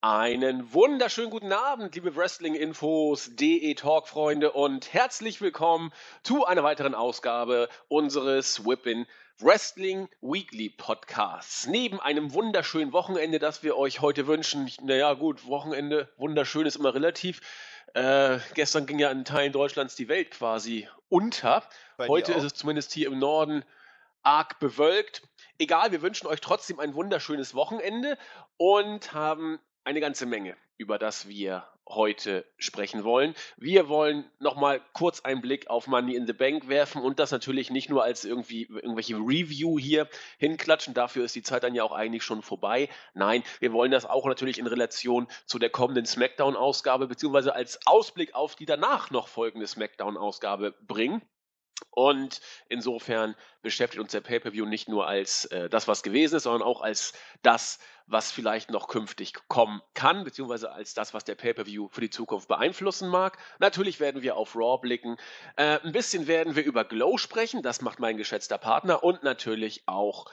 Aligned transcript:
Einen 0.00 0.72
wunderschönen 0.72 1.28
guten 1.28 1.52
Abend, 1.52 1.92
liebe 1.96 2.14
Wrestling-Infos, 2.14 3.30
DE 3.34 3.74
Talk-Freunde 3.74 4.52
und 4.52 4.94
herzlich 4.94 5.40
willkommen 5.40 5.92
zu 6.22 6.46
einer 6.46 6.62
weiteren 6.62 6.94
Ausgabe 6.94 7.68
unseres 7.88 8.64
Whippin 8.64 9.08
Wrestling 9.40 10.08
Weekly 10.20 10.68
Podcasts. 10.68 11.66
Neben 11.66 11.98
einem 11.98 12.32
wunderschönen 12.32 12.92
Wochenende, 12.92 13.40
das 13.40 13.64
wir 13.64 13.76
euch 13.76 14.00
heute 14.00 14.28
wünschen, 14.28 14.70
naja 14.82 15.14
gut, 15.14 15.48
Wochenende, 15.48 16.08
wunderschön 16.16 16.64
ist 16.64 16.76
immer 16.76 16.94
relativ. 16.94 17.40
Äh, 17.94 18.38
gestern 18.54 18.86
ging 18.86 19.00
ja 19.00 19.10
in 19.10 19.24
Teilen 19.24 19.52
Deutschlands 19.52 19.96
die 19.96 20.06
Welt 20.06 20.30
quasi 20.30 20.88
unter. 21.08 21.64
Bei 21.96 22.06
Heute 22.06 22.34
ist 22.34 22.44
es 22.44 22.54
zumindest 22.54 22.92
hier 22.92 23.08
im 23.08 23.18
Norden 23.18 23.64
arg 24.22 24.60
bewölkt. 24.60 25.22
Egal, 25.58 25.90
wir 25.90 26.02
wünschen 26.02 26.28
euch 26.28 26.40
trotzdem 26.40 26.78
ein 26.78 26.94
wunderschönes 26.94 27.56
Wochenende 27.56 28.16
und 28.58 29.12
haben 29.12 29.58
eine 29.88 30.00
ganze 30.00 30.26
Menge, 30.26 30.54
über 30.76 30.98
das 30.98 31.28
wir 31.28 31.66
heute 31.88 32.44
sprechen 32.58 33.04
wollen. 33.04 33.34
Wir 33.56 33.88
wollen 33.88 34.30
nochmal 34.38 34.82
kurz 34.92 35.22
einen 35.22 35.40
Blick 35.40 35.70
auf 35.70 35.86
Money 35.86 36.14
in 36.14 36.26
the 36.26 36.34
Bank 36.34 36.68
werfen 36.68 37.00
und 37.00 37.18
das 37.18 37.30
natürlich 37.30 37.70
nicht 37.70 37.88
nur 37.88 38.04
als 38.04 38.26
irgendwie 38.26 38.64
irgendwelche 38.64 39.16
Review 39.16 39.78
hier 39.78 40.06
hinklatschen. 40.36 40.92
Dafür 40.92 41.24
ist 41.24 41.34
die 41.36 41.42
Zeit 41.42 41.62
dann 41.62 41.74
ja 41.74 41.84
auch 41.84 41.92
eigentlich 41.92 42.22
schon 42.22 42.42
vorbei. 42.42 42.90
Nein, 43.14 43.42
wir 43.60 43.72
wollen 43.72 43.90
das 43.90 44.04
auch 44.04 44.26
natürlich 44.26 44.58
in 44.58 44.66
Relation 44.66 45.26
zu 45.46 45.58
der 45.58 45.70
kommenden 45.70 46.04
SmackDown-Ausgabe 46.04 47.06
beziehungsweise 47.06 47.54
als 47.54 47.80
Ausblick 47.86 48.34
auf 48.34 48.56
die 48.56 48.66
danach 48.66 49.10
noch 49.10 49.26
folgende 49.26 49.66
SmackDown-Ausgabe 49.66 50.74
bringen. 50.86 51.22
Und 51.90 52.40
insofern 52.68 53.34
beschäftigt 53.62 54.00
uns 54.00 54.12
der 54.12 54.20
Pay-Per-View 54.20 54.66
nicht 54.66 54.88
nur 54.88 55.06
als 55.06 55.46
äh, 55.46 55.68
das, 55.68 55.88
was 55.88 56.02
gewesen 56.02 56.36
ist, 56.36 56.44
sondern 56.44 56.62
auch 56.62 56.80
als 56.80 57.12
das, 57.42 57.78
was 58.06 58.30
vielleicht 58.30 58.70
noch 58.70 58.88
künftig 58.88 59.34
kommen 59.48 59.82
kann, 59.94 60.24
beziehungsweise 60.24 60.72
als 60.72 60.94
das, 60.94 61.12
was 61.12 61.24
der 61.24 61.34
Pay-Per-View 61.34 61.88
für 61.88 62.00
die 62.00 62.10
Zukunft 62.10 62.48
beeinflussen 62.48 63.08
mag. 63.08 63.38
Natürlich 63.58 64.00
werden 64.00 64.22
wir 64.22 64.36
auf 64.36 64.54
Raw 64.54 64.78
blicken. 64.80 65.16
Äh, 65.56 65.80
ein 65.82 65.92
bisschen 65.92 66.26
werden 66.26 66.56
wir 66.56 66.64
über 66.64 66.84
Glow 66.84 67.18
sprechen, 67.18 67.62
das 67.62 67.80
macht 67.80 67.98
mein 67.98 68.16
geschätzter 68.16 68.58
Partner. 68.58 69.02
Und 69.02 69.22
natürlich 69.22 69.82
auch 69.86 70.26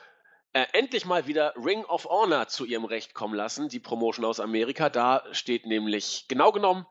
äh, 0.54 0.66
endlich 0.74 1.06
mal 1.06 1.28
wieder 1.28 1.54
Ring 1.58 1.84
of 1.86 2.06
Honor 2.06 2.48
zu 2.48 2.66
ihrem 2.66 2.86
Recht 2.86 3.14
kommen 3.14 3.34
lassen, 3.34 3.70
die 3.70 3.80
Promotion 3.80 4.24
aus 4.26 4.40
Amerika. 4.40 4.90
Da 4.90 5.24
steht 5.32 5.66
nämlich 5.66 6.28
genau 6.28 6.52
genommen 6.52 6.86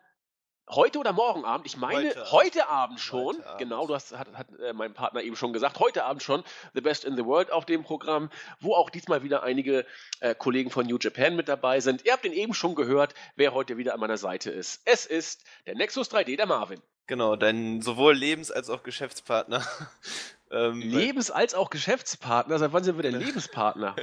heute 0.70 0.98
oder 0.98 1.12
morgen 1.12 1.45
Abend, 1.45 1.67
ich 1.67 1.77
meine 1.77 2.09
heute, 2.11 2.31
Heute 2.33 2.69
Abend, 2.69 2.98
schon, 3.01 3.37
Heute 3.37 3.47
Abend. 3.47 3.59
genau, 3.59 3.87
du 3.87 3.95
hast, 3.95 4.17
hat, 4.17 4.29
hat 4.34 4.47
äh, 4.61 4.73
mein 4.73 4.95
Partner 4.95 5.23
eben 5.23 5.37
schon 5.37 5.53
gesagt, 5.53 5.79
heute 5.79 6.05
Abend 6.05 6.23
schon 6.23 6.43
The 6.75 6.81
Best 6.81 7.05
in 7.05 7.17
the 7.17 7.25
World 7.25 7.51
auf 7.53 7.67
dem 7.67 7.83
Programm, 7.84 8.31
wo 8.61 8.75
auch 8.75 8.91
diesmal 8.91 9.23
wieder 9.23 9.42
einige 9.42 9.85
äh, 10.20 10.35
Kollegen 10.35 10.70
von 10.70 10.87
New 10.87 10.98
Japan 10.98 11.37
mit 11.37 11.48
dabei 11.48 11.81
sind. 11.81 12.05
Ihr 12.05 12.12
habt 12.12 12.25
ihn 12.25 12.33
eben 12.33 12.55
schon 12.55 12.75
gehört, 12.75 13.15
wer 13.37 13.53
heute 13.55 13.77
wieder 13.77 13.95
an 13.95 14.01
meiner 14.01 14.17
Seite 14.17 14.51
ist. 14.51 14.81
Es 14.85 15.07
ist 15.07 15.45
der 15.67 15.75
Nexus 15.75 16.11
3D, 16.11 16.37
der 16.37 16.47
Marvin. 16.47 16.81
Genau, 17.07 17.37
dein 17.37 17.83
sowohl 17.83 18.15
Lebens- 18.17 18.51
als 18.51 18.70
auch 18.70 18.83
Geschäftspartner. 18.83 19.62
ähm, 20.51 20.81
Lebens- 20.81 21.31
als 21.31 21.55
auch 21.55 21.69
Geschäftspartner, 21.69 22.59
seit 22.59 22.73
wann 22.73 22.83
sind 22.85 22.97
wir 22.97 23.03
denn 23.03 23.15
Lebenspartner? 23.20 23.95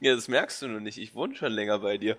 ja, 0.00 0.14
das 0.14 0.28
merkst 0.28 0.62
du 0.62 0.68
noch 0.68 0.78
nicht. 0.80 0.98
Ich 0.98 1.14
wohne 1.16 1.34
schon 1.34 1.50
länger 1.52 1.80
bei 1.80 1.98
dir. 1.98 2.16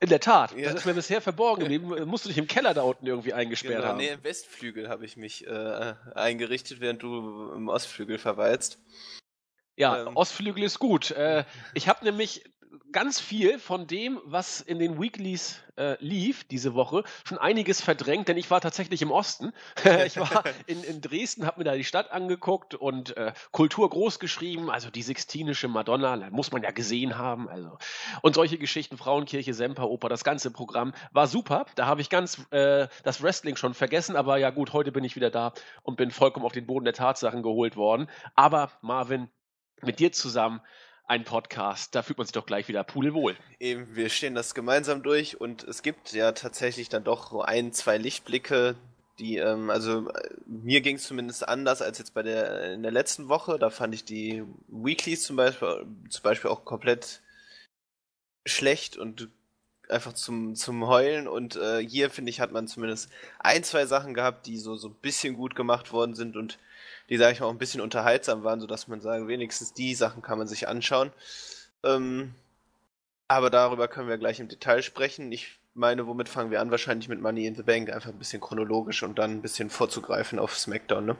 In 0.00 0.10
der 0.10 0.20
Tat, 0.20 0.52
Ja. 0.56 0.64
das 0.66 0.74
ist 0.80 0.84
mir 0.86 0.94
bisher 0.94 1.20
verborgen 1.22 1.60
geblieben. 1.68 2.04
Musst 2.08 2.24
du 2.24 2.28
dich 2.28 2.38
im 2.38 2.46
Keller 2.46 2.74
da 2.74 2.82
unten 2.82 3.06
irgendwie 3.06 3.32
eingesperrt 3.32 3.76
Genau, 3.76 3.88
haben. 3.88 3.96
nee, 3.98 4.08
im 4.10 4.22
Westflügel 4.24 4.88
habe 4.88 5.04
ich 5.06 5.16
mich 5.16 5.46
äh, 5.46 5.94
eingerichtet, 6.14 6.80
während 6.80 7.02
du 7.02 7.52
im 7.54 7.68
Ostflügel 7.68 8.18
verweilst. 8.18 8.78
Ja, 9.76 10.06
Ähm. 10.06 10.16
Ostflügel 10.16 10.62
ist 10.64 10.78
gut. 10.78 11.10
Äh, 11.12 11.44
ich 11.74 11.88
habe 11.88 12.04
nämlich 12.04 12.44
ganz 12.92 13.20
viel 13.20 13.58
von 13.58 13.86
dem, 13.86 14.20
was 14.24 14.60
in 14.60 14.78
den 14.78 15.00
Weeklies 15.00 15.62
äh, 15.76 15.96
lief 16.00 16.44
diese 16.44 16.74
Woche, 16.74 17.04
schon 17.24 17.38
einiges 17.38 17.80
verdrängt, 17.80 18.28
denn 18.28 18.36
ich 18.36 18.50
war 18.50 18.60
tatsächlich 18.60 19.02
im 19.02 19.10
Osten. 19.10 19.52
ich 20.06 20.16
war 20.16 20.44
in, 20.66 20.82
in 20.84 21.00
Dresden, 21.00 21.46
habe 21.46 21.60
mir 21.60 21.64
da 21.64 21.74
die 21.74 21.84
Stadt 21.84 22.12
angeguckt 22.12 22.74
und 22.74 23.16
äh, 23.16 23.32
Kultur 23.52 23.88
groß 23.88 24.18
geschrieben, 24.18 24.70
also 24.70 24.90
die 24.90 25.02
Sixtinische 25.02 25.68
Madonna, 25.68 26.30
muss 26.30 26.52
man 26.52 26.62
ja 26.62 26.70
gesehen 26.70 27.18
haben. 27.18 27.48
Also. 27.48 27.78
Und 28.22 28.34
solche 28.34 28.58
Geschichten, 28.58 28.96
Frauenkirche, 28.96 29.54
Semperoper, 29.54 30.08
das 30.08 30.24
ganze 30.24 30.50
Programm 30.50 30.92
war 31.12 31.26
super. 31.26 31.66
Da 31.74 31.86
habe 31.86 32.00
ich 32.00 32.10
ganz 32.10 32.38
äh, 32.50 32.88
das 33.02 33.22
Wrestling 33.22 33.56
schon 33.56 33.74
vergessen, 33.74 34.16
aber 34.16 34.38
ja 34.38 34.50
gut, 34.50 34.72
heute 34.72 34.92
bin 34.92 35.04
ich 35.04 35.16
wieder 35.16 35.30
da 35.30 35.52
und 35.82 35.96
bin 35.96 36.10
vollkommen 36.10 36.46
auf 36.46 36.52
den 36.52 36.66
Boden 36.66 36.84
der 36.84 36.94
Tatsachen 36.94 37.42
geholt 37.42 37.76
worden. 37.76 38.08
Aber 38.34 38.70
Marvin, 38.80 39.28
mit 39.82 39.98
dir 39.98 40.12
zusammen 40.12 40.60
ein 41.06 41.24
Podcast, 41.24 41.94
da 41.94 42.02
fühlt 42.02 42.18
man 42.18 42.26
sich 42.26 42.32
doch 42.32 42.46
gleich 42.46 42.68
wieder 42.68 42.82
pudelwohl. 42.84 43.36
Eben, 43.60 43.94
wir 43.94 44.08
stehen 44.08 44.34
das 44.34 44.54
gemeinsam 44.54 45.02
durch 45.02 45.40
und 45.40 45.62
es 45.64 45.82
gibt 45.82 46.12
ja 46.12 46.32
tatsächlich 46.32 46.88
dann 46.88 47.04
doch 47.04 47.30
so 47.30 47.42
ein, 47.42 47.72
zwei 47.72 47.96
Lichtblicke, 47.96 48.76
die, 49.18 49.36
ähm, 49.38 49.70
also 49.70 50.10
mir 50.46 50.80
ging 50.80 50.96
es 50.96 51.04
zumindest 51.04 51.48
anders 51.48 51.80
als 51.80 51.98
jetzt 51.98 52.12
bei 52.12 52.22
der 52.22 52.74
in 52.74 52.82
der 52.82 52.92
letzten 52.92 53.28
Woche. 53.28 53.58
Da 53.58 53.70
fand 53.70 53.94
ich 53.94 54.04
die 54.04 54.42
Weeklies 54.68 55.22
zum 55.22 55.36
Beispiel, 55.36 55.86
zum 56.10 56.22
Beispiel 56.22 56.50
auch 56.50 56.64
komplett 56.64 57.22
schlecht 58.44 58.96
und 58.96 59.28
einfach 59.88 60.12
zum, 60.12 60.54
zum 60.54 60.86
Heulen. 60.86 61.28
Und 61.28 61.56
äh, 61.56 61.78
hier, 61.86 62.10
finde 62.10 62.30
ich, 62.30 62.40
hat 62.40 62.52
man 62.52 62.68
zumindest 62.68 63.10
ein, 63.38 63.64
zwei 63.64 63.86
Sachen 63.86 64.12
gehabt, 64.12 64.46
die 64.46 64.58
so, 64.58 64.76
so 64.76 64.88
ein 64.88 64.96
bisschen 65.00 65.36
gut 65.36 65.54
gemacht 65.54 65.92
worden 65.92 66.14
sind 66.14 66.36
und 66.36 66.58
die, 67.08 67.16
sage 67.16 67.32
ich 67.32 67.40
mal, 67.40 67.46
auch 67.46 67.52
ein 67.52 67.58
bisschen 67.58 67.80
unterhaltsam 67.80 68.44
waren, 68.44 68.60
sodass 68.60 68.88
man 68.88 69.00
sagen, 69.00 69.28
wenigstens 69.28 69.72
die 69.72 69.94
Sachen 69.94 70.22
kann 70.22 70.38
man 70.38 70.48
sich 70.48 70.68
anschauen. 70.68 71.12
Ähm, 71.84 72.34
aber 73.28 73.50
darüber 73.50 73.88
können 73.88 74.08
wir 74.08 74.18
gleich 74.18 74.40
im 74.40 74.48
Detail 74.48 74.82
sprechen. 74.82 75.32
Ich 75.32 75.58
meine, 75.74 76.06
womit 76.06 76.28
fangen 76.28 76.50
wir 76.50 76.60
an? 76.60 76.70
Wahrscheinlich 76.70 77.08
mit 77.08 77.20
Money 77.20 77.46
in 77.46 77.54
the 77.54 77.62
Bank, 77.62 77.90
einfach 77.90 78.10
ein 78.10 78.18
bisschen 78.18 78.40
chronologisch 78.40 79.02
und 79.02 79.18
dann 79.18 79.32
ein 79.32 79.42
bisschen 79.42 79.70
vorzugreifen 79.70 80.38
auf 80.38 80.56
SmackDown, 80.56 81.04
ne? 81.04 81.16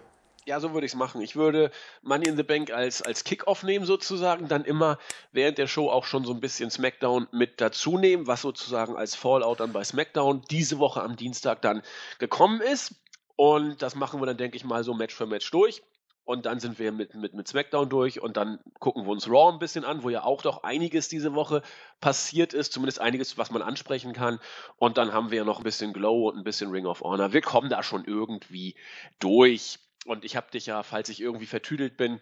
Ja, 0.46 0.60
so 0.60 0.72
würde 0.72 0.86
ich 0.86 0.92
es 0.92 0.96
machen. 0.96 1.22
Ich 1.22 1.34
würde 1.34 1.72
Money 2.02 2.28
in 2.28 2.36
the 2.36 2.44
Bank 2.44 2.70
als, 2.70 3.02
als 3.02 3.24
Kick-Off 3.24 3.64
nehmen 3.64 3.84
sozusagen, 3.84 4.46
dann 4.46 4.64
immer 4.64 4.96
während 5.32 5.58
der 5.58 5.66
Show 5.66 5.90
auch 5.90 6.04
schon 6.04 6.24
so 6.24 6.32
ein 6.32 6.38
bisschen 6.38 6.70
SmackDown 6.70 7.26
mit 7.32 7.60
dazu 7.60 7.98
nehmen, 7.98 8.28
was 8.28 8.42
sozusagen 8.42 8.96
als 8.96 9.16
Fallout 9.16 9.58
dann 9.58 9.72
bei 9.72 9.82
SmackDown 9.82 10.42
diese 10.48 10.78
Woche 10.78 11.02
am 11.02 11.16
Dienstag 11.16 11.62
dann 11.62 11.82
gekommen 12.20 12.60
ist. 12.60 12.94
Und 13.36 13.82
das 13.82 13.94
machen 13.94 14.20
wir 14.20 14.26
dann, 14.26 14.36
denke 14.36 14.56
ich 14.56 14.64
mal, 14.64 14.82
so 14.82 14.94
Match 14.94 15.14
für 15.14 15.26
Match 15.26 15.50
durch. 15.50 15.82
Und 16.24 16.44
dann 16.44 16.58
sind 16.58 16.80
wir 16.80 16.90
mit, 16.90 17.14
mit, 17.14 17.34
mit 17.34 17.46
SmackDown 17.46 17.88
durch 17.88 18.20
und 18.20 18.36
dann 18.36 18.58
gucken 18.80 19.04
wir 19.04 19.12
uns 19.12 19.28
Raw 19.28 19.52
ein 19.52 19.60
bisschen 19.60 19.84
an, 19.84 20.02
wo 20.02 20.10
ja 20.10 20.24
auch 20.24 20.42
doch 20.42 20.64
einiges 20.64 21.08
diese 21.08 21.34
Woche 21.34 21.62
passiert 22.00 22.52
ist, 22.52 22.72
zumindest 22.72 23.00
einiges, 23.00 23.38
was 23.38 23.52
man 23.52 23.62
ansprechen 23.62 24.12
kann. 24.12 24.40
Und 24.76 24.98
dann 24.98 25.12
haben 25.12 25.30
wir 25.30 25.38
ja 25.38 25.44
noch 25.44 25.58
ein 25.58 25.62
bisschen 25.64 25.92
Glow 25.92 26.28
und 26.28 26.36
ein 26.36 26.42
bisschen 26.42 26.72
Ring 26.72 26.86
of 26.86 27.02
Honor. 27.02 27.32
Wir 27.32 27.42
kommen 27.42 27.70
da 27.70 27.84
schon 27.84 28.04
irgendwie 28.04 28.74
durch. 29.20 29.78
Und 30.04 30.24
ich 30.24 30.34
habe 30.34 30.50
dich 30.50 30.66
ja, 30.66 30.82
falls 30.82 31.10
ich 31.10 31.20
irgendwie 31.20 31.46
vertüdelt 31.46 31.96
bin, 31.96 32.20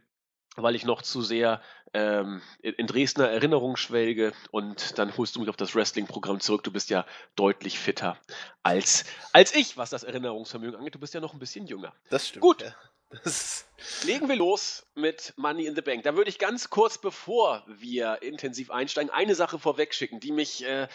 weil 0.57 0.75
ich 0.75 0.85
noch 0.85 1.03
zu 1.03 1.23
sehr 1.23 1.61
ähm, 1.93 2.43
in 2.61 2.87
Dresdner 2.87 3.29
Erinnerung 3.29 3.77
schwelge 3.77 4.33
und 4.51 4.99
dann 4.99 5.17
holst 5.17 5.37
du 5.37 5.41
mich 5.41 5.49
auf 5.49 5.57
das 5.57 5.75
Wrestling-Programm 5.75 6.41
zurück. 6.41 6.65
Du 6.65 6.73
bist 6.73 6.91
ja 6.91 7.07
deutlich 7.37 7.79
fitter 7.79 8.19
als, 8.63 9.05
als 9.33 9.55
ich, 9.55 9.77
was 9.77 9.91
das 9.91 10.03
Erinnerungsvermögen 10.03 10.77
angeht. 10.77 10.95
Du 10.95 11.01
bist 11.01 11.15
ja 11.15 11.21
noch 11.21 11.33
ein 11.33 11.39
bisschen 11.39 11.67
jünger. 11.67 11.93
Das 12.11 12.29
stimmt. 12.29 12.43
Gut. 12.43 12.63
Ja. 12.63 12.75
Das 13.23 13.67
Legen 14.05 14.29
wir 14.29 14.37
los 14.37 14.87
mit 14.95 15.35
Money 15.37 15.67
in 15.67 15.75
the 15.75 15.83
Bank. 15.83 16.03
Da 16.03 16.17
würde 16.17 16.31
ich 16.31 16.39
ganz 16.39 16.71
kurz, 16.71 16.99
bevor 16.99 17.63
wir 17.67 18.23
intensiv 18.23 18.71
einsteigen, 18.71 19.13
eine 19.13 19.35
Sache 19.35 19.59
vorwegschicken, 19.59 20.21
die 20.21 20.33
mich 20.33 20.65
äh, 20.65 20.89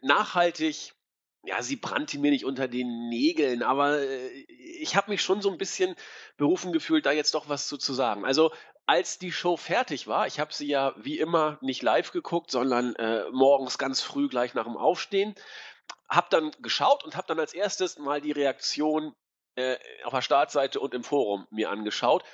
nachhaltig, 0.00 0.94
ja, 1.42 1.62
sie 1.62 1.76
brannte 1.76 2.18
mir 2.18 2.30
nicht 2.30 2.44
unter 2.44 2.68
den 2.68 3.08
Nägeln, 3.08 3.62
aber 3.62 4.00
äh, 4.00 4.28
ich 4.48 4.94
habe 4.96 5.10
mich 5.10 5.22
schon 5.22 5.40
so 5.40 5.50
ein 5.50 5.58
bisschen 5.58 5.96
berufen 6.36 6.72
gefühlt, 6.72 7.06
da 7.06 7.12
jetzt 7.12 7.34
doch 7.34 7.48
was 7.48 7.66
zu, 7.66 7.78
zu 7.78 7.94
sagen. 7.94 8.24
Also 8.24 8.52
als 8.90 9.18
die 9.18 9.30
Show 9.30 9.56
fertig 9.56 10.08
war, 10.08 10.26
ich 10.26 10.40
habe 10.40 10.52
sie 10.52 10.66
ja 10.66 10.92
wie 10.96 11.20
immer 11.20 11.58
nicht 11.60 11.80
live 11.80 12.10
geguckt, 12.10 12.50
sondern 12.50 12.96
äh, 12.96 13.22
morgens 13.30 13.78
ganz 13.78 14.02
früh 14.02 14.28
gleich 14.28 14.54
nach 14.54 14.64
dem 14.64 14.76
Aufstehen, 14.76 15.36
habe 16.08 16.26
dann 16.28 16.50
geschaut 16.60 17.04
und 17.04 17.16
habe 17.16 17.28
dann 17.28 17.38
als 17.38 17.54
erstes 17.54 18.00
mal 18.00 18.20
die 18.20 18.32
Reaktion 18.32 19.14
äh, 19.54 19.76
auf 20.02 20.12
der 20.12 20.22
Startseite 20.22 20.80
und 20.80 20.92
im 20.92 21.04
Forum 21.04 21.46
mir 21.52 21.70
angeschaut. 21.70 22.24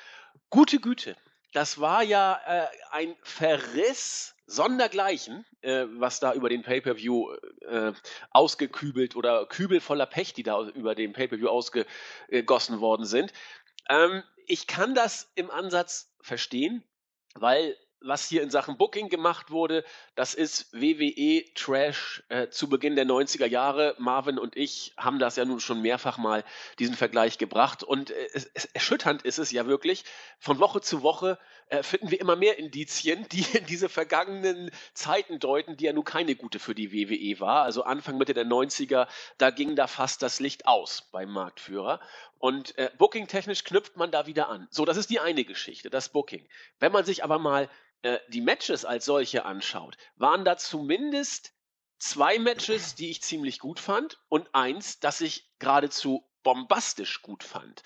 Gute 0.49 0.81
Güte, 0.81 1.15
das 1.53 1.79
war 1.79 2.03
ja 2.03 2.41
äh, 2.47 2.67
ein 2.91 3.15
Verriss 3.23 4.35
sondergleichen, 4.47 5.45
äh, 5.61 5.85
was 5.91 6.21
da 6.21 6.33
über 6.33 6.49
den 6.49 6.63
Pay-per-View 6.63 7.35
äh, 7.69 7.93
ausgekübelt 8.31 9.15
oder 9.15 9.45
Kübel 9.45 9.83
voller 9.83 10.07
Pech, 10.07 10.33
die 10.33 10.43
da 10.43 10.63
über 10.69 10.95
den 10.95 11.13
Pay-per-View 11.13 11.49
ausgegossen 11.49 12.81
worden 12.81 13.05
sind. 13.05 13.35
Ähm, 13.91 14.23
ich 14.47 14.67
kann 14.67 14.95
das 14.95 15.31
im 15.35 15.51
Ansatz 15.51 16.16
verstehen, 16.27 16.83
weil 17.35 17.77
was 18.01 18.29
hier 18.29 18.43
in 18.43 18.51
Sachen 18.51 18.77
Booking 18.77 19.09
gemacht 19.09 19.51
wurde, 19.51 19.85
das 20.15 20.35
ist 20.35 20.73
WWE 20.73 21.45
Trash 21.55 22.23
äh, 22.29 22.49
zu 22.49 22.69
Beginn 22.69 22.95
der 22.95 23.07
90er 23.07 23.47
Jahre. 23.47 23.95
Marvin 23.99 24.39
und 24.39 24.57
ich 24.57 24.93
haben 24.97 25.19
das 25.19 25.37
ja 25.37 25.45
nun 25.45 25.61
schon 25.61 25.81
mehrfach 25.81 26.19
mal 26.19 26.45
diesen 26.79 26.95
Vergleich 26.95 27.39
gebracht 27.39 27.83
und 27.83 28.11
äh, 28.11 28.29
es, 28.35 28.51
es, 28.55 28.67
erschütternd 28.67 29.23
ist 29.23 29.39
es 29.39 29.51
ja 29.51 29.67
wirklich. 29.67 30.05
Von 30.39 30.59
Woche 30.59 30.81
zu 30.81 31.03
Woche 31.03 31.39
äh, 31.69 31.83
finden 31.83 32.11
wir 32.11 32.21
immer 32.21 32.37
mehr 32.37 32.59
Indizien, 32.59 33.27
die 33.33 33.45
in 33.57 33.67
diese 33.67 33.89
vergangenen 33.89 34.71
Zeiten 34.95 35.39
deuten, 35.39 35.77
die 35.77 35.85
ja 35.85 35.93
nun 35.93 36.05
keine 36.05 36.37
gute 36.37 36.59
für 36.59 36.75
die 36.75 36.93
WWE 36.93 37.41
war. 37.41 37.63
Also 37.63 37.83
Anfang 37.83 38.19
Mitte 38.19 38.35
der 38.35 38.47
90er, 38.47 39.09
da 39.39 39.51
ging 39.51 39.75
da 39.75 39.87
fast 39.87 40.23
das 40.23 40.39
Licht 40.39 40.67
aus 40.67 41.09
beim 41.13 41.31
Marktführer. 41.31 42.01
Und 42.39 42.77
äh, 42.79 42.91
Booking-technisch 42.99 43.65
knüpft 43.65 43.97
man 43.97 44.11
da 44.11 44.27
wieder 44.27 44.49
an. 44.49 44.69
So, 44.71 44.85
das 44.85 44.97
ist 44.97 45.11
die 45.11 45.21
eine 45.21 45.45
Geschichte, 45.45 45.91
das 45.91 46.11
Booking. 46.11 46.47
Wenn 46.79 46.93
man 46.93 47.05
sich 47.05 47.25
aber 47.25 47.39
mal 47.39 47.71
äh, 48.03 48.19
die 48.29 48.41
Matches 48.41 48.85
als 48.85 49.05
solche 49.05 49.45
anschaut, 49.45 49.97
waren 50.17 50.45
da 50.45 50.57
zumindest 50.57 51.55
zwei 51.99 52.39
Matches, 52.39 52.95
die 52.95 53.11
ich 53.11 53.23
ziemlich 53.23 53.59
gut 53.59 53.81
fand 53.81 54.19
und 54.29 54.55
eins, 54.55 55.01
das 55.01 55.21
ich 55.21 55.51
geradezu 55.59 56.29
bombastisch 56.43 57.23
gut 57.23 57.43
fand. 57.43 57.83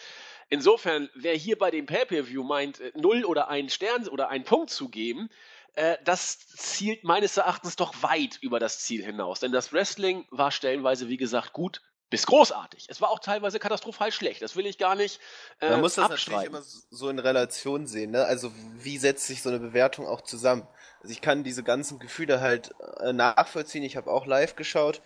Insofern, 0.49 1.08
wer 1.14 1.35
hier 1.35 1.56
bei 1.56 1.70
dem 1.70 1.87
Pay-Per-View 1.87 2.43
meint, 2.43 2.81
äh, 2.81 2.93
null 2.96 3.25
oder 3.25 3.49
einen 3.49 3.70
Stern 3.70 4.08
oder 4.08 4.29
einen 4.29 4.44
Punkt 4.44 4.70
zu 4.70 4.88
geben, 4.88 5.31
äh, 5.75 5.96
das 6.05 6.49
zielt 6.49 7.05
meines 7.05 7.37
Erachtens 7.37 7.76
doch 7.76 8.03
weit 8.03 8.38
über 8.41 8.58
das 8.58 8.81
Ziel 8.81 9.05
hinaus. 9.05 9.41
Denn 9.41 9.53
das 9.53 9.73
Wrestling 9.73 10.26
war 10.31 10.50
stellenweise, 10.50 11.08
wie 11.08 11.17
gesagt, 11.17 11.53
gut 11.53 11.81
bis 12.10 12.26
großartig. 12.26 12.86
Es 12.88 13.00
war 13.00 13.10
auch 13.10 13.20
teilweise 13.20 13.58
katastrophal 13.58 14.12
schlecht. 14.12 14.42
Das 14.42 14.56
will 14.56 14.66
ich 14.66 14.78
gar 14.78 14.96
nicht. 14.96 15.20
Äh, 15.60 15.70
Man 15.70 15.80
muss 15.80 15.94
das 15.94 16.08
natürlich 16.08 16.44
immer 16.44 16.62
so 16.62 17.08
in 17.08 17.18
Relation 17.18 17.86
sehen. 17.86 18.10
Ne? 18.10 18.24
Also 18.24 18.52
wie 18.78 18.98
setzt 18.98 19.26
sich 19.26 19.42
so 19.42 19.48
eine 19.48 19.60
Bewertung 19.60 20.06
auch 20.06 20.20
zusammen? 20.20 20.66
Also 21.00 21.12
ich 21.12 21.20
kann 21.20 21.44
diese 21.44 21.62
ganzen 21.62 21.98
Gefühle 21.98 22.40
halt 22.40 22.74
äh, 22.98 23.12
nachvollziehen. 23.12 23.84
Ich 23.84 23.96
habe 23.96 24.10
auch 24.10 24.26
live 24.26 24.56
geschaut 24.56 25.00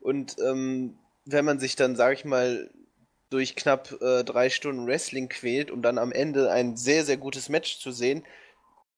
und 0.00 0.36
ähm, 0.40 0.98
wenn 1.24 1.44
man 1.44 1.58
sich 1.60 1.76
dann, 1.76 1.96
sage 1.96 2.14
ich 2.14 2.24
mal, 2.24 2.70
durch 3.30 3.54
knapp 3.54 3.92
äh, 4.00 4.24
drei 4.24 4.50
Stunden 4.50 4.86
Wrestling 4.86 5.28
quält, 5.28 5.70
um 5.70 5.82
dann 5.82 5.98
am 5.98 6.12
Ende 6.12 6.50
ein 6.50 6.76
sehr, 6.76 7.04
sehr 7.04 7.18
gutes 7.18 7.48
Match 7.48 7.78
zu 7.78 7.92
sehen, 7.92 8.24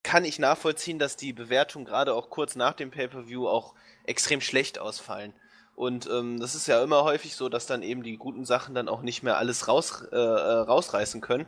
kann 0.02 0.24
ich 0.24 0.38
nachvollziehen, 0.38 0.98
dass 0.98 1.16
die 1.16 1.32
Bewertungen 1.32 1.84
gerade 1.84 2.14
auch 2.14 2.30
kurz 2.30 2.54
nach 2.54 2.74
dem 2.74 2.90
Pay-per-View 2.90 3.48
auch 3.48 3.74
extrem 4.04 4.40
schlecht 4.40 4.78
ausfallen. 4.78 5.34
Und 5.80 6.10
ähm, 6.10 6.38
das 6.38 6.54
ist 6.54 6.66
ja 6.66 6.82
immer 6.82 7.04
häufig 7.04 7.34
so, 7.34 7.48
dass 7.48 7.64
dann 7.64 7.82
eben 7.82 8.02
die 8.02 8.18
guten 8.18 8.44
Sachen 8.44 8.74
dann 8.74 8.86
auch 8.86 9.00
nicht 9.00 9.22
mehr 9.22 9.38
alles 9.38 9.66
raus, 9.66 10.02
äh, 10.12 10.14
äh, 10.14 10.18
rausreißen 10.18 11.22
können. 11.22 11.46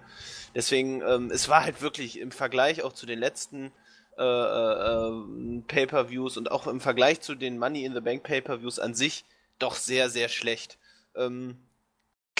Deswegen, 0.54 1.02
ähm, 1.02 1.30
es 1.30 1.50
war 1.50 1.62
halt 1.62 1.82
wirklich 1.82 2.18
im 2.18 2.32
Vergleich 2.32 2.82
auch 2.82 2.94
zu 2.94 3.04
den 3.04 3.18
letzten 3.18 3.72
äh, 4.16 4.22
äh, 4.24 5.60
Pay-per-Views 5.68 6.38
und 6.38 6.50
auch 6.50 6.66
im 6.66 6.80
Vergleich 6.80 7.20
zu 7.20 7.34
den 7.34 7.58
Money 7.58 7.84
in 7.84 7.92
the 7.92 8.00
Bank 8.00 8.22
Pay-per-Views 8.22 8.78
an 8.78 8.94
sich 8.94 9.26
doch 9.58 9.74
sehr, 9.74 10.08
sehr 10.08 10.30
schlecht. 10.30 10.78
Ähm, 11.14 11.58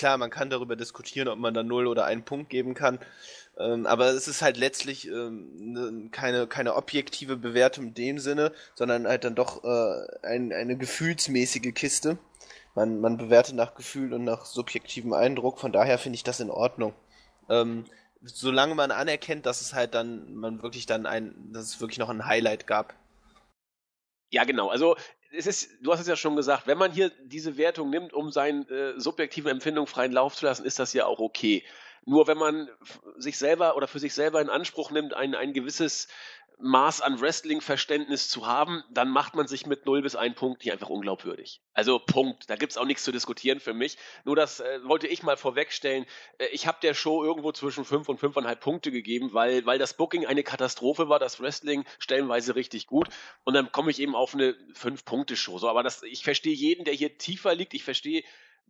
klar, 0.02 0.19
man 0.19 0.31
kann 0.31 0.50
darüber 0.50 0.75
diskutieren, 0.75 1.28
ob 1.28 1.38
man 1.38 1.54
da 1.54 1.62
null 1.62 1.87
oder 1.87 2.04
einen 2.06 2.25
Punkt 2.25 2.50
geben 2.50 2.75
kann. 2.75 2.99
Ähm, 3.56 3.87
aber 3.87 4.06
es 4.06 4.26
ist 4.26 4.43
halt 4.43 4.56
letztlich 4.56 5.06
ähm, 5.06 5.52
ne, 5.54 6.08
keine, 6.10 6.49
keine 6.49 6.75
objektive 6.75 7.37
Bewertung 7.37 7.84
in 7.87 7.94
dem 7.94 8.19
Sinne, 8.19 8.50
sondern 8.75 9.06
halt 9.06 9.22
dann 9.22 9.37
doch 9.37 9.62
äh, 9.62 10.26
ein, 10.26 10.52
eine 10.52 10.76
gefühlsmäßige 10.76 11.72
Kiste. 11.72 12.19
Man, 12.75 13.00
man 13.00 13.16
bewertet 13.16 13.54
nach 13.54 13.76
Gefühl 13.76 14.12
und 14.12 14.25
nach 14.25 14.44
subjektivem 14.44 15.12
Eindruck, 15.12 15.60
von 15.60 15.70
daher 15.70 15.99
finde 15.99 16.16
ich 16.16 16.25
das 16.25 16.40
in 16.40 16.50
Ordnung. 16.50 16.94
Ähm, 17.48 17.84
solange 18.22 18.75
man 18.75 18.90
anerkennt, 18.90 19.46
dass 19.46 19.60
es 19.60 19.72
halt 19.72 19.94
dann, 19.94 20.34
man 20.34 20.64
wirklich 20.64 20.87
dann 20.87 21.06
ein, 21.06 21.52
dass 21.52 21.66
es 21.66 21.81
wirklich 21.81 21.98
noch 21.98 22.08
ein 22.08 22.26
Highlight 22.26 22.66
gab. 22.66 22.94
Ja, 24.31 24.43
genau. 24.43 24.69
Also 24.69 24.96
es 25.32 25.46
ist, 25.46 25.70
du 25.81 25.93
hast 25.93 26.00
es 26.00 26.06
ja 26.06 26.17
schon 26.17 26.37
gesagt, 26.37 26.67
wenn 26.67 26.79
man 26.79 26.93
hier 26.93 27.11
diese 27.25 27.56
Wertung 27.56 27.90
nimmt, 27.90 28.12
um 28.12 28.31
seinen 28.31 28.69
äh, 28.69 28.99
subjektiven 29.00 29.50
Empfindungen 29.50 29.87
freien 29.87 30.12
Lauf 30.12 30.37
zu 30.37 30.44
lassen, 30.44 30.64
ist 30.64 30.79
das 30.79 30.93
ja 30.93 31.06
auch 31.06 31.20
okay. 31.20 31.64
Nur 32.05 32.26
wenn 32.26 32.38
man 32.38 32.69
sich 33.17 33.38
selber 33.38 33.76
oder 33.76 33.87
für 33.87 34.00
sich 34.00 34.12
selber 34.12 34.40
in 34.40 34.50
Anspruch 34.50 34.90
nimmt, 34.90 35.14
ein, 35.14 35.34
ein 35.34 35.52
gewisses 35.52 36.08
Maß 36.58 37.00
an 37.00 37.20
Wrestling-Verständnis 37.20 38.28
zu 38.28 38.46
haben, 38.46 38.84
dann 38.90 39.08
macht 39.08 39.34
man 39.34 39.46
sich 39.46 39.66
mit 39.66 39.87
0 39.87 40.02
bis 40.02 40.16
1 40.16 40.37
Punkt 40.37 40.64
nicht 40.64 40.72
einfach 40.72 40.88
unglaubwürdig. 40.88 41.60
Also 41.72 41.99
Punkt. 41.99 42.49
Da 42.49 42.56
gibt 42.56 42.72
es 42.72 42.78
auch 42.78 42.84
nichts 42.84 43.04
zu 43.04 43.12
diskutieren 43.12 43.60
für 43.60 43.75
mich. 43.75 43.96
Nur 44.25 44.37
das 44.37 44.60
äh, 44.60 44.81
wollte 44.84 45.06
ich 45.06 45.22
mal 45.22 45.37
vorwegstellen. 45.37 46.06
Äh, 46.38 46.46
ich 46.52 46.66
habe 46.66 46.78
der 46.82 46.94
Show 46.94 47.25
irgendwo 47.25 47.52
zwischen 47.52 47.84
5 47.84 48.08
und 48.08 48.20
5,5 48.20 48.54
Punkte 48.56 48.90
gegeben, 48.90 49.32
weil, 49.32 49.66
weil 49.66 49.78
das 49.78 49.94
Booking 49.94 50.26
eine 50.26 50.43
Katastrophe 50.43 51.08
war, 51.08 51.19
das 51.19 51.40
Wrestling 51.40 51.84
stellenweise 51.99 52.55
richtig 52.55 52.87
gut. 52.87 53.08
Und 53.44 53.55
dann 53.55 53.72
komme 53.72 53.90
ich 53.90 54.00
eben 54.00 54.14
auf 54.14 54.34
eine 54.34 54.52
5-Punkte-Show. 54.75 55.58
So, 55.58 55.69
aber 55.69 55.82
das, 55.82 56.02
ich 56.02 56.22
verstehe 56.22 56.55
jeden, 56.55 56.84
der 56.84 56.94
hier 56.94 57.19
tiefer 57.19 57.55
liegt. 57.55 57.75
Ich 57.75 57.84
verstehe 57.84 58.22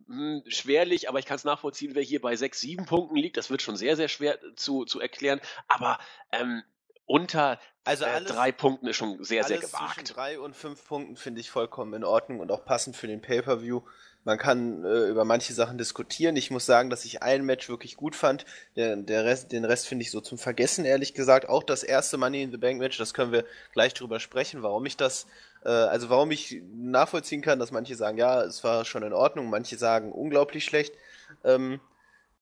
hm, 0.07 0.43
schwerlich, 0.47 1.07
aber 1.09 1.19
ich 1.19 1.25
kann 1.25 1.35
es 1.35 1.43
nachvollziehen, 1.43 1.95
wer 1.95 2.03
hier 2.03 2.21
bei 2.21 2.35
sechs, 2.35 2.59
sieben 2.59 2.85
Punkten 2.85 3.15
liegt. 3.15 3.37
Das 3.37 3.49
wird 3.49 3.61
schon 3.61 3.75
sehr, 3.75 3.95
sehr 3.95 4.09
schwer 4.09 4.39
zu, 4.55 4.85
zu 4.85 4.99
erklären. 4.99 5.39
Aber 5.67 5.99
ähm, 6.31 6.63
unter 7.05 7.59
also 7.85 8.05
äh, 8.05 8.21
drei 8.21 8.51
Punkten 8.51 8.87
ist 8.87 8.95
schon 8.95 9.23
sehr, 9.23 9.43
sehr 9.43 9.57
gewagt. 9.57 9.95
Zwischen 9.95 10.15
drei 10.15 10.39
und 10.39 10.55
fünf 10.55 10.85
Punkten 10.87 11.17
finde 11.17 11.41
ich 11.41 11.51
vollkommen 11.51 11.93
in 11.93 12.03
Ordnung 12.05 12.39
und 12.39 12.51
auch 12.51 12.63
passend 12.63 12.95
für 12.95 13.07
den 13.07 13.21
Pay-Per-View. 13.21 13.81
Man 14.25 14.37
kann 14.37 14.85
äh, 14.85 15.09
über 15.09 15.25
manche 15.25 15.53
Sachen 15.53 15.77
diskutieren. 15.77 16.37
Ich 16.37 16.49
muss 16.49 16.65
sagen, 16.65 16.89
dass 16.89 17.03
ich 17.03 17.21
ein 17.21 17.43
Match 17.43 17.67
wirklich 17.67 17.97
gut 17.97 18.15
fand. 18.15 18.45
Der, 18.77 18.95
der 18.95 19.25
Rest, 19.25 19.51
den 19.51 19.65
Rest 19.65 19.85
finde 19.85 20.03
ich 20.03 20.11
so 20.11 20.21
zum 20.21 20.37
Vergessen, 20.37 20.85
ehrlich 20.85 21.13
gesagt. 21.13 21.49
Auch 21.49 21.61
das 21.61 21.83
erste 21.83 22.17
Money 22.17 22.41
in 22.41 22.51
the 22.51 22.57
Bank 22.57 22.79
Match, 22.79 22.97
das 22.97 23.13
können 23.13 23.33
wir 23.33 23.43
gleich 23.73 23.93
drüber 23.93 24.21
sprechen, 24.21 24.63
warum 24.63 24.85
ich 24.85 24.95
das, 24.95 25.27
äh, 25.65 25.69
also 25.69 26.09
warum 26.09 26.31
ich 26.31 26.61
nachvollziehen 26.73 27.41
kann, 27.41 27.59
dass 27.59 27.71
manche 27.71 27.95
sagen, 27.95 28.17
ja, 28.17 28.43
es 28.43 28.63
war 28.63 28.85
schon 28.85 29.03
in 29.03 29.11
Ordnung, 29.11 29.49
manche 29.49 29.77
sagen 29.77 30.13
unglaublich 30.13 30.63
schlecht. 30.63 30.93
Ähm, 31.43 31.81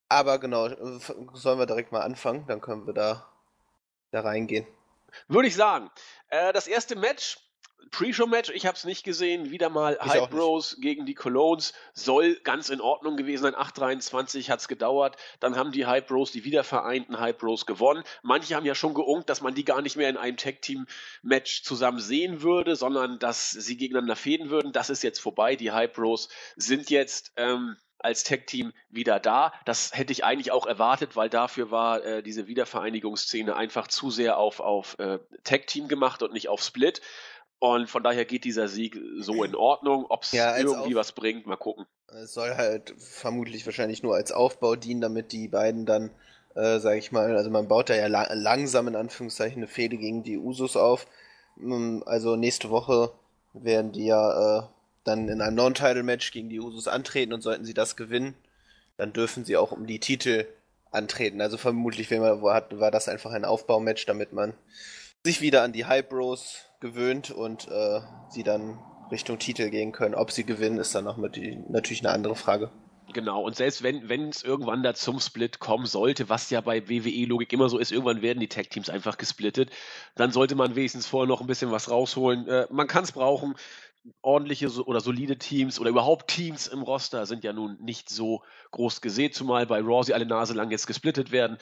aber 0.07 0.37
genau, 0.37 0.67
sollen 1.33 1.57
wir 1.57 1.65
direkt 1.65 1.91
mal 1.91 2.01
anfangen, 2.01 2.45
dann 2.45 2.61
können 2.61 2.85
wir 2.85 2.93
da, 2.93 3.30
da 4.11 4.21
reingehen. 4.21 4.67
Würde 5.27 5.47
ich 5.47 5.55
sagen. 5.55 5.89
Äh, 6.29 6.53
das 6.53 6.67
erste 6.67 6.95
Match 6.95 7.37
Pre-Show-Match, 7.89 8.51
ich 8.51 8.65
habe 8.65 8.77
es 8.77 8.85
nicht 8.85 9.03
gesehen, 9.03 9.51
wieder 9.51 9.69
mal 9.69 9.97
ich 10.01 10.09
Hype 10.09 10.29
Bros 10.29 10.77
gegen 10.79 11.05
die 11.05 11.13
Colognes, 11.13 11.73
soll 11.93 12.35
ganz 12.43 12.69
in 12.69 12.79
Ordnung 12.79 13.17
gewesen 13.17 13.43
sein, 13.43 13.55
8:23 13.55 14.49
hat 14.49 14.59
es 14.59 14.67
gedauert, 14.67 15.17
dann 15.39 15.57
haben 15.57 15.71
die 15.71 15.85
Hype 15.85 16.07
Bros, 16.07 16.31
die 16.31 16.45
wiedervereinten 16.45 17.19
Hype 17.19 17.39
Bros 17.39 17.65
gewonnen. 17.65 18.03
Manche 18.21 18.55
haben 18.55 18.65
ja 18.65 18.75
schon 18.75 18.93
geunkt, 18.93 19.29
dass 19.29 19.41
man 19.41 19.55
die 19.55 19.65
gar 19.65 19.81
nicht 19.81 19.97
mehr 19.97 20.09
in 20.09 20.17
einem 20.17 20.37
Tag-Team-Match 20.37 21.63
zusammen 21.63 21.99
sehen 21.99 22.41
würde, 22.41 22.75
sondern 22.75 23.19
dass 23.19 23.51
sie 23.51 23.75
gegeneinander 23.75 24.15
fäden 24.15 24.49
würden. 24.49 24.71
Das 24.71 24.89
ist 24.89 25.03
jetzt 25.03 25.19
vorbei, 25.19 25.55
die 25.55 25.71
Hype 25.71 25.93
Bros 25.93 26.29
sind 26.55 26.89
jetzt... 26.89 27.33
Ähm, 27.35 27.77
als 28.03 28.23
Tech-Team 28.23 28.73
wieder 28.89 29.19
da. 29.19 29.53
Das 29.65 29.91
hätte 29.93 30.11
ich 30.11 30.23
eigentlich 30.23 30.51
auch 30.51 30.65
erwartet, 30.65 31.15
weil 31.15 31.29
dafür 31.29 31.71
war 31.71 32.03
äh, 32.03 32.23
diese 32.23 32.47
Wiedervereinigungsszene 32.47 33.55
einfach 33.55 33.87
zu 33.87 34.11
sehr 34.11 34.37
auf, 34.37 34.59
auf 34.59 34.97
äh, 34.99 35.19
Tech-Team 35.43 35.87
gemacht 35.87 36.23
und 36.23 36.33
nicht 36.33 36.49
auf 36.49 36.61
Split. 36.61 37.01
Und 37.59 37.89
von 37.91 38.01
daher 38.01 38.25
geht 38.25 38.43
dieser 38.43 38.67
Sieg 38.67 38.99
so 39.19 39.43
in 39.43 39.55
Ordnung. 39.55 40.07
Ob 40.09 40.23
es 40.23 40.31
ja, 40.31 40.57
irgendwie 40.57 40.95
was 40.95 41.11
bringt, 41.11 41.45
mal 41.45 41.57
gucken. 41.57 41.85
Es 42.07 42.33
soll 42.33 42.55
halt 42.55 42.95
vermutlich 42.97 43.65
wahrscheinlich 43.67 44.01
nur 44.01 44.15
als 44.15 44.31
Aufbau 44.31 44.75
dienen, 44.75 44.99
damit 44.99 45.31
die 45.31 45.47
beiden 45.47 45.85
dann, 45.85 46.09
äh, 46.55 46.79
sag 46.79 46.97
ich 46.97 47.11
mal, 47.11 47.37
also 47.37 47.51
man 47.51 47.67
baut 47.67 47.89
da 47.89 47.95
ja 47.95 48.07
la 48.07 48.33
langsam 48.33 48.87
in 48.87 48.95
Anführungszeichen 48.95 49.57
eine 49.57 49.67
Fehde 49.67 49.97
gegen 49.97 50.23
die 50.23 50.39
Usos 50.39 50.75
auf. 50.75 51.05
Mm, 51.55 51.99
also 52.07 52.35
nächste 52.35 52.71
Woche 52.71 53.11
werden 53.53 53.91
die 53.91 54.05
ja 54.05 54.59
äh, 54.59 54.63
dann 55.03 55.29
in 55.29 55.41
einem 55.41 55.55
Non-Title-Match 55.55 56.31
gegen 56.31 56.49
die 56.49 56.59
Usos 56.59 56.87
antreten 56.87 57.33
und 57.33 57.41
sollten 57.41 57.65
sie 57.65 57.73
das 57.73 57.95
gewinnen, 57.95 58.35
dann 58.97 59.13
dürfen 59.13 59.45
sie 59.45 59.57
auch 59.57 59.71
um 59.71 59.87
die 59.87 59.99
Titel 59.99 60.45
antreten. 60.91 61.41
Also 61.41 61.57
vermutlich 61.57 62.11
war, 62.11 62.41
war 62.41 62.91
das 62.91 63.09
einfach 63.09 63.31
ein 63.31 63.45
Aufbaumatch, 63.45 64.05
damit 64.05 64.33
man 64.33 64.53
sich 65.23 65.41
wieder 65.41 65.63
an 65.63 65.73
die 65.73 65.85
Hype 65.85 66.09
Bros 66.09 66.65
gewöhnt 66.79 67.31
und 67.31 67.67
äh, 67.69 68.01
sie 68.29 68.43
dann 68.43 68.79
Richtung 69.11 69.39
Titel 69.39 69.69
gehen 69.69 69.91
können. 69.91 70.15
Ob 70.15 70.31
sie 70.31 70.45
gewinnen, 70.45 70.77
ist 70.77 70.95
dann 70.95 71.05
noch 71.05 71.17
die, 71.31 71.57
natürlich 71.69 72.01
eine 72.01 72.13
andere 72.13 72.35
Frage. 72.35 72.71
Genau, 73.13 73.43
und 73.43 73.57
selbst 73.57 73.83
wenn 73.83 74.07
wenn 74.07 74.29
es 74.29 74.41
irgendwann 74.41 74.83
da 74.83 74.93
zum 74.93 75.19
Split 75.19 75.59
kommen 75.59 75.85
sollte, 75.85 76.29
was 76.29 76.49
ja 76.49 76.61
bei 76.61 76.87
WWE-Logik 76.87 77.51
immer 77.51 77.67
so 77.67 77.77
ist, 77.77 77.91
irgendwann 77.91 78.21
werden 78.21 78.39
die 78.39 78.47
Tag-Teams 78.47 78.89
einfach 78.89 79.17
gesplittet, 79.17 79.69
dann 80.15 80.31
sollte 80.31 80.55
man 80.55 80.75
wenigstens 80.75 81.07
vorher 81.07 81.27
noch 81.27 81.41
ein 81.41 81.47
bisschen 81.47 81.71
was 81.71 81.89
rausholen. 81.89 82.47
Äh, 82.47 82.67
man 82.71 82.87
kann 82.87 83.03
es 83.03 83.11
brauchen. 83.11 83.55
Ordentliche 84.21 84.67
oder 84.85 84.99
solide 84.99 85.37
Teams 85.37 85.79
oder 85.79 85.89
überhaupt 85.89 86.29
Teams 86.29 86.67
im 86.67 86.81
Roster 86.81 87.25
sind 87.25 87.43
ja 87.43 87.53
nun 87.53 87.77
nicht 87.79 88.09
so 88.09 88.41
groß 88.71 89.01
gesehen, 89.01 89.31
zumal 89.31 89.67
bei 89.67 89.79
Raw 89.79 90.03
sie 90.03 90.13
alle 90.13 90.25
Nase 90.25 90.53
lang 90.53 90.71
jetzt 90.71 90.87
gesplittet 90.87 91.31
werden. 91.31 91.57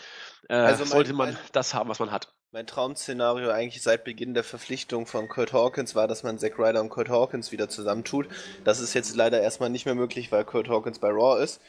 Äh, 0.48 0.56
also 0.56 0.84
mein, 0.84 0.88
sollte 0.90 1.14
man 1.14 1.34
mein, 1.34 1.38
das 1.52 1.74
haben, 1.74 1.90
was 1.90 2.00
man 2.00 2.12
hat. 2.12 2.34
Mein 2.52 2.66
Traum-Szenario 2.66 3.50
eigentlich 3.50 3.84
seit 3.84 4.06
Beginn 4.06 4.34
der 4.34 4.44
Verpflichtung 4.44 5.06
von 5.06 5.28
Kurt 5.28 5.54
Hawkins 5.54 5.96
war, 5.96 6.08
dass 6.08 6.24
man 6.24 6.40
Zack 6.40 6.58
Ryder 6.58 6.82
und 6.82 6.90
Kurt 6.90 7.10
Hawkins 7.10 7.52
wieder 7.52 7.68
zusammentut. 7.68 8.28
Das 8.64 8.80
ist 8.80 8.94
jetzt 8.94 9.16
leider 9.16 9.42
erstmal 9.42 9.70
nicht 9.70 9.86
mehr 9.86 9.96
möglich, 9.96 10.32
weil 10.32 10.46
Kurt 10.46 10.70
Hawkins 10.70 11.00
bei 11.00 11.10
Raw 11.10 11.44
ist. 11.44 11.62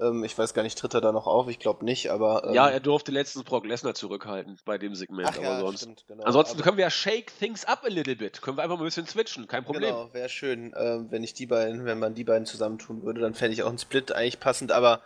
Ähm, 0.00 0.24
ich 0.24 0.36
weiß 0.36 0.54
gar 0.54 0.62
nicht, 0.62 0.76
tritt 0.76 0.94
er 0.94 1.00
da 1.00 1.12
noch 1.12 1.26
auf? 1.26 1.48
Ich 1.48 1.58
glaube 1.58 1.84
nicht, 1.84 2.10
aber. 2.10 2.44
Ähm, 2.48 2.54
ja, 2.54 2.68
er 2.68 2.80
durfte 2.80 3.12
letztens 3.12 3.44
Brock 3.44 3.64
Lesnar 3.64 3.94
zurückhalten 3.94 4.58
bei 4.64 4.76
dem 4.76 4.94
Segment, 4.94 5.28
Ach, 5.30 5.36
aber 5.36 5.44
ja, 5.44 5.60
sonst. 5.60 5.82
Stimmt, 5.82 6.04
genau. 6.08 6.24
Ansonsten 6.24 6.56
aber 6.56 6.64
können 6.64 6.76
wir 6.76 6.84
ja 6.84 6.90
shake 6.90 7.32
things 7.38 7.64
up 7.64 7.84
a 7.84 7.88
little 7.88 8.16
bit. 8.16 8.42
Können 8.42 8.56
wir 8.56 8.62
einfach 8.64 8.76
mal 8.76 8.82
ein 8.82 8.86
bisschen 8.86 9.06
switchen, 9.06 9.46
kein 9.46 9.64
Problem. 9.64 9.94
Genau, 9.94 10.12
wäre 10.12 10.28
schön, 10.28 10.74
ähm, 10.76 11.06
wenn 11.10 11.22
ich 11.22 11.34
die 11.34 11.46
beiden, 11.46 11.84
wenn 11.84 11.98
man 11.98 12.14
die 12.14 12.24
beiden 12.24 12.46
zusammentun 12.46 13.04
würde, 13.04 13.20
dann 13.20 13.34
fände 13.34 13.54
ich 13.54 13.62
auch 13.62 13.68
einen 13.68 13.78
Split 13.78 14.10
eigentlich 14.10 14.40
passend, 14.40 14.72
aber 14.72 15.00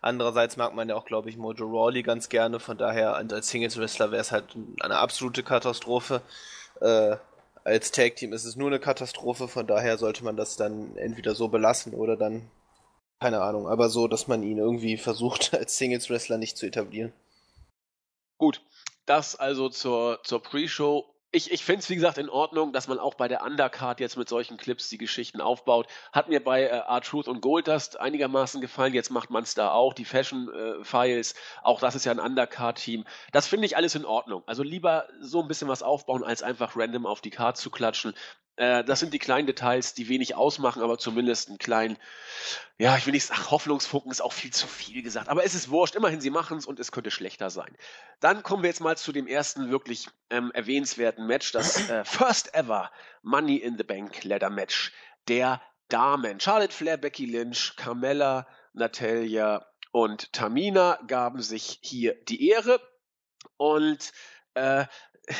andererseits 0.00 0.56
mag 0.56 0.74
man 0.74 0.88
ja 0.88 0.96
auch, 0.96 1.04
glaube 1.04 1.30
ich, 1.30 1.36
Mojo 1.36 1.66
Rawley 1.66 2.02
ganz 2.02 2.28
gerne, 2.28 2.58
von 2.58 2.76
daher 2.76 3.14
als 3.14 3.48
Singles 3.48 3.78
Wrestler 3.78 4.10
wäre 4.10 4.22
es 4.22 4.32
halt 4.32 4.56
eine 4.80 4.96
absolute 4.96 5.44
Katastrophe. 5.44 6.20
Äh, 6.80 7.16
als 7.64 7.92
Tag 7.92 8.16
Team 8.16 8.32
ist 8.32 8.44
es 8.44 8.56
nur 8.56 8.66
eine 8.66 8.80
Katastrophe, 8.80 9.46
von 9.46 9.68
daher 9.68 9.98
sollte 9.98 10.24
man 10.24 10.36
das 10.36 10.56
dann 10.56 10.96
entweder 10.96 11.36
so 11.36 11.46
belassen 11.46 11.94
oder 11.94 12.16
dann 12.16 12.50
keine 13.22 13.40
Ahnung, 13.40 13.68
aber 13.68 13.88
so, 13.88 14.08
dass 14.08 14.28
man 14.28 14.42
ihn 14.42 14.58
irgendwie 14.58 14.96
versucht, 14.98 15.54
als 15.54 15.78
Singles-Wrestler 15.78 16.38
nicht 16.38 16.56
zu 16.56 16.66
etablieren. 16.66 17.12
Gut, 18.38 18.60
das 19.06 19.36
also 19.36 19.68
zur, 19.68 20.20
zur 20.24 20.42
Pre-Show 20.42 21.12
ich, 21.34 21.50
ich 21.50 21.64
finde 21.64 21.80
es, 21.80 21.88
wie 21.88 21.94
gesagt, 21.94 22.18
in 22.18 22.28
Ordnung, 22.28 22.74
dass 22.74 22.88
man 22.88 22.98
auch 22.98 23.14
bei 23.14 23.26
der 23.26 23.42
Undercard 23.42 24.00
jetzt 24.00 24.18
mit 24.18 24.28
solchen 24.28 24.58
Clips 24.58 24.90
die 24.90 24.98
Geschichten 24.98 25.40
aufbaut. 25.40 25.86
Hat 26.12 26.28
mir 26.28 26.44
bei 26.44 26.64
äh, 26.64 26.66
R-Truth 26.66 27.26
und 27.26 27.40
Goldust 27.40 27.98
einigermaßen 27.98 28.60
gefallen. 28.60 28.92
Jetzt 28.92 29.10
macht 29.10 29.30
man 29.30 29.42
es 29.42 29.54
da 29.54 29.72
auch. 29.72 29.94
Die 29.94 30.04
Fashion 30.04 30.50
äh, 30.52 31.22
auch 31.62 31.80
das 31.80 31.94
ist 31.94 32.04
ja 32.04 32.12
ein 32.12 32.20
Undercard-Team. 32.20 33.04
Das 33.32 33.46
finde 33.46 33.64
ich 33.64 33.78
alles 33.78 33.94
in 33.94 34.04
Ordnung. 34.04 34.42
Also 34.44 34.62
lieber 34.62 35.08
so 35.20 35.40
ein 35.40 35.48
bisschen 35.48 35.68
was 35.68 35.82
aufbauen, 35.82 36.22
als 36.22 36.42
einfach 36.42 36.76
random 36.76 37.06
auf 37.06 37.22
die 37.22 37.30
Card 37.30 37.56
zu 37.56 37.70
klatschen. 37.70 38.12
Äh, 38.56 38.84
das 38.84 39.00
sind 39.00 39.14
die 39.14 39.18
kleinen 39.18 39.46
Details, 39.46 39.94
die 39.94 40.08
wenig 40.08 40.34
ausmachen, 40.34 40.82
aber 40.82 40.98
zumindest 40.98 41.48
einen 41.48 41.58
kleinen, 41.58 41.96
ja, 42.78 42.96
ich 42.96 43.06
will 43.06 43.12
nicht 43.12 43.24
sagen, 43.24 43.50
Hoffnungsfunken 43.50 44.10
ist 44.10 44.20
auch 44.20 44.32
viel 44.32 44.52
zu 44.52 44.66
viel 44.66 45.02
gesagt, 45.02 45.28
aber 45.28 45.44
es 45.44 45.54
ist 45.54 45.70
wurscht. 45.70 45.94
Immerhin, 45.94 46.20
sie 46.20 46.30
machen 46.30 46.58
es 46.58 46.66
und 46.66 46.78
es 46.78 46.92
könnte 46.92 47.10
schlechter 47.10 47.50
sein. 47.50 47.76
Dann 48.20 48.42
kommen 48.42 48.62
wir 48.62 48.68
jetzt 48.68 48.80
mal 48.80 48.96
zu 48.96 49.12
dem 49.12 49.26
ersten 49.26 49.70
wirklich 49.70 50.08
ähm, 50.30 50.50
erwähnenswerten 50.52 51.26
Match, 51.26 51.52
das 51.52 51.88
äh, 51.90 52.04
First 52.04 52.54
Ever 52.54 52.90
Money 53.22 53.56
in 53.56 53.76
the 53.76 53.84
Bank 53.84 54.24
Ladder 54.24 54.50
Match 54.50 54.92
der 55.28 55.62
Damen. 55.88 56.40
Charlotte 56.40 56.74
Flair, 56.74 56.96
Becky 56.96 57.26
Lynch, 57.26 57.74
Carmella, 57.76 58.46
Natalia 58.72 59.66
und 59.92 60.32
Tamina 60.32 60.98
gaben 61.06 61.42
sich 61.42 61.78
hier 61.82 62.14
die 62.24 62.48
Ehre. 62.48 62.80
Und 63.56 64.12
äh, 64.54 64.86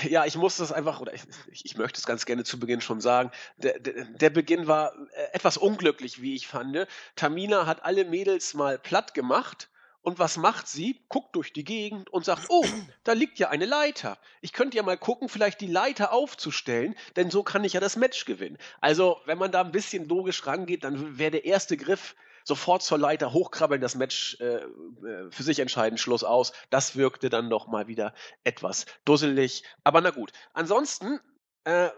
ja, 0.08 0.24
ich 0.24 0.36
muss 0.36 0.56
das 0.56 0.72
einfach, 0.72 1.00
oder 1.00 1.12
ich, 1.14 1.22
ich, 1.50 1.76
möchte 1.76 1.98
es 1.98 2.06
ganz 2.06 2.26
gerne 2.26 2.44
zu 2.44 2.58
Beginn 2.58 2.80
schon 2.80 3.00
sagen, 3.00 3.30
der, 3.56 3.78
der, 3.78 4.04
der, 4.04 4.30
Beginn 4.30 4.66
war 4.66 4.92
äh, 5.12 5.34
etwas 5.34 5.56
unglücklich, 5.56 6.22
wie 6.22 6.34
ich 6.34 6.46
fand. 6.46 6.86
Tamina 7.16 7.66
hat 7.66 7.84
alle 7.84 8.04
Mädels 8.04 8.54
mal 8.54 8.78
platt 8.78 9.14
gemacht. 9.14 9.68
Und 10.04 10.18
was 10.18 10.36
macht 10.36 10.66
sie? 10.66 11.00
Guckt 11.08 11.36
durch 11.36 11.52
die 11.52 11.62
Gegend 11.62 12.10
und 12.10 12.24
sagt, 12.24 12.46
oh, 12.48 12.64
da 13.04 13.12
liegt 13.12 13.38
ja 13.38 13.50
eine 13.50 13.66
Leiter. 13.66 14.18
Ich 14.40 14.52
könnte 14.52 14.76
ja 14.76 14.82
mal 14.82 14.98
gucken, 14.98 15.28
vielleicht 15.28 15.60
die 15.60 15.68
Leiter 15.68 16.12
aufzustellen, 16.12 16.96
denn 17.14 17.30
so 17.30 17.44
kann 17.44 17.62
ich 17.62 17.74
ja 17.74 17.80
das 17.80 17.94
Match 17.94 18.24
gewinnen. 18.24 18.58
Also, 18.80 19.20
wenn 19.26 19.38
man 19.38 19.52
da 19.52 19.60
ein 19.60 19.70
bisschen 19.70 20.08
logisch 20.08 20.44
rangeht, 20.44 20.82
dann 20.82 21.18
wäre 21.18 21.30
der 21.30 21.44
erste 21.44 21.76
Griff 21.76 22.16
sofort 22.44 22.82
zur 22.82 22.98
Leiter 22.98 23.32
hochkrabbeln, 23.32 23.80
das 23.80 23.94
Match 23.94 24.36
äh, 24.40 24.56
äh, 24.56 25.30
für 25.30 25.42
sich 25.42 25.58
entscheiden, 25.58 25.98
Schluss 25.98 26.24
aus. 26.24 26.52
Das 26.70 26.96
wirkte 26.96 27.30
dann 27.30 27.48
noch 27.48 27.66
mal 27.66 27.88
wieder 27.88 28.14
etwas 28.44 28.86
dusselig. 29.04 29.64
Aber 29.84 30.00
na 30.00 30.10
gut. 30.10 30.32
Ansonsten 30.52 31.20
äh, 31.64 31.90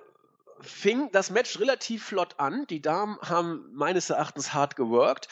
fing 0.61 1.11
das 1.13 1.31
Match 1.31 1.59
relativ 1.59 2.05
flott 2.05 2.39
an. 2.39 2.67
Die 2.69 2.83
Damen 2.83 3.19
haben 3.21 3.71
meines 3.73 4.11
Erachtens 4.11 4.55
hart 4.55 4.77
geworkt. 4.77 5.29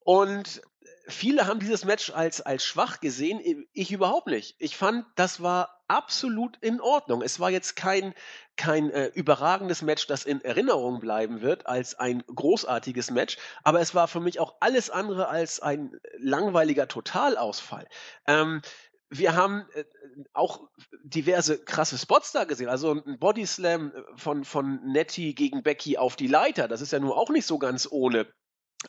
Und 0.00 0.62
viele 1.06 1.46
haben 1.46 1.60
dieses 1.60 1.84
Match 1.84 2.10
als, 2.10 2.40
als 2.40 2.64
schwach 2.64 3.00
gesehen. 3.00 3.66
Ich 3.72 3.92
überhaupt 3.92 4.26
nicht. 4.26 4.56
Ich 4.58 4.76
fand, 4.76 5.04
das 5.16 5.42
war 5.42 5.82
absolut 5.88 6.56
in 6.58 6.80
Ordnung. 6.80 7.22
Es 7.22 7.40
war 7.40 7.50
jetzt 7.50 7.76
kein, 7.76 8.14
kein 8.56 8.90
äh, 8.90 9.06
überragendes 9.08 9.82
Match, 9.82 10.06
das 10.06 10.24
in 10.24 10.40
Erinnerung 10.40 11.00
bleiben 11.00 11.42
wird, 11.42 11.66
als 11.66 11.94
ein 11.94 12.22
großartiges 12.26 13.10
Match. 13.10 13.36
Aber 13.62 13.80
es 13.80 13.94
war 13.94 14.08
für 14.08 14.20
mich 14.20 14.40
auch 14.40 14.54
alles 14.60 14.90
andere 14.90 15.28
als 15.28 15.60
ein 15.60 15.98
langweiliger 16.18 16.88
Totalausfall. 16.88 17.86
Ähm, 18.26 18.62
wir 19.10 19.36
haben 19.36 19.66
äh, 19.74 19.84
auch 20.32 20.68
diverse 21.02 21.62
krasse 21.62 21.98
Spots 21.98 22.32
da 22.32 22.44
gesehen. 22.44 22.68
Also 22.68 22.92
ein 22.92 23.18
Bodyslam 23.18 23.92
von, 24.16 24.44
von 24.44 24.80
Nettie 24.84 25.34
gegen 25.34 25.62
Becky 25.62 25.98
auf 25.98 26.16
die 26.16 26.28
Leiter. 26.28 26.66
Das 26.66 26.80
ist 26.80 26.92
ja 26.92 26.98
nur 26.98 27.16
auch 27.16 27.28
nicht 27.30 27.46
so 27.46 27.58
ganz 27.58 27.86
ohne. 27.90 28.26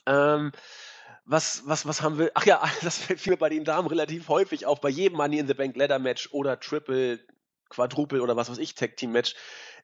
Ähm, 0.05 0.51
was, 1.25 1.63
was, 1.65 1.86
was 1.86 2.01
haben 2.01 2.17
wir? 2.17 2.32
Ach 2.36 2.46
ja, 2.46 2.63
das 2.82 2.98
fällt 2.98 3.25
mir 3.25 3.38
bei 3.38 3.50
den 3.50 3.63
Damen 3.63 3.88
relativ 3.88 4.29
häufig 4.29 4.65
auf, 4.65 4.82
bei 4.82 4.89
jedem 4.89 5.17
Money 5.17 5.39
in 5.39 5.48
the 5.48 5.53
Bank 5.53 5.75
Ladder 5.75 6.00
Match 6.00 6.29
oder 6.32 6.60
Triple, 6.60 7.20
Quadruple 7.70 8.22
oder 8.22 8.36
was 8.36 8.50
weiß 8.50 8.60
ich, 8.60 8.75
Tag 8.75 8.98
Team 8.98 9.12
Match 9.12 9.36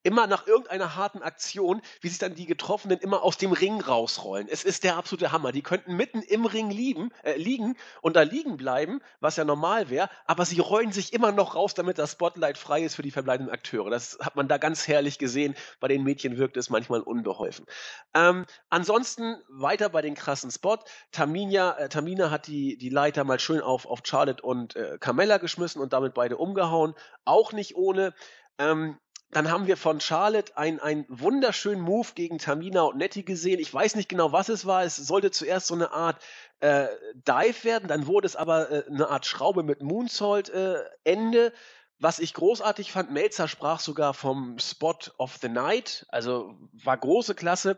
immer 0.04 0.28
nach 0.28 0.48
irgendeiner 0.48 0.96
harten 0.96 1.22
Aktion, 1.22 1.82
wie 2.02 2.10
sich 2.10 2.18
dann 2.18 2.36
die 2.36 2.46
Getroffenen 2.46 3.00
immer 3.00 3.24
aus 3.24 3.38
dem 3.38 3.52
Ring 3.52 3.82
rausrollen. 3.82 4.48
Es 4.50 4.64
ist 4.64 4.84
der 4.84 4.98
absolute 4.98 5.32
Hammer. 5.32 5.52
Die 5.52 5.62
könnten 5.62 5.96
mitten 5.96 6.22
im 6.22 6.46
Ring 6.46 6.70
liegen, 6.70 7.12
äh, 7.24 7.38
liegen 7.38 7.76
und 8.02 8.16
da 8.16 8.22
liegen 8.22 8.58
bleiben, 8.58 9.02
was 9.20 9.36
ja 9.36 9.46
normal 9.46 9.90
wäre, 9.90 10.10
aber 10.26 10.46
sie 10.46 10.60
rollen 10.60 10.92
sich 10.92 11.14
immer 11.14 11.32
noch 11.32 11.56
raus, 11.56 11.74
damit 11.74 11.98
das 11.98 12.14
Spotlight 12.14 12.58
frei 12.58 12.82
ist 12.82 12.96
für 12.96 13.02
die 13.02 13.12
verbleibenden 13.12 13.54
Akteure. 13.54 13.90
Das 13.90 14.18
hat 14.22 14.36
man 14.36 14.48
da 14.48 14.58
ganz 14.58 14.88
herrlich 14.88 15.20
gesehen. 15.20 15.56
Bei 15.80 15.88
den 15.88 16.04
Mädchen 16.04 16.38
wirkt 16.38 16.58
es 16.58 16.70
manchmal 16.70 17.02
unbeholfen. 17.02 17.66
Ähm, 18.14 18.46
ansonsten 18.70 19.38
weiter 19.50 19.90
bei 19.90 20.02
den 20.02 20.16
krassen 20.16 20.52
Spot. 20.52 20.80
Tamina, 21.12 21.78
äh, 21.78 21.90
Tamina 21.90 22.32
hat 22.32 22.48
die, 22.48 22.78
die 22.78 22.90
Leiter 22.90 23.24
mal 23.24 23.40
schön 23.40 23.62
auf, 23.62 23.86
auf 23.86 24.02
Charlotte 24.04 24.44
und 24.44 24.76
äh, 24.76 24.98
Carmella 25.00 25.38
geschmissen 25.38 25.82
und 25.82 25.94
damit 25.94 26.14
beide 26.14 26.38
umgehauen. 26.38 26.96
Auch 27.26 27.54
nicht 27.54 27.76
ohne. 27.76 28.14
Ähm, 28.58 28.98
dann 29.32 29.50
haben 29.50 29.66
wir 29.66 29.78
von 29.78 30.00
Charlotte 30.02 30.58
einen 30.58 31.06
wunderschönen 31.08 31.82
Move 31.82 32.10
gegen 32.16 32.38
Tamina 32.38 32.82
und 32.84 32.98
Nettie 32.98 33.24
gesehen. 33.24 33.60
Ich 33.60 33.74
weiß 33.74 33.96
nicht 33.96 34.10
genau, 34.10 34.32
was 34.32 34.50
es 34.50 34.66
war. 34.66 34.84
Es 34.84 34.98
sollte 34.98 35.32
zuerst 35.32 35.68
so 35.68 35.74
eine 35.74 35.92
Art 35.92 36.22
äh, 36.60 36.88
Dive 37.16 37.64
werden, 37.64 37.88
dann 37.88 38.08
wurde 38.08 38.28
es 38.28 38.36
aber 38.36 38.70
äh, 38.70 38.84
eine 38.88 39.10
Art 39.10 39.26
Schraube 39.26 39.64
mit 39.64 39.82
Moonsault 39.82 40.50
äh, 40.50 40.84
Ende. 41.04 41.54
Was 41.98 42.20
ich 42.20 42.34
großartig 42.34 42.92
fand, 42.92 43.12
Melzer 43.12 43.48
sprach 43.48 43.80
sogar 43.80 44.14
vom 44.14 44.58
Spot 44.60 44.98
of 45.18 45.38
the 45.42 45.50
Night, 45.50 46.06
also 46.10 46.56
war 46.84 46.98
große 46.98 47.36
Klasse. 47.36 47.78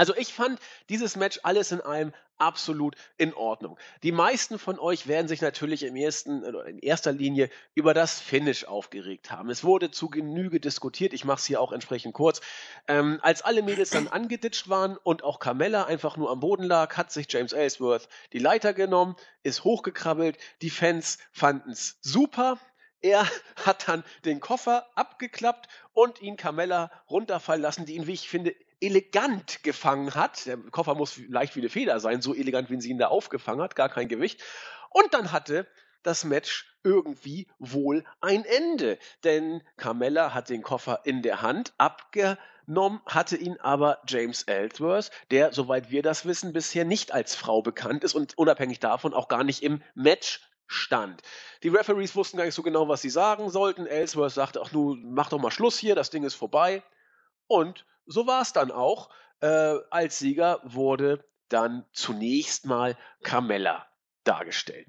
Also 0.00 0.16
ich 0.16 0.32
fand 0.32 0.58
dieses 0.88 1.14
Match 1.14 1.40
alles 1.42 1.72
in 1.72 1.82
allem 1.82 2.14
absolut 2.38 2.96
in 3.18 3.34
Ordnung. 3.34 3.78
Die 4.02 4.12
meisten 4.12 4.58
von 4.58 4.78
euch 4.78 5.08
werden 5.08 5.28
sich 5.28 5.42
natürlich 5.42 5.82
im 5.82 5.94
ersten, 5.94 6.42
in 6.42 6.78
erster 6.78 7.12
Linie 7.12 7.50
über 7.74 7.92
das 7.92 8.18
Finish 8.18 8.64
aufgeregt 8.64 9.30
haben. 9.30 9.50
Es 9.50 9.62
wurde 9.62 9.90
zu 9.90 10.08
Genüge 10.08 10.58
diskutiert. 10.58 11.12
Ich 11.12 11.26
mache 11.26 11.40
es 11.40 11.44
hier 11.44 11.60
auch 11.60 11.70
entsprechend 11.70 12.14
kurz. 12.14 12.40
Ähm, 12.88 13.18
als 13.20 13.42
alle 13.42 13.62
Mädels 13.62 13.90
dann 13.90 14.08
angeditscht 14.08 14.70
waren 14.70 14.96
und 14.96 15.22
auch 15.22 15.38
Carmella 15.38 15.84
einfach 15.84 16.16
nur 16.16 16.30
am 16.30 16.40
Boden 16.40 16.64
lag, 16.64 16.96
hat 16.96 17.12
sich 17.12 17.30
James 17.30 17.52
Ellsworth 17.52 18.08
die 18.32 18.38
Leiter 18.38 18.72
genommen, 18.72 19.16
ist 19.42 19.64
hochgekrabbelt. 19.64 20.38
Die 20.62 20.70
Fans 20.70 21.18
fanden 21.30 21.72
es 21.72 21.98
super. 22.00 22.58
Er 23.02 23.26
hat 23.66 23.86
dann 23.86 24.02
den 24.24 24.40
Koffer 24.40 24.86
abgeklappt 24.94 25.68
und 25.92 26.22
ihn 26.22 26.38
Carmella 26.38 26.90
runterfallen 27.10 27.60
lassen, 27.60 27.84
die 27.84 27.96
ihn, 27.96 28.06
wie 28.06 28.12
ich 28.12 28.30
finde, 28.30 28.54
elegant 28.80 29.62
gefangen 29.62 30.14
hat. 30.14 30.46
Der 30.46 30.56
Koffer 30.56 30.94
muss 30.94 31.18
leicht 31.28 31.56
wie 31.56 31.60
eine 31.60 31.68
Feder 31.68 32.00
sein, 32.00 32.22
so 32.22 32.34
elegant, 32.34 32.70
wie 32.70 32.80
sie 32.80 32.90
ihn 32.90 32.98
da 32.98 33.08
aufgefangen 33.08 33.62
hat, 33.62 33.76
gar 33.76 33.88
kein 33.88 34.08
Gewicht. 34.08 34.42
Und 34.90 35.14
dann 35.14 35.32
hatte 35.32 35.66
das 36.02 36.24
Match 36.24 36.78
irgendwie 36.82 37.46
wohl 37.58 38.04
ein 38.20 38.44
Ende. 38.44 38.98
Denn 39.24 39.62
Carmella 39.76 40.34
hat 40.34 40.48
den 40.48 40.62
Koffer 40.62 41.00
in 41.04 41.22
der 41.22 41.42
Hand 41.42 41.74
abgenommen, 41.78 43.00
hatte 43.06 43.36
ihn 43.36 43.58
aber 43.60 44.00
James 44.06 44.44
Ellsworth, 44.44 45.10
der, 45.30 45.52
soweit 45.52 45.90
wir 45.90 46.02
das 46.02 46.24
wissen, 46.24 46.52
bisher 46.52 46.84
nicht 46.84 47.12
als 47.12 47.34
Frau 47.34 47.62
bekannt 47.62 48.04
ist 48.04 48.14
und 48.14 48.36
unabhängig 48.38 48.80
davon 48.80 49.14
auch 49.14 49.28
gar 49.28 49.44
nicht 49.44 49.62
im 49.62 49.82
Match 49.94 50.40
stand. 50.66 51.22
Die 51.62 51.68
Referees 51.68 52.14
wussten 52.14 52.36
gar 52.36 52.44
nicht 52.44 52.54
so 52.54 52.62
genau, 52.62 52.88
was 52.88 53.02
sie 53.02 53.10
sagen 53.10 53.50
sollten. 53.50 53.86
Ellsworth 53.86 54.32
sagte, 54.32 54.62
ach 54.64 54.70
du, 54.70 54.96
mach 55.02 55.28
doch 55.28 55.40
mal 55.40 55.50
Schluss 55.50 55.78
hier, 55.78 55.94
das 55.94 56.10
Ding 56.10 56.22
ist 56.22 56.34
vorbei. 56.34 56.82
Und 57.48 57.84
so 58.06 58.26
war 58.26 58.42
es 58.42 58.52
dann 58.52 58.70
auch. 58.70 59.10
Äh, 59.40 59.76
als 59.90 60.18
Sieger 60.18 60.60
wurde 60.64 61.24
dann 61.48 61.84
zunächst 61.92 62.66
mal 62.66 62.96
Carmella 63.22 63.86
dargestellt. 64.24 64.86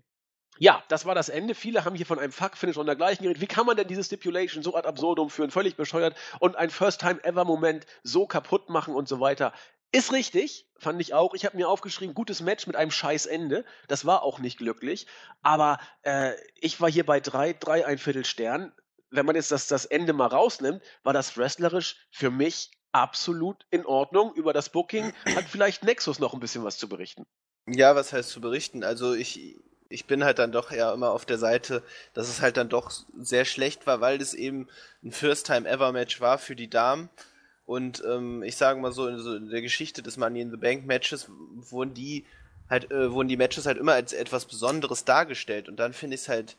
Ja, 0.58 0.84
das 0.90 1.06
war 1.06 1.16
das 1.16 1.30
Ende. 1.30 1.56
Viele 1.56 1.86
haben 1.86 1.96
hier 1.96 2.06
von 2.06 2.20
einem 2.20 2.32
Fuck-Finish 2.32 2.78
und 2.78 2.86
dergleichen 2.86 3.24
geredet. 3.24 3.42
Wie 3.42 3.48
kann 3.48 3.66
man 3.66 3.78
denn 3.78 3.88
diese 3.88 4.04
Stipulation 4.04 4.62
so 4.62 4.76
ad 4.76 4.88
absurdum 4.88 5.32
führen, 5.32 5.50
völlig 5.50 5.76
bescheuert 5.76 6.16
und 6.40 6.56
ein 6.56 6.70
First-Time-Ever-Moment 6.70 7.88
so 8.04 8.28
kaputt 8.28 8.70
machen 8.70 8.94
und 8.94 9.08
so 9.08 9.20
weiter? 9.20 9.54
Ist 9.92 10.14
richtig, 10.14 10.70
fand 10.78 11.02
ich 11.02 11.14
auch. 11.14 11.34
Ich 11.34 11.46
habe 11.46 11.58
mir 11.58 11.68
aufgeschrieben, 11.68 12.14
gutes 12.14 12.42
Match 12.42 12.68
mit 12.68 12.76
einem 12.76 12.92
scheiß 12.92 13.26
Ende. 13.26 13.66
Das 13.88 14.06
war 14.06 14.22
auch 14.22 14.40
nicht 14.40 14.60
glücklich. 14.60 15.08
Aber 15.42 15.80
äh, 16.04 16.34
ich 16.60 16.80
war 16.80 16.92
hier 16.92 17.06
bei 17.06 17.20
drei, 17.20 17.54
drei 17.54 17.86
ein 17.86 17.98
Viertel 17.98 18.24
Stern. 18.24 18.72
Wenn 19.10 19.26
man 19.26 19.36
jetzt 19.36 19.52
das, 19.52 19.68
das 19.68 19.86
Ende 19.86 20.14
mal 20.14 20.28
rausnimmt, 20.28 20.84
war 21.04 21.12
das 21.12 21.38
wrestlerisch 21.38 21.98
für 22.12 22.30
mich 22.30 22.72
absolut 22.92 23.66
in 23.70 23.86
Ordnung. 23.86 24.34
Über 24.34 24.54
das 24.54 24.70
Booking 24.70 25.14
hat 25.36 25.46
vielleicht 25.46 25.84
Nexus 25.84 26.20
noch 26.20 26.34
ein 26.34 26.40
bisschen 26.40 26.64
was 26.64 26.78
zu 26.78 26.90
berichten. 26.90 27.26
Ja, 27.68 27.96
was 27.96 28.14
heißt 28.14 28.30
zu 28.30 28.42
berichten? 28.42 28.84
Also 28.84 29.14
ich, 29.14 29.58
ich 29.90 30.06
bin 30.08 30.24
halt 30.24 30.40
dann 30.40 30.52
doch 30.52 30.72
ja 30.72 30.94
immer 30.94 31.12
auf 31.12 31.26
der 31.26 31.38
Seite, 31.38 31.84
dass 32.14 32.28
es 32.28 32.42
halt 32.42 32.58
dann 32.58 32.70
doch 32.70 32.92
sehr 33.18 33.46
schlecht 33.46 33.88
war, 33.88 34.02
weil 34.02 34.22
es 34.22 34.34
eben 34.34 34.68
ein 35.04 35.12
First-Time-Ever-Match 35.12 36.22
war 36.22 36.38
für 36.38 36.56
die 36.56 36.70
Damen. 36.70 37.10
Und 37.66 38.04
ähm, 38.06 38.44
ich 38.44 38.58
sage 38.58 38.80
mal 38.80 38.92
so 38.92 39.08
in, 39.08 39.20
so 39.20 39.38
der 39.38 39.62
Geschichte 39.62 40.02
des 40.02 40.18
Money 40.18 40.42
in 40.42 40.52
the 40.52 40.58
Bank 40.58 40.86
Matches 40.86 41.28
wurden 41.30 41.94
die 41.94 42.26
halt, 42.70 42.92
äh, 42.92 43.12
wurden 43.12 43.28
die 43.28 43.38
Matches 43.38 43.66
halt 43.66 43.78
immer 43.78 43.94
als 43.94 44.14
etwas 44.14 44.46
Besonderes 44.46 45.06
dargestellt. 45.06 45.70
Und 45.70 45.78
dann 45.78 45.94
finde 45.94 46.16
ich 46.16 46.22
es 46.22 46.30
halt 46.30 46.58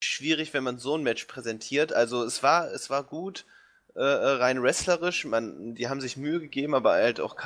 schwierig, 0.00 0.52
wenn 0.52 0.64
man 0.64 0.78
so 0.78 0.96
ein 0.96 1.02
Match 1.02 1.24
präsentiert. 1.24 1.92
Also 1.92 2.22
es 2.22 2.42
war, 2.42 2.70
es 2.70 2.90
war 2.90 3.04
gut, 3.04 3.46
äh, 3.96 4.00
äh, 4.00 4.30
rein 4.38 4.60
wrestlerisch. 4.60 5.24
Man, 5.24 5.76
die 5.76 5.88
haben 5.88 6.00
sich 6.00 6.16
Mühe 6.16 6.40
gegeben, 6.40 6.74
aber 6.74 6.92
halt 6.94 7.20
auch 7.20 7.36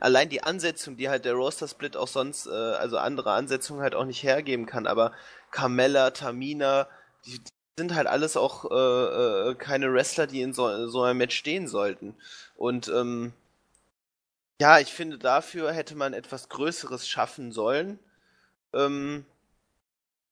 allein 0.00 0.28
die 0.28 0.42
Ansetzung, 0.42 0.96
die 0.96 1.08
halt 1.08 1.24
der 1.24 1.34
Roster 1.34 1.66
Split 1.66 1.96
auch 1.96 2.06
sonst, 2.06 2.46
äh, 2.46 2.50
also 2.50 2.96
andere 2.98 3.32
Ansetzungen 3.32 3.82
halt 3.82 3.96
auch 3.96 4.04
nicht 4.04 4.22
hergeben 4.22 4.66
kann. 4.66 4.86
Aber 4.86 5.12
Carmella, 5.50 6.10
Tamina, 6.12 6.88
die, 7.26 7.40
die 7.40 7.50
sind 7.76 7.94
halt 7.94 8.06
alles 8.06 8.36
auch 8.36 8.70
äh, 8.70 9.50
äh, 9.50 9.54
keine 9.56 9.92
Wrestler, 9.92 10.28
die 10.28 10.42
in 10.42 10.54
so, 10.54 10.86
so 10.86 11.02
einem 11.02 11.18
Match 11.18 11.36
stehen 11.36 11.66
sollten. 11.66 12.14
Und 12.56 12.88
ähm, 12.88 13.32
ja, 14.60 14.78
ich 14.78 14.92
finde, 14.92 15.18
dafür 15.18 15.72
hätte 15.72 15.96
man 15.96 16.12
etwas 16.12 16.48
Größeres 16.50 17.08
schaffen 17.08 17.50
sollen. 17.50 17.98
Ähm, 18.72 19.24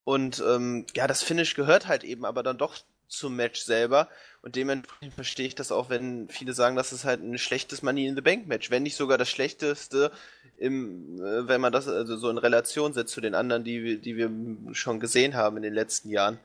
und 0.05 0.41
ähm, 0.47 0.87
ja, 0.95 1.07
das 1.07 1.23
Finish 1.23 1.55
gehört 1.55 1.89
halt 1.89 2.05
eben 2.05 2.25
aber 2.25 2.43
dann 2.43 2.59
doch 2.59 2.77
zum 3.09 3.37
Match 3.37 3.61
selber. 3.61 4.09
Und 4.43 4.57
dementsprechend 4.57 5.15
verstehe 5.15 5.47
ich 5.47 5.55
das 5.55 5.73
auch, 5.73 5.91
wenn 5.91 6.29
viele 6.29 6.53
sagen, 6.53 6.77
das 6.77 6.93
ist 6.93 7.05
halt 7.05 7.23
ein 7.23 7.39
schlechtes 7.39 7.83
Money 7.83 8.07
in 8.07 8.15
the 8.15 8.23
Bank 8.23 8.47
Match. 8.47 8.71
Wenn 8.71 8.83
nicht 8.83 8.97
sogar 8.97 9.19
das 9.19 9.29
schlechteste, 9.29 10.13
im, 10.59 11.21
äh, 11.21 11.49
wenn 11.49 11.61
man 11.61 11.73
das 11.73 11.89
also 11.89 12.17
so 12.17 12.31
in 12.31 12.39
Relation 12.39 12.93
setzt 12.93 13.13
zu 13.13 13.21
den 13.21 13.35
anderen, 13.35 13.65
die, 13.65 14.01
die 14.01 14.17
wir 14.17 14.31
schon 14.75 15.01
gesehen 15.01 15.35
haben 15.35 15.57
in 15.57 15.63
den 15.63 15.75
letzten 15.75 16.11
Jahren. 16.11 16.39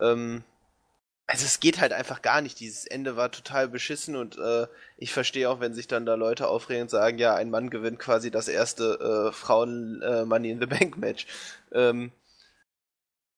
Ähm, 0.00 0.44
also 1.26 1.44
es 1.44 1.60
geht 1.60 1.80
halt 1.80 1.92
einfach 1.92 2.22
gar 2.22 2.40
nicht. 2.40 2.58
Dieses 2.58 2.86
Ende 2.86 3.16
war 3.16 3.30
total 3.30 3.68
beschissen 3.68 4.16
und 4.16 4.36
äh, 4.36 4.66
ich 4.96 5.12
verstehe 5.12 5.48
auch, 5.48 5.60
wenn 5.60 5.74
sich 5.74 5.86
dann 5.86 6.04
da 6.04 6.14
Leute 6.14 6.48
aufregen 6.48 6.82
und 6.82 6.90
sagen, 6.90 7.18
ja, 7.18 7.36
ein 7.36 7.50
Mann 7.50 7.70
gewinnt 7.70 8.00
quasi 8.00 8.32
das 8.32 8.48
erste 8.48 9.28
äh, 9.28 9.32
Frauen 9.32 10.02
äh, 10.02 10.24
Money 10.24 10.50
in 10.50 10.58
the 10.58 10.66
Bank 10.66 10.98
Match. 10.98 11.26
Ähm, 11.72 12.10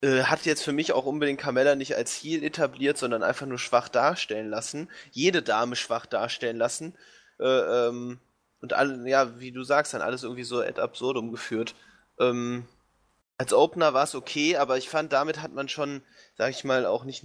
äh, 0.02 0.24
hat 0.24 0.44
jetzt 0.44 0.62
für 0.64 0.72
mich 0.72 0.92
auch 0.92 1.06
unbedingt 1.06 1.40
Carmella 1.40 1.76
nicht 1.76 1.96
als 1.96 2.12
Heal 2.12 2.42
etabliert, 2.42 2.98
sondern 2.98 3.22
einfach 3.22 3.46
nur 3.46 3.58
schwach 3.58 3.88
darstellen 3.88 4.50
lassen. 4.50 4.90
Jede 5.12 5.42
Dame 5.42 5.76
schwach 5.76 6.06
darstellen 6.06 6.56
lassen. 6.56 6.94
Äh, 7.38 7.46
ähm, 7.46 8.18
und 8.60 8.72
alle, 8.72 9.08
ja, 9.08 9.38
wie 9.40 9.52
du 9.52 9.62
sagst, 9.64 9.94
dann 9.94 10.02
alles 10.02 10.22
irgendwie 10.24 10.44
so 10.44 10.60
ad 10.60 10.80
absurdum 10.80 11.30
geführt. 11.30 11.74
Ähm, 12.18 12.66
als 13.38 13.52
Opener 13.52 13.94
war 13.94 14.04
es 14.04 14.14
okay, 14.14 14.56
aber 14.56 14.76
ich 14.76 14.88
fand, 14.88 15.12
damit 15.12 15.40
hat 15.40 15.52
man 15.52 15.68
schon, 15.68 16.02
sag 16.36 16.50
ich 16.50 16.64
mal, 16.64 16.86
auch 16.86 17.04
nicht 17.04 17.24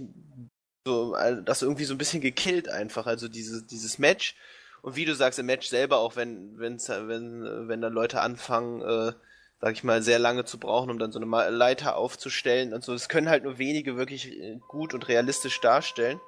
so, 0.84 1.16
das 1.44 1.62
irgendwie 1.62 1.84
so 1.84 1.94
ein 1.94 1.98
bisschen 1.98 2.20
gekillt 2.20 2.68
einfach. 2.68 3.06
Also 3.06 3.28
diese, 3.28 3.64
dieses 3.64 3.98
Match. 3.98 4.36
Und 4.82 4.96
wie 4.96 5.04
du 5.04 5.14
sagst, 5.14 5.38
im 5.38 5.46
Match 5.46 5.68
selber, 5.68 5.98
auch 5.98 6.16
wenn, 6.16 6.58
wenn's, 6.58 6.88
wenn, 6.88 7.68
wenn 7.68 7.80
dann 7.80 7.92
Leute 7.92 8.20
anfangen, 8.20 8.82
äh, 8.82 9.12
sag 9.60 9.72
ich 9.72 9.84
mal, 9.84 10.02
sehr 10.02 10.18
lange 10.18 10.44
zu 10.44 10.58
brauchen, 10.58 10.90
um 10.90 10.98
dann 10.98 11.12
so 11.12 11.20
eine 11.20 11.50
Leiter 11.50 11.96
aufzustellen 11.96 12.72
und 12.72 12.84
so. 12.84 12.92
Das 12.92 13.08
können 13.08 13.28
halt 13.28 13.44
nur 13.44 13.58
wenige 13.58 13.96
wirklich 13.96 14.30
äh, 14.38 14.58
gut 14.68 14.94
und 14.94 15.08
realistisch 15.08 15.60
darstellen. 15.60 16.20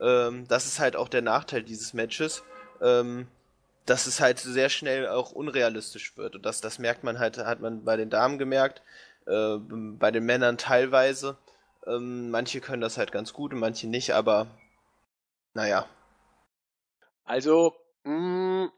Ähm, 0.00 0.46
das 0.48 0.66
ist 0.66 0.80
halt 0.80 0.96
auch 0.96 1.08
der 1.08 1.22
Nachteil 1.22 1.62
dieses 1.62 1.92
Matches, 1.92 2.42
ähm, 2.80 3.28
dass 3.86 4.06
es 4.06 4.20
halt 4.20 4.38
sehr 4.38 4.70
schnell 4.70 5.08
auch 5.08 5.32
unrealistisch 5.32 6.16
wird. 6.16 6.36
Und 6.36 6.46
das, 6.46 6.60
das 6.60 6.78
merkt 6.78 7.04
man 7.04 7.18
halt, 7.18 7.38
hat 7.38 7.60
man 7.60 7.84
bei 7.84 7.96
den 7.96 8.10
Damen 8.10 8.38
gemerkt, 8.38 8.82
äh, 9.26 9.56
bei 9.58 10.10
den 10.10 10.24
Männern 10.24 10.58
teilweise. 10.58 11.36
Ähm, 11.86 12.30
manche 12.30 12.60
können 12.60 12.80
das 12.80 12.96
halt 12.96 13.12
ganz 13.12 13.34
gut 13.34 13.52
und 13.52 13.60
manche 13.60 13.86
nicht, 13.88 14.12
aber 14.12 14.46
naja. 15.52 15.86
Also, 17.24 17.74
mh, 18.04 18.66
mm, 18.66 18.72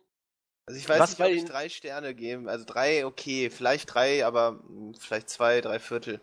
also 0.66 0.78
ich 0.78 0.88
weiß 0.88 0.99
Was 0.99 1.18
nicht, 1.18 1.28
ob 1.28 1.35
ich 1.35 1.44
drei 1.44 1.68
Sterne 1.68 2.14
geben. 2.14 2.49
Also 2.49 2.64
drei, 2.64 3.06
okay, 3.06 3.50
vielleicht 3.50 3.94
drei, 3.94 4.26
aber 4.26 4.61
vielleicht 4.99 5.28
zwei, 5.28 5.61
drei 5.61 5.78
Viertel. 5.78 6.20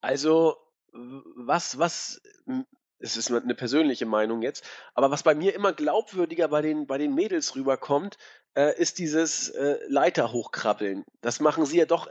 Also, 0.00 0.56
was, 0.92 1.78
was, 1.78 2.22
es 2.98 3.16
ist 3.16 3.30
eine 3.30 3.54
persönliche 3.54 4.06
Meinung 4.06 4.42
jetzt, 4.42 4.64
aber 4.94 5.10
was 5.10 5.22
bei 5.22 5.34
mir 5.34 5.54
immer 5.54 5.72
glaubwürdiger 5.72 6.48
bei 6.48 6.62
den, 6.62 6.86
bei 6.86 6.98
den 6.98 7.14
Mädels 7.14 7.56
rüberkommt, 7.56 8.18
äh, 8.54 8.78
ist 8.78 8.98
dieses 8.98 9.48
äh, 9.50 9.78
Leiter 9.88 10.32
hochkrabbeln. 10.32 11.04
Das 11.20 11.40
machen 11.40 11.66
sie 11.66 11.78
ja 11.78 11.86
doch 11.86 12.08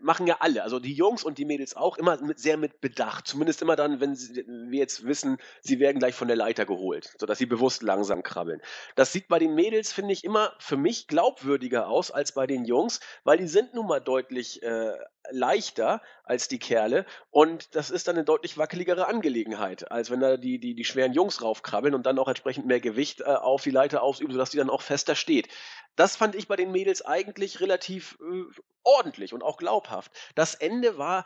machen 0.00 0.26
ja 0.26 0.36
alle, 0.40 0.62
also 0.62 0.78
die 0.78 0.92
Jungs 0.92 1.24
und 1.24 1.38
die 1.38 1.44
Mädels 1.44 1.76
auch, 1.76 1.96
immer 1.98 2.20
mit, 2.22 2.38
sehr 2.38 2.56
mit 2.56 2.80
Bedacht. 2.80 3.26
Zumindest 3.26 3.62
immer 3.62 3.76
dann, 3.76 4.00
wenn 4.00 4.14
sie, 4.14 4.44
wir 4.46 4.78
jetzt 4.78 5.04
wissen, 5.06 5.38
sie 5.60 5.78
werden 5.78 5.98
gleich 5.98 6.14
von 6.14 6.28
der 6.28 6.36
Leiter 6.36 6.66
geholt, 6.66 7.14
sodass 7.18 7.38
sie 7.38 7.46
bewusst 7.46 7.82
langsam 7.82 8.22
krabbeln. 8.22 8.60
Das 8.96 9.12
sieht 9.12 9.28
bei 9.28 9.38
den 9.38 9.54
Mädels, 9.54 9.92
finde 9.92 10.12
ich, 10.12 10.24
immer 10.24 10.52
für 10.58 10.76
mich 10.76 11.06
glaubwürdiger 11.06 11.88
aus 11.88 12.10
als 12.10 12.32
bei 12.32 12.46
den 12.46 12.64
Jungs, 12.64 13.00
weil 13.24 13.38
die 13.38 13.48
sind 13.48 13.74
nun 13.74 13.86
mal 13.86 14.00
deutlich 14.00 14.62
äh, 14.62 14.92
leichter 15.30 16.02
als 16.24 16.48
die 16.48 16.58
Kerle 16.58 17.06
und 17.30 17.74
das 17.74 17.90
ist 17.90 18.08
dann 18.08 18.16
eine 18.16 18.24
deutlich 18.24 18.58
wackeligere 18.58 19.06
Angelegenheit, 19.06 19.90
als 19.90 20.10
wenn 20.10 20.20
da 20.20 20.36
die, 20.36 20.58
die, 20.58 20.74
die 20.74 20.84
schweren 20.84 21.12
Jungs 21.12 21.42
raufkrabbeln 21.42 21.94
und 21.94 22.06
dann 22.06 22.18
auch 22.18 22.28
entsprechend 22.28 22.66
mehr 22.66 22.80
Gewicht 22.80 23.20
äh, 23.20 23.24
auf 23.24 23.62
die 23.62 23.70
Leiter 23.70 24.02
ausüben, 24.02 24.32
sodass 24.32 24.50
die 24.50 24.58
dann 24.58 24.70
auch 24.70 24.82
fester 24.82 25.14
steht. 25.14 25.48
Das 25.96 26.16
fand 26.16 26.34
ich 26.34 26.48
bei 26.48 26.56
den 26.56 26.72
Mädels 26.72 27.02
eigentlich 27.04 27.60
relativ 27.60 28.18
äh, 28.20 28.60
ordentlich 28.84 29.34
und 29.34 29.42
auch 29.42 29.56
glaubhaft. 29.56 30.12
Das 30.34 30.54
Ende 30.54 30.98
war 30.98 31.24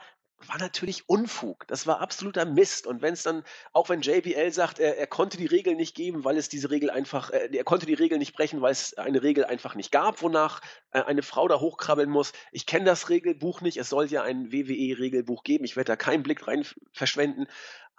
war 0.49 0.59
natürlich 0.59 1.09
Unfug. 1.09 1.67
Das 1.69 1.87
war 1.87 2.01
absoluter 2.01 2.45
Mist. 2.45 2.87
Und 2.87 3.03
wenn 3.03 3.15
es 3.15 3.23
dann, 3.23 3.45
auch 3.73 3.89
wenn 3.89 4.01
JBL 4.01 4.53
sagt, 4.53 4.79
er, 4.79 4.99
er, 4.99 5.07
konnte 5.07 5.37
die 5.37 5.47
Regel 5.47 5.75
nicht 5.75 5.95
geben, 5.95 6.25
weil 6.25 6.37
es 6.37 6.49
diese 6.49 6.71
Regel 6.71 6.91
einfach, 6.91 7.31
äh, 7.31 7.49
er 7.53 7.65
konnte 7.65 7.87
die 7.87 7.95
Regel 7.95 8.19
nicht 8.19 8.35
brechen, 8.35 8.61
weil 8.61 8.73
es 8.73 8.95
eine 8.95 9.23
Regel 9.23 9.45
einfach 9.45 9.75
nicht 9.75 9.93
gab, 9.93 10.23
wonach 10.23 10.61
äh, 10.91 11.03
eine 11.03 11.23
Frau 11.23 11.49
da 11.49 11.61
hochkrabbeln 11.61 12.11
muss. 12.11 12.33
Ich 12.51 12.67
kenne 12.67 12.85
das 12.85 13.09
Regelbuch 13.09 13.61
nicht. 13.61 13.77
Es 13.77 13.89
soll 13.89 14.07
ja 14.07 14.23
ein 14.23 14.53
WWE-Regelbuch 14.53 15.45
geben. 15.45 15.65
Ich 15.65 15.77
werde 15.77 15.93
da 15.93 15.97
keinen 15.97 16.23
Blick 16.23 16.47
rein 16.47 16.67
verschwenden. 16.93 17.47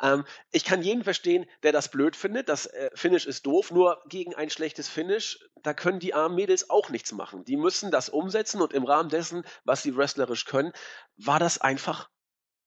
Ähm, 0.02 0.26
ich 0.52 0.66
kann 0.66 0.82
jeden 0.82 1.04
verstehen, 1.04 1.46
der 1.64 1.72
das 1.72 1.90
blöd 1.90 2.16
findet. 2.16 2.50
Das 2.50 2.66
äh, 2.66 2.90
Finish 2.94 3.26
ist 3.26 3.46
doof. 3.46 3.72
Nur 3.72 4.02
gegen 4.08 4.36
ein 4.36 4.50
schlechtes 4.50 4.90
Finish, 4.90 5.40
da 5.62 5.74
können 5.74 6.00
die 6.00 6.14
armen 6.14 6.36
Mädels 6.36 6.70
auch 6.70 6.90
nichts 6.90 7.12
machen. 7.12 7.46
Die 7.46 7.58
müssen 7.58 7.92
das 7.92 8.10
umsetzen 8.10 8.62
und 8.62 8.74
im 8.74 8.84
Rahmen 8.84 9.10
dessen, 9.10 9.44
was 9.64 9.84
sie 9.84 9.96
wrestlerisch 9.96 10.46
können, 10.46 10.74
war 11.18 11.40
das 11.40 11.60
einfach 11.60 12.10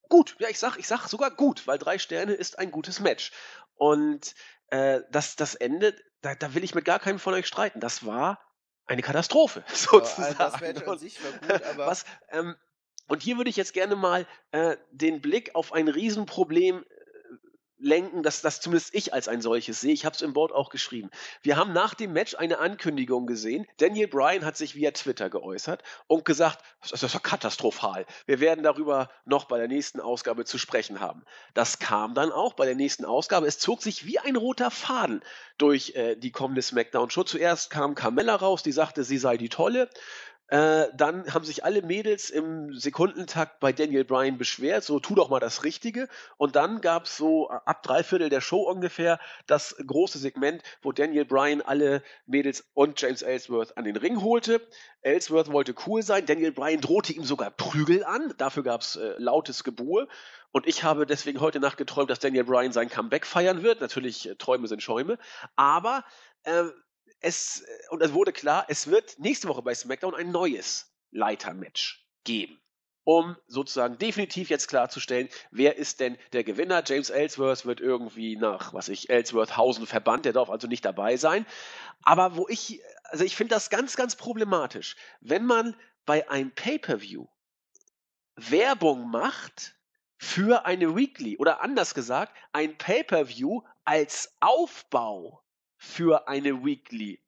gut. 0.08 0.36
Ja, 0.38 0.48
ich 0.48 0.58
sag, 0.58 0.76
ich 0.76 0.86
sag 0.86 1.08
sogar 1.08 1.30
gut, 1.30 1.66
weil 1.66 1.78
drei 1.78 1.98
Sterne 1.98 2.32
ist 2.34 2.58
ein 2.58 2.70
gutes 2.70 3.00
Match. 3.00 3.32
Und 3.74 4.34
äh, 4.68 5.00
das, 5.10 5.36
das 5.36 5.54
Ende, 5.54 5.94
da, 6.22 6.34
da 6.34 6.54
will 6.54 6.64
ich 6.64 6.74
mit 6.74 6.84
gar 6.84 6.98
keinem 6.98 7.18
von 7.18 7.34
euch 7.34 7.46
streiten. 7.46 7.80
Das 7.80 8.04
war 8.06 8.40
eine 8.86 9.02
Katastrophe, 9.02 9.64
sozusagen. 9.72 10.36
Ja, 10.38 10.50
das 10.50 10.60
Match 10.60 10.82
an 10.82 10.98
sich 10.98 11.22
war 11.22 11.32
gut, 11.32 11.62
aber. 11.70 11.86
Was, 11.86 12.04
ähm, 12.30 12.56
und 13.08 13.22
hier 13.22 13.36
würde 13.36 13.50
ich 13.50 13.56
jetzt 13.56 13.72
gerne 13.72 13.94
mal 13.94 14.26
äh, 14.50 14.76
den 14.90 15.20
Blick 15.20 15.54
auf 15.54 15.72
ein 15.72 15.88
Riesenproblem 15.88 16.84
lenken, 17.78 18.22
dass 18.22 18.40
das 18.40 18.60
zumindest 18.60 18.94
ich 18.94 19.12
als 19.12 19.28
ein 19.28 19.42
solches 19.42 19.80
sehe. 19.80 19.92
Ich 19.92 20.04
habe 20.04 20.14
es 20.14 20.22
im 20.22 20.32
Board 20.32 20.52
auch 20.52 20.70
geschrieben. 20.70 21.10
Wir 21.42 21.56
haben 21.56 21.72
nach 21.72 21.94
dem 21.94 22.12
Match 22.12 22.34
eine 22.34 22.58
Ankündigung 22.58 23.26
gesehen. 23.26 23.66
Daniel 23.78 24.08
Bryan 24.08 24.44
hat 24.44 24.56
sich 24.56 24.74
via 24.74 24.90
Twitter 24.92 25.30
geäußert 25.30 25.82
und 26.06 26.24
gesagt, 26.24 26.64
das 26.80 27.02
ist 27.02 27.14
doch 27.14 27.22
katastrophal. 27.22 28.06
Wir 28.26 28.40
werden 28.40 28.64
darüber 28.64 29.10
noch 29.24 29.44
bei 29.44 29.58
der 29.58 29.68
nächsten 29.68 30.00
Ausgabe 30.00 30.44
zu 30.44 30.58
sprechen 30.58 31.00
haben. 31.00 31.24
Das 31.54 31.78
kam 31.78 32.14
dann 32.14 32.32
auch 32.32 32.54
bei 32.54 32.64
der 32.64 32.76
nächsten 32.76 33.04
Ausgabe. 33.04 33.46
Es 33.46 33.58
zog 33.58 33.82
sich 33.82 34.06
wie 34.06 34.18
ein 34.18 34.36
roter 34.36 34.70
Faden 34.70 35.22
durch 35.58 35.94
äh, 35.94 36.16
die 36.16 36.32
kommende 36.32 36.62
Smackdown-Show. 36.62 37.24
Zuerst 37.24 37.70
kam 37.70 37.94
Carmella 37.94 38.36
raus, 38.36 38.62
die 38.62 38.72
sagte, 38.72 39.04
sie 39.04 39.18
sei 39.18 39.36
die 39.36 39.48
Tolle. 39.48 39.90
Äh, 40.48 40.86
dann 40.94 41.34
haben 41.34 41.44
sich 41.44 41.64
alle 41.64 41.82
Mädels 41.82 42.30
im 42.30 42.72
Sekundentakt 42.72 43.58
bei 43.58 43.72
Daniel 43.72 44.04
Bryan 44.04 44.38
beschwert, 44.38 44.84
so 44.84 45.00
tu 45.00 45.16
doch 45.16 45.28
mal 45.28 45.40
das 45.40 45.64
Richtige. 45.64 46.08
Und 46.36 46.54
dann 46.54 46.80
gab 46.80 47.06
es 47.06 47.16
so 47.16 47.48
ab 47.48 47.82
drei 47.82 48.04
Viertel 48.04 48.28
der 48.28 48.40
Show 48.40 48.62
ungefähr 48.62 49.18
das 49.48 49.74
große 49.84 50.18
Segment, 50.18 50.62
wo 50.82 50.92
Daniel 50.92 51.24
Bryan 51.24 51.62
alle 51.62 52.02
Mädels 52.26 52.64
und 52.74 53.00
James 53.00 53.22
Ellsworth 53.22 53.76
an 53.76 53.84
den 53.84 53.96
Ring 53.96 54.22
holte. 54.22 54.60
Ellsworth 55.00 55.50
wollte 55.50 55.74
cool 55.86 56.02
sein, 56.02 56.26
Daniel 56.26 56.52
Bryan 56.52 56.80
drohte 56.80 57.12
ihm 57.12 57.24
sogar 57.24 57.50
Prügel 57.50 58.04
an, 58.04 58.32
dafür 58.38 58.62
gab 58.62 58.82
es 58.82 58.96
äh, 58.96 59.14
lautes 59.18 59.64
Gebuhe. 59.64 60.06
Und 60.52 60.66
ich 60.66 60.84
habe 60.84 61.06
deswegen 61.06 61.40
heute 61.40 61.60
Nacht 61.60 61.76
geträumt, 61.76 62.08
dass 62.08 62.20
Daniel 62.20 62.44
Bryan 62.44 62.72
sein 62.72 62.88
Comeback 62.88 63.26
feiern 63.26 63.62
wird. 63.62 63.80
Natürlich, 63.80 64.28
äh, 64.28 64.36
Träume 64.36 64.68
sind 64.68 64.82
Schäume. 64.82 65.18
Aber 65.56 66.04
äh, 66.44 66.64
es, 67.20 67.64
und 67.90 68.02
es 68.02 68.12
wurde 68.12 68.32
klar, 68.32 68.66
es 68.68 68.88
wird 68.88 69.18
nächste 69.18 69.48
Woche 69.48 69.62
bei 69.62 69.74
SmackDown 69.74 70.14
ein 70.14 70.30
neues 70.30 70.92
Leitermatch 71.10 72.06
geben. 72.24 72.60
um 73.06 73.36
sozusagen 73.46 73.98
definitiv 73.98 74.50
jetzt 74.50 74.66
klarzustellen, 74.66 75.28
wer 75.52 75.76
ist 75.76 76.00
denn 76.00 76.18
der 76.32 76.42
Gewinner. 76.42 76.82
James 76.84 77.08
Ellsworth 77.08 77.64
wird 77.64 77.80
irgendwie 77.80 78.34
nach, 78.36 78.74
was 78.74 78.88
ich, 78.88 79.08
Ellsworthhausen 79.10 79.86
verbannt, 79.86 80.24
der 80.24 80.32
darf 80.32 80.50
also 80.50 80.66
nicht 80.66 80.84
dabei 80.84 81.16
sein. 81.16 81.46
Aber 82.02 82.36
wo 82.36 82.48
ich, 82.48 82.82
also 83.04 83.22
ich 83.24 83.36
finde 83.36 83.54
das 83.54 83.70
ganz, 83.70 83.94
ganz 83.94 84.16
problematisch, 84.16 84.96
wenn 85.20 85.46
man 85.46 85.76
bei 86.04 86.28
einem 86.28 86.50
Pay-per-View 86.50 87.28
Werbung 88.34 89.08
macht 89.08 89.76
für 90.18 90.66
eine 90.66 90.96
Weekly 90.96 91.36
oder 91.38 91.62
anders 91.62 91.94
gesagt, 91.94 92.36
ein 92.52 92.76
Pay-per-View 92.76 93.62
als 93.84 94.34
Aufbau 94.40 95.44
für 95.86 96.28
eine 96.28 96.64
Weekly 96.64 97.20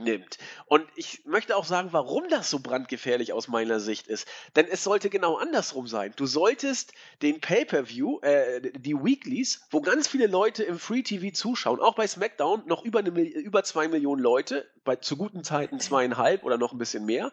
nimmt. 0.00 0.38
Und 0.66 0.86
ich 0.96 1.24
möchte 1.24 1.56
auch 1.56 1.64
sagen, 1.64 1.88
warum 1.92 2.28
das 2.28 2.50
so 2.50 2.58
brandgefährlich 2.58 3.32
aus 3.32 3.48
meiner 3.48 3.80
Sicht 3.80 4.06
ist. 4.06 4.26
Denn 4.56 4.66
es 4.66 4.82
sollte 4.84 5.10
genau 5.10 5.36
andersrum 5.36 5.86
sein. 5.86 6.12
Du 6.16 6.26
solltest 6.26 6.92
den 7.22 7.40
Pay-per-View, 7.40 8.20
äh, 8.20 8.72
die 8.72 8.94
Weeklies, 8.94 9.66
wo 9.70 9.80
ganz 9.80 10.08
viele 10.08 10.26
Leute 10.26 10.64
im 10.64 10.78
Free 10.78 11.02
TV 11.02 11.32
zuschauen, 11.32 11.80
auch 11.80 11.94
bei 11.94 12.06
SmackDown 12.06 12.66
noch 12.66 12.84
über, 12.84 13.00
eine, 13.00 13.10
über 13.10 13.62
zwei 13.62 13.88
Millionen 13.88 14.22
Leute, 14.22 14.68
bei 14.84 14.96
zu 14.96 15.16
guten 15.16 15.44
Zeiten 15.44 15.80
zweieinhalb 15.80 16.44
oder 16.44 16.58
noch 16.58 16.72
ein 16.72 16.78
bisschen 16.78 17.04
mehr, 17.04 17.32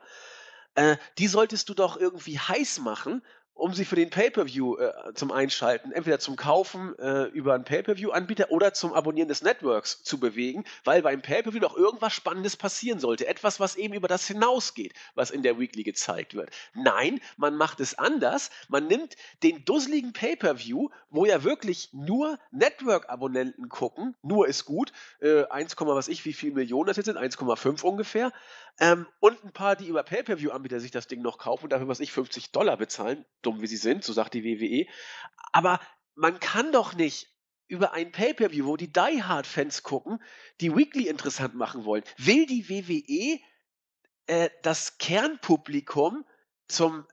äh, 0.76 0.98
die 1.18 1.28
solltest 1.28 1.70
du 1.70 1.74
doch 1.74 1.98
irgendwie 1.98 2.38
heiß 2.38 2.80
machen 2.80 3.24
um 3.58 3.74
sie 3.74 3.86
für 3.86 3.96
den 3.96 4.10
Pay-per-View 4.10 4.78
äh, 4.78 5.14
zum 5.14 5.32
Einschalten, 5.32 5.92
entweder 5.92 6.20
zum 6.20 6.36
Kaufen 6.36 6.98
äh, 7.00 7.24
über 7.26 7.56
einen 7.56 7.64
Pay-per-View-Anbieter 7.64 8.52
oder 8.52 8.74
zum 8.74 8.94
Abonnieren 8.94 9.28
des 9.28 9.42
Networks 9.42 10.04
zu 10.04 10.20
bewegen, 10.20 10.64
weil 10.84 11.02
beim 11.02 11.22
Pay-per-View 11.22 11.60
doch 11.60 11.76
irgendwas 11.76 12.14
Spannendes 12.14 12.56
passieren 12.56 13.00
sollte, 13.00 13.28
etwas, 13.28 13.60
was 13.60 13.76
eben 13.76 13.94
über 13.94 14.08
das 14.08 14.28
hinausgeht, 14.28 14.94
was 15.16 15.32
in 15.32 15.42
der 15.42 15.60
Weekly 15.60 15.84
gezeigt 15.84 16.36
wird. 16.36 16.52
Nein, 16.74 17.20
man 17.36 17.56
macht 17.56 17.80
es 17.80 17.98
anders. 17.98 18.52
Man 18.70 18.88
nimmt 18.88 19.16
den 19.44 19.66
dusseligen 19.66 20.14
Pay-per-View, 20.14 20.90
wo 21.10 21.26
ja 21.26 21.44
wirklich 21.44 21.90
nur 21.94 22.38
Network-Abonnenten 22.52 23.70
gucken, 23.70 24.16
nur 24.22 24.48
ist 24.48 24.66
gut, 24.66 24.92
äh, 25.20 25.46
1, 25.46 25.76
was 25.78 26.08
ich, 26.08 26.26
wie 26.26 26.34
viel 26.34 26.52
Millionen 26.52 26.88
das 26.88 26.98
jetzt 26.98 27.08
sind, 27.08 27.18
1,5 27.18 27.84
ungefähr, 27.84 28.32
ähm, 28.80 29.08
und 29.20 29.44
ein 29.44 29.52
paar, 29.52 29.76
die 29.76 29.88
über 29.88 30.04
Pay-Per-View-Anbieter 30.04 30.80
sich 30.80 30.92
das 30.92 31.08
Ding 31.08 31.22
noch 31.22 31.40
kaufen 31.40 31.66
und 31.66 31.72
dafür, 31.72 31.88
was 31.88 32.00
ich, 32.00 32.12
50 32.12 32.52
Dollar 32.52 32.78
bezahlen, 32.78 33.26
dumm 33.48 33.62
wie 33.62 33.68
sie 33.68 33.78
sind, 33.78 34.04
so 34.04 34.14
sagt 34.14 34.34
die 34.34 34.44
WWE. 34.44 34.86
Aber 35.54 35.80
man 36.16 36.40
kann 36.40 36.72
doch 36.72 36.94
nicht 36.94 37.30
über 37.68 37.94
ein 37.94 38.12
Pay-Per-View, 38.12 38.66
wo 38.66 38.78
die 38.78 38.92
Die 38.92 39.24
Hard-Fans 39.24 39.84
gucken, 39.84 40.22
die 40.62 40.76
Weekly 40.76 41.08
interessant 41.08 41.56
machen 41.56 41.86
wollen. 41.86 42.04
Will 42.18 42.46
die 42.46 42.70
WWE 42.70 43.40
äh, 44.28 44.50
das 44.64 44.98
Kernpublikum 44.98 46.26
zum 46.68 47.06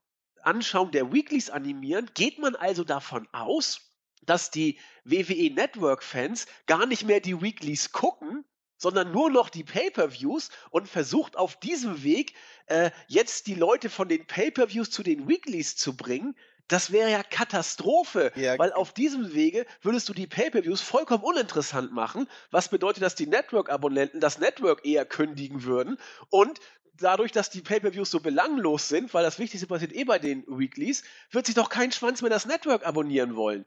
Anschauen 0.42 0.90
der 0.90 1.12
Weeklies 1.12 1.50
animieren? 1.50 2.10
Geht 2.14 2.38
man 2.38 2.54
also 2.54 2.84
davon 2.84 3.28
aus, 3.32 3.80
dass 4.22 4.50
die 4.50 4.78
WWE 5.04 5.52
Network-Fans 5.54 6.46
gar 6.66 6.86
nicht 6.86 7.04
mehr 7.04 7.20
die 7.20 7.40
Weeklies 7.40 7.92
gucken, 7.92 8.44
sondern 8.84 9.12
nur 9.12 9.30
noch 9.30 9.48
die 9.48 9.64
Pay-per-Views 9.64 10.50
und 10.68 10.90
versucht 10.90 11.38
auf 11.38 11.58
diesem 11.58 12.02
Weg 12.04 12.34
äh, 12.66 12.90
jetzt 13.08 13.46
die 13.46 13.54
Leute 13.54 13.88
von 13.88 14.10
den 14.10 14.26
Pay-per-Views 14.26 14.90
zu 14.90 15.02
den 15.02 15.26
Weeklies 15.26 15.74
zu 15.74 15.96
bringen. 15.96 16.36
Das 16.68 16.92
wäre 16.92 17.10
ja 17.10 17.22
Katastrophe, 17.22 18.30
ja. 18.36 18.58
weil 18.58 18.74
auf 18.74 18.92
diesem 18.92 19.32
Wege 19.32 19.64
würdest 19.80 20.06
du 20.10 20.12
die 20.12 20.26
Pay-per-Views 20.26 20.82
vollkommen 20.82 21.24
uninteressant 21.24 21.92
machen, 21.92 22.28
was 22.50 22.68
bedeutet, 22.68 23.02
dass 23.02 23.14
die 23.14 23.26
Network-Abonnenten 23.26 24.20
das 24.20 24.38
Network 24.38 24.84
eher 24.84 25.06
kündigen 25.06 25.62
würden 25.64 25.96
und 26.28 26.60
dadurch, 27.00 27.32
dass 27.32 27.48
die 27.48 27.62
Pay-per-Views 27.62 28.10
so 28.10 28.20
belanglos 28.20 28.88
sind, 28.88 29.14
weil 29.14 29.24
das 29.24 29.38
Wichtigste 29.38 29.66
passiert 29.66 29.94
eh 29.94 30.04
bei 30.04 30.18
den 30.18 30.44
Weeklies, 30.46 31.04
wird 31.30 31.46
sich 31.46 31.54
doch 31.54 31.70
kein 31.70 31.90
Schwanz 31.90 32.20
mehr 32.20 32.30
das 32.30 32.44
Network 32.44 32.86
abonnieren 32.86 33.34
wollen. 33.34 33.64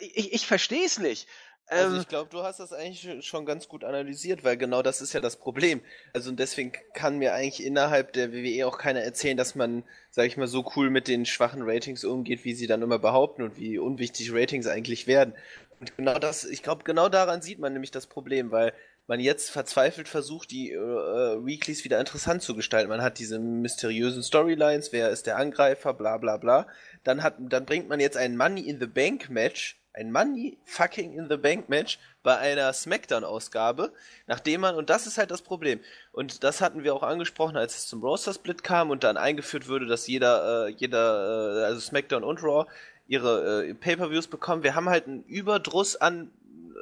Ich, 0.00 0.32
ich 0.32 0.46
verstehe 0.46 0.86
es 0.86 0.98
nicht. 0.98 1.28
Also 1.68 1.94
ähm, 1.94 2.00
ich 2.00 2.08
glaube, 2.08 2.30
du 2.30 2.42
hast 2.42 2.60
das 2.60 2.72
eigentlich 2.72 3.26
schon 3.26 3.44
ganz 3.44 3.68
gut 3.68 3.82
analysiert, 3.82 4.44
weil 4.44 4.56
genau 4.56 4.82
das 4.82 5.00
ist 5.00 5.12
ja 5.12 5.20
das 5.20 5.36
Problem. 5.36 5.80
Also 6.12 6.30
und 6.30 6.38
deswegen 6.38 6.72
kann 6.94 7.18
mir 7.18 7.34
eigentlich 7.34 7.64
innerhalb 7.64 8.12
der 8.12 8.32
WWE 8.32 8.66
auch 8.66 8.78
keiner 8.78 9.00
erzählen, 9.00 9.36
dass 9.36 9.54
man, 9.54 9.82
sag 10.10 10.26
ich 10.26 10.36
mal, 10.36 10.46
so 10.46 10.70
cool 10.76 10.90
mit 10.90 11.08
den 11.08 11.26
schwachen 11.26 11.62
Ratings 11.62 12.04
umgeht, 12.04 12.44
wie 12.44 12.54
sie 12.54 12.66
dann 12.66 12.82
immer 12.82 12.98
behaupten 12.98 13.42
und 13.42 13.58
wie 13.58 13.78
unwichtig 13.78 14.32
Ratings 14.32 14.66
eigentlich 14.66 15.06
werden. 15.06 15.34
Und 15.80 15.96
genau 15.96 16.18
das, 16.18 16.44
ich 16.44 16.62
glaube, 16.62 16.84
genau 16.84 17.08
daran 17.08 17.42
sieht 17.42 17.58
man 17.58 17.72
nämlich 17.72 17.90
das 17.90 18.06
Problem, 18.06 18.50
weil 18.50 18.72
man 19.08 19.20
jetzt 19.20 19.50
verzweifelt 19.50 20.08
versucht, 20.08 20.50
die 20.50 20.72
äh, 20.72 20.78
Weeklies 20.78 21.84
wieder 21.84 22.00
interessant 22.00 22.42
zu 22.42 22.54
gestalten. 22.56 22.88
Man 22.88 23.02
hat 23.02 23.18
diese 23.18 23.38
mysteriösen 23.38 24.22
Storylines, 24.22 24.92
wer 24.92 25.10
ist 25.10 25.26
der 25.26 25.36
Angreifer, 25.36 25.94
bla 25.94 26.16
bla 26.18 26.38
bla. 26.38 26.66
Dann 27.04 27.22
hat, 27.22 27.36
dann 27.38 27.66
bringt 27.66 27.88
man 27.88 28.00
jetzt 28.00 28.16
ein 28.16 28.36
Money 28.36 28.62
in 28.62 28.80
the 28.80 28.86
Bank 28.86 29.30
Match 29.30 29.78
ein 29.96 30.12
Money 30.12 30.58
fucking 30.64 31.14
in 31.14 31.28
the 31.28 31.36
Bank 31.36 31.68
Match 31.68 31.98
bei 32.22 32.36
einer 32.36 32.72
Smackdown-Ausgabe, 32.72 33.92
nachdem 34.26 34.60
man, 34.60 34.76
und 34.76 34.90
das 34.90 35.06
ist 35.06 35.16
halt 35.16 35.30
das 35.30 35.42
Problem, 35.42 35.80
und 36.12 36.44
das 36.44 36.60
hatten 36.60 36.84
wir 36.84 36.94
auch 36.94 37.02
angesprochen, 37.02 37.56
als 37.56 37.76
es 37.76 37.86
zum 37.86 38.02
Roster-Split 38.02 38.62
kam 38.62 38.90
und 38.90 39.04
dann 39.04 39.16
eingeführt 39.16 39.68
wurde, 39.68 39.86
dass 39.86 40.06
jeder, 40.06 40.66
äh, 40.66 40.70
jeder, 40.70 41.62
äh, 41.62 41.64
also 41.64 41.80
Smackdown 41.80 42.24
und 42.24 42.42
Raw 42.42 42.66
ihre 43.06 43.66
äh, 43.66 43.74
Pay-Per-Views 43.74 44.26
bekommen. 44.28 44.62
Wir 44.62 44.74
haben 44.74 44.88
halt 44.88 45.06
einen 45.06 45.24
Überdruss 45.24 45.96
an 45.96 46.30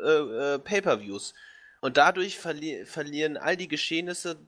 äh, 0.02 0.54
äh, 0.54 0.58
Pay-Per-Views. 0.58 1.34
Und 1.80 1.98
dadurch 1.98 2.38
verli 2.38 2.84
verlieren 2.86 3.36
all 3.36 3.56
die 3.56 3.68
Geschehnisse, 3.68 4.38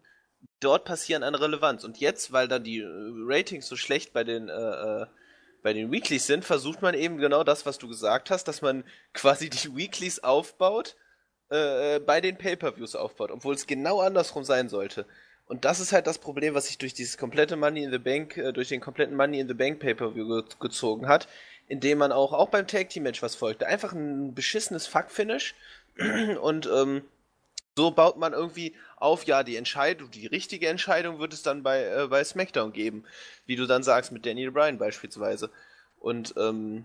dort 0.60 0.84
passieren 0.84 1.22
an 1.22 1.34
Relevanz. 1.34 1.84
Und 1.84 1.98
jetzt, 1.98 2.32
weil 2.32 2.48
da 2.48 2.58
die 2.58 2.80
äh, 2.80 2.86
Ratings 2.88 3.68
so 3.68 3.76
schlecht 3.76 4.12
bei 4.12 4.24
den 4.24 4.48
äh, 4.48 4.52
äh 4.52 5.06
bei 5.66 5.72
den 5.72 5.90
Weeklies 5.90 6.28
sind, 6.28 6.44
versucht 6.44 6.80
man 6.80 6.94
eben 6.94 7.18
genau 7.18 7.42
das, 7.42 7.66
was 7.66 7.76
du 7.76 7.88
gesagt 7.88 8.30
hast, 8.30 8.44
dass 8.44 8.62
man 8.62 8.84
quasi 9.12 9.50
die 9.50 9.74
Weeklies 9.74 10.20
aufbaut, 10.20 10.94
äh, 11.50 11.96
äh, 11.96 11.98
bei 11.98 12.20
den 12.20 12.36
Pay-Per-Views 12.36 12.94
aufbaut, 12.94 13.32
obwohl 13.32 13.56
es 13.56 13.66
genau 13.66 14.00
andersrum 14.00 14.44
sein 14.44 14.68
sollte. 14.68 15.06
Und 15.48 15.64
das 15.64 15.80
ist 15.80 15.92
halt 15.92 16.06
das 16.06 16.18
Problem, 16.18 16.54
was 16.54 16.68
sich 16.68 16.78
durch 16.78 16.94
dieses 16.94 17.18
komplette 17.18 17.56
Money 17.56 17.82
in 17.82 17.90
the 17.90 17.98
Bank, 17.98 18.36
äh, 18.36 18.52
durch 18.52 18.68
den 18.68 18.80
kompletten 18.80 19.16
Money 19.16 19.40
in 19.40 19.48
the 19.48 19.54
Bank 19.54 19.80
Pay-Per-View 19.80 20.28
ge 20.28 20.44
gezogen 20.60 21.08
hat, 21.08 21.26
indem 21.66 21.98
man 21.98 22.12
auch, 22.12 22.32
auch 22.32 22.50
beim 22.50 22.68
Tag 22.68 22.90
Team 22.90 23.02
Match 23.02 23.20
was 23.20 23.34
folgte. 23.34 23.66
Einfach 23.66 23.92
ein 23.92 24.34
beschissenes 24.34 24.86
Fuck-Finish 24.86 25.56
und 26.40 26.70
ähm, 26.72 27.02
so 27.76 27.90
baut 27.90 28.16
man 28.16 28.32
irgendwie 28.32 28.74
auf, 28.96 29.24
ja, 29.24 29.42
die 29.42 29.56
Entscheidung, 29.56 30.10
die 30.10 30.26
richtige 30.26 30.68
Entscheidung 30.68 31.18
wird 31.18 31.32
es 31.32 31.42
dann 31.42 31.62
bei, 31.62 31.84
äh, 31.84 32.06
bei 32.08 32.24
SmackDown 32.24 32.72
geben, 32.72 33.04
wie 33.44 33.56
du 33.56 33.66
dann 33.66 33.82
sagst 33.82 34.12
mit 34.12 34.24
Daniel 34.24 34.50
Bryan 34.50 34.78
beispielsweise. 34.78 35.50
Und 36.00 36.34
ähm, 36.38 36.84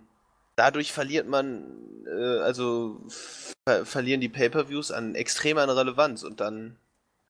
dadurch 0.56 0.92
verliert 0.92 1.28
man, 1.28 2.06
äh, 2.06 2.40
also 2.40 3.02
ver 3.08 3.86
verlieren 3.86 4.22
die 4.22 4.30
Pay-per-Views 4.30 4.92
an 4.92 5.16
extrem 5.16 5.58
an 5.58 5.70
Relevanz 5.70 6.24
und 6.24 6.42
dann 6.42 6.76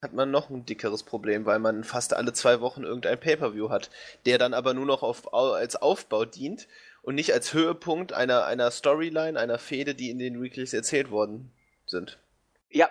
hat 0.02 0.14
man 0.14 0.32
noch 0.32 0.50
ein 0.50 0.66
dickeres 0.66 1.04
Problem, 1.04 1.46
weil 1.46 1.60
man 1.60 1.84
fast 1.84 2.16
alle 2.16 2.34
zwei 2.34 2.60
Wochen 2.60 2.84
irgendein 2.84 3.20
Pay-per-View 3.20 3.70
hat, 3.70 3.92
der 4.26 4.40
dann 4.40 4.56
aber 4.56 4.74
nur 4.74 4.88
noch 4.88 5.04
auf, 5.04 5.32
als 5.34 5.76
Aufbau 5.76 6.26
dient 6.26 6.68
und 7.04 7.14
nicht 7.14 7.34
als 7.34 7.54
Höhepunkt 7.54 8.12
einer, 8.12 8.46
einer 8.46 8.72
Storyline, 8.72 9.40
einer 9.40 9.60
Fehde, 9.60 9.94
die 9.94 10.10
in 10.10 10.18
den 10.18 10.42
Weeklies 10.42 10.74
erzählt 10.74 11.12
worden 11.12 11.52
sind. 11.86 12.18
Ja, 12.72 12.90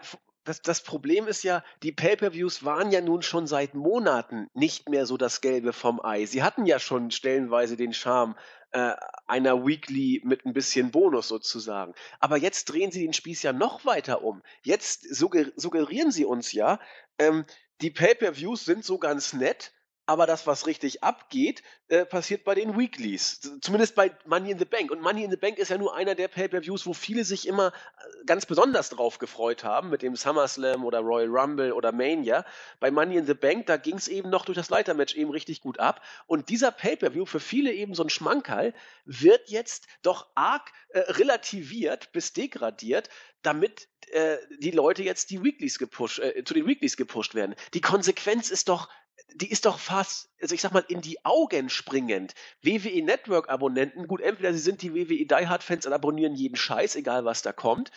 das, 0.51 0.63
das 0.63 0.81
Problem 0.81 1.29
ist 1.29 1.45
ja, 1.45 1.63
die 1.85 1.93
Pay-per-Views 1.93 2.65
waren 2.65 2.91
ja 2.91 3.01
nun 3.01 3.23
schon 3.23 3.47
seit 3.47 3.75
Monaten 3.75 4.49
nicht 4.53 4.89
mehr 4.89 5.07
so 5.07 5.17
das 5.17 5.41
Gelbe 5.41 5.73
vom 5.73 6.05
Ei. 6.05 6.27
Sie 6.27 6.43
hatten 6.43 6.67
ja 6.67 6.81
schon 6.81 7.13
stellenweise 7.13 7.77
den 7.77 7.95
Charme 7.95 8.35
äh, 8.73 8.95
einer 9.29 9.65
Weekly 9.65 10.21
mit 10.25 10.45
ein 10.45 10.53
bisschen 10.53 10.91
Bonus 10.91 11.29
sozusagen. 11.29 11.95
Aber 12.19 12.37
jetzt 12.37 12.65
drehen 12.65 12.91
sie 12.91 13.03
den 13.03 13.13
Spieß 13.13 13.45
ja 13.45 13.53
noch 13.53 13.85
weiter 13.85 14.25
um. 14.25 14.43
Jetzt 14.63 15.15
sugger 15.15 15.47
suggerieren 15.55 16.11
sie 16.11 16.25
uns 16.25 16.53
ja, 16.53 16.81
ähm, 17.21 17.45
die 17.81 17.91
Pay-per-Views 17.91 18.65
sind 18.65 18.85
so 18.85 18.99
ganz 18.99 19.33
nett, 19.33 19.73
aber 20.11 20.27
das, 20.27 20.45
was 20.45 20.67
richtig 20.67 21.05
abgeht, 21.05 21.63
äh, 21.87 22.05
passiert 22.05 22.43
bei 22.43 22.57
den 22.57 22.77
Weeklies. 22.77 23.49
Zumindest 23.61 23.95
bei 23.95 24.11
Money 24.27 24.51
in 24.51 24.59
the 24.59 24.65
Bank. 24.65 24.91
Und 24.91 25.01
Money 25.01 25.23
in 25.23 25.31
the 25.31 25.37
Bank 25.37 25.57
ist 25.57 25.69
ja 25.69 25.79
nur 25.79 25.95
einer 25.95 26.17
der 26.17 26.27
Pay-Per-Views, 26.27 26.85
wo 26.85 26.95
viele 26.95 27.25
sich 27.25 27.47
immer 27.47 27.69
äh, 27.69 28.25
ganz 28.27 28.45
besonders 28.45 28.89
drauf 28.89 29.19
gefreut 29.19 29.63
haben, 29.63 29.89
mit 29.89 30.03
dem 30.03 30.17
SummerSlam 30.17 30.85
oder 30.85 30.99
Royal 30.99 31.29
Rumble 31.29 31.73
oder 31.73 31.93
Mania. 31.93 32.45
Bei 32.81 32.91
Money 32.91 33.19
in 33.19 33.27
the 33.27 33.35
Bank, 33.35 33.67
da 33.67 33.77
ging 33.77 33.99
es 33.99 34.09
eben 34.09 34.31
noch 34.31 34.45
durch 34.45 34.57
das 34.57 34.69
Leitermatch 34.69 35.15
eben 35.15 35.31
richtig 35.31 35.61
gut 35.61 35.79
ab. 35.79 36.03
Und 36.27 36.49
dieser 36.49 36.73
Pay-Per-View, 36.73 37.25
für 37.25 37.39
viele 37.39 37.73
eben 37.73 37.95
so 37.95 38.03
ein 38.03 38.11
Schmankerl, 38.11 38.75
wird 39.05 39.49
jetzt 39.49 39.87
doch 40.03 40.27
arg 40.35 40.73
äh, 40.89 40.99
relativiert 40.99 42.11
bis 42.11 42.33
degradiert, 42.33 43.11
damit 43.43 43.89
äh, 44.11 44.39
die 44.59 44.73
Leute 44.73 45.05
jetzt 45.05 45.31
die 45.31 45.43
Weeklies 45.45 45.79
gepusht, 45.79 46.19
äh, 46.19 46.43
zu 46.45 46.53
den 46.53 46.67
Weeklies 46.67 46.97
gepusht 46.97 47.37
werden. 47.37 47.55
Die 47.75 47.81
Konsequenz 47.81 48.51
ist 48.51 48.69
doch 48.69 48.89
die 49.35 49.51
ist 49.51 49.67
doch 49.67 49.79
fast, 49.79 50.31
also 50.41 50.55
ich 50.55 50.61
sag 50.61 50.73
mal, 50.73 50.85
in 50.89 51.01
die 51.01 51.25
Augen 51.25 51.69
springend. 51.69 52.35
WWE 52.63 53.03
Network 53.03 53.49
Abonnenten, 53.49 54.07
gut, 54.07 54.21
entweder 54.21 54.53
sie 54.53 54.61
sind 54.61 54.83
die 54.83 54.95
WWE 54.95 55.27
Die 55.27 55.49
Hard 55.49 55.63
Fans 55.63 55.87
und 55.87 55.93
abonnieren 55.93 56.35
jeden 56.35 56.57
Scheiß, 56.57 56.97
egal 56.97 57.25
was 57.25 57.43
da 57.43 57.53
kommt. 57.53 57.91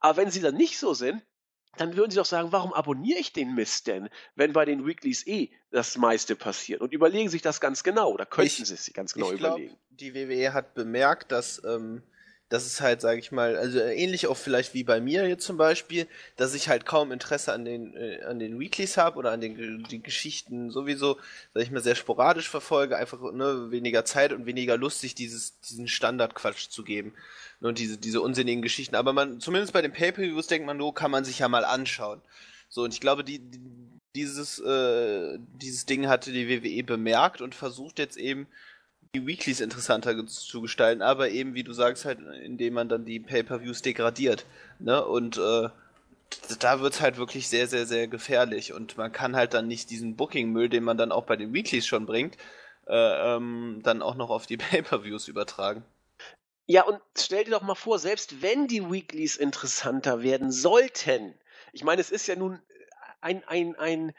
Aber 0.00 0.16
wenn 0.16 0.30
sie 0.30 0.40
dann 0.40 0.54
nicht 0.54 0.78
so 0.78 0.94
sind, 0.94 1.22
dann 1.76 1.96
würden 1.96 2.10
sie 2.10 2.16
doch 2.16 2.26
sagen, 2.26 2.52
warum 2.52 2.72
abonniere 2.72 3.20
ich 3.20 3.32
den 3.32 3.54
Mist 3.54 3.86
denn, 3.86 4.08
wenn 4.34 4.52
bei 4.52 4.64
den 4.64 4.86
Weeklies 4.86 5.26
eh 5.26 5.50
das 5.70 5.96
meiste 5.96 6.34
passiert? 6.34 6.80
Und 6.80 6.92
überlegen 6.92 7.28
sich 7.28 7.42
das 7.42 7.60
ganz 7.60 7.84
genau, 7.84 8.10
oder 8.10 8.26
könnten 8.26 8.46
ich, 8.46 8.68
sie 8.68 8.74
es 8.74 8.84
sich 8.84 8.94
ganz 8.94 9.14
genau 9.14 9.32
ich 9.32 9.38
glaub, 9.38 9.58
überlegen. 9.58 9.78
Die 9.90 10.14
WWE 10.14 10.52
hat 10.52 10.74
bemerkt, 10.74 11.30
dass 11.32 11.62
ähm, 11.64 12.02
das 12.48 12.64
ist 12.66 12.80
halt, 12.80 13.00
sage 13.00 13.20
ich 13.20 13.30
mal, 13.30 13.56
also 13.56 13.78
ähnlich 13.78 14.26
auch 14.26 14.36
vielleicht 14.36 14.72
wie 14.72 14.84
bei 14.84 15.00
mir 15.00 15.28
jetzt 15.28 15.44
zum 15.44 15.58
Beispiel, 15.58 16.06
dass 16.36 16.54
ich 16.54 16.68
halt 16.68 16.86
kaum 16.86 17.12
Interesse 17.12 17.52
an 17.52 17.64
den 17.64 17.94
äh, 17.94 18.22
an 18.22 18.38
den 18.38 18.58
Weeklies 18.58 18.96
habe 18.96 19.18
oder 19.18 19.32
an 19.32 19.40
den 19.40 19.84
die 19.84 20.02
Geschichten 20.02 20.70
sowieso, 20.70 21.18
sag 21.52 21.62
ich 21.62 21.70
mal, 21.70 21.82
sehr 21.82 21.94
sporadisch 21.94 22.48
verfolge, 22.48 22.96
einfach 22.96 23.20
ne, 23.32 23.70
weniger 23.70 24.04
Zeit 24.04 24.32
und 24.32 24.46
weniger 24.46 24.78
lustig 24.78 25.14
dieses 25.14 25.60
diesen 25.60 25.88
Standardquatsch 25.88 26.70
zu 26.70 26.84
geben 26.84 27.12
und 27.60 27.78
diese 27.78 27.98
diese 27.98 28.22
unsinnigen 28.22 28.62
Geschichten. 28.62 28.96
Aber 28.96 29.12
man 29.12 29.40
zumindest 29.40 29.74
bei 29.74 29.82
den 29.82 29.92
Pay-per-Views 29.92 30.46
denkt 30.46 30.66
man, 30.66 30.78
nur 30.78 30.94
kann 30.94 31.10
man 31.10 31.24
sich 31.24 31.40
ja 31.40 31.48
mal 31.48 31.64
anschauen. 31.64 32.22
So 32.70 32.82
und 32.82 32.94
ich 32.94 33.00
glaube, 33.00 33.24
die, 33.24 33.40
die 33.40 33.60
dieses 34.14 34.58
äh, 34.58 35.38
dieses 35.60 35.86
Ding 35.86 36.08
hatte 36.08 36.32
die 36.32 36.48
WWE 36.48 36.82
bemerkt 36.82 37.42
und 37.42 37.54
versucht 37.54 37.98
jetzt 37.98 38.16
eben 38.16 38.46
die 39.14 39.26
Weeklies 39.26 39.60
interessanter 39.60 40.26
zu 40.26 40.60
gestalten, 40.60 41.02
aber 41.02 41.30
eben, 41.30 41.54
wie 41.54 41.64
du 41.64 41.72
sagst, 41.72 42.04
halt, 42.04 42.20
indem 42.42 42.74
man 42.74 42.88
dann 42.88 43.04
die 43.04 43.20
Pay-Per-Views 43.20 43.82
degradiert. 43.82 44.44
Ne? 44.78 45.04
Und 45.04 45.38
äh, 45.38 45.68
da 46.58 46.80
wird's 46.80 47.00
halt 47.00 47.16
wirklich 47.16 47.48
sehr, 47.48 47.66
sehr, 47.66 47.86
sehr 47.86 48.08
gefährlich. 48.08 48.72
Und 48.72 48.96
man 48.96 49.12
kann 49.12 49.36
halt 49.36 49.54
dann 49.54 49.66
nicht 49.66 49.90
diesen 49.90 50.16
Booking-Müll, 50.16 50.68
den 50.68 50.84
man 50.84 50.98
dann 50.98 51.12
auch 51.12 51.24
bei 51.24 51.36
den 51.36 51.52
Weeklies 51.52 51.86
schon 51.86 52.06
bringt, 52.06 52.36
äh, 52.86 53.36
ähm, 53.36 53.80
dann 53.82 54.02
auch 54.02 54.14
noch 54.14 54.30
auf 54.30 54.46
die 54.46 54.56
Pay-Per-Views 54.58 55.28
übertragen. 55.28 55.84
Ja, 56.66 56.82
und 56.84 57.00
stell 57.16 57.44
dir 57.44 57.52
doch 57.52 57.62
mal 57.62 57.74
vor, 57.74 57.98
selbst 57.98 58.42
wenn 58.42 58.66
die 58.66 58.90
Weeklies 58.90 59.36
interessanter 59.36 60.22
werden 60.22 60.52
sollten, 60.52 61.34
ich 61.72 61.82
meine, 61.82 62.00
es 62.00 62.10
ist 62.10 62.26
ja 62.26 62.36
nun 62.36 62.60
ein, 63.20 63.42
ein, 63.46 63.74
ein 63.76 64.12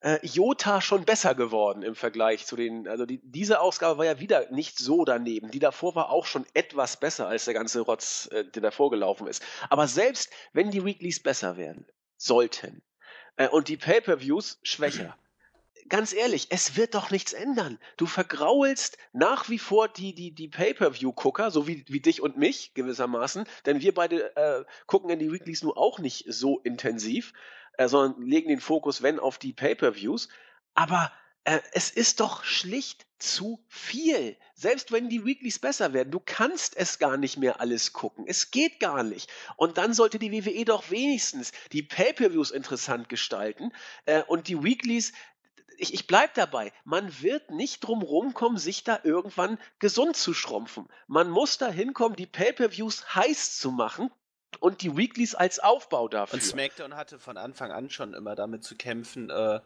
äh, 0.00 0.18
Jota 0.22 0.80
schon 0.80 1.04
besser 1.04 1.34
geworden 1.34 1.82
im 1.82 1.94
Vergleich 1.94 2.46
zu 2.46 2.56
den, 2.56 2.88
also 2.88 3.06
die, 3.06 3.20
diese 3.22 3.60
Ausgabe 3.60 3.98
war 3.98 4.06
ja 4.06 4.18
wieder 4.18 4.50
nicht 4.50 4.78
so 4.78 5.04
daneben. 5.04 5.50
Die 5.50 5.58
davor 5.58 5.94
war 5.94 6.10
auch 6.10 6.26
schon 6.26 6.46
etwas 6.54 6.98
besser 6.98 7.26
als 7.28 7.44
der 7.44 7.54
ganze 7.54 7.80
Rotz, 7.80 8.28
äh, 8.32 8.44
der 8.44 8.62
davor 8.62 8.90
gelaufen 8.90 9.26
ist. 9.26 9.42
Aber 9.68 9.86
selbst 9.86 10.30
wenn 10.52 10.70
die 10.70 10.84
Weeklies 10.84 11.22
besser 11.22 11.56
werden 11.56 11.86
sollten 12.16 12.82
äh, 13.36 13.48
und 13.48 13.68
die 13.68 13.76
Pay-per-Views 13.76 14.58
schwächer, 14.62 15.16
ganz 15.88 16.14
ehrlich, 16.14 16.46
es 16.50 16.76
wird 16.76 16.94
doch 16.94 17.10
nichts 17.10 17.34
ändern. 17.34 17.78
Du 17.98 18.06
vergraulst 18.06 18.96
nach 19.12 19.50
wie 19.50 19.58
vor 19.58 19.88
die, 19.88 20.14
die, 20.14 20.34
die 20.34 20.48
Pay-Per-View-Gucker, 20.48 21.50
so 21.50 21.66
wie, 21.66 21.84
wie 21.88 22.00
dich 22.00 22.22
und 22.22 22.38
mich 22.38 22.72
gewissermaßen, 22.72 23.44
denn 23.66 23.80
wir 23.80 23.92
beide 23.92 24.34
äh, 24.36 24.64
gucken 24.86 25.10
in 25.10 25.18
die 25.18 25.32
Weeklies 25.32 25.62
nur 25.62 25.76
auch 25.76 25.98
nicht 25.98 26.24
so 26.28 26.60
intensiv 26.60 27.34
äh, 27.80 27.88
sondern 27.88 28.20
legen 28.20 28.50
den 28.50 28.60
Fokus, 28.60 29.00
wenn, 29.00 29.18
auf 29.18 29.38
die 29.38 29.54
Pay-per-Views. 29.54 30.28
Aber 30.74 31.10
äh, 31.44 31.60
es 31.72 31.90
ist 31.90 32.20
doch 32.20 32.44
schlicht 32.44 33.06
zu 33.18 33.64
viel. 33.68 34.36
Selbst 34.54 34.92
wenn 34.92 35.08
die 35.08 35.24
Weeklies 35.24 35.58
besser 35.58 35.94
werden, 35.94 36.10
du 36.10 36.20
kannst 36.20 36.76
es 36.76 36.98
gar 36.98 37.16
nicht 37.16 37.38
mehr 37.38 37.58
alles 37.58 37.94
gucken. 37.94 38.26
Es 38.28 38.50
geht 38.50 38.80
gar 38.80 39.02
nicht. 39.02 39.32
Und 39.56 39.78
dann 39.78 39.94
sollte 39.94 40.18
die 40.18 40.30
WWE 40.30 40.66
doch 40.66 40.90
wenigstens 40.90 41.52
die 41.72 41.82
Pay-per-Views 41.82 42.50
interessant 42.50 43.08
gestalten 43.08 43.72
äh, 44.04 44.22
und 44.24 44.48
die 44.48 44.62
Weeklies 44.62 45.14
ich, 45.78 45.94
ich 45.94 46.06
bleib 46.06 46.34
dabei. 46.34 46.74
Man 46.84 47.22
wird 47.22 47.50
nicht 47.50 47.80
drum 47.80 48.02
rumkommen, 48.02 48.58
sich 48.58 48.84
da 48.84 49.00
irgendwann 49.02 49.56
gesund 49.78 50.14
zu 50.14 50.34
schrumpfen. 50.34 50.86
Man 51.06 51.30
muss 51.30 51.56
da 51.56 51.70
hinkommen, 51.70 52.16
die 52.16 52.26
Pay-per-Views 52.26 53.14
heiß 53.14 53.56
zu 53.56 53.70
machen 53.70 54.10
und 54.58 54.82
die 54.82 54.96
Weeklies 54.96 55.34
als 55.34 55.60
Aufbau 55.60 56.08
dafür. 56.08 56.34
Und 56.34 56.42
SmackDown 56.42 56.96
hatte 56.96 57.18
von 57.18 57.36
Anfang 57.36 57.70
an 57.70 57.90
schon 57.90 58.14
immer 58.14 58.34
damit 58.34 58.64
zu 58.64 58.76
kämpfen, 58.76 59.30
äh, 59.30 59.60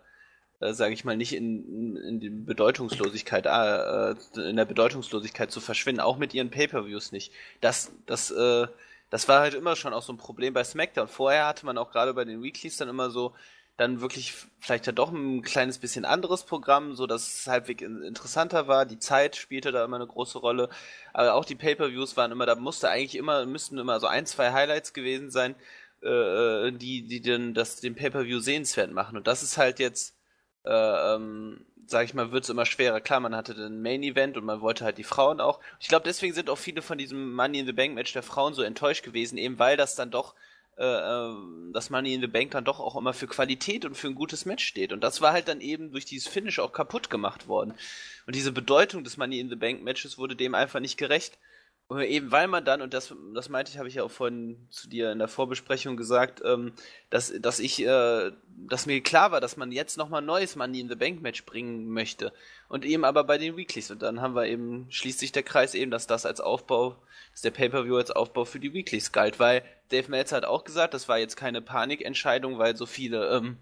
äh, 0.60 0.72
sage 0.72 0.94
ich 0.94 1.04
mal, 1.04 1.16
nicht 1.16 1.32
in, 1.32 1.96
in 1.96 2.20
die 2.20 2.30
Bedeutungslosigkeit, 2.30 3.46
äh, 3.46 4.10
äh, 4.10 4.48
in 4.48 4.56
der 4.56 4.64
Bedeutungslosigkeit 4.64 5.50
zu 5.50 5.60
verschwinden, 5.60 6.00
auch 6.00 6.18
mit 6.18 6.34
ihren 6.34 6.50
Pay-per-Views 6.50 7.12
nicht. 7.12 7.32
Das, 7.60 7.92
das, 8.06 8.30
äh, 8.30 8.66
das 9.10 9.28
war 9.28 9.40
halt 9.40 9.54
immer 9.54 9.76
schon 9.76 9.94
auch 9.94 10.02
so 10.02 10.12
ein 10.12 10.18
Problem 10.18 10.54
bei 10.54 10.64
SmackDown. 10.64 11.08
Vorher 11.08 11.46
hatte 11.46 11.66
man 11.66 11.78
auch 11.78 11.90
gerade 11.90 12.14
bei 12.14 12.24
den 12.24 12.42
Weeklies 12.42 12.76
dann 12.76 12.88
immer 12.88 13.10
so 13.10 13.34
dann 13.76 14.00
wirklich 14.00 14.32
vielleicht 14.60 14.86
ja 14.86 14.92
doch 14.92 15.10
ein 15.10 15.42
kleines 15.42 15.78
bisschen 15.78 16.04
anderes 16.04 16.44
Programm, 16.44 16.94
so 16.94 17.06
dass 17.06 17.40
es 17.40 17.46
halbwegs 17.48 17.82
interessanter 17.82 18.68
war. 18.68 18.86
Die 18.86 18.98
Zeit 18.98 19.34
spielte 19.36 19.72
da 19.72 19.84
immer 19.84 19.96
eine 19.96 20.06
große 20.06 20.38
Rolle, 20.38 20.68
aber 21.12 21.34
auch 21.34 21.44
die 21.44 21.56
Pay-per-Views 21.56 22.16
waren 22.16 22.30
immer, 22.30 22.46
da 22.46 22.54
musste 22.54 22.88
eigentlich 22.88 23.16
immer, 23.16 23.46
müssten 23.46 23.78
immer 23.78 23.98
so 23.98 24.06
ein, 24.06 24.26
zwei 24.26 24.52
Highlights 24.52 24.92
gewesen 24.92 25.30
sein, 25.30 25.56
äh, 26.02 26.68
äh 26.68 26.72
die, 26.72 27.06
die 27.06 27.20
dann 27.20 27.54
das 27.54 27.80
den 27.80 27.96
Pay-per-View 27.96 28.38
sehenswert 28.38 28.92
machen. 28.92 29.16
Und 29.16 29.26
das 29.26 29.42
ist 29.42 29.58
halt 29.58 29.80
jetzt, 29.80 30.16
äh, 30.64 30.70
ähm, 31.14 31.66
sag 31.86 32.04
ich 32.04 32.14
mal, 32.14 32.30
wird 32.30 32.44
es 32.44 32.50
immer 32.50 32.66
schwerer. 32.66 33.00
Klar, 33.00 33.20
man 33.20 33.34
hatte 33.34 33.54
den 33.54 33.82
Main-Event 33.82 34.36
und 34.36 34.44
man 34.44 34.60
wollte 34.60 34.84
halt 34.84 34.98
die 34.98 35.04
Frauen 35.04 35.40
auch. 35.40 35.58
Ich 35.80 35.88
glaube, 35.88 36.04
deswegen 36.04 36.32
sind 36.32 36.48
auch 36.48 36.58
viele 36.58 36.80
von 36.80 36.96
diesem 36.96 37.34
Money 37.34 37.58
in 37.58 37.66
the 37.66 37.72
Bank 37.72 37.94
Match 37.94 38.12
der 38.12 38.22
Frauen 38.22 38.54
so 38.54 38.62
enttäuscht 38.62 39.04
gewesen, 39.04 39.36
eben 39.36 39.58
weil 39.58 39.76
das 39.76 39.96
dann 39.96 40.12
doch 40.12 40.34
dass 40.76 41.90
Money 41.90 42.14
in 42.14 42.20
the 42.20 42.26
Bank 42.26 42.50
dann 42.52 42.64
doch 42.64 42.80
auch 42.80 42.96
immer 42.96 43.12
für 43.12 43.26
Qualität 43.26 43.84
und 43.84 43.96
für 43.96 44.08
ein 44.08 44.14
gutes 44.14 44.44
Match 44.44 44.64
steht. 44.64 44.92
Und 44.92 45.02
das 45.02 45.20
war 45.20 45.32
halt 45.32 45.48
dann 45.48 45.60
eben 45.60 45.92
durch 45.92 46.04
dieses 46.04 46.28
Finish 46.28 46.58
auch 46.58 46.72
kaputt 46.72 47.10
gemacht 47.10 47.46
worden. 47.46 47.74
Und 48.26 48.34
diese 48.34 48.52
Bedeutung 48.52 49.04
des 49.04 49.16
Money 49.16 49.38
in 49.38 49.48
the 49.48 49.56
Bank 49.56 49.82
Matches 49.82 50.18
wurde 50.18 50.36
dem 50.36 50.54
einfach 50.54 50.80
nicht 50.80 50.96
gerecht. 50.96 51.38
Eben 51.90 52.32
weil 52.32 52.48
man 52.48 52.64
dann, 52.64 52.80
und 52.80 52.94
das, 52.94 53.14
das 53.34 53.50
meinte 53.50 53.70
ich, 53.70 53.76
habe 53.76 53.88
ich 53.88 53.96
ja 53.96 54.04
auch 54.04 54.10
vorhin 54.10 54.56
zu 54.70 54.88
dir 54.88 55.12
in 55.12 55.18
der 55.18 55.28
Vorbesprechung 55.28 55.98
gesagt, 55.98 56.40
ähm, 56.42 56.72
dass, 57.10 57.32
dass 57.40 57.60
ich, 57.60 57.84
äh, 57.84 58.32
dass 58.66 58.86
mir 58.86 59.02
klar 59.02 59.32
war, 59.32 59.40
dass 59.42 59.58
man 59.58 59.70
jetzt 59.70 59.98
nochmal 59.98 60.22
ein 60.22 60.26
neues 60.26 60.56
Money 60.56 60.80
in 60.80 60.88
the 60.88 60.94
Bank 60.94 61.20
Match 61.20 61.44
bringen 61.44 61.90
möchte. 61.90 62.32
Und 62.68 62.86
eben 62.86 63.04
aber 63.04 63.24
bei 63.24 63.36
den 63.36 63.58
Weeklies. 63.58 63.90
Und 63.90 64.00
dann 64.00 64.22
haben 64.22 64.34
wir 64.34 64.46
eben, 64.46 64.86
schließt 64.88 65.18
sich 65.18 65.32
der 65.32 65.42
Kreis 65.42 65.74
eben, 65.74 65.90
dass 65.90 66.06
das 66.06 66.24
als 66.24 66.40
Aufbau, 66.40 66.96
dass 67.32 67.42
der 67.42 67.50
Pay-Per-View 67.50 67.96
als 67.96 68.10
Aufbau 68.10 68.46
für 68.46 68.60
die 68.60 68.72
Weeklies 68.72 69.12
galt. 69.12 69.38
Weil 69.38 69.62
Dave 69.94 70.10
Meltzer 70.10 70.36
hat 70.36 70.44
auch 70.44 70.64
gesagt, 70.64 70.94
das 70.94 71.08
war 71.08 71.18
jetzt 71.18 71.36
keine 71.36 71.62
Panikentscheidung, 71.62 72.58
weil 72.58 72.76
so 72.76 72.86
viele, 72.86 73.28
ähm, 73.36 73.56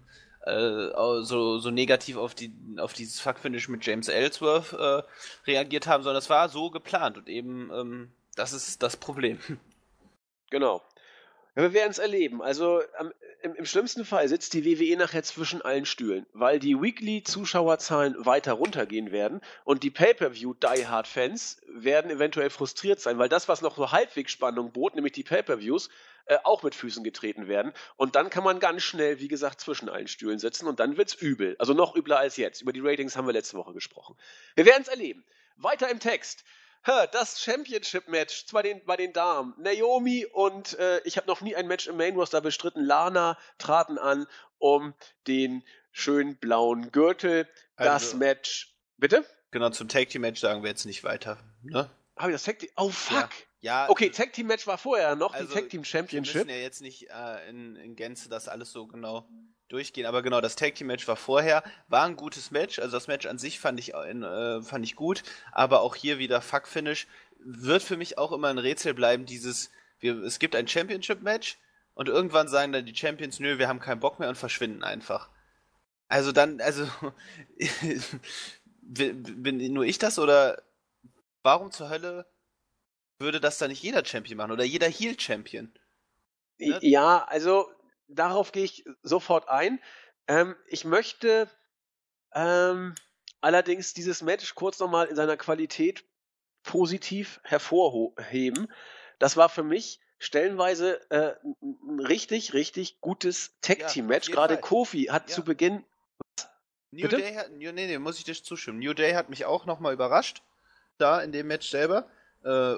äh, 0.45 0.89
so, 1.23 1.59
so 1.59 1.69
negativ 1.69 2.17
auf, 2.17 2.33
die, 2.33 2.51
auf 2.77 2.93
dieses 2.93 3.19
Fuck-Finish 3.19 3.69
mit 3.69 3.85
James 3.85 4.07
Ellsworth 4.07 4.73
äh, 4.73 5.03
reagiert 5.45 5.87
haben, 5.87 6.03
sondern 6.03 6.19
es 6.19 6.29
war 6.29 6.49
so 6.49 6.69
geplant 6.69 7.17
und 7.17 7.29
eben 7.29 7.69
ähm, 7.73 8.11
das 8.35 8.53
ist 8.53 8.81
das 8.83 8.97
Problem. 8.97 9.39
Genau. 10.49 10.83
Ja, 11.55 11.63
wir 11.63 11.73
werden 11.73 11.89
es 11.89 11.97
erleben. 11.97 12.43
Also 12.43 12.81
am, 12.99 13.11
im, 13.41 13.55
im, 13.55 13.65
schlimmsten 13.65 14.05
Fall 14.05 14.27
sitzt 14.27 14.53
die 14.53 14.65
WWE 14.65 14.97
nachher 14.97 15.23
zwischen 15.23 15.61
allen 15.63 15.85
Stühlen, 15.85 16.27
weil 16.33 16.59
die 16.59 16.79
Weekly-Zuschauerzahlen 16.79 18.23
weiter 18.25 18.53
runtergehen 18.53 19.11
werden 19.11 19.41
und 19.63 19.81
die 19.81 19.89
Pay-Per-View-Die-Hard-Fans 19.89 21.61
werden 21.67 22.11
eventuell 22.11 22.51
frustriert 22.51 22.99
sein, 22.99 23.17
weil 23.17 23.29
das, 23.29 23.47
was 23.47 23.61
noch 23.61 23.75
so 23.77 23.91
halbwegs 23.91 24.31
Spannung 24.31 24.71
bot, 24.71 24.93
nämlich 24.95 25.13
die 25.13 25.23
Pay-Per-Views, 25.23 25.89
äh, 26.25 26.37
auch 26.43 26.63
mit 26.63 26.75
Füßen 26.75 27.03
getreten 27.03 27.47
werden. 27.47 27.73
Und 27.95 28.15
dann 28.15 28.29
kann 28.29 28.43
man 28.43 28.59
ganz 28.59 28.83
schnell, 28.83 29.19
wie 29.19 29.27
gesagt, 29.27 29.59
zwischen 29.59 29.89
allen 29.89 30.07
Stühlen 30.07 30.39
sitzen 30.39 30.67
und 30.67 30.79
dann 30.79 30.97
wird's 30.97 31.15
übel. 31.15 31.55
Also 31.59 31.73
noch 31.73 31.95
übler 31.95 32.19
als 32.19 32.37
jetzt. 32.37 32.61
Über 32.61 32.73
die 32.73 32.79
Ratings 32.79 33.17
haben 33.17 33.27
wir 33.27 33.33
letzte 33.33 33.57
Woche 33.57 33.73
gesprochen. 33.73 34.15
Wir 34.55 34.65
werden 34.65 34.83
es 34.83 34.87
erleben. 34.87 35.25
Weiter 35.57 35.89
im 35.89 35.99
Text. 35.99 36.43
Das 36.85 37.41
Championship-Match 37.41 38.47
bei 38.51 38.61
den, 38.61 38.83
bei 38.85 38.97
den 38.97 39.13
Damen. 39.13 39.53
Naomi 39.57 40.25
und 40.25 40.77
äh, 40.79 40.99
ich 41.05 41.15
habe 41.15 41.27
noch 41.27 41.39
nie 41.39 41.55
ein 41.55 41.67
Match 41.67 41.87
im 41.87 41.95
Main 41.95 42.15
Roster 42.15 42.41
bestritten. 42.41 42.83
Lana 42.83 43.37
traten 43.57 43.97
an 43.97 44.27
um 44.57 44.93
den 45.27 45.63
schönen 45.91 46.35
blauen 46.37 46.91
Gürtel. 46.91 47.47
Das 47.77 47.87
also, 47.87 48.17
Match. 48.17 48.75
Bitte? 48.97 49.25
Genau, 49.51 49.69
zum 49.69 49.87
Tag 49.87 50.09
Team 50.09 50.21
Match 50.21 50.41
sagen 50.41 50.63
wir 50.63 50.69
jetzt 50.69 50.85
nicht 50.85 51.03
weiter. 51.03 51.37
Ne? 51.61 51.89
Habe 52.17 52.31
ich 52.31 52.35
das 52.35 52.43
Tag 52.43 52.59
Team? 52.59 52.69
Oh 52.75 52.89
fuck! 52.89 53.15
Ja. 53.21 53.29
Ja, 53.63 53.89
okay, 53.89 54.09
Tag 54.09 54.33
Team 54.33 54.47
Match 54.47 54.67
war 54.67 54.77
vorher 54.77 55.15
noch, 55.15 55.33
also, 55.33 55.47
die 55.47 55.53
Tag 55.53 55.69
Team 55.69 55.85
Championship. 55.85 56.33
Wir 56.33 56.41
müssen 56.41 56.49
ja 56.49 56.61
jetzt 56.61 56.81
nicht 56.81 57.09
äh, 57.09 57.49
in, 57.49 57.77
in 57.77 57.95
Gänze 57.95 58.27
das 58.27 58.49
alles 58.49 58.73
so 58.73 58.87
genau 58.87 59.25
durchgehen, 59.69 60.05
aber 60.05 60.21
genau, 60.21 60.41
das 60.41 60.57
Tag 60.57 60.75
Team 60.75 60.87
Match 60.87 61.07
war 61.07 61.15
vorher, 61.15 61.63
war 61.87 62.03
ein 62.03 62.17
gutes 62.17 62.51
Match, 62.51 62.77
also 62.79 62.91
das 62.91 63.07
Match 63.07 63.25
an 63.25 63.37
sich 63.37 63.61
fand 63.61 63.79
ich, 63.79 63.93
äh, 63.93 64.61
fand 64.61 64.83
ich 64.83 64.97
gut, 64.97 65.23
aber 65.53 65.79
auch 65.79 65.95
hier 65.95 66.19
wieder 66.19 66.41
Fuck 66.41 66.67
Finish 66.67 67.07
wird 67.39 67.81
für 67.81 67.95
mich 67.95 68.17
auch 68.17 68.33
immer 68.33 68.49
ein 68.49 68.57
Rätsel 68.57 68.93
bleiben, 68.93 69.25
dieses, 69.25 69.71
wir, 69.99 70.21
es 70.23 70.39
gibt 70.39 70.57
ein 70.57 70.67
Championship 70.67 71.21
Match 71.21 71.57
und 71.93 72.09
irgendwann 72.09 72.49
sagen 72.49 72.73
dann 72.73 72.85
die 72.85 72.95
Champions, 72.95 73.39
nö, 73.39 73.59
wir 73.59 73.69
haben 73.69 73.79
keinen 73.79 74.01
Bock 74.01 74.19
mehr 74.19 74.27
und 74.27 74.37
verschwinden 74.37 74.83
einfach. 74.83 75.29
Also 76.09 76.33
dann, 76.33 76.59
also, 76.59 76.85
bin 78.81 79.73
nur 79.73 79.85
ich 79.85 79.99
das 79.99 80.19
oder 80.19 80.61
warum 81.43 81.71
zur 81.71 81.89
Hölle 81.89 82.25
würde 83.19 83.39
das 83.39 83.57
dann 83.57 83.69
nicht 83.69 83.83
jeder 83.83 84.03
Champion 84.03 84.37
machen 84.37 84.51
oder 84.51 84.63
jeder 84.63 84.87
Heel 84.87 85.19
Champion. 85.19 85.73
Ne? 86.57 86.79
Ja, 86.81 87.23
also 87.25 87.69
darauf 88.07 88.51
gehe 88.51 88.63
ich 88.63 88.85
sofort 89.01 89.47
ein. 89.49 89.79
Ähm, 90.27 90.55
ich 90.67 90.85
möchte 90.85 91.49
ähm, 92.33 92.95
allerdings 93.41 93.93
dieses 93.93 94.21
Match 94.21 94.55
kurz 94.55 94.79
nochmal 94.79 95.07
in 95.07 95.15
seiner 95.15 95.37
Qualität 95.37 96.05
positiv 96.63 97.39
hervorheben. 97.43 98.71
Das 99.19 99.37
war 99.37 99.49
für 99.49 99.63
mich 99.63 99.99
stellenweise 100.17 100.99
äh, 101.11 101.35
ein 101.61 101.99
richtig, 101.99 102.53
richtig 102.53 103.01
gutes 103.01 103.57
Tag-Team-Match. 103.61 104.29
Ja, 104.29 104.35
Gerade 104.35 104.57
Kofi 104.57 105.05
hat 105.05 105.29
ja. 105.29 105.35
zu 105.35 105.43
Beginn. 105.43 105.85
New 106.91 107.01
Bitte? 107.03 107.17
Day 107.17 107.33
hat, 107.35 107.51
nee, 107.51 107.71
nee, 107.71 107.97
muss 107.97 108.17
ich 108.17 108.23
dir 108.23 108.33
zustimmen. 108.33 108.79
New 108.79 108.93
Day 108.93 109.13
hat 109.13 109.29
mich 109.29 109.45
auch 109.45 109.65
nochmal 109.65 109.93
überrascht. 109.93 110.41
Da 110.97 111.21
in 111.21 111.31
dem 111.31 111.47
Match 111.47 111.69
selber. 111.69 112.07
Äh, 112.43 112.75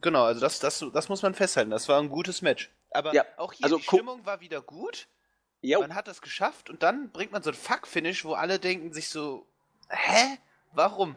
genau, 0.00 0.24
also 0.24 0.40
das, 0.40 0.58
das, 0.58 0.84
das 0.92 1.08
muss 1.08 1.22
man 1.22 1.34
festhalten. 1.34 1.70
Das 1.70 1.88
war 1.88 2.00
ein 2.00 2.08
gutes 2.08 2.42
Match. 2.42 2.70
Aber 2.90 3.12
ja, 3.14 3.24
auch 3.36 3.52
hier 3.52 3.64
also 3.64 3.78
die 3.78 3.82
Stimmung 3.84 4.24
war 4.24 4.40
wieder 4.40 4.62
gut. 4.62 5.08
Jo. 5.60 5.80
Man 5.80 5.94
hat 5.94 6.08
das 6.08 6.20
geschafft 6.20 6.68
und 6.68 6.82
dann 6.82 7.10
bringt 7.10 7.32
man 7.32 7.42
so 7.42 7.50
ein 7.50 7.56
Fuck-Finish, 7.56 8.24
wo 8.24 8.34
alle 8.34 8.58
denken 8.58 8.92
sich 8.92 9.08
so, 9.08 9.46
hä? 9.88 10.38
Warum? 10.72 11.16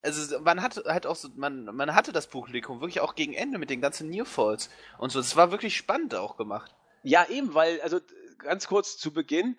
Also 0.00 0.38
man 0.40 0.62
hat 0.62 0.76
halt 0.86 1.06
auch 1.06 1.16
so, 1.16 1.28
man, 1.34 1.64
man 1.64 1.92
hatte 1.94 2.12
das 2.12 2.28
Publikum 2.28 2.80
wirklich 2.80 3.00
auch 3.00 3.16
gegen 3.16 3.34
Ende 3.34 3.58
mit 3.58 3.68
den 3.68 3.80
ganzen 3.80 4.08
Nearfalls 4.08 4.70
und 4.96 5.10
so. 5.10 5.18
Es 5.18 5.34
war 5.34 5.50
wirklich 5.50 5.76
spannend 5.76 6.14
auch 6.14 6.36
gemacht. 6.36 6.72
Ja, 7.02 7.26
eben, 7.28 7.52
weil, 7.52 7.80
also 7.80 8.00
ganz 8.38 8.68
kurz 8.68 8.96
zu 8.96 9.12
Beginn, 9.12 9.58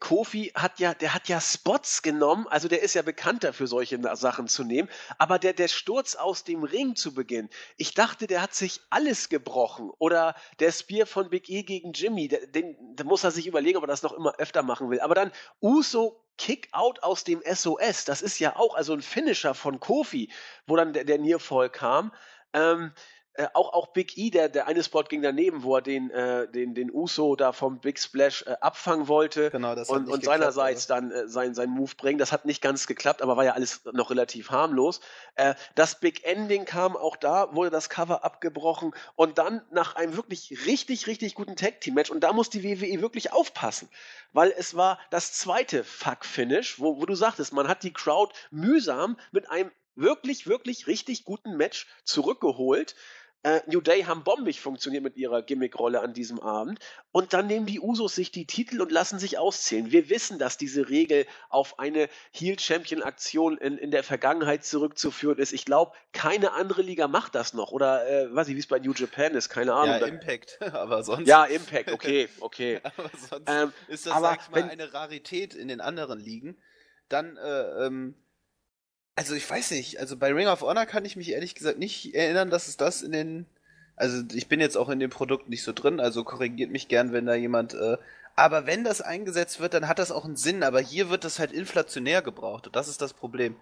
Kofi 0.00 0.52
hat 0.54 0.80
ja, 0.80 0.94
der 0.94 1.14
hat 1.14 1.28
ja 1.28 1.40
Spots 1.40 2.02
genommen, 2.02 2.46
also 2.48 2.68
der 2.68 2.82
ist 2.82 2.94
ja 2.94 3.02
bekannter 3.02 3.52
für 3.52 3.66
solche 3.66 3.98
Sachen 4.16 4.48
zu 4.48 4.64
nehmen, 4.64 4.88
aber 5.18 5.38
der, 5.38 5.52
der 5.52 5.68
Sturz 5.68 6.14
aus 6.14 6.44
dem 6.44 6.62
Ring 6.62 6.94
zu 6.94 7.14
Beginn, 7.14 7.48
ich 7.76 7.94
dachte, 7.94 8.26
der 8.26 8.42
hat 8.42 8.54
sich 8.54 8.80
alles 8.90 9.28
gebrochen 9.28 9.90
oder 9.98 10.34
der 10.60 10.72
Spear 10.72 11.06
von 11.06 11.30
Big 11.30 11.48
E 11.48 11.62
gegen 11.62 11.92
Jimmy, 11.92 12.28
den, 12.28 12.76
den 12.96 13.06
muss 13.06 13.24
er 13.24 13.30
sich 13.30 13.46
überlegen, 13.46 13.78
ob 13.78 13.84
er 13.84 13.88
das 13.88 14.02
noch 14.02 14.12
immer 14.12 14.34
öfter 14.38 14.62
machen 14.62 14.90
will, 14.90 15.00
aber 15.00 15.14
dann 15.14 15.32
Uso 15.60 16.22
Kick-Out 16.38 17.02
aus 17.02 17.24
dem 17.24 17.42
SOS, 17.44 18.04
das 18.04 18.22
ist 18.22 18.38
ja 18.38 18.56
auch 18.56 18.74
also 18.74 18.92
ein 18.92 19.02
Finisher 19.02 19.54
von 19.54 19.80
Kofi, 19.80 20.30
wo 20.66 20.76
dann 20.76 20.92
der, 20.92 21.04
der 21.04 21.18
Nearfall 21.18 21.70
kam, 21.70 22.12
ähm, 22.52 22.92
äh, 23.34 23.48
auch, 23.54 23.72
auch 23.72 23.88
Big 23.88 24.18
E, 24.18 24.30
der, 24.30 24.48
der 24.50 24.66
eine 24.66 24.82
Spot 24.82 25.04
ging 25.04 25.22
daneben, 25.22 25.62
wo 25.62 25.76
er 25.76 25.82
den, 25.82 26.10
äh, 26.10 26.46
den, 26.48 26.74
den 26.74 26.90
Uso 26.90 27.34
da 27.34 27.52
vom 27.52 27.80
Big 27.80 27.98
Splash 27.98 28.44
äh, 28.46 28.56
abfangen 28.60 29.08
wollte 29.08 29.50
genau, 29.50 29.74
das 29.74 29.88
und, 29.88 30.08
und 30.08 30.22
seinerseits 30.22 30.86
dann 30.86 31.10
äh, 31.10 31.28
sein, 31.28 31.54
sein 31.54 31.70
Move 31.70 31.92
bringen. 31.96 32.18
Das 32.18 32.30
hat 32.30 32.44
nicht 32.44 32.60
ganz 32.60 32.86
geklappt, 32.86 33.22
aber 33.22 33.38
war 33.38 33.44
ja 33.44 33.52
alles 33.52 33.84
noch 33.92 34.10
relativ 34.10 34.50
harmlos. 34.50 35.00
Äh, 35.36 35.54
das 35.74 35.98
Big 35.98 36.24
Ending 36.24 36.66
kam 36.66 36.94
auch 36.94 37.16
da, 37.16 37.54
wurde 37.54 37.70
das 37.70 37.88
Cover 37.88 38.22
abgebrochen 38.22 38.92
und 39.16 39.38
dann 39.38 39.62
nach 39.70 39.96
einem 39.96 40.14
wirklich 40.16 40.66
richtig, 40.66 41.06
richtig 41.06 41.34
guten 41.34 41.56
Tag 41.56 41.80
Team 41.80 41.94
Match 41.94 42.10
und 42.10 42.20
da 42.20 42.34
muss 42.34 42.50
die 42.50 42.62
WWE 42.62 43.00
wirklich 43.00 43.32
aufpassen, 43.32 43.88
weil 44.32 44.52
es 44.56 44.74
war 44.76 44.98
das 45.10 45.32
zweite 45.32 45.84
Fuck 45.84 46.26
Finish, 46.26 46.78
wo, 46.80 47.00
wo 47.00 47.06
du 47.06 47.14
sagtest, 47.14 47.54
man 47.54 47.66
hat 47.66 47.82
die 47.82 47.94
Crowd 47.94 48.34
mühsam 48.50 49.16
mit 49.30 49.50
einem 49.50 49.70
wirklich, 49.94 50.46
wirklich 50.46 50.86
richtig 50.86 51.24
guten 51.24 51.56
Match 51.56 51.86
zurückgeholt. 52.04 52.94
Äh, 53.44 53.60
New 53.66 53.80
Day 53.80 54.02
haben 54.04 54.22
bombig 54.22 54.60
funktioniert 54.60 55.02
mit 55.02 55.16
ihrer 55.16 55.42
Gimmickrolle 55.42 56.00
an 56.00 56.14
diesem 56.14 56.38
Abend. 56.38 56.78
Und 57.10 57.32
dann 57.32 57.48
nehmen 57.48 57.66
die 57.66 57.80
Usos 57.80 58.14
sich 58.14 58.30
die 58.30 58.46
Titel 58.46 58.80
und 58.80 58.92
lassen 58.92 59.18
sich 59.18 59.36
auszählen. 59.38 59.90
Wir 59.90 60.08
wissen, 60.08 60.38
dass 60.38 60.58
diese 60.58 60.88
Regel 60.88 61.26
auf 61.48 61.80
eine 61.80 62.08
Heel-Champion-Aktion 62.30 63.58
in, 63.58 63.78
in 63.78 63.90
der 63.90 64.04
Vergangenheit 64.04 64.64
zurückzuführen 64.64 65.38
ist. 65.38 65.52
Ich 65.52 65.64
glaube, 65.64 65.92
keine 66.12 66.52
andere 66.52 66.82
Liga 66.82 67.08
macht 67.08 67.34
das 67.34 67.52
noch. 67.52 67.72
Oder 67.72 68.08
äh, 68.08 68.32
weiß 68.32 68.46
ich, 68.48 68.54
wie 68.54 68.60
es 68.60 68.68
bei 68.68 68.78
New 68.78 68.92
Japan 68.92 69.34
ist, 69.34 69.48
keine 69.48 69.74
Ahnung. 69.74 70.00
Ja, 70.00 70.06
Impact, 70.06 70.62
aber 70.72 71.02
sonst. 71.02 71.26
Ja, 71.26 71.44
Impact, 71.44 71.90
okay, 71.90 72.28
okay. 72.40 72.80
aber 72.82 73.10
sonst 73.28 73.48
ähm, 73.48 73.72
ist 73.88 74.06
das, 74.06 74.12
aber 74.12 74.28
sag 74.28 74.42
ich 74.42 74.50
mal, 74.50 74.62
wenn, 74.62 74.70
eine 74.70 74.94
Rarität 74.94 75.54
in 75.54 75.66
den 75.66 75.80
anderen 75.80 76.20
Ligen. 76.20 76.56
Dann, 77.08 77.36
äh, 77.36 77.86
ähm, 77.86 78.14
also 79.16 79.34
ich 79.34 79.48
weiß 79.48 79.72
nicht, 79.72 79.98
also 80.00 80.16
bei 80.16 80.32
Ring 80.32 80.46
of 80.46 80.62
Honor 80.62 80.86
kann 80.86 81.04
ich 81.04 81.16
mich 81.16 81.30
ehrlich 81.30 81.54
gesagt 81.54 81.78
nicht 81.78 82.14
erinnern, 82.14 82.50
dass 82.50 82.68
es 82.68 82.76
das 82.76 83.02
in 83.02 83.12
den. 83.12 83.46
Also 83.96 84.22
ich 84.32 84.48
bin 84.48 84.60
jetzt 84.60 84.76
auch 84.76 84.88
in 84.88 85.00
dem 85.00 85.10
Produkt 85.10 85.48
nicht 85.48 85.62
so 85.62 85.72
drin, 85.72 86.00
also 86.00 86.24
korrigiert 86.24 86.70
mich 86.70 86.88
gern, 86.88 87.12
wenn 87.12 87.26
da 87.26 87.34
jemand. 87.34 87.74
Äh, 87.74 87.98
aber 88.34 88.66
wenn 88.66 88.84
das 88.84 89.02
eingesetzt 89.02 89.60
wird, 89.60 89.74
dann 89.74 89.86
hat 89.88 89.98
das 89.98 90.10
auch 90.10 90.24
einen 90.24 90.36
Sinn, 90.36 90.62
aber 90.62 90.80
hier 90.80 91.10
wird 91.10 91.24
das 91.24 91.38
halt 91.38 91.52
inflationär 91.52 92.22
gebraucht 92.22 92.66
und 92.66 92.74
das 92.76 92.88
ist 92.88 93.02
das 93.02 93.12
Problem. 93.12 93.56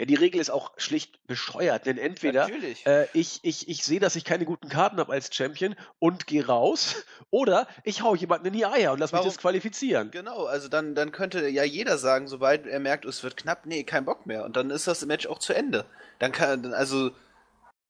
Ja, 0.00 0.06
die 0.06 0.14
Regel 0.14 0.40
ist 0.40 0.48
auch 0.48 0.72
schlicht 0.78 1.26
bescheuert, 1.26 1.84
denn 1.84 1.98
entweder 1.98 2.48
äh, 2.86 3.06
ich, 3.12 3.40
ich, 3.42 3.68
ich 3.68 3.84
sehe, 3.84 4.00
dass 4.00 4.16
ich 4.16 4.24
keine 4.24 4.46
guten 4.46 4.70
Karten 4.70 4.96
habe 4.96 5.12
als 5.12 5.28
Champion 5.30 5.76
und 5.98 6.26
gehe 6.26 6.46
raus, 6.46 7.04
oder 7.30 7.68
ich 7.84 8.00
hau 8.00 8.14
jemanden 8.14 8.46
in 8.46 8.54
die 8.54 8.64
Eier 8.64 8.92
und 8.92 8.98
lass 8.98 9.12
Warum? 9.12 9.26
mich 9.26 9.34
disqualifizieren. 9.34 10.10
Genau, 10.10 10.46
also 10.46 10.68
dann, 10.68 10.94
dann 10.94 11.12
könnte 11.12 11.46
ja 11.50 11.64
jeder 11.64 11.98
sagen, 11.98 12.28
sobald 12.28 12.66
er 12.66 12.80
merkt, 12.80 13.04
es 13.04 13.22
wird 13.22 13.36
knapp, 13.36 13.66
nee, 13.66 13.84
kein 13.84 14.06
Bock 14.06 14.24
mehr. 14.24 14.46
Und 14.46 14.56
dann 14.56 14.70
ist 14.70 14.86
das 14.86 15.04
Match 15.04 15.26
auch 15.26 15.38
zu 15.38 15.52
Ende. 15.52 15.84
Dann 16.18 16.32
kann, 16.32 16.72
also, 16.72 17.10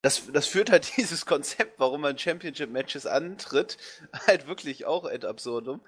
das, 0.02 0.32
das 0.32 0.48
führt 0.48 0.72
halt 0.72 0.90
dieses 0.96 1.26
Konzept, 1.26 1.78
warum 1.78 2.00
man 2.00 2.18
Championship-Matches 2.18 3.06
antritt, 3.06 3.78
halt 4.26 4.48
wirklich 4.48 4.84
auch 4.84 5.04
ad 5.04 5.24
absurdum. 5.24 5.80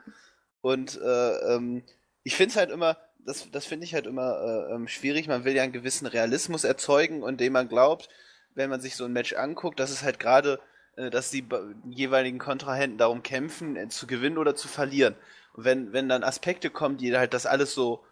Und 0.61 1.01
äh, 1.01 1.55
ähm, 1.57 1.83
ich 2.23 2.37
finde 2.37 2.53
es 2.53 2.57
halt 2.57 2.71
immer, 2.71 2.97
das, 3.25 3.51
das 3.51 3.67
finde 3.67 3.85
ich 3.85 3.95
halt 3.95 4.07
immer 4.07 4.41
äh, 4.41 4.75
ähm, 4.75 4.89
schwierig. 4.89 5.29
Man 5.29 5.45
will 5.45 5.55
ja 5.55 5.63
einen 5.63 5.73
gewissen 5.73 6.07
Realismus 6.07 6.65
erzeugen 6.65 7.23
und 7.23 7.41
dem 7.41 7.53
man 7.53 7.69
glaubt, 7.69 8.09
wenn 8.55 8.71
man 8.71 8.81
sich 8.81 8.97
so 8.97 9.05
ein 9.05 9.13
Match 9.13 9.35
anguckt, 9.35 9.81
dass 9.81 9.91
es 9.91 10.03
halt 10.03 10.19
gerade, 10.19 10.61
äh, 10.97 11.11
dass 11.11 11.31
die 11.31 11.45
jeweiligen 11.91 12.39
Kontrahenten 12.39 12.99
darum 12.99 13.23
kämpfen, 13.23 13.77
äh, 13.77 13.89
zu 13.89 14.07
gewinnen 14.07 14.39
oder 14.39 14.55
zu 14.55 14.69
verlieren. 14.69 15.17
Und 15.55 15.65
wenn, 15.65 15.93
wenn 15.93 16.09
dann 16.09 16.25
Aspekte 16.25 16.71
kommen, 16.71 16.97
die 16.97 17.17
halt 17.17 17.35
das 17.35 17.47
alles 17.47 17.75
so, 17.75 18.05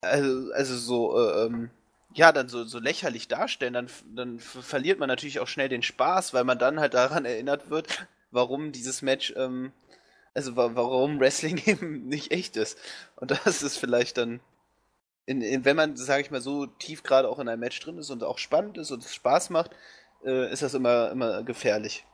also, 0.00 0.52
also 0.52 0.76
so, 0.76 1.18
äh, 1.18 1.46
ähm, 1.46 1.70
ja, 2.14 2.32
dann 2.32 2.48
so, 2.48 2.64
so 2.64 2.78
lächerlich 2.78 3.28
darstellen, 3.28 3.74
dann, 3.74 3.88
dann 4.14 4.38
verliert 4.40 4.98
man 4.98 5.08
natürlich 5.08 5.38
auch 5.38 5.46
schnell 5.46 5.68
den 5.68 5.82
Spaß, 5.82 6.34
weil 6.34 6.44
man 6.44 6.58
dann 6.58 6.80
halt 6.80 6.94
daran 6.94 7.24
erinnert 7.24 7.70
wird, 7.70 8.06
warum 8.30 8.72
dieses 8.72 9.02
Match 9.02 9.32
ähm, 9.36 9.72
also 10.34 10.56
warum 10.56 11.20
Wrestling 11.20 11.60
eben 11.66 12.06
nicht 12.08 12.32
echt 12.32 12.56
ist. 12.56 12.78
Und 13.16 13.30
das 13.30 13.62
ist 13.62 13.76
vielleicht 13.76 14.18
dann, 14.18 14.40
in, 15.26 15.42
in, 15.42 15.64
wenn 15.64 15.76
man, 15.76 15.96
sage 15.96 16.22
ich 16.22 16.30
mal, 16.30 16.40
so 16.40 16.66
tief 16.66 17.02
gerade 17.02 17.28
auch 17.28 17.38
in 17.38 17.48
einem 17.48 17.60
Match 17.60 17.78
drin 17.80 17.98
ist 17.98 18.10
und 18.10 18.24
auch 18.24 18.38
spannend 18.38 18.78
ist 18.78 18.90
und 18.90 19.04
Spaß 19.04 19.50
macht, 19.50 19.70
äh, 20.24 20.52
ist 20.52 20.62
das 20.62 20.74
immer, 20.74 21.10
immer 21.10 21.42
gefährlich. 21.42 22.04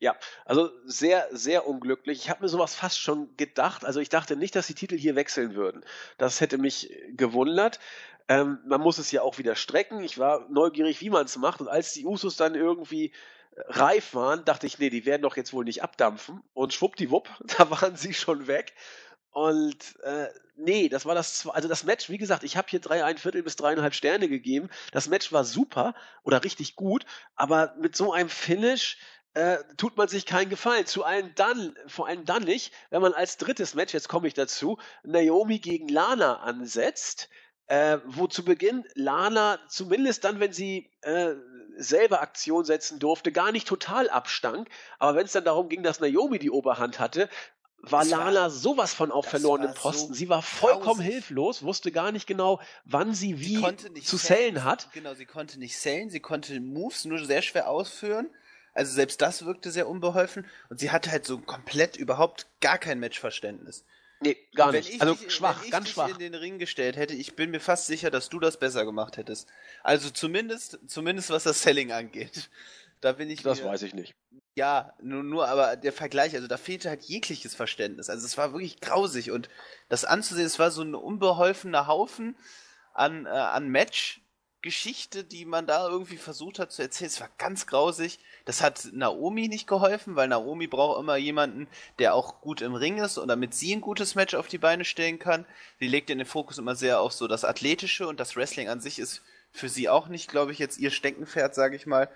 Ja, 0.00 0.16
also 0.44 0.70
sehr, 0.84 1.28
sehr 1.30 1.66
unglücklich. 1.66 2.18
Ich 2.18 2.30
habe 2.30 2.42
mir 2.42 2.48
sowas 2.48 2.74
fast 2.74 3.00
schon 3.00 3.34
gedacht. 3.36 3.84
Also 3.86 4.00
ich 4.00 4.08
dachte 4.10 4.36
nicht, 4.36 4.54
dass 4.54 4.66
die 4.66 4.74
Titel 4.74 4.98
hier 4.98 5.14
wechseln 5.14 5.54
würden. 5.54 5.84
Das 6.18 6.40
hätte 6.40 6.58
mich 6.58 6.92
gewundert. 7.16 7.80
Ähm, 8.28 8.58
man 8.66 8.80
muss 8.80 8.98
es 8.98 9.10
ja 9.12 9.22
auch 9.22 9.38
wieder 9.38 9.54
strecken. 9.56 10.02
Ich 10.02 10.18
war 10.18 10.46
neugierig, 10.50 11.00
wie 11.00 11.10
man 11.10 11.24
es 11.24 11.36
macht. 11.36 11.60
Und 11.60 11.68
als 11.68 11.92
die 11.92 12.04
Usos 12.04 12.36
dann 12.36 12.54
irgendwie 12.54 13.12
reif 13.56 14.14
waren, 14.14 14.44
dachte 14.44 14.66
ich, 14.66 14.78
nee, 14.78 14.90
die 14.90 15.06
werden 15.06 15.22
doch 15.22 15.36
jetzt 15.36 15.52
wohl 15.52 15.64
nicht 15.64 15.82
abdampfen. 15.82 16.42
Und 16.52 16.72
schwuppdiwupp, 16.74 17.28
da 17.58 17.70
waren 17.70 17.96
sie 17.96 18.14
schon 18.14 18.46
weg. 18.46 18.74
Und 19.30 20.00
äh, 20.04 20.28
nee, 20.56 20.88
das 20.88 21.06
war 21.06 21.14
das, 21.14 21.48
also 21.48 21.68
das 21.68 21.82
Match, 21.84 22.08
wie 22.08 22.18
gesagt, 22.18 22.44
ich 22.44 22.56
habe 22.56 22.68
hier 22.70 22.80
drei, 22.80 23.04
ein 23.04 23.18
Viertel 23.18 23.42
bis 23.42 23.56
dreieinhalb 23.56 23.94
Sterne 23.94 24.28
gegeben. 24.28 24.70
Das 24.92 25.08
Match 25.08 25.32
war 25.32 25.44
super 25.44 25.94
oder 26.22 26.44
richtig 26.44 26.76
gut, 26.76 27.04
aber 27.34 27.74
mit 27.80 27.96
so 27.96 28.12
einem 28.12 28.28
Finish 28.28 28.96
äh, 29.34 29.58
tut 29.76 29.96
man 29.96 30.06
sich 30.06 30.26
keinen 30.26 30.50
Gefallen. 30.50 30.86
Zu 30.86 31.04
allem 31.04 31.34
dann, 31.34 31.76
vor 31.88 32.06
allem 32.06 32.24
dann 32.24 32.44
nicht, 32.44 32.72
wenn 32.90 33.02
man 33.02 33.12
als 33.12 33.36
drittes 33.36 33.74
Match, 33.74 33.92
jetzt 33.92 34.08
komme 34.08 34.28
ich 34.28 34.34
dazu, 34.34 34.78
Naomi 35.02 35.58
gegen 35.58 35.88
Lana 35.88 36.36
ansetzt 36.36 37.28
äh, 37.66 37.98
wo 38.06 38.26
zu 38.26 38.44
Beginn 38.44 38.84
Lana, 38.94 39.58
zumindest 39.68 40.24
dann, 40.24 40.40
wenn 40.40 40.52
sie 40.52 40.90
äh, 41.02 41.34
selber 41.76 42.20
Aktion 42.20 42.64
setzen 42.64 42.98
durfte, 42.98 43.32
gar 43.32 43.52
nicht 43.52 43.66
total 43.66 44.08
abstank. 44.10 44.68
Aber 44.98 45.16
wenn 45.16 45.26
es 45.26 45.32
dann 45.32 45.44
darum 45.44 45.68
ging, 45.68 45.82
dass 45.82 46.00
Naomi 46.00 46.38
die 46.38 46.50
Oberhand 46.50 46.98
hatte, 47.00 47.28
war 47.90 48.00
das 48.00 48.10
Lana 48.10 48.42
war, 48.42 48.50
sowas 48.50 48.94
von 48.94 49.12
auf 49.12 49.26
verlorenen 49.26 49.74
Posten. 49.74 50.08
So 50.08 50.14
sie 50.14 50.28
war 50.28 50.42
vollkommen 50.42 51.00
grausig. 51.00 51.12
hilflos, 51.12 51.62
wusste 51.62 51.92
gar 51.92 52.12
nicht 52.12 52.26
genau, 52.26 52.60
wann 52.84 53.14
sie 53.14 53.40
wie 53.40 53.56
sie 53.56 54.02
zu 54.02 54.16
sellen 54.16 54.64
hat. 54.64 54.88
Genau, 54.92 55.14
sie 55.14 55.26
konnte 55.26 55.58
nicht 55.58 55.78
sellen, 55.78 56.10
sie 56.10 56.20
konnte 56.20 56.60
Moves 56.60 57.04
nur 57.04 57.22
sehr 57.24 57.42
schwer 57.42 57.68
ausführen. 57.68 58.30
Also 58.72 58.92
selbst 58.92 59.20
das 59.20 59.44
wirkte 59.44 59.70
sehr 59.70 59.88
unbeholfen 59.88 60.46
und 60.68 60.80
sie 60.80 60.90
hatte 60.90 61.10
halt 61.10 61.26
so 61.26 61.38
komplett 61.38 61.96
überhaupt 61.96 62.48
gar 62.60 62.78
kein 62.78 62.98
Matchverständnis. 62.98 63.84
Nee, 64.20 64.36
gar 64.54 64.72
nicht. 64.72 65.00
Also 65.00 65.14
dich, 65.14 65.32
schwach, 65.32 65.60
wenn 65.60 65.66
ich 65.66 65.70
ganz 65.70 65.84
dich 65.86 65.94
schwach. 65.94 66.08
in 66.08 66.18
den 66.18 66.34
Ring 66.34 66.58
gestellt 66.58 66.96
hätte, 66.96 67.14
ich 67.14 67.36
bin 67.36 67.50
mir 67.50 67.60
fast 67.60 67.86
sicher, 67.86 68.10
dass 68.10 68.28
du 68.28 68.40
das 68.40 68.58
besser 68.58 68.84
gemacht 68.84 69.16
hättest. 69.16 69.48
Also 69.82 70.10
zumindest, 70.10 70.78
zumindest 70.86 71.30
was 71.30 71.44
das 71.44 71.62
Selling 71.62 71.92
angeht. 71.92 72.50
Da 73.00 73.12
bin 73.12 73.28
ich. 73.28 73.42
Das 73.42 73.60
mir, 73.60 73.68
weiß 73.68 73.82
ich 73.82 73.92
nicht. 73.92 74.14
Ja, 74.54 74.94
nur, 75.02 75.22
nur, 75.22 75.46
aber 75.46 75.76
der 75.76 75.92
Vergleich, 75.92 76.34
also 76.34 76.46
da 76.46 76.56
fehlte 76.56 76.88
halt 76.88 77.02
jegliches 77.02 77.54
Verständnis. 77.54 78.08
Also 78.08 78.24
es 78.24 78.38
war 78.38 78.54
wirklich 78.54 78.80
grausig 78.80 79.30
und 79.30 79.50
das 79.90 80.06
anzusehen, 80.06 80.46
es 80.46 80.58
war 80.58 80.70
so 80.70 80.80
ein 80.80 80.94
unbeholfener 80.94 81.86
Haufen 81.86 82.34
an, 82.94 83.26
äh, 83.26 83.28
an 83.28 83.68
Match, 83.68 84.22
Geschichte, 84.64 85.24
die 85.24 85.44
man 85.44 85.66
da 85.66 85.86
irgendwie 85.86 86.16
versucht 86.16 86.58
hat 86.58 86.72
zu 86.72 86.80
erzählen. 86.80 87.10
Es 87.10 87.20
war 87.20 87.28
ganz 87.36 87.66
grausig. 87.66 88.18
Das 88.46 88.62
hat 88.62 88.88
Naomi 88.92 89.48
nicht 89.48 89.66
geholfen, 89.66 90.16
weil 90.16 90.26
Naomi 90.26 90.66
braucht 90.66 90.98
immer 90.98 91.16
jemanden, 91.16 91.68
der 91.98 92.14
auch 92.14 92.40
gut 92.40 92.62
im 92.62 92.74
Ring 92.74 92.96
ist 92.98 93.18
und 93.18 93.28
damit 93.28 93.54
sie 93.54 93.74
ein 93.76 93.82
gutes 93.82 94.14
Match 94.14 94.34
auf 94.34 94.48
die 94.48 94.58
Beine 94.58 94.84
stellen 94.86 95.18
kann. 95.18 95.44
Sie 95.78 95.86
legt 95.86 96.08
den 96.08 96.24
Fokus 96.24 96.56
immer 96.58 96.74
sehr 96.74 97.00
auf 97.00 97.12
so 97.12 97.28
das 97.28 97.44
Athletische 97.44 98.08
und 98.08 98.18
das 98.18 98.36
Wrestling 98.36 98.68
an 98.70 98.80
sich 98.80 98.98
ist 98.98 99.22
für 99.52 99.68
sie 99.68 99.88
auch 99.88 100.08
nicht, 100.08 100.30
glaube 100.30 100.52
ich, 100.52 100.58
jetzt 100.58 100.78
ihr 100.78 100.90
Steckenpferd, 100.90 101.54
sage 101.54 101.76
ich 101.76 101.86
mal. 101.86 102.08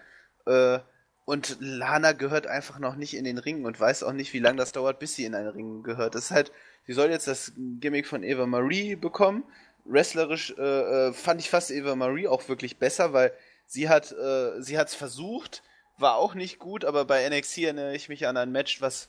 Äh, 0.46 0.78
Und 1.26 1.58
Lana 1.60 2.12
gehört 2.12 2.46
einfach 2.46 2.78
noch 2.78 2.96
nicht 2.96 3.12
in 3.14 3.24
den 3.24 3.36
Ring 3.36 3.66
und 3.66 3.78
weiß 3.78 4.02
auch 4.02 4.14
nicht, 4.14 4.32
wie 4.32 4.38
lange 4.40 4.56
das 4.56 4.72
dauert, 4.72 4.98
bis 4.98 5.14
sie 5.14 5.26
in 5.26 5.34
einen 5.34 5.50
Ring 5.50 5.82
gehört. 5.82 6.14
Das 6.14 6.24
ist 6.24 6.30
halt, 6.30 6.50
sie 6.86 6.94
soll 6.94 7.10
jetzt 7.10 7.28
das 7.28 7.52
Gimmick 7.80 8.06
von 8.06 8.22
Eva 8.22 8.46
Marie 8.46 8.96
bekommen. 8.96 9.44
Wrestlerisch 9.88 10.54
äh, 10.58 11.08
äh 11.08 11.12
fand 11.12 11.40
ich 11.40 11.50
fast 11.50 11.70
Eva 11.70 11.94
Marie 11.96 12.28
auch 12.28 12.48
wirklich 12.48 12.78
besser, 12.78 13.12
weil 13.12 13.32
sie 13.66 13.88
hat 13.88 14.12
äh, 14.12 14.60
sie 14.62 14.78
hat's 14.78 14.94
versucht, 14.94 15.62
war 15.98 16.16
auch 16.16 16.34
nicht 16.34 16.58
gut, 16.58 16.84
aber 16.84 17.04
bei 17.04 17.28
NXT 17.28 17.58
erinnere 17.58 17.94
ich 17.94 18.08
mich 18.08 18.26
an 18.26 18.36
ein 18.36 18.52
Match, 18.52 18.80
was 18.80 19.08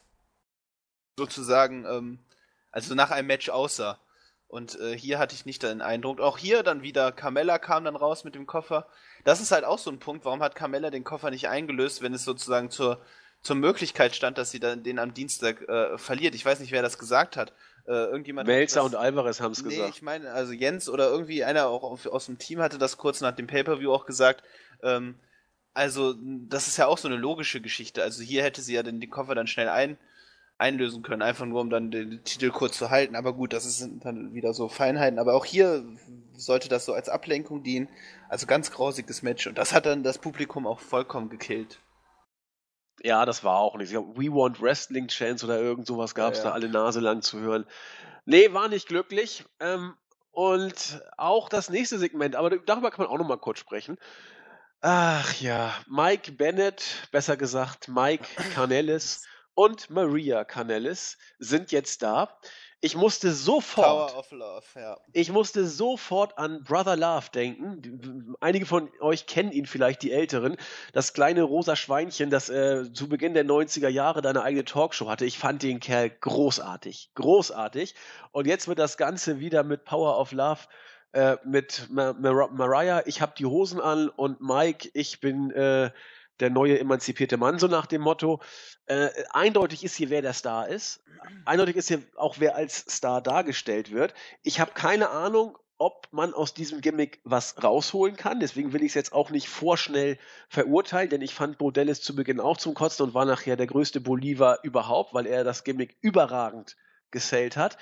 sozusagen 1.17 1.85
ähm, 1.85 2.19
also 2.71 2.95
nach 2.95 3.11
einem 3.11 3.27
Match 3.27 3.49
aussah. 3.49 3.99
Und 4.47 4.79
äh, 4.79 4.97
hier 4.97 5.19
hatte 5.19 5.35
ich 5.35 5.45
nicht 5.45 5.61
den 5.61 5.81
Eindruck. 5.81 6.19
Auch 6.19 6.39
hier 6.39 6.63
dann 6.63 6.81
wieder 6.81 7.11
Carmella 7.11 7.59
kam 7.59 7.83
dann 7.83 7.95
raus 7.95 8.23
mit 8.23 8.33
dem 8.33 8.47
Koffer. 8.47 8.87
Das 9.23 9.41
ist 9.41 9.51
halt 9.51 9.63
auch 9.63 9.77
so 9.77 9.91
ein 9.91 9.99
Punkt. 9.99 10.25
Warum 10.25 10.41
hat 10.41 10.55
Carmella 10.55 10.89
den 10.89 11.03
Koffer 11.03 11.29
nicht 11.29 11.47
eingelöst, 11.47 12.01
wenn 12.01 12.15
es 12.15 12.25
sozusagen 12.25 12.71
zur, 12.71 12.99
zur 13.43 13.55
Möglichkeit 13.55 14.15
stand, 14.15 14.39
dass 14.39 14.49
sie 14.49 14.59
dann 14.59 14.81
den 14.81 14.97
am 14.97 15.13
Dienstag 15.13 15.61
äh, 15.69 15.99
verliert? 15.99 16.33
Ich 16.33 16.43
weiß 16.43 16.59
nicht, 16.61 16.71
wer 16.71 16.81
das 16.81 16.97
gesagt 16.97 17.37
hat. 17.37 17.53
Äh, 17.89 18.05
irgendjemand 18.05 18.47
Melzer 18.47 18.83
und 18.83 18.93
Alvarez 18.93 19.41
haben 19.41 19.51
es 19.51 19.63
nee, 19.63 19.69
gesagt. 19.71 19.95
ich 19.95 20.03
meine, 20.03 20.31
also 20.31 20.53
Jens 20.53 20.89
oder 20.89 21.09
irgendwie 21.09 21.43
einer 21.43 21.69
auch 21.69 22.05
aus 22.05 22.27
dem 22.27 22.37
Team 22.37 22.59
hatte 22.59 22.77
das 22.77 22.97
kurz 22.97 23.19
nach 23.19 23.35
dem 23.35 23.47
Pay-Per-View 23.47 23.91
auch 23.91 24.05
gesagt. 24.05 24.43
Ähm, 24.83 25.15
also, 25.73 26.13
das 26.47 26.67
ist 26.67 26.77
ja 26.77 26.85
auch 26.85 26.99
so 26.99 27.07
eine 27.07 27.17
logische 27.17 27.61
Geschichte. 27.61 28.03
Also 28.03 28.21
hier 28.21 28.43
hätte 28.43 28.61
sie 28.61 28.75
ja 28.75 28.83
den, 28.83 28.99
den 28.99 29.09
Koffer 29.09 29.33
dann 29.33 29.47
schnell 29.47 29.69
ein, 29.69 29.97
einlösen 30.59 31.01
können, 31.01 31.23
einfach 31.23 31.47
nur 31.47 31.61
um 31.61 31.71
dann 31.71 31.89
den 31.89 32.23
Titel 32.23 32.51
kurz 32.51 32.77
zu 32.77 32.91
halten. 32.91 33.15
Aber 33.15 33.33
gut, 33.33 33.53
das 33.53 33.63
sind 33.63 34.05
dann 34.05 34.35
wieder 34.35 34.53
so 34.53 34.67
Feinheiten. 34.67 35.17
Aber 35.17 35.33
auch 35.33 35.45
hier 35.45 35.83
sollte 36.37 36.69
das 36.69 36.85
so 36.85 36.93
als 36.93 37.09
Ablenkung 37.09 37.63
dienen. 37.63 37.89
Also 38.27 38.45
ganz 38.45 38.69
grausiges 38.69 39.23
Match. 39.23 39.47
Und 39.47 39.57
das 39.57 39.73
hat 39.73 39.87
dann 39.87 40.03
das 40.03 40.19
Publikum 40.19 40.67
auch 40.67 40.79
vollkommen 40.79 41.29
gekillt. 41.29 41.79
Ja, 43.03 43.25
das 43.25 43.43
war 43.43 43.57
auch 43.57 43.75
nicht. 43.77 43.93
We 43.93 44.31
Want 44.33 44.61
Wrestling 44.61 45.07
Chance 45.07 45.45
oder 45.45 45.59
irgend 45.59 45.87
sowas 45.87 46.15
gab 46.15 46.33
es 46.33 46.39
ja, 46.39 46.45
ja. 46.45 46.49
da 46.49 46.55
alle 46.55 46.69
Nase 46.69 46.99
lang 46.99 47.21
zu 47.21 47.39
hören. 47.39 47.65
Nee, 48.25 48.53
war 48.53 48.67
nicht 48.67 48.87
glücklich. 48.87 49.45
Ähm, 49.59 49.95
und 50.31 51.01
auch 51.17 51.49
das 51.49 51.69
nächste 51.69 51.97
Segment, 51.97 52.35
aber 52.35 52.51
darüber 52.59 52.91
kann 52.91 53.05
man 53.05 53.13
auch 53.13 53.17
noch 53.17 53.27
mal 53.27 53.37
kurz 53.37 53.59
sprechen. 53.59 53.97
Ach 54.81 55.33
ja, 55.41 55.73
Mike 55.87 56.31
Bennett, 56.33 57.09
besser 57.11 57.35
gesagt 57.35 57.89
Mike 57.89 58.25
Canellis 58.53 59.25
und 59.53 59.89
Maria 59.89 60.45
Canellis 60.45 61.17
sind 61.39 61.71
jetzt 61.71 62.01
da. 62.01 62.37
Ich 62.81 62.95
musste 62.95 63.33
sofort, 63.33 63.87
Power 63.87 64.17
of 64.17 64.31
Love, 64.31 64.65
ja. 64.75 64.97
ich 65.11 65.31
musste 65.31 65.67
sofort 65.67 66.37
an 66.37 66.63
Brother 66.63 66.95
Love 66.95 67.27
denken. 67.33 68.35
Einige 68.39 68.65
von 68.65 68.89
euch 69.01 69.25
kennen 69.25 69.51
ihn 69.51 69.65
vielleicht, 69.65 70.01
die 70.01 70.13
Älteren. 70.13 70.55
Das 70.93 71.11
kleine 71.13 71.43
rosa 71.43 71.75
Schweinchen, 71.75 72.29
das 72.29 72.49
äh, 72.49 72.91
zu 72.93 73.09
Beginn 73.09 73.33
der 73.33 73.45
90er 73.45 73.89
Jahre 73.89 74.21
deine 74.21 74.43
eigene 74.43 74.63
Talkshow 74.63 75.09
hatte. 75.09 75.25
Ich 75.25 75.37
fand 75.37 75.61
den 75.61 75.81
Kerl 75.81 76.09
großartig, 76.09 77.11
großartig. 77.15 77.95
Und 78.31 78.47
jetzt 78.47 78.69
wird 78.69 78.79
das 78.79 78.95
Ganze 78.95 79.41
wieder 79.41 79.63
mit 79.63 79.83
Power 79.83 80.17
of 80.17 80.31
Love 80.31 80.61
äh, 81.11 81.37
mit 81.43 81.89
Mar 81.89 82.13
Mar 82.13 82.49
Mariah, 82.51 83.01
ich 83.05 83.21
habe 83.21 83.33
die 83.37 83.45
Hosen 83.45 83.81
an 83.81 84.09
und 84.09 84.41
Mike, 84.41 84.89
ich 84.93 85.19
bin 85.19 85.51
äh, 85.51 85.89
der 86.39 86.49
neue 86.49 86.79
emanzipierte 86.79 87.37
Mann, 87.37 87.59
so 87.59 87.67
nach 87.67 87.85
dem 87.85 88.01
Motto. 88.01 88.41
Äh, 88.85 89.09
eindeutig 89.31 89.83
ist 89.83 89.95
hier, 89.95 90.09
wer 90.09 90.21
der 90.21 90.33
Star 90.33 90.67
ist. 90.67 91.03
Eindeutig 91.45 91.75
ist 91.75 91.87
hier 91.87 92.01
auch, 92.15 92.35
wer 92.39 92.55
als 92.55 92.85
Star 92.89 93.21
dargestellt 93.21 93.91
wird. 93.91 94.13
Ich 94.43 94.59
habe 94.59 94.71
keine 94.73 95.09
Ahnung, 95.09 95.57
ob 95.77 96.07
man 96.11 96.33
aus 96.33 96.53
diesem 96.53 96.81
Gimmick 96.81 97.21
was 97.23 97.63
rausholen 97.63 98.17
kann. 98.17 98.39
Deswegen 98.39 98.73
will 98.73 98.83
ich 98.83 98.89
es 98.89 98.95
jetzt 98.95 99.13
auch 99.13 99.29
nicht 99.29 99.47
vorschnell 99.47 100.17
verurteilen, 100.49 101.09
denn 101.09 101.21
ich 101.21 101.33
fand 101.33 101.57
Bodellis 101.57 102.01
zu 102.01 102.15
Beginn 102.15 102.39
auch 102.39 102.57
zum 102.57 102.73
Kotzen 102.73 103.05
und 103.05 103.13
war 103.13 103.25
nachher 103.25 103.55
der 103.55 103.67
größte 103.67 104.01
Bolivar 104.01 104.59
überhaupt, 104.63 105.13
weil 105.13 105.25
er 105.25 105.43
das 105.43 105.63
Gimmick 105.63 105.97
überragend 106.01 106.75
gesellt 107.11 107.55
hat. 107.55 107.77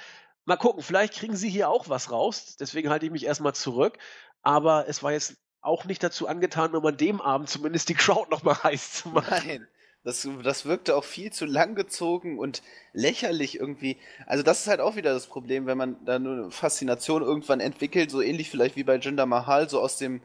Mal 0.45 0.57
gucken, 0.57 0.83
vielleicht 0.83 1.13
kriegen 1.13 1.35
sie 1.35 1.49
hier 1.49 1.69
auch 1.69 1.89
was 1.89 2.11
raus. 2.11 2.55
Deswegen 2.59 2.89
halte 2.89 3.05
ich 3.05 3.11
mich 3.11 3.25
erstmal 3.25 3.55
zurück. 3.55 3.97
Aber 4.43 4.87
es 4.87 5.01
war 5.03 5.11
jetzt 5.11 5.35
auch 5.61 5.85
nicht 5.85 6.03
dazu 6.03 6.27
angetan, 6.27 6.75
um 6.75 6.85
an 6.85 6.97
dem 6.97 7.21
Abend 7.21 7.49
zumindest 7.49 7.89
die 7.89 7.95
Crowd 7.95 8.29
nochmal 8.29 8.61
heiß 8.63 8.93
zu 8.93 9.09
machen. 9.09 9.43
Nein. 9.45 9.67
Das, 10.03 10.25
das 10.41 10.65
wirkte 10.65 10.95
auch 10.95 11.03
viel 11.03 11.33
zu 11.33 11.45
langgezogen 11.45 12.39
und 12.39 12.61
lächerlich 12.93 13.59
irgendwie. 13.59 13.97
Also 14.25 14.41
das 14.41 14.61
ist 14.61 14.67
halt 14.67 14.79
auch 14.79 14.95
wieder 14.95 15.13
das 15.13 15.27
Problem, 15.27 15.65
wenn 15.65 15.77
man 15.77 15.97
da 16.05 16.15
eine 16.15 16.49
Faszination 16.49 17.23
irgendwann 17.23 17.59
entwickelt, 17.59 18.09
so 18.09 18.21
ähnlich 18.21 18.49
vielleicht 18.49 18.77
wie 18.77 18.85
bei 18.85 18.95
Jinder 18.95 19.25
Mahal, 19.25 19.69
so 19.69 19.81
aus 19.81 19.97
dem, 19.97 20.21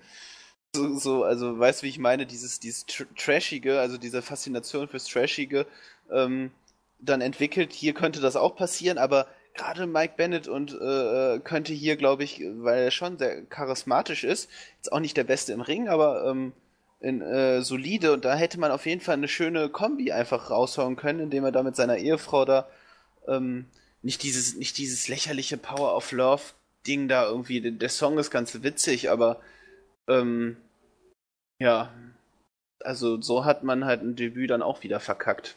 so, 0.73 0.97
so 0.99 1.25
also 1.25 1.59
weißt 1.59 1.83
du, 1.83 1.87
wie 1.87 1.91
ich 1.91 1.99
meine, 1.99 2.27
dieses, 2.27 2.61
dieses 2.61 2.87
Tr 2.87 3.07
Trashige, 3.17 3.81
also 3.81 3.99
diese 3.99 4.23
Faszination 4.23 4.87
fürs 4.87 5.07
Trashige, 5.07 5.67
ähm, 6.13 6.53
dann 7.01 7.21
entwickelt. 7.21 7.73
Hier 7.73 7.93
könnte 7.93 8.21
das 8.21 8.37
auch 8.37 8.55
passieren, 8.55 8.99
aber 8.99 9.27
gerade 9.55 9.87
Mike 9.87 10.15
Bennett 10.17 10.49
und 10.49 10.73
äh, 10.73 11.35
äh, 11.35 11.41
könnte 11.41 11.73
hier, 11.73 11.97
glaube 11.97 12.25
ich, 12.25 12.43
weil 12.43 12.85
er 12.85 12.91
schon 12.91 13.19
sehr 13.19 13.45
charismatisch 13.47 14.25
ist, 14.25 14.51
jetzt 14.77 14.93
auch 14.93 15.01
nicht 15.01 15.17
der 15.17 15.25
Beste 15.25 15.53
im 15.53 15.61
Ring, 15.61 15.89
aber 15.89 16.27
ähm, 16.27 16.53
in, 17.01 17.21
äh, 17.21 17.63
solide 17.63 18.13
und 18.13 18.25
da 18.25 18.35
hätte 18.35 18.61
man 18.61 18.71
auf 18.71 18.87
jeden 18.87 19.01
Fall 19.01 19.15
eine 19.15 19.29
schöne 19.29 19.69
Kombi 19.69 20.13
einfach 20.13 20.51
raushauen 20.51 20.97
können, 20.97 21.21
indem 21.21 21.45
er 21.45 21.53
da 21.53 21.63
mit 21.63 21.77
seiner 21.77 21.99
Ehefrau 21.99 22.45
da 22.45 22.69
ähm, 23.27 23.67
nicht 24.03 24.23
dieses 24.23 24.57
nicht 24.57 24.79
dieses 24.79 25.09
lächerliche 25.09 25.57
Power 25.57 25.97
of 25.97 26.13
Love 26.13 26.43
Ding 26.87 27.09
da 27.09 27.27
irgendwie. 27.27 27.61
Der 27.61 27.89
Song 27.89 28.19
ist 28.19 28.31
ganz 28.31 28.63
witzig, 28.63 29.11
aber 29.11 29.41
ähm, 30.09 30.57
ja, 31.59 31.93
also 32.81 33.21
so 33.21 33.45
hat 33.45 33.63
man 33.63 33.85
halt 33.85 34.03
ein 34.03 34.17
Debüt 34.17 34.51
dann 34.51 34.63
auch 34.63 34.83
wieder 34.83 35.01
verkackt. 35.01 35.57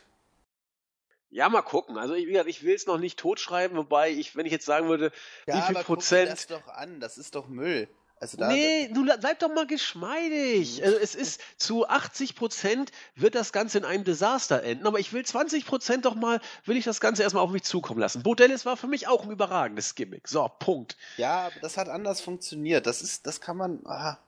Ja, 1.35 1.49
mal 1.49 1.63
gucken. 1.63 1.97
Also 1.97 2.13
ich, 2.13 2.27
ich 2.29 2.63
will 2.63 2.75
es 2.75 2.87
noch 2.87 2.97
nicht 2.97 3.19
totschreiben, 3.19 3.75
wobei 3.75 4.09
ich, 4.09 4.37
wenn 4.37 4.45
ich 4.45 4.53
jetzt 4.53 4.65
sagen 4.65 4.87
würde, 4.87 5.11
ja, 5.45 5.57
wie 5.57 5.61
viel 5.63 5.75
aber 5.75 5.83
Prozent. 5.83 6.29
Guck 6.29 6.47
dir 6.47 6.53
das 6.53 6.65
doch 6.65 6.73
an, 6.73 7.01
das 7.01 7.17
ist 7.17 7.35
doch 7.35 7.49
Müll. 7.49 7.89
Also 8.21 8.37
da, 8.37 8.47
nee, 8.47 8.87
du 8.93 9.03
bleib 9.03 9.39
doch 9.39 9.53
mal 9.53 9.67
geschmeidig. 9.67 10.81
Also 10.81 10.97
es 10.97 11.13
ist 11.13 11.41
zu 11.57 11.89
80 11.89 12.37
Prozent 12.37 12.93
wird 13.15 13.35
das 13.35 13.51
Ganze 13.51 13.79
in 13.79 13.83
einem 13.83 14.05
Desaster 14.05 14.63
enden, 14.63 14.87
aber 14.87 14.99
ich 14.99 15.11
will 15.11 15.25
20 15.25 15.65
Prozent 15.65 16.05
doch 16.05 16.15
mal, 16.15 16.39
will 16.63 16.77
ich 16.77 16.85
das 16.85 17.01
Ganze 17.01 17.23
erstmal 17.23 17.43
auf 17.43 17.51
mich 17.51 17.63
zukommen 17.63 17.99
lassen. 17.99 18.23
Bodellis 18.23 18.65
war 18.65 18.77
für 18.77 18.87
mich 18.87 19.09
auch 19.09 19.25
ein 19.25 19.31
überragendes 19.31 19.95
Gimmick. 19.95 20.29
So, 20.29 20.49
Punkt. 20.59 20.95
Ja, 21.17 21.47
aber 21.47 21.59
das 21.59 21.75
hat 21.75 21.89
anders 21.89 22.21
funktioniert. 22.21 22.87
Das 22.87 23.01
ist, 23.01 23.27
das 23.27 23.41
kann 23.41 23.57
man. 23.57 23.85
Aha. 23.85 24.19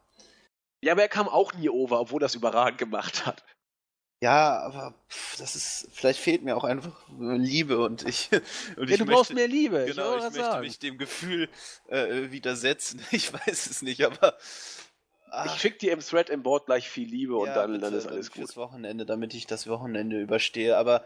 Ja, 0.81 0.91
aber 0.91 1.03
er 1.03 1.09
kam 1.09 1.29
auch 1.29 1.53
nie 1.53 1.69
over, 1.69 2.01
obwohl 2.01 2.19
das 2.19 2.35
überragend 2.35 2.79
gemacht 2.79 3.25
hat. 3.25 3.45
Ja, 4.19 4.59
aber 4.61 4.95
pff, 5.09 5.37
das 5.37 5.55
ist, 5.55 5.89
vielleicht 5.91 6.19
fehlt 6.19 6.41
mir 6.41 6.57
auch 6.57 6.63
einfach 6.63 7.07
Liebe 7.19 7.83
und 7.83 8.03
ich. 8.07 8.29
Und 8.75 8.89
ja, 8.89 8.95
ich 8.95 8.97
du 8.97 9.05
möchte, 9.05 9.05
brauchst 9.05 9.33
mehr 9.33 9.47
Liebe. 9.47 9.85
Genau, 9.87 10.11
ich, 10.11 10.17
ich 10.17 10.23
möchte 10.23 10.39
sagen. 10.39 10.61
mich 10.61 10.79
dem 10.79 10.97
Gefühl 10.97 11.49
äh, 11.87 12.31
widersetzen. 12.31 12.99
Ich 13.11 13.31
weiß 13.31 13.67
es 13.67 13.81
nicht, 13.83 14.03
aber. 14.03 14.35
Ach, 15.29 15.45
ich 15.45 15.61
schick 15.61 15.77
dir 15.77 15.91
im 15.91 15.99
Thread 15.99 16.29
im 16.29 16.41
Board 16.41 16.65
gleich 16.65 16.89
viel 16.89 17.07
Liebe 17.07 17.33
ja, 17.33 17.39
und 17.39 17.49
dann, 17.49 17.73
bitte, 17.73 17.85
dann 17.85 17.93
ist 17.93 18.07
alles 18.07 18.31
gut. 18.31 18.37
Fürs 18.37 18.57
Wochenende, 18.57 19.05
damit 19.05 19.33
ich 19.35 19.45
das 19.45 19.67
Wochenende 19.67 20.19
überstehe. 20.19 20.77
Aber 20.77 21.05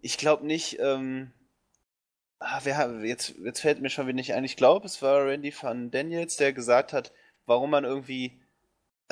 ich 0.00 0.16
glaube 0.16 0.46
nicht. 0.46 0.78
Ähm, 0.78 1.32
ah, 2.38 2.60
wer, 2.62 3.00
jetzt, 3.02 3.34
jetzt 3.42 3.60
fällt 3.60 3.80
mir 3.80 3.90
schon 3.90 4.06
wieder 4.06 4.16
nicht 4.16 4.34
ein. 4.34 4.44
Ich 4.44 4.56
glaube, 4.56 4.86
es 4.86 5.02
war 5.02 5.26
Randy 5.26 5.52
van 5.58 5.90
Daniels, 5.90 6.36
der 6.36 6.52
gesagt 6.52 6.92
hat, 6.92 7.12
warum 7.46 7.70
man 7.70 7.84
irgendwie 7.84 8.40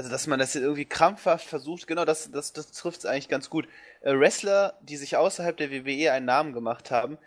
also 0.01 0.09
dass 0.11 0.26
man 0.26 0.38
das 0.38 0.55
irgendwie 0.55 0.86
krampfhaft 0.86 1.46
versucht, 1.46 1.86
genau, 1.86 2.07
das, 2.07 2.30
das, 2.30 2.55
das 2.55 2.72
trifft 2.72 3.01
es 3.01 3.05
eigentlich 3.05 3.28
ganz 3.28 3.51
gut. 3.51 3.68
Äh, 4.01 4.18
Wrestler, 4.18 4.78
die 4.80 4.96
sich 4.96 5.18
außerhalb 5.18 5.59
der 5.59 5.70
WWE 5.70 6.11
einen 6.11 6.24
Namen 6.24 6.55
gemacht 6.55 6.90
haben, 6.90 7.18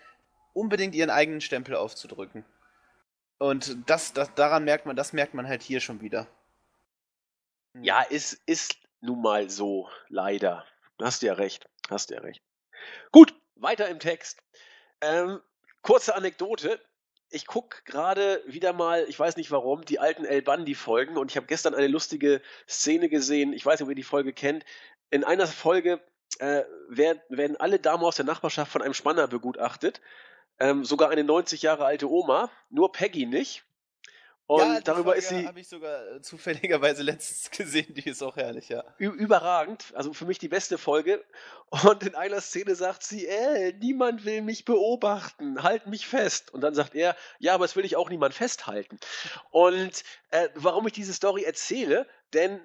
unbedingt 0.53 0.95
ihren 0.95 1.11
eigenen 1.11 1.39
Stempel 1.39 1.75
aufzudrücken. 1.75 2.43
Und 3.37 3.77
das, 3.87 4.13
das, 4.13 4.33
daran 4.33 4.63
merkt 4.63 4.87
man, 4.87 4.95
das 4.95 5.13
merkt 5.13 5.35
man 5.35 5.47
halt 5.47 5.61
hier 5.61 5.81
schon 5.81 6.01
wieder. 6.01 6.25
Hm. 7.75 7.83
Ja, 7.83 8.01
ist, 8.01 8.41
ist 8.47 8.75
nun 9.01 9.21
mal 9.21 9.51
so, 9.51 9.87
leider. 10.09 10.65
Hast 10.99 11.21
ja 11.21 11.33
recht, 11.33 11.69
hast 11.91 12.09
ja 12.09 12.21
recht. 12.21 12.41
Gut, 13.11 13.35
weiter 13.53 13.87
im 13.87 13.99
Text. 13.99 14.41
Ähm, 14.99 15.39
kurze 15.83 16.15
Anekdote 16.15 16.81
ich 17.33 17.47
gucke 17.47 17.81
gerade 17.85 18.43
wieder 18.45 18.73
mal, 18.73 19.05
ich 19.09 19.19
weiß 19.19 19.37
nicht 19.37 19.49
warum, 19.49 19.83
die 19.85 19.99
alten 19.99 20.23
El 20.23 20.43
Bandi-Folgen 20.43 21.17
und 21.17 21.31
ich 21.31 21.37
habe 21.37 21.47
gestern 21.47 21.73
eine 21.73 21.87
lustige 21.87 22.41
Szene 22.69 23.09
gesehen. 23.09 23.53
Ich 23.53 23.65
weiß 23.65 23.79
nicht, 23.79 23.85
ob 23.85 23.89
ihr 23.89 23.95
die 23.95 24.03
Folge 24.03 24.33
kennt. 24.33 24.63
In 25.09 25.23
einer 25.23 25.47
Folge 25.47 25.99
äh, 26.39 26.63
werden 26.89 27.57
alle 27.57 27.79
Damen 27.79 28.03
aus 28.03 28.17
der 28.17 28.25
Nachbarschaft 28.25 28.71
von 28.71 28.83
einem 28.83 28.93
Spanner 28.93 29.27
begutachtet. 29.27 29.99
Ähm, 30.59 30.85
sogar 30.85 31.09
eine 31.09 31.23
90 31.23 31.63
Jahre 31.63 31.85
alte 31.85 32.07
Oma, 32.07 32.51
nur 32.69 32.91
Peggy 32.91 33.25
nicht. 33.25 33.65
Und 34.53 34.59
ja, 34.59 34.81
darüber 34.81 35.13
Folge 35.13 35.19
ist 35.19 35.29
sie. 35.29 35.47
habe 35.47 35.59
ich 35.59 35.67
sogar 35.67 36.11
äh, 36.11 36.21
zufälligerweise 36.21 37.01
letztens 37.01 37.49
gesehen, 37.49 37.91
die 37.95 38.07
ist 38.07 38.21
auch 38.21 38.35
herrlich, 38.35 38.69
ja. 38.69 38.83
Überragend, 38.99 39.85
also 39.95 40.13
für 40.13 40.25
mich 40.25 40.37
die 40.37 40.47
beste 40.47 40.77
Folge. 40.77 41.23
Und 41.71 42.03
in 42.03 42.13
einer 42.13 42.39
Szene 42.39 42.75
sagt 42.75 43.01
sie, 43.01 43.25
äh, 43.25 43.73
niemand 43.79 44.25
will 44.25 44.43
mich 44.43 44.63
beobachten, 44.63 45.63
halt 45.63 45.87
mich 45.87 46.05
fest. 46.05 46.53
Und 46.53 46.61
dann 46.61 46.75
sagt 46.75 46.93
er, 46.93 47.15
ja, 47.39 47.55
aber 47.55 47.65
es 47.65 47.75
will 47.75 47.83
ich 47.83 47.95
auch 47.95 48.11
niemand 48.11 48.35
festhalten. 48.35 48.99
Und 49.49 50.03
äh, 50.29 50.49
warum 50.53 50.85
ich 50.85 50.93
diese 50.93 51.13
Story 51.13 51.43
erzähle, 51.45 52.05
denn 52.33 52.61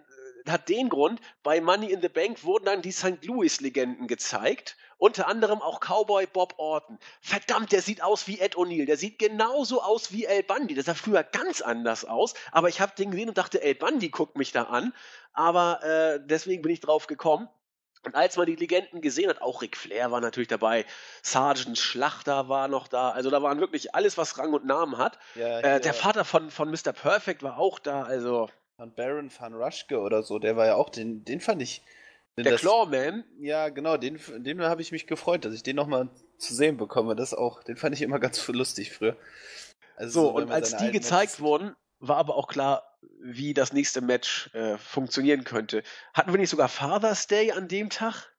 hat 0.46 0.68
den 0.68 0.88
Grund, 0.88 1.20
bei 1.42 1.60
Money 1.60 1.90
in 1.90 2.00
the 2.00 2.08
Bank 2.08 2.44
wurden 2.44 2.66
dann 2.66 2.82
die 2.82 2.92
St. 2.92 3.24
Louis-Legenden 3.24 4.06
gezeigt. 4.06 4.76
Unter 4.98 5.28
anderem 5.28 5.62
auch 5.62 5.80
Cowboy 5.80 6.26
Bob 6.26 6.54
Orton. 6.58 6.98
Verdammt, 7.20 7.70
der 7.70 7.82
sieht 7.82 8.02
aus 8.02 8.26
wie 8.26 8.40
Ed 8.40 8.56
O'Neill. 8.56 8.86
Der 8.86 8.96
sieht 8.96 9.18
genauso 9.18 9.80
aus 9.80 10.12
wie 10.12 10.24
El 10.24 10.42
Bundy. 10.42 10.74
Der 10.74 10.82
sah 10.82 10.94
früher 10.94 11.22
ganz 11.22 11.60
anders 11.60 12.04
aus. 12.04 12.34
Aber 12.50 12.68
ich 12.68 12.80
habe 12.80 12.92
den 12.98 13.12
gesehen 13.12 13.28
und 13.28 13.38
dachte, 13.38 13.62
El 13.62 13.76
Bundy 13.76 14.08
guckt 14.08 14.36
mich 14.36 14.50
da 14.50 14.64
an. 14.64 14.92
Aber 15.32 15.82
äh, 15.84 16.20
deswegen 16.24 16.62
bin 16.62 16.72
ich 16.72 16.80
drauf 16.80 17.06
gekommen. 17.06 17.48
Und 18.04 18.14
als 18.14 18.36
man 18.36 18.46
die 18.46 18.56
Legenden 18.56 19.00
gesehen 19.00 19.28
hat, 19.28 19.42
auch 19.42 19.60
Ric 19.60 19.76
Flair 19.76 20.10
war 20.10 20.20
natürlich 20.20 20.48
dabei, 20.48 20.84
Sergeant 21.22 21.78
Schlachter 21.78 22.48
war 22.48 22.68
noch 22.68 22.88
da, 22.88 23.10
also 23.10 23.28
da 23.28 23.42
waren 23.42 23.60
wirklich 23.60 23.94
alles, 23.94 24.16
was 24.16 24.38
Rang 24.38 24.52
und 24.52 24.64
Namen 24.64 24.98
hat. 24.98 25.18
Ja, 25.34 25.60
äh, 25.60 25.80
der 25.80 25.94
Vater 25.94 26.24
von, 26.24 26.50
von 26.50 26.70
Mr. 26.70 26.92
Perfect 26.92 27.42
war 27.42 27.58
auch 27.58 27.78
da, 27.78 28.02
also. 28.02 28.48
Von 28.78 28.94
Baron 28.94 29.28
van 29.36 29.54
Rushke 29.54 29.98
oder 29.98 30.22
so, 30.22 30.38
der 30.38 30.56
war 30.56 30.66
ja 30.66 30.76
auch, 30.76 30.88
den, 30.88 31.24
den 31.24 31.40
fand 31.40 31.60
ich. 31.62 31.82
Der 32.36 32.44
das, 32.52 32.60
Clawman? 32.60 33.24
Ja, 33.40 33.70
genau, 33.70 33.96
den, 33.96 34.20
den 34.36 34.62
habe 34.62 34.82
ich 34.82 34.92
mich 34.92 35.08
gefreut, 35.08 35.44
dass 35.44 35.52
ich 35.52 35.64
den 35.64 35.74
nochmal 35.74 36.08
zu 36.36 36.54
sehen 36.54 36.76
bekomme. 36.76 37.16
Das 37.16 37.34
auch, 37.34 37.64
den 37.64 37.76
fand 37.76 37.96
ich 37.96 38.02
immer 38.02 38.20
ganz 38.20 38.46
lustig 38.46 38.92
früher. 38.92 39.16
Also 39.96 40.22
so, 40.22 40.30
und 40.30 40.52
als 40.52 40.76
die 40.76 40.92
gezeigt 40.92 41.40
wurden, 41.40 41.74
war 41.98 42.18
aber 42.18 42.36
auch 42.36 42.46
klar, 42.46 42.96
wie 43.20 43.52
das 43.52 43.72
nächste 43.72 44.00
Match 44.00 44.54
äh, 44.54 44.78
funktionieren 44.78 45.42
könnte. 45.42 45.82
Hatten 46.14 46.32
wir 46.32 46.38
nicht 46.38 46.50
sogar 46.50 46.68
Father's 46.68 47.26
Day 47.26 47.50
an 47.50 47.66
dem 47.66 47.90
Tag? 47.90 48.32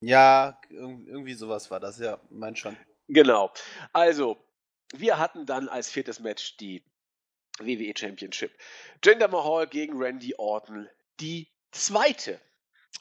Ja, 0.00 0.60
irgendwie 0.68 1.34
sowas 1.34 1.70
war 1.70 1.78
das, 1.78 2.00
ja, 2.00 2.20
mein 2.28 2.56
schon. 2.56 2.76
Genau. 3.06 3.52
Also, 3.92 4.36
wir 4.92 5.20
hatten 5.20 5.46
dann 5.46 5.68
als 5.68 5.88
viertes 5.88 6.18
Match 6.18 6.56
die 6.56 6.82
WWE 7.58 7.92
Championship. 7.96 8.52
Jinder 9.04 9.28
Mahal 9.28 9.66
gegen 9.66 9.96
Randy 9.96 10.34
Orton, 10.36 10.88
die 11.20 11.48
zweite. 11.72 12.40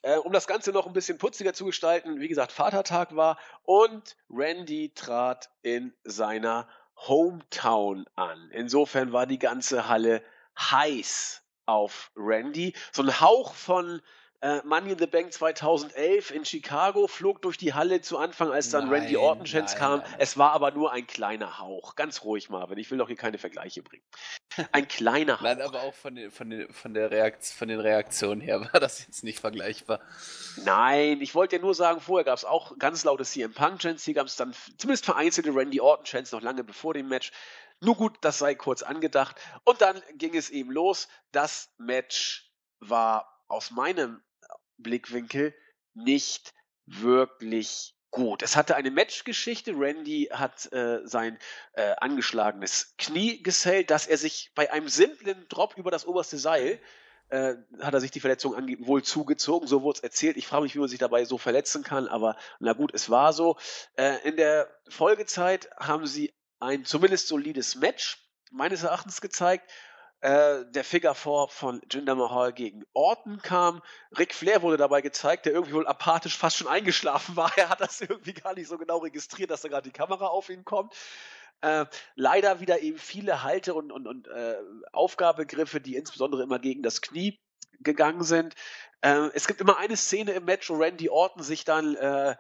Äh, 0.02 0.18
um 0.18 0.34
das 0.34 0.48
Ganze 0.48 0.72
noch 0.72 0.86
ein 0.86 0.94
bisschen 0.94 1.18
putziger 1.18 1.54
zu 1.54 1.66
gestalten, 1.66 2.20
wie 2.20 2.28
gesagt, 2.28 2.52
Vatertag 2.52 3.16
war 3.16 3.40
und 3.64 4.16
Randy 4.30 4.94
trat 4.94 5.50
in 5.62 5.94
seiner 6.04 6.68
Hometown 6.96 8.06
an. 8.16 8.50
Insofern 8.52 9.12
war 9.12 9.26
die 9.26 9.40
ganze 9.40 9.88
Halle 9.88 10.24
heiß 10.58 11.44
auf 11.66 12.12
Randy. 12.16 12.74
So 12.92 13.04
ein 13.04 13.20
Hauch 13.20 13.54
von 13.54 14.02
äh, 14.46 14.62
Money 14.64 14.92
in 14.92 15.00
the 15.00 15.08
Bank 15.08 15.34
2011 15.34 16.30
in 16.30 16.46
Chicago 16.46 17.08
flog 17.08 17.42
durch 17.42 17.58
die 17.58 17.74
Halle 17.74 18.02
zu 18.02 18.20
Anfang, 18.20 18.52
als 18.52 18.70
dann 18.70 18.86
nein, 18.86 19.02
Randy 19.02 19.18
Orton 19.18 19.46
Chance 19.46 19.76
kam. 19.76 20.02
Nein. 20.02 20.16
Es 20.20 20.38
war 20.38 20.52
aber 20.52 20.70
nur 20.70 20.92
ein 20.92 21.08
kleiner 21.08 21.58
Hauch. 21.58 21.96
Ganz 21.96 22.24
ruhig, 22.24 22.52
Marvin. 22.52 22.78
Ich 22.78 22.92
will 22.92 23.00
doch 23.00 23.08
hier 23.08 23.16
keine 23.16 23.40
Vergleiche 23.40 23.82
bringen. 23.82 24.04
Ein 24.72 24.88
kleiner 24.88 25.40
Hauch. 25.40 25.44
Nein, 25.44 25.62
aber 25.62 25.82
auch 25.82 25.96
von, 25.96 26.14
den, 26.14 26.30
von, 26.30 26.52
den, 26.52 26.72
von, 26.72 26.94
der 26.94 27.10
Reaktion, 27.10 27.58
von 27.58 27.68
den 27.70 27.80
Reaktionen 27.80 28.40
her 28.40 28.62
war 28.72 28.80
das 28.80 29.04
jetzt 29.04 29.24
nicht 29.24 29.40
vergleichbar. 29.40 30.00
Nein, 30.64 31.22
ich 31.22 31.34
wollte 31.34 31.56
ja 31.56 31.62
nur 31.64 31.74
sagen, 31.74 32.00
vorher 32.00 32.24
gab 32.24 32.38
es 32.38 32.46
auch 32.46 32.78
ganz 32.78 33.04
laute 33.04 33.24
CM 33.24 33.52
Punk 33.52 33.80
Chance. 33.80 34.06
Hier 34.06 34.14
gab 34.14 34.28
es 34.28 34.36
dann 34.36 34.54
zumindest 34.78 35.06
vereinzelte 35.06 35.56
Randy 35.56 35.82
Orton 35.82 36.06
Chance 36.06 36.36
noch 36.36 36.44
lange 36.44 36.64
bevor 36.64 36.94
dem 36.94 37.08
Match. 37.08 37.32
Nur 37.82 37.96
gut, 37.96 38.18
das 38.22 38.38
sei 38.38 38.54
kurz 38.54 38.84
angedacht. 38.84 39.38
Und 39.64 39.82
dann 39.82 40.00
ging 40.14 40.36
es 40.36 40.52
eben 40.52 40.72
los. 40.72 41.08
Das 41.32 41.74
Match 41.80 42.52
war 42.80 43.36
aus 43.48 43.72
meinem 43.72 44.22
Blickwinkel 44.78 45.54
nicht 45.94 46.54
wirklich 46.86 47.96
gut. 48.12 48.44
Es 48.44 48.56
hatte 48.56 48.76
eine 48.76 48.92
Matchgeschichte. 48.92 49.74
Randy 49.76 50.30
hat 50.32 50.72
äh, 50.72 51.00
sein 51.06 51.38
äh, 51.74 51.96
angeschlagenes 51.98 52.96
Knie 52.98 53.44
gesellt, 53.44 53.90
dass 53.90 54.08
er 54.08 54.18
sich 54.18 54.52
bei 54.56 54.72
einem 54.72 54.88
simplen 54.88 55.48
Drop 55.50 55.78
über 55.78 55.92
das 55.92 56.06
oberste 56.06 56.38
Seil 56.38 56.80
äh, 57.30 57.56
hat 57.82 57.94
er 57.94 58.02
sich 58.02 58.12
die 58.12 58.20
Verletzung 58.20 58.54
wohl 58.86 59.04
zugezogen, 59.04 59.68
so 59.68 59.82
wurde 59.82 59.98
es 59.98 60.04
erzählt. 60.04 60.38
Ich 60.38 60.48
frage 60.48 60.64
mich, 60.64 60.76
wie 60.76 60.80
man 60.80 60.88
sich 60.88 61.00
dabei 61.00 61.26
so 61.26 61.38
verletzen 61.38 61.84
kann, 61.84 62.08
aber 62.08 62.38
na 62.60 62.74
gut, 62.74 62.94
es 62.94 63.10
war 63.10 63.34
so. 63.34 63.58
Äh, 63.96 64.18
in 64.28 64.38
der 64.38 64.70
Folgezeit 64.90 65.70
haben 65.78 66.06
sie 66.06 66.34
ein 66.60 66.86
zumindest 66.86 67.28
solides 67.28 67.76
Match 67.76 68.24
meines 68.52 68.84
Erachtens 68.84 69.22
gezeigt. 69.22 69.70
Äh, 70.26 70.66
der 70.72 70.84
Figure 70.84 71.14
4 71.14 71.46
von 71.50 71.82
Jinder 71.92 72.16
Mahal 72.16 72.52
gegen 72.52 72.84
Orton 72.94 73.44
kam. 73.44 73.84
Ric 74.18 74.34
Flair 74.34 74.64
wurde 74.64 74.78
dabei 74.78 75.02
gezeigt, 75.02 75.46
der 75.46 75.54
irgendwie 75.54 75.76
wohl 75.76 75.86
apathisch 75.86 76.36
fast 76.36 76.58
schon 76.58 76.68
eingeschlafen 76.68 77.36
war. 77.36 77.52
Er 77.58 77.70
hat 77.70 77.80
das 77.80 78.02
irgendwie 78.02 78.34
gar 78.34 78.56
nicht 78.56 78.68
so 78.68 78.80
genau 78.80 78.98
registriert, 78.98 79.52
dass 79.52 79.62
da 79.62 79.68
gerade 79.68 79.88
die 79.88 79.96
Kamera 79.96 80.26
auf 80.26 80.50
ihn 80.50 80.66
kommt. 80.66 80.96
Äh, 81.62 81.86
leider 82.16 82.60
wieder 82.60 82.80
eben 82.80 82.98
viele 82.98 83.44
Halte- 83.44 83.76
und, 83.76 83.92
und, 83.92 84.08
und 84.08 84.28
äh, 84.30 84.56
Aufgabegriffe, 84.94 85.80
die 85.80 85.96
insbesondere 85.96 86.42
immer 86.42 86.58
gegen 86.58 86.82
das 86.82 87.02
Knie 87.02 87.40
gegangen 87.82 88.24
sind. 88.24 88.56
Äh, 89.02 89.30
es 89.36 89.46
gibt 89.46 89.62
immer 89.62 89.78
eine 89.78 89.96
Szene 89.96 90.32
im 90.32 90.46
Match, 90.46 90.72
wo 90.72 90.78
Randy 90.78 91.08
Orton 91.08 91.44
sich 91.44 91.66
dann 91.66 91.96
äh, 91.98 92.36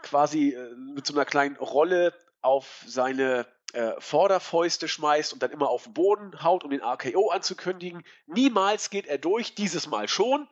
quasi 0.00 0.54
äh, 0.54 0.74
mit 0.74 1.06
so 1.06 1.12
einer 1.12 1.26
kleinen 1.26 1.56
Rolle 1.56 2.14
auf 2.40 2.82
seine 2.86 3.46
äh, 3.72 3.92
Vorderfäuste 3.98 4.88
schmeißt 4.88 5.32
und 5.32 5.42
dann 5.42 5.50
immer 5.50 5.68
auf 5.68 5.84
den 5.84 5.94
Boden 5.94 6.42
haut, 6.42 6.64
um 6.64 6.70
den 6.70 6.82
RKO 6.82 7.30
anzukündigen. 7.30 8.04
Niemals 8.26 8.90
geht 8.90 9.06
er 9.06 9.18
durch, 9.18 9.54
dieses 9.54 9.86
Mal 9.86 10.08
schon. 10.08 10.48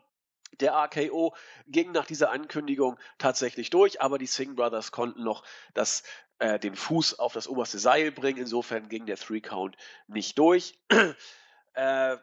Der 0.60 0.72
RKO 0.72 1.34
ging 1.66 1.92
nach 1.92 2.06
dieser 2.06 2.30
Ankündigung 2.30 2.98
tatsächlich 3.18 3.70
durch, 3.70 4.00
aber 4.00 4.18
die 4.18 4.26
Singh 4.26 4.54
Brothers 4.54 4.92
konnten 4.92 5.22
noch 5.22 5.44
das, 5.74 6.02
äh, 6.38 6.58
den 6.58 6.74
Fuß 6.74 7.18
auf 7.18 7.32
das 7.32 7.48
oberste 7.48 7.78
Seil 7.78 8.10
bringen. 8.12 8.38
Insofern 8.38 8.88
ging 8.88 9.06
der 9.06 9.16
Three 9.16 9.40
Count 9.40 9.76
nicht 10.06 10.38
durch. 10.38 10.78
äh, 11.74 12.16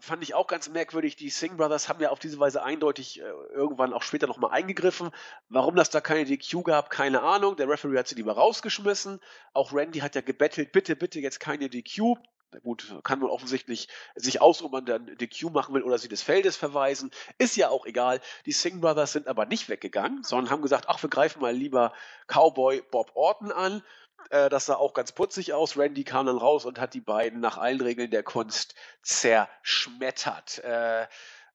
fand 0.00 0.22
ich 0.22 0.34
auch 0.34 0.46
ganz 0.46 0.68
merkwürdig. 0.68 1.16
Die 1.16 1.30
Singh 1.30 1.56
Brothers 1.56 1.88
haben 1.88 2.00
ja 2.00 2.10
auf 2.10 2.18
diese 2.18 2.38
Weise 2.38 2.62
eindeutig 2.62 3.20
äh, 3.20 3.24
irgendwann 3.52 3.92
auch 3.92 4.02
später 4.02 4.26
nochmal 4.26 4.50
eingegriffen. 4.50 5.10
Warum 5.48 5.76
das 5.76 5.90
da 5.90 6.00
keine 6.00 6.24
DQ 6.24 6.64
gab, 6.64 6.90
keine 6.90 7.22
Ahnung. 7.22 7.56
Der 7.56 7.68
Referee 7.68 7.98
hat 7.98 8.08
sie 8.08 8.14
lieber 8.14 8.32
rausgeschmissen. 8.32 9.20
Auch 9.52 9.72
Randy 9.72 10.00
hat 10.00 10.14
ja 10.14 10.20
gebettelt, 10.20 10.72
bitte, 10.72 10.96
bitte 10.96 11.20
jetzt 11.20 11.40
keine 11.40 11.68
DQ. 11.68 12.16
Na 12.52 12.58
gut, 12.58 12.96
kann 13.04 13.20
man 13.20 13.30
offensichtlich 13.30 13.88
sich 14.16 14.40
aus, 14.40 14.62
ob 14.62 14.72
man 14.72 14.84
dann 14.84 15.06
DQ 15.06 15.50
machen 15.50 15.72
will 15.74 15.82
oder 15.82 15.98
sie 15.98 16.08
des 16.08 16.22
Feldes 16.22 16.56
verweisen. 16.56 17.12
Ist 17.38 17.56
ja 17.56 17.68
auch 17.68 17.86
egal. 17.86 18.20
Die 18.44 18.52
Singh 18.52 18.80
Brothers 18.80 19.12
sind 19.12 19.28
aber 19.28 19.46
nicht 19.46 19.68
weggegangen, 19.68 20.24
sondern 20.24 20.50
haben 20.50 20.62
gesagt, 20.62 20.86
ach, 20.88 21.00
wir 21.00 21.10
greifen 21.10 21.40
mal 21.40 21.54
lieber 21.54 21.92
Cowboy 22.26 22.82
Bob 22.90 23.12
Orton 23.14 23.52
an. 23.52 23.82
Äh, 24.28 24.48
das 24.48 24.66
sah 24.66 24.74
auch 24.74 24.94
ganz 24.94 25.12
putzig 25.12 25.52
aus. 25.52 25.76
Randy 25.76 26.04
kam 26.04 26.26
dann 26.26 26.38
raus 26.38 26.64
und 26.64 26.78
hat 26.78 26.94
die 26.94 27.00
beiden 27.00 27.40
nach 27.40 27.58
allen 27.58 27.80
Regeln 27.80 28.10
der 28.10 28.22
Kunst 28.22 28.74
zerschmettert. 29.02 30.58
Äh, 30.58 31.06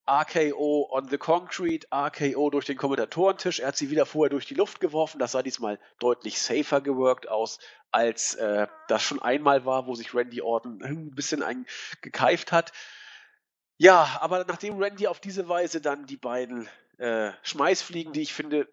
RKO 0.08 0.88
on 0.92 1.08
the 1.08 1.18
Concrete, 1.18 1.88
RKO 1.92 2.50
durch 2.52 2.66
den 2.66 2.78
Kommentatorentisch. 2.78 3.60
Er 3.60 3.70
hat 3.70 3.78
sie 3.78 3.90
wieder 3.90 4.06
vorher 4.06 4.30
durch 4.30 4.46
die 4.46 4.54
Luft 4.54 4.80
geworfen. 4.80 5.18
Das 5.18 5.32
sah 5.32 5.42
diesmal 5.42 5.80
deutlich 6.00 6.40
safer 6.40 6.82
geworkt 6.82 7.28
aus, 7.28 7.60
als 7.92 8.36
äh, 8.36 8.68
das 8.88 9.02
schon 9.02 9.22
einmal 9.22 9.66
war, 9.66 9.88
wo 9.88 9.96
sich 9.96 10.14
Randy 10.14 10.42
Orton 10.42 10.82
ein 10.84 11.12
bisschen 11.12 11.66
gekeift 12.02 12.52
hat. 12.52 12.72
Ja, 13.78 14.20
aber 14.22 14.46
nachdem 14.46 14.82
Randy 14.82 15.08
auf 15.08 15.20
diese 15.20 15.50
Weise 15.50 15.82
dann 15.82 16.06
die 16.06 16.18
beiden 16.18 16.70
äh, 16.98 17.32
Schmeißfliegen, 17.42 18.14
die 18.14 18.22
ich 18.22 18.34
finde 18.34 18.70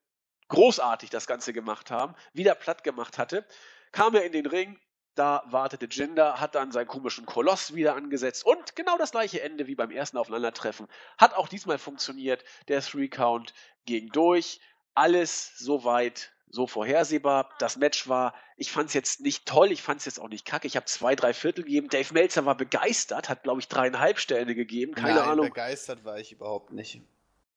großartig 0.48 1.08
das 1.10 1.26
Ganze 1.26 1.52
gemacht 1.52 1.90
haben, 1.90 2.14
wieder 2.34 2.54
platt 2.54 2.84
gemacht 2.84 3.16
hatte, 3.16 3.44
kam 3.92 4.14
er 4.14 4.24
in 4.24 4.32
den 4.32 4.46
Ring, 4.46 4.78
da 5.14 5.42
wartete 5.46 5.86
Jinder, 5.90 6.40
hat 6.40 6.54
dann 6.54 6.72
seinen 6.72 6.86
komischen 6.86 7.26
Koloss 7.26 7.74
wieder 7.74 7.94
angesetzt 7.94 8.44
und 8.46 8.74
genau 8.76 8.96
das 8.96 9.10
gleiche 9.10 9.42
Ende 9.42 9.66
wie 9.66 9.74
beim 9.74 9.90
ersten 9.90 10.16
Aufeinandertreffen. 10.16 10.88
Hat 11.18 11.34
auch 11.34 11.48
diesmal 11.48 11.78
funktioniert. 11.78 12.44
Der 12.68 12.80
Three-Count 12.80 13.52
ging 13.84 14.08
durch. 14.08 14.60
Alles 14.94 15.56
soweit 15.58 16.32
so 16.48 16.66
vorhersehbar. 16.66 17.50
Das 17.58 17.76
Match 17.76 18.08
war, 18.08 18.34
ich 18.56 18.70
fand 18.70 18.88
es 18.88 18.94
jetzt 18.94 19.20
nicht 19.20 19.46
toll, 19.46 19.72
ich 19.72 19.82
fand 19.82 20.00
es 20.00 20.04
jetzt 20.04 20.20
auch 20.20 20.28
nicht 20.28 20.44
kacke. 20.44 20.66
Ich 20.66 20.76
habe 20.76 20.86
zwei, 20.86 21.16
drei 21.16 21.32
Viertel 21.32 21.64
gegeben. 21.64 21.88
Dave 21.88 22.12
Meltzer 22.12 22.44
war 22.44 22.56
begeistert, 22.56 23.28
hat, 23.28 23.42
glaube 23.42 23.60
ich, 23.60 23.68
dreieinhalb 23.68 24.18
Sterne 24.18 24.54
gegeben. 24.54 24.94
Keine 24.94 25.20
Nein, 25.20 25.28
Ahnung. 25.28 25.46
begeistert 25.46 26.04
war 26.04 26.18
ich 26.18 26.32
überhaupt 26.32 26.72
nicht. 26.72 27.00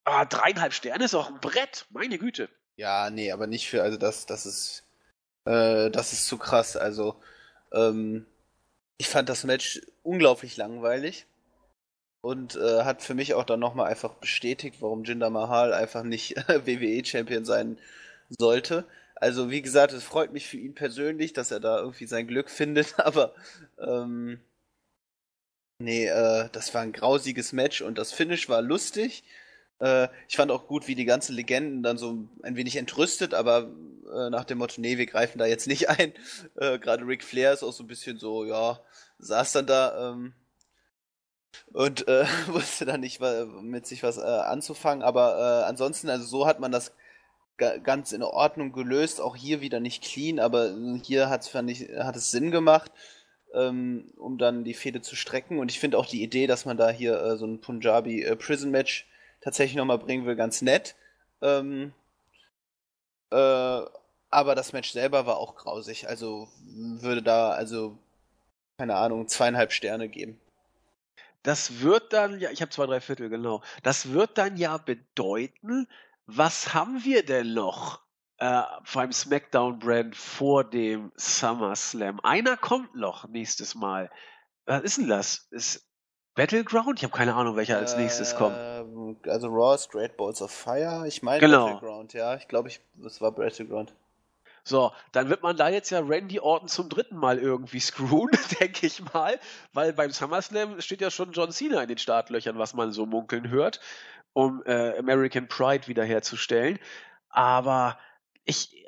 Ah, 0.06 0.26
dreieinhalb 0.26 0.74
Sterne 0.74 1.06
ist 1.06 1.14
auch 1.14 1.28
ein 1.28 1.40
Brett, 1.40 1.86
meine 1.90 2.18
Güte. 2.18 2.50
Ja, 2.78 3.10
nee, 3.10 3.32
aber 3.32 3.48
nicht 3.48 3.68
für, 3.70 3.82
also 3.82 3.98
das, 3.98 4.26
das 4.26 4.46
ist 4.46 4.85
äh, 5.46 5.90
das 5.92 6.14
ist 6.14 6.28
zu 6.28 6.38
krass. 6.38 6.78
Also, 6.78 7.16
ähm, 7.74 8.26
ich 8.98 9.10
fand 9.10 9.30
das 9.30 9.44
Match 9.46 9.82
unglaublich 10.04 10.58
langweilig 10.58 11.28
und 12.22 12.56
äh, 12.56 12.84
hat 12.84 13.02
für 13.04 13.14
mich 13.16 13.34
auch 13.36 13.44
dann 13.46 13.60
nochmal 13.60 13.88
einfach 13.90 14.16
bestätigt, 14.16 14.78
warum 14.82 15.04
Jinder 15.04 15.30
Mahal 15.30 15.74
einfach 15.74 16.04
nicht 16.04 16.36
WWE-Champion 16.48 17.46
sein 17.46 17.78
sollte. 18.30 18.86
Also, 19.16 19.52
wie 19.52 19.62
gesagt, 19.62 19.94
es 19.94 20.04
freut 20.04 20.34
mich 20.34 20.48
für 20.48 20.58
ihn 20.58 20.76
persönlich, 20.76 21.34
dass 21.34 21.52
er 21.52 21.60
da 21.60 21.80
irgendwie 21.80 22.08
sein 22.08 22.28
Glück 22.28 22.50
findet, 22.50 23.00
aber 23.00 23.34
ähm, 23.80 24.40
nee, 25.80 26.08
äh, 26.08 26.50
das 26.52 26.74
war 26.74 26.82
ein 26.82 26.94
grausiges 26.94 27.54
Match 27.54 27.82
und 27.82 27.98
das 27.98 28.12
Finish 28.14 28.50
war 28.50 28.62
lustig. 28.62 29.24
Äh, 29.80 30.08
ich 30.28 30.36
fand 30.36 30.52
auch 30.52 30.68
gut, 30.68 30.88
wie 30.88 30.96
die 30.96 31.06
ganzen 31.06 31.36
Legenden 31.36 31.84
dann 31.84 31.98
so 31.98 32.28
ein 32.44 32.56
wenig 32.56 32.76
entrüstet, 32.78 33.34
aber 33.34 33.72
äh, 34.14 34.30
nach 34.30 34.46
dem 34.46 34.60
Motto, 34.60 34.80
nee, 34.82 34.98
wir 34.98 35.06
greifen 35.06 35.38
da 35.38 35.46
jetzt 35.46 35.68
nicht 35.68 35.90
ein. 35.90 36.14
Äh, 36.56 36.80
Gerade 36.80 37.06
Ric 37.06 37.24
Flair 37.24 37.54
ist 37.54 37.64
auch 37.64 37.74
so 37.74 37.84
ein 37.84 37.88
bisschen 37.88 38.18
so, 38.18 38.46
ja, 38.46 38.80
saß 39.20 39.54
dann 39.54 39.68
da. 39.68 40.12
Ähm, 40.12 40.34
und 41.74 42.08
äh, 42.08 42.26
wusste 42.48 42.86
dann 42.86 43.02
nicht 43.02 43.22
mit 43.62 43.88
sich 43.88 44.04
was 44.04 44.18
äh, 44.18 44.22
anzufangen. 44.22 45.04
Aber 45.04 45.64
äh, 45.64 45.70
ansonsten, 45.70 46.10
also 46.10 46.26
so 46.26 46.48
hat 46.48 46.60
man 46.60 46.72
das 46.72 46.94
ganz 47.58 48.12
in 48.12 48.24
Ordnung 48.24 48.74
gelöst. 48.74 49.22
Auch 49.22 49.36
hier 49.36 49.62
wieder 49.62 49.80
nicht 49.80 50.04
clean, 50.04 50.40
aber 50.40 50.74
hier 51.04 51.30
hat's, 51.30 51.48
fand 51.48 51.72
ich, 51.72 51.90
hat 51.98 52.16
es 52.16 52.32
Sinn 52.32 52.52
gemacht, 52.52 52.92
ähm, 53.54 54.12
um 54.18 54.38
dann 54.38 54.64
die 54.64 54.74
Fehde 54.74 55.02
zu 55.02 55.16
strecken. 55.16 55.60
Und 55.60 55.72
ich 55.72 55.80
finde 55.80 55.98
auch 55.98 56.06
die 56.06 56.24
Idee, 56.24 56.48
dass 56.48 56.66
man 56.66 56.78
da 56.78 56.90
hier 56.90 57.22
äh, 57.22 57.38
so 57.38 57.46
ein 57.46 57.62
Punjabi 57.62 58.24
äh, 58.24 58.36
Prison 58.36 58.72
Match 58.72 59.08
tatsächlich 59.46 59.78
nochmal 59.78 60.00
bringen 60.00 60.26
will, 60.26 60.36
ganz 60.36 60.64
nett. 60.64 60.96
Ähm, 61.42 61.94
äh, 63.30 63.82
aber 64.32 64.56
das 64.56 64.74
Match 64.74 64.92
selber 64.92 65.28
war 65.28 65.38
auch 65.38 65.56
grausig. 65.56 66.10
Also 66.10 66.50
würde 66.66 67.22
da, 67.22 67.52
also, 67.52 67.98
keine 68.78 68.96
Ahnung, 68.96 69.28
zweieinhalb 69.28 69.72
Sterne 69.72 70.10
geben. 70.10 70.42
Das 71.44 71.82
wird 71.82 72.12
dann, 72.12 72.40
ja, 72.40 72.50
ich 72.50 72.62
habe 72.62 72.72
zwei, 72.72 72.88
drei 72.88 73.00
Viertel, 73.00 73.30
genau. 73.30 73.62
Das 73.84 74.12
wird 74.14 74.38
dann 74.40 74.58
ja 74.58 74.78
bedeuten, 74.78 75.88
was 76.26 76.74
haben 76.74 77.04
wir 77.04 77.24
denn 77.24 77.54
noch 77.54 78.02
äh, 78.38 78.64
beim 78.96 79.12
SmackDown-Brand 79.12 80.16
vor 80.16 80.64
dem 80.64 81.12
SummerSlam? 81.18 82.20
Einer 82.22 82.58
kommt 82.58 82.96
noch 82.96 83.28
nächstes 83.28 83.76
Mal. 83.76 84.10
Was 84.66 84.82
ist 84.82 84.98
denn 84.98 85.08
das? 85.08 85.48
Ist 85.52 85.85
Battleground? 86.36 87.00
Ich 87.00 87.04
habe 87.04 87.16
keine 87.16 87.34
Ahnung, 87.34 87.56
welcher 87.56 87.78
als 87.78 87.98
nächstes 87.98 88.36
kommt. 88.36 88.58
Ähm, 88.60 89.18
also 89.26 89.48
Raw 89.48 89.74
ist 89.74 89.90
Great 89.90 90.18
Balls 90.18 90.42
of 90.42 90.52
Fire. 90.52 91.08
Ich 91.08 91.24
meine 91.24 91.40
genau. 91.40 91.66
Battleground, 91.66 92.14
ja. 92.14 92.36
Ich 92.36 92.48
glaube, 92.48 92.70
es 93.06 93.22
war 93.22 93.32
Battleground. 93.32 93.94
So, 94.68 94.92
dann 95.12 95.30
wird 95.30 95.44
man 95.44 95.56
da 95.56 95.70
jetzt 95.70 95.92
ja 95.92 96.00
Randy 96.00 96.40
Orton 96.40 96.68
zum 96.68 96.90
dritten 96.90 97.18
Mal 97.18 97.38
irgendwie 97.38 97.80
screwen, 97.80 98.32
denke 98.60 98.88
ich 98.88 99.02
mal, 99.14 99.40
weil 99.74 99.94
beim 99.94 100.12
SummerSlam 100.12 100.82
steht 100.82 101.02
ja 101.02 101.12
schon 101.12 101.32
John 101.32 101.52
Cena 101.52 101.82
in 101.82 101.88
den 101.88 102.00
Startlöchern, 102.00 102.58
was 102.58 102.74
man 102.74 102.92
so 102.92 103.06
munkeln 103.06 103.50
hört, 103.50 103.80
um 104.34 104.64
äh, 104.66 104.98
American 104.98 105.48
Pride 105.48 105.88
wiederherzustellen. 105.88 106.80
Aber 107.30 107.98
ich, 108.44 108.85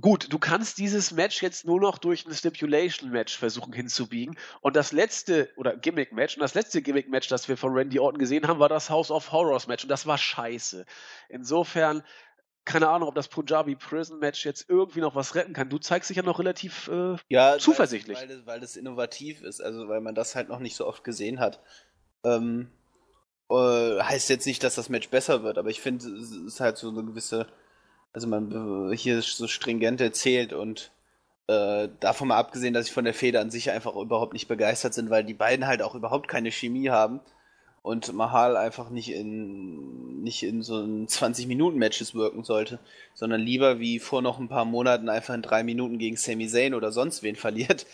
gut, 0.00 0.32
du 0.32 0.38
kannst 0.38 0.78
dieses 0.78 1.12
Match 1.12 1.42
jetzt 1.42 1.64
nur 1.64 1.80
noch 1.80 1.98
durch 1.98 2.26
ein 2.26 2.34
Stipulation-Match 2.34 3.36
versuchen 3.36 3.72
hinzubiegen. 3.72 4.36
Und 4.60 4.76
das 4.76 4.92
letzte, 4.92 5.50
oder 5.56 5.76
Gimmick-Match, 5.76 6.36
und 6.36 6.42
das 6.42 6.54
letzte 6.54 6.82
Gimmick-Match, 6.82 7.28
das 7.28 7.48
wir 7.48 7.56
von 7.56 7.72
Randy 7.72 7.98
Orton 7.98 8.18
gesehen 8.18 8.46
haben, 8.46 8.60
war 8.60 8.68
das 8.68 8.90
House 8.90 9.10
of 9.10 9.32
Horrors-Match. 9.32 9.84
Und 9.84 9.90
das 9.90 10.06
war 10.06 10.18
scheiße. 10.18 10.84
Insofern 11.28 12.02
keine 12.64 12.88
Ahnung, 12.88 13.08
ob 13.08 13.14
das 13.14 13.28
Punjabi 13.28 13.76
Prison 13.76 14.18
Match 14.20 14.44
jetzt 14.44 14.70
irgendwie 14.70 15.00
noch 15.00 15.14
was 15.14 15.34
retten 15.34 15.52
kann. 15.52 15.68
Du 15.68 15.78
zeigst 15.78 16.08
dich 16.08 16.16
ja 16.16 16.22
noch 16.22 16.38
relativ 16.38 16.88
äh, 16.88 17.16
ja, 17.28 17.58
zuversichtlich. 17.58 18.16
Weil, 18.16 18.28
weil, 18.28 18.46
weil 18.46 18.60
das 18.60 18.76
innovativ 18.76 19.42
ist, 19.42 19.60
also 19.60 19.88
weil 19.88 20.00
man 20.00 20.14
das 20.14 20.34
halt 20.34 20.48
noch 20.48 20.60
nicht 20.60 20.74
so 20.74 20.86
oft 20.86 21.04
gesehen 21.04 21.40
hat. 21.40 21.60
Ähm, 22.24 22.70
äh, 23.50 24.00
heißt 24.00 24.30
jetzt 24.30 24.46
nicht, 24.46 24.62
dass 24.62 24.76
das 24.76 24.88
Match 24.88 25.10
besser 25.10 25.42
wird, 25.42 25.58
aber 25.58 25.68
ich 25.68 25.80
finde, 25.80 26.08
es 26.08 26.30
ist 26.30 26.60
halt 26.60 26.78
so 26.78 26.88
eine 26.88 27.04
gewisse, 27.04 27.46
also 28.14 28.28
man 28.28 28.92
hier 28.94 29.18
ist 29.18 29.36
so 29.36 29.46
stringent 29.48 30.00
erzählt 30.00 30.52
und 30.54 30.92
äh, 31.48 31.88
davon 32.00 32.28
mal 32.28 32.38
abgesehen, 32.38 32.72
dass 32.72 32.86
ich 32.86 32.92
von 32.92 33.04
der 33.04 33.12
Feder 33.12 33.40
an 33.40 33.50
sich 33.50 33.70
einfach 33.70 33.94
überhaupt 33.96 34.32
nicht 34.32 34.48
begeistert 34.48 34.94
bin, 34.96 35.10
weil 35.10 35.24
die 35.24 35.34
beiden 35.34 35.66
halt 35.66 35.82
auch 35.82 35.94
überhaupt 35.94 36.28
keine 36.28 36.50
Chemie 36.50 36.88
haben 36.88 37.20
und 37.82 38.14
Mahal 38.14 38.56
einfach 38.56 38.88
nicht 38.88 39.10
in 39.12 40.22
nicht 40.22 40.42
in 40.42 40.62
so 40.62 40.80
ein 40.80 41.06
20 41.08 41.46
Minuten 41.48 41.78
Matches 41.78 42.14
wirken 42.14 42.44
sollte, 42.44 42.78
sondern 43.14 43.42
lieber 43.42 43.78
wie 43.80 43.98
vor 43.98 44.22
noch 44.22 44.38
ein 44.38 44.48
paar 44.48 44.64
Monaten 44.64 45.10
einfach 45.10 45.34
in 45.34 45.42
drei 45.42 45.62
Minuten 45.64 45.98
gegen 45.98 46.16
Sami 46.16 46.48
Zayn 46.48 46.74
oder 46.74 46.92
sonst 46.92 47.22
wen 47.22 47.36
verliert 47.36 47.86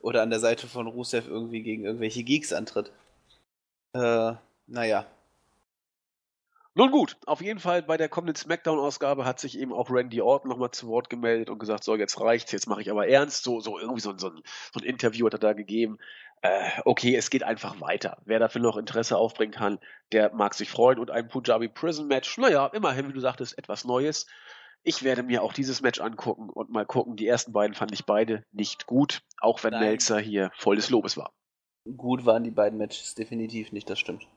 oder 0.00 0.22
an 0.22 0.30
der 0.30 0.40
Seite 0.40 0.66
von 0.68 0.86
Rusev 0.86 1.28
irgendwie 1.28 1.62
gegen 1.62 1.84
irgendwelche 1.84 2.22
Geeks 2.22 2.52
antritt. 2.52 2.92
Äh, 3.92 4.34
naja. 4.66 5.06
Nun 6.76 6.90
gut, 6.90 7.16
auf 7.26 7.40
jeden 7.40 7.60
Fall 7.60 7.82
bei 7.82 7.96
der 7.96 8.08
kommenden 8.08 8.34
Smackdown-Ausgabe 8.34 9.24
hat 9.24 9.38
sich 9.38 9.58
eben 9.58 9.72
auch 9.72 9.90
Randy 9.90 10.20
Orton 10.20 10.50
nochmal 10.50 10.72
zu 10.72 10.88
Wort 10.88 11.08
gemeldet 11.08 11.48
und 11.48 11.60
gesagt, 11.60 11.84
so, 11.84 11.94
jetzt 11.94 12.20
reicht's, 12.20 12.50
jetzt 12.50 12.66
mache 12.66 12.80
ich 12.80 12.90
aber 12.90 13.06
ernst. 13.06 13.44
So, 13.44 13.60
so 13.60 13.78
irgendwie 13.78 14.00
so, 14.00 14.16
so, 14.18 14.30
ein, 14.30 14.42
so 14.72 14.80
ein 14.80 14.84
Interview 14.84 15.26
hat 15.26 15.34
er 15.34 15.38
da 15.38 15.52
gegeben 15.52 15.98
äh, 16.44 16.68
okay, 16.84 17.16
es 17.16 17.30
geht 17.30 17.42
einfach 17.42 17.80
weiter. 17.80 18.18
Wer 18.26 18.38
dafür 18.38 18.60
noch 18.60 18.76
Interesse 18.76 19.16
aufbringen 19.16 19.54
kann, 19.54 19.78
der 20.12 20.30
mag 20.34 20.52
sich 20.52 20.68
freuen. 20.68 20.98
Und 20.98 21.10
ein 21.10 21.26
Punjabi 21.26 21.68
Prison 21.68 22.06
Match, 22.06 22.36
naja, 22.36 22.66
immerhin, 22.66 23.08
wie 23.08 23.14
du 23.14 23.20
sagtest, 23.20 23.56
etwas 23.56 23.86
Neues. 23.86 24.26
Ich 24.82 25.02
werde 25.02 25.22
mir 25.22 25.42
auch 25.42 25.54
dieses 25.54 25.80
Match 25.80 26.02
angucken 26.02 26.50
und 26.50 26.68
mal 26.68 26.84
gucken. 26.84 27.16
Die 27.16 27.26
ersten 27.26 27.52
beiden 27.54 27.74
fand 27.74 27.92
ich 27.92 28.04
beide 28.04 28.44
nicht 28.52 28.84
gut, 28.84 29.22
auch 29.40 29.64
wenn 29.64 29.70
Nein. 29.70 29.84
Melzer 29.84 30.18
hier 30.18 30.50
voll 30.54 30.76
des 30.76 30.90
Lobes 30.90 31.16
war. 31.16 31.32
Gut 31.96 32.26
waren 32.26 32.44
die 32.44 32.50
beiden 32.50 32.78
Matches 32.78 33.14
definitiv 33.14 33.72
nicht, 33.72 33.88
das 33.88 33.98
stimmt. 33.98 34.28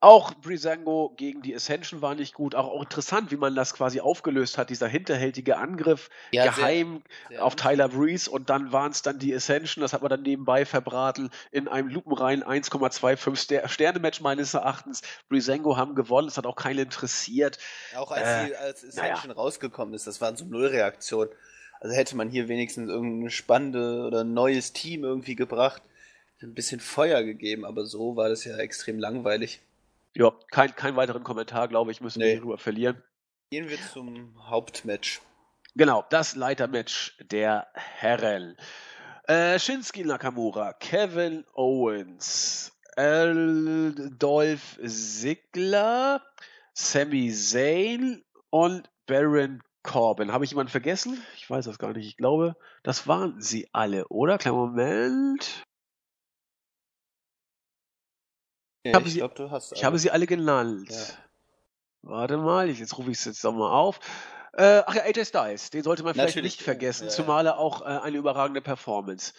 Auch 0.00 0.34
Brisango 0.34 1.14
gegen 1.16 1.42
die 1.42 1.54
Ascension 1.54 2.00
war 2.00 2.14
nicht 2.14 2.34
gut. 2.34 2.54
Auch, 2.54 2.68
auch, 2.68 2.82
interessant, 2.82 3.32
wie 3.32 3.36
man 3.36 3.56
das 3.56 3.74
quasi 3.74 4.00
aufgelöst 4.00 4.56
hat, 4.56 4.70
dieser 4.70 4.86
hinterhältige 4.86 5.56
Angriff 5.56 6.10
ja, 6.30 6.44
geheim 6.44 7.02
sehr, 7.28 7.38
sehr 7.38 7.44
auf 7.44 7.56
Tyler 7.56 7.88
Breeze 7.88 8.30
und 8.30 8.50
dann 8.50 8.70
waren 8.70 8.92
es 8.92 9.02
dann 9.02 9.18
die 9.18 9.34
Ascension, 9.34 9.82
das 9.82 9.92
hat 9.92 10.02
man 10.02 10.10
dann 10.10 10.22
nebenbei 10.22 10.64
verbraten 10.64 11.30
in 11.50 11.66
einem 11.66 11.88
lupenreinen 11.88 12.44
1,25 12.44 13.66
Sterne-Match 13.66 14.20
meines 14.20 14.54
Erachtens. 14.54 15.02
Brisango 15.28 15.76
haben 15.76 15.94
gewonnen, 15.94 16.28
es 16.28 16.36
hat 16.36 16.46
auch 16.46 16.56
keinen 16.56 16.80
interessiert. 16.80 17.58
Auch 17.96 18.12
als, 18.12 18.28
äh, 18.28 18.46
die, 18.46 18.56
als 18.56 18.84
Ascension 18.84 19.28
naja. 19.28 19.32
rausgekommen 19.32 19.94
ist, 19.94 20.06
das 20.06 20.20
waren 20.20 20.36
so 20.36 20.44
Nullreaktionen. 20.44 21.34
Also 21.80 21.96
hätte 21.96 22.16
man 22.16 22.30
hier 22.30 22.46
wenigstens 22.48 22.88
irgendein 22.88 23.30
spannende 23.30 24.04
oder 24.06 24.22
neues 24.22 24.72
Team 24.72 25.02
irgendwie 25.02 25.34
gebracht 25.34 25.82
ein 26.44 26.54
bisschen 26.54 26.80
Feuer 26.80 27.22
gegeben, 27.22 27.64
aber 27.64 27.84
so 27.86 28.16
war 28.16 28.28
das 28.28 28.44
ja 28.44 28.56
extrem 28.58 28.98
langweilig. 28.98 29.60
Ja, 30.16 30.32
kein, 30.50 30.74
kein 30.76 30.94
weiteren 30.96 31.24
Kommentar, 31.24 31.66
glaube 31.68 31.90
ich, 31.90 32.00
müssen 32.00 32.20
nee. 32.20 32.34
wir 32.34 32.36
darüber 32.36 32.58
verlieren. 32.58 33.02
Gehen 33.50 33.68
wir 33.68 33.78
zum 33.92 34.34
Hauptmatch. 34.48 35.20
Genau, 35.74 36.04
das 36.10 36.36
Leitermatch 36.36 37.18
der 37.18 37.66
Herren. 37.74 38.56
Äh, 39.26 39.58
Shinsuke 39.58 40.06
Nakamura, 40.06 40.72
Kevin 40.74 41.44
Owens, 41.54 42.72
Dolph 42.96 44.78
Ziggler, 44.86 46.22
Sami 46.74 47.32
Zayn 47.32 48.22
und 48.50 48.88
Baron 49.06 49.62
Corbin. 49.82 50.32
Habe 50.32 50.44
ich 50.44 50.52
jemanden 50.52 50.70
vergessen? 50.70 51.20
Ich 51.36 51.50
weiß 51.50 51.64
das 51.64 51.78
gar 51.78 51.92
nicht. 51.92 52.06
Ich 52.06 52.16
glaube, 52.16 52.54
das 52.84 53.08
waren 53.08 53.40
sie 53.40 53.68
alle, 53.72 54.06
oder? 54.08 54.38
Kleinen 54.38 54.58
Moment. 54.58 55.64
Ich, 58.84 58.94
habe, 58.94 59.08
sie, 59.08 59.18
glaub, 59.18 59.38
ich 59.72 59.84
habe 59.84 59.98
sie 59.98 60.10
alle 60.10 60.26
genannt. 60.26 60.90
Ja. 60.90 60.96
Warte 62.02 62.36
mal, 62.36 62.68
jetzt 62.68 62.98
rufe 62.98 63.10
ich 63.10 63.16
es 63.18 63.24
jetzt 63.24 63.42
nochmal 63.42 63.72
auf. 63.72 63.98
Äh, 64.52 64.82
ach 64.86 64.94
ja, 64.94 65.02
AJ 65.04 65.24
Styles, 65.24 65.70
den 65.70 65.82
sollte 65.82 66.02
man 66.02 66.12
vielleicht 66.12 66.36
Natürlich, 66.36 66.58
nicht 66.58 66.62
vergessen, 66.62 67.04
ja, 67.04 67.10
zumal 67.10 67.46
er 67.46 67.58
auch 67.58 67.80
äh, 67.80 67.84
eine 67.84 68.18
überragende 68.18 68.60
Performance 68.60 69.32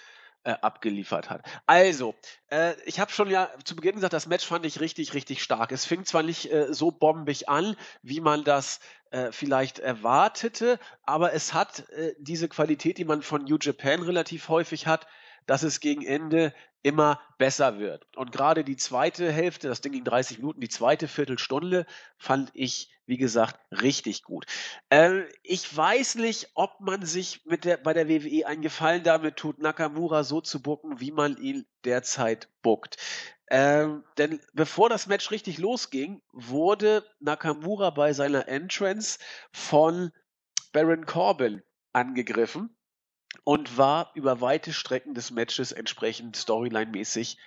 äh, 0.45 0.55
abgeliefert 0.61 1.29
hat. 1.29 1.43
Also, 1.67 2.15
äh, 2.49 2.73
ich 2.85 2.99
habe 2.99 3.11
schon 3.11 3.29
ja 3.29 3.49
zu 3.63 3.75
Beginn 3.75 3.95
gesagt, 3.95 4.13
das 4.13 4.25
Match 4.25 4.45
fand 4.45 4.65
ich 4.65 4.79
richtig, 4.79 5.13
richtig 5.13 5.43
stark. 5.43 5.71
Es 5.71 5.85
fing 5.85 6.05
zwar 6.05 6.23
nicht 6.23 6.51
äh, 6.51 6.73
so 6.73 6.89
bombig 6.89 7.47
an, 7.47 7.75
wie 8.01 8.21
man 8.21 8.43
das 8.43 8.79
äh, 9.11 9.31
vielleicht 9.31 9.77
erwartete, 9.77 10.79
aber 11.03 11.33
es 11.33 11.53
hat 11.53 11.85
diese 12.17 12.49
Qualität, 12.49 12.97
die 12.97 13.05
man 13.05 13.21
von 13.21 13.43
New 13.43 13.57
Japan 13.61 14.01
relativ 14.01 14.49
häufig 14.49 14.87
hat, 14.87 15.05
dass 15.45 15.63
es 15.63 15.79
gegen 15.79 16.05
Ende 16.05 16.53
immer 16.85 17.19
besser 17.39 17.79
wird. 17.79 18.05
Und 18.15 18.31
gerade 18.31 18.63
die 18.63 18.77
zweite 18.77 19.31
Hälfte, 19.31 19.67
das 19.67 19.81
Ding 19.81 19.93
ging 19.93 20.03
30 20.03 20.37
Minuten, 20.37 20.61
die 20.61 20.69
zweite 20.69 21.07
Viertelstunde 21.07 21.87
fand 22.19 22.51
ich, 22.53 22.91
wie 23.07 23.17
gesagt, 23.17 23.59
richtig 23.71 24.21
gut. 24.21 24.45
Äh, 24.89 25.23
ich 25.41 25.75
weiß 25.75 26.15
nicht, 26.15 26.51
ob 26.53 26.79
man 26.79 27.03
sich 27.03 27.43
mit 27.45 27.65
der, 27.65 27.77
bei 27.77 27.93
der 27.93 28.07
WWE 28.07 28.45
einen 28.45 28.61
Gefallen 28.61 29.01
damit 29.01 29.37
tut, 29.37 29.57
Nakamura 29.57 30.23
so 30.23 30.41
zu 30.41 30.61
bucken, 30.61 30.99
wie 30.99 31.11
man 31.11 31.37
ihn 31.37 31.65
derzeit 31.85 32.49
buckt. 32.61 32.97
Ähm, 33.49 34.03
denn 34.19 34.39
bevor 34.53 34.87
das 34.87 35.07
Match 35.07 35.31
richtig 35.31 35.57
losging, 35.57 36.21
wurde 36.33 37.03
Nakamura 37.19 37.89
bei 37.89 38.13
seiner 38.13 38.47
Entrance 38.47 39.17
von 39.51 40.11
Baron 40.71 41.07
Corbin 41.07 41.63
angegriffen 41.93 42.74
und 43.43 43.77
war 43.77 44.11
über 44.13 44.41
weite 44.41 44.73
Strecken 44.73 45.13
des 45.13 45.31
Matches 45.31 45.71
entsprechend 45.71 46.37
storyline-mäßig 46.37 47.37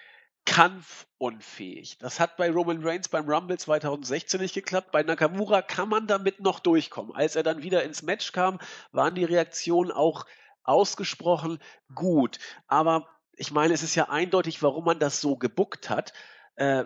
kampfunfähig. 0.44 1.98
Das 1.98 2.20
hat 2.20 2.36
bei 2.36 2.50
Roman 2.50 2.82
Reigns 2.82 3.08
beim 3.08 3.28
Rumble 3.28 3.58
2016 3.58 4.40
nicht 4.40 4.54
geklappt. 4.54 4.92
Bei 4.92 5.02
Nakamura 5.02 5.60
kann 5.62 5.88
man 5.88 6.06
damit 6.06 6.40
noch 6.40 6.60
durchkommen. 6.60 7.14
Als 7.14 7.36
er 7.36 7.42
dann 7.42 7.62
wieder 7.62 7.82
ins 7.82 8.02
Match 8.02 8.32
kam, 8.32 8.58
waren 8.90 9.14
die 9.14 9.24
Reaktionen 9.24 9.92
auch 9.92 10.24
ausgesprochen 10.62 11.58
gut. 11.94 12.38
Aber 12.66 13.08
ich 13.36 13.50
meine, 13.50 13.74
es 13.74 13.82
ist 13.82 13.94
ja 13.94 14.08
eindeutig, 14.08 14.62
warum 14.62 14.84
man 14.84 14.98
das 14.98 15.20
so 15.20 15.36
gebuckt 15.36 15.90
hat. 15.90 16.12
Äh, 16.56 16.84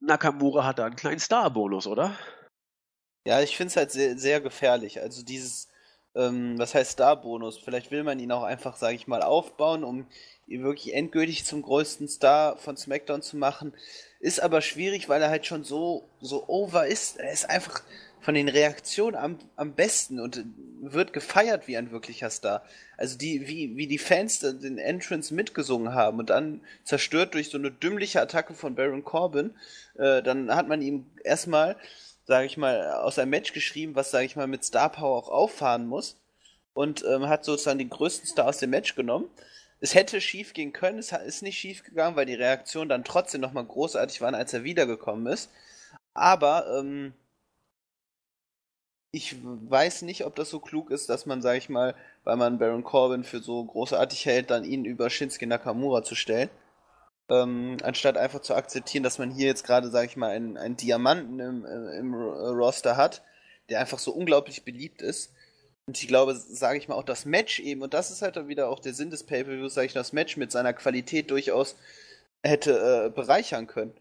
Nakamura 0.00 0.64
hat 0.64 0.78
da 0.78 0.84
einen 0.84 0.96
kleinen 0.96 1.20
Star-Bonus, 1.20 1.86
oder? 1.86 2.16
Ja, 3.24 3.40
ich 3.40 3.56
finde 3.56 3.70
es 3.70 3.76
halt 3.76 3.90
sehr, 3.90 4.18
sehr 4.18 4.40
gefährlich. 4.40 5.00
Also 5.00 5.22
dieses 5.22 5.68
ähm, 6.14 6.58
was 6.58 6.74
heißt 6.74 6.92
Star-Bonus? 6.92 7.58
Vielleicht 7.58 7.90
will 7.90 8.02
man 8.02 8.18
ihn 8.18 8.32
auch 8.32 8.42
einfach, 8.42 8.76
sage 8.76 8.96
ich 8.96 9.06
mal, 9.06 9.22
aufbauen, 9.22 9.84
um 9.84 10.06
ihn 10.46 10.64
wirklich 10.64 10.94
endgültig 10.94 11.44
zum 11.44 11.62
größten 11.62 12.08
Star 12.08 12.56
von 12.56 12.76
SmackDown 12.76 13.22
zu 13.22 13.36
machen. 13.36 13.74
Ist 14.20 14.40
aber 14.42 14.60
schwierig, 14.62 15.08
weil 15.08 15.22
er 15.22 15.30
halt 15.30 15.46
schon 15.46 15.64
so, 15.64 16.08
so 16.20 16.48
over 16.48 16.86
ist. 16.86 17.18
Er 17.18 17.32
ist 17.32 17.48
einfach 17.48 17.82
von 18.20 18.34
den 18.34 18.48
Reaktionen 18.48 19.16
am, 19.16 19.38
am 19.56 19.74
besten 19.74 20.18
und 20.20 20.44
wird 20.80 21.12
gefeiert 21.12 21.68
wie 21.68 21.76
ein 21.76 21.90
wirklicher 21.92 22.30
Star. 22.30 22.62
Also 22.96 23.16
die, 23.16 23.46
wie, 23.46 23.76
wie 23.76 23.86
die 23.86 23.98
Fans 23.98 24.40
den 24.40 24.78
Entrance 24.78 25.32
mitgesungen 25.32 25.94
haben 25.94 26.18
und 26.18 26.30
dann 26.30 26.60
zerstört 26.84 27.34
durch 27.34 27.50
so 27.50 27.58
eine 27.58 27.70
dümmliche 27.70 28.20
Attacke 28.20 28.54
von 28.54 28.74
Baron 28.74 29.04
Corbin, 29.04 29.54
äh, 29.96 30.22
dann 30.22 30.54
hat 30.54 30.68
man 30.68 30.82
ihm 30.82 31.06
erstmal, 31.24 31.76
sage 32.28 32.46
ich 32.46 32.56
mal, 32.56 32.92
aus 32.92 33.18
einem 33.18 33.30
Match 33.30 33.52
geschrieben, 33.52 33.96
was, 33.96 34.12
sage 34.12 34.26
ich 34.26 34.36
mal, 34.36 34.46
mit 34.46 34.64
Star 34.64 34.90
Power 34.90 35.16
auch 35.18 35.28
auffahren 35.28 35.88
muss 35.88 36.16
und 36.74 37.04
ähm, 37.04 37.28
hat 37.28 37.44
sozusagen 37.44 37.80
den 37.80 37.90
größten 37.90 38.28
Star 38.28 38.46
aus 38.46 38.58
dem 38.58 38.70
Match 38.70 38.94
genommen 38.94 39.28
es 39.80 39.94
hätte 39.94 40.20
schief 40.20 40.54
gehen 40.54 40.72
können, 40.72 40.98
es 40.98 41.12
ist 41.12 41.42
nicht 41.42 41.58
schief 41.58 41.84
gegangen, 41.84 42.16
weil 42.16 42.26
die 42.26 42.34
Reaktionen 42.34 42.88
dann 42.88 43.04
trotzdem 43.04 43.40
nochmal 43.40 43.64
großartig 43.64 44.20
waren, 44.20 44.34
als 44.34 44.52
er 44.52 44.64
wiedergekommen 44.64 45.26
ist. 45.32 45.50
Aber 46.14 46.66
ähm, 46.78 47.14
ich 49.12 49.36
weiß 49.42 50.02
nicht, 50.02 50.24
ob 50.24 50.36
das 50.36 50.50
so 50.50 50.60
klug 50.60 50.90
ist, 50.90 51.08
dass 51.08 51.26
man, 51.26 51.42
sag 51.42 51.56
ich 51.56 51.68
mal, 51.68 51.94
weil 52.24 52.36
man 52.36 52.58
Baron 52.58 52.84
Corbin 52.84 53.24
für 53.24 53.40
so 53.40 53.64
großartig 53.64 54.26
hält, 54.26 54.50
dann 54.50 54.64
ihn 54.64 54.84
über 54.84 55.10
Shinsuke 55.10 55.46
Nakamura 55.46 56.02
zu 56.02 56.14
stellen. 56.14 56.50
Ähm, 57.30 57.76
anstatt 57.82 58.16
einfach 58.16 58.40
zu 58.40 58.54
akzeptieren, 58.54 59.04
dass 59.04 59.18
man 59.18 59.30
hier 59.30 59.46
jetzt 59.46 59.64
gerade, 59.64 59.90
sag 59.90 60.06
ich 60.06 60.16
mal, 60.16 60.30
einen, 60.30 60.56
einen 60.56 60.76
Diamanten 60.76 61.40
im, 61.40 61.64
im 61.64 62.14
Roster 62.14 62.96
hat, 62.96 63.22
der 63.68 63.80
einfach 63.80 63.98
so 63.98 64.12
unglaublich 64.12 64.64
beliebt 64.64 65.02
ist 65.02 65.30
und 65.88 65.96
ich 66.02 66.06
glaube, 66.06 66.34
sage 66.36 66.76
ich 66.76 66.86
mal, 66.86 66.96
auch 66.96 67.02
das 67.02 67.24
Match 67.24 67.60
eben, 67.60 67.80
und 67.80 67.94
das 67.94 68.10
ist 68.10 68.20
halt 68.20 68.36
dann 68.36 68.46
wieder 68.46 68.68
auch 68.68 68.78
der 68.78 68.92
Sinn 68.92 69.08
des 69.08 69.24
Pay-Per-Views, 69.24 69.72
sage 69.72 69.86
ich, 69.86 69.94
das 69.94 70.12
Match 70.12 70.36
mit 70.36 70.52
seiner 70.52 70.74
Qualität 70.74 71.30
durchaus 71.30 71.76
hätte 72.42 73.06
äh, 73.06 73.10
bereichern 73.10 73.66
können. 73.66 73.94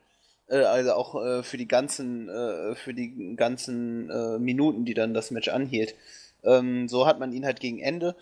Äh, 0.49 0.57
also 0.57 0.91
auch 0.93 1.15
äh, 1.23 1.43
für 1.43 1.55
die 1.55 1.67
ganzen, 1.67 2.27
äh, 2.27 2.75
für 2.75 2.93
die 2.93 3.37
ganzen 3.37 4.09
äh, 4.09 4.37
Minuten, 4.37 4.83
die 4.83 4.95
dann 4.95 5.13
das 5.13 5.31
Match 5.31 5.47
anhielt. 5.47 5.95
Ähm, 6.43 6.89
so 6.89 7.07
hat 7.07 7.19
man 7.19 7.31
ihn 7.31 7.45
halt 7.45 7.61
gegen 7.61 7.79
Ende. 7.79 8.17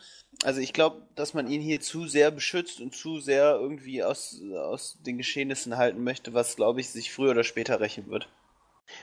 Also 0.46 0.62
ich 0.62 0.74
glaube, 0.74 1.02
dass 1.16 1.34
man 1.34 1.48
ihn 1.48 1.60
hier 1.60 1.82
zu 1.82 2.06
sehr 2.08 2.30
beschützt 2.30 2.80
und 2.80 2.96
zu 2.96 3.20
sehr 3.20 3.56
irgendwie 3.56 4.04
aus, 4.04 4.40
aus 4.54 4.96
den 5.02 5.18
Geschehnissen 5.18 5.76
halten 5.76 6.04
möchte, 6.04 6.36
was, 6.36 6.56
glaube 6.56 6.82
ich, 6.82 6.92
sich 6.92 7.12
früher 7.12 7.32
oder 7.32 7.44
später 7.44 7.80
rächen 7.80 8.12
wird. 8.12 8.30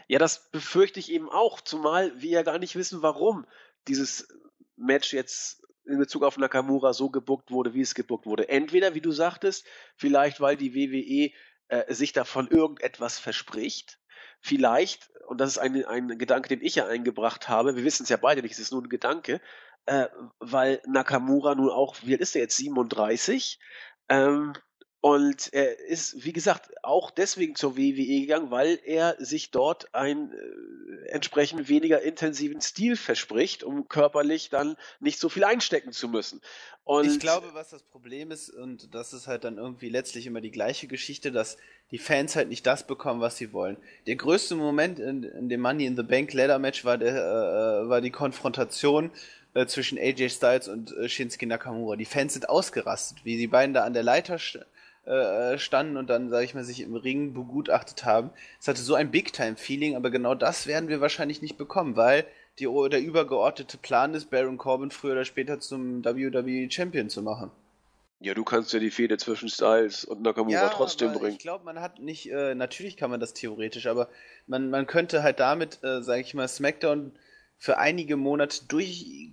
Ja, 0.07 0.21
das 0.21 0.53
befürchte 0.53 1.01
ich 1.01 1.11
eben 1.11 1.29
auch, 1.29 1.61
zumal 1.61 2.13
wir 2.23 2.31
ja 2.31 2.43
gar 2.43 2.61
nicht 2.61 2.77
wissen, 2.77 3.03
warum 3.03 3.45
dieses 3.89 4.29
Match 4.77 5.13
jetzt 5.13 5.65
in 5.85 5.99
Bezug 5.99 6.23
auf 6.23 6.39
Nakamura 6.39 6.93
so 6.93 7.11
gebuckt 7.11 7.51
wurde, 7.51 7.75
wie 7.75 7.81
es 7.81 7.97
gebuckt 7.97 8.25
wurde. 8.25 8.49
Entweder, 8.49 8.95
wie 8.95 9.01
du 9.01 9.11
sagtest, 9.11 9.67
vielleicht 9.97 10.41
weil 10.41 10.57
die 10.57 10.77
WWE 10.77 11.33
äh, 11.67 11.93
sich 11.93 12.13
davon 12.13 12.47
irgendetwas 12.47 13.19
verspricht, 13.19 13.99
vielleicht, 14.41 15.11
und 15.27 15.41
das 15.41 15.51
ist 15.51 15.59
ein, 15.59 15.85
ein 15.87 16.19
Gedanke, 16.19 16.49
den 16.51 16.65
ich 16.65 16.77
ja 16.77 16.87
eingebracht 16.87 17.49
habe, 17.49 17.75
wir 17.75 17.83
wissen 17.83 18.05
es 18.05 18.11
ja 18.11 18.17
beide 18.17 18.43
nicht, 18.43 18.53
es 18.53 18.61
ist 18.61 18.71
nur 18.71 18.83
ein 18.83 18.89
Gedanke, 18.89 19.41
äh, 19.87 20.07
weil 20.39 20.81
Nakamura 20.87 21.55
nun 21.55 21.71
auch, 21.71 21.97
wie 22.03 22.15
ist 22.15 22.35
er 22.37 22.43
jetzt, 22.43 22.57
37, 22.57 23.59
ähm, 24.09 24.55
und 25.05 25.53
er 25.53 25.81
ist, 25.81 26.25
wie 26.25 26.33
gesagt, 26.33 26.71
auch 26.85 27.11
deswegen 27.11 27.57
zur 27.57 27.77
WWE 27.77 28.21
gegangen, 28.21 28.53
weil 28.53 28.79
er 28.85 29.17
sich 29.19 29.51
dort 29.51 29.93
einen 29.97 30.33
äh, 30.33 31.09
entsprechend 31.09 31.69
weniger 31.69 32.03
intensiven 32.03 32.61
Stil 32.61 32.95
verspricht, 32.95 33.65
um 33.65 33.89
körperlich 33.89 34.49
dann 34.49 34.77
nicht 35.01 35.19
so 35.19 35.29
viel 35.29 35.43
einstecken 35.43 35.91
zu 35.91 36.09
müssen. 36.09 36.41
Und 36.85 37.09
ich 37.09 37.19
glaube, 37.19 37.49
was 37.53 37.71
das 37.71 37.83
Problem 37.83 38.31
ist, 38.31 38.51
und 38.51 38.95
das 38.95 39.13
ist 39.13 39.27
halt 39.27 39.43
dann 39.43 39.59
irgendwie 39.59 39.89
letztlich 39.89 40.25
immer 40.27 40.41
die 40.41 40.53
gleiche 40.53 40.87
Geschichte, 40.87 41.33
dass 41.33 41.57
die 41.91 41.99
Fans 41.99 42.37
halt 42.37 42.49
nicht 42.49 42.65
das 42.65 42.87
bekommen, 42.87 43.21
was 43.21 43.37
sie 43.37 43.53
wollen. 43.53 43.79
Der 44.07 44.15
größte 44.15 44.55
Moment 44.55 45.01
in, 45.01 45.25
in 45.25 45.49
dem 45.49 45.63
Money 45.63 45.85
in 45.85 45.97
the 45.97 46.05
Bank 46.05 46.33
Ladder 46.33 46.61
Match 46.61 46.85
war, 46.85 46.97
der, 46.97 47.17
äh, 47.17 47.89
war 47.89 48.01
die 48.01 48.13
Konfrontation 48.13 49.11
äh, 49.55 49.67
zwischen 49.67 49.99
AJ 49.99 50.31
Styles 50.31 50.69
und 50.69 50.97
äh, 50.97 51.09
Shinsuke 51.09 51.47
Nakamura. 51.47 51.97
Die 51.97 52.05
Fans 52.05 52.35
sind 52.35 52.49
ausgerastet, 52.49 53.25
wie 53.25 53.37
die 53.37 53.47
beiden 53.47 53.75
da 53.75 53.85
an 53.85 53.95
der 53.95 54.03
Leiter 54.03 54.39
äh, 55.05 55.59
standen 55.59 55.97
und 55.97 56.09
dann, 56.09 56.31
sage 56.31 56.45
ich 56.45 56.55
mal, 56.55 56.65
sich 56.65 56.81
im 56.81 56.95
Ring 56.95 57.35
begutachtet 57.35 58.05
haben. 58.05 58.31
Es 58.61 58.69
hatte 58.69 58.81
so 58.81 58.95
ein 58.95 59.11
Big-Time-Feeling, 59.11 59.97
aber 59.97 60.11
genau 60.11 60.35
das 60.35 60.67
werden 60.67 60.89
wir 60.89 61.01
wahrscheinlich 61.01 61.43
nicht 61.43 61.59
bekommen, 61.59 61.97
weil 61.97 62.25
die, 62.59 62.69
der 62.91 63.01
übergeordnete 63.01 63.79
Plan 63.79 64.15
ist, 64.15 64.31
Baron 64.31 64.59
Corbin 64.59 64.91
früher 64.91 65.13
oder 65.13 65.25
später 65.25 65.59
zum 65.59 66.05
WWE 66.05 66.71
Champion 66.71 67.09
zu 67.09 67.23
machen. 67.23 67.51
Ja, 68.21 68.35
du 68.35 68.45
kannst 68.45 68.73
ja 68.73 68.79
die 68.79 68.93
Fehde 68.93 69.17
zwischen 69.17 69.49
Styles 69.49 70.05
und 70.05 70.23
Nakamura 70.23 70.63
ja, 70.63 70.69
trotzdem 70.69 71.13
bringen. 71.13 71.33
Ich 71.33 71.39
glaube, 71.39 71.65
man 71.65 71.81
hat 71.81 71.99
nicht, 71.99 72.31
äh, 72.31 72.55
natürlich 72.55 72.97
kann 72.97 73.11
man 73.11 73.19
das 73.19 73.35
theoretisch, 73.35 73.89
aber 73.89 74.09
man, 74.47 74.71
man 74.71 74.87
könnte 74.87 75.25
halt 75.25 75.41
damit, 75.41 75.83
äh, 75.83 76.03
sage 76.03 76.21
ich 76.21 76.33
mal, 76.33 76.47
SmackDown 76.47 77.11
für 77.59 77.79
einige 77.79 78.17
Monate 78.17 78.65
durch 78.69 79.33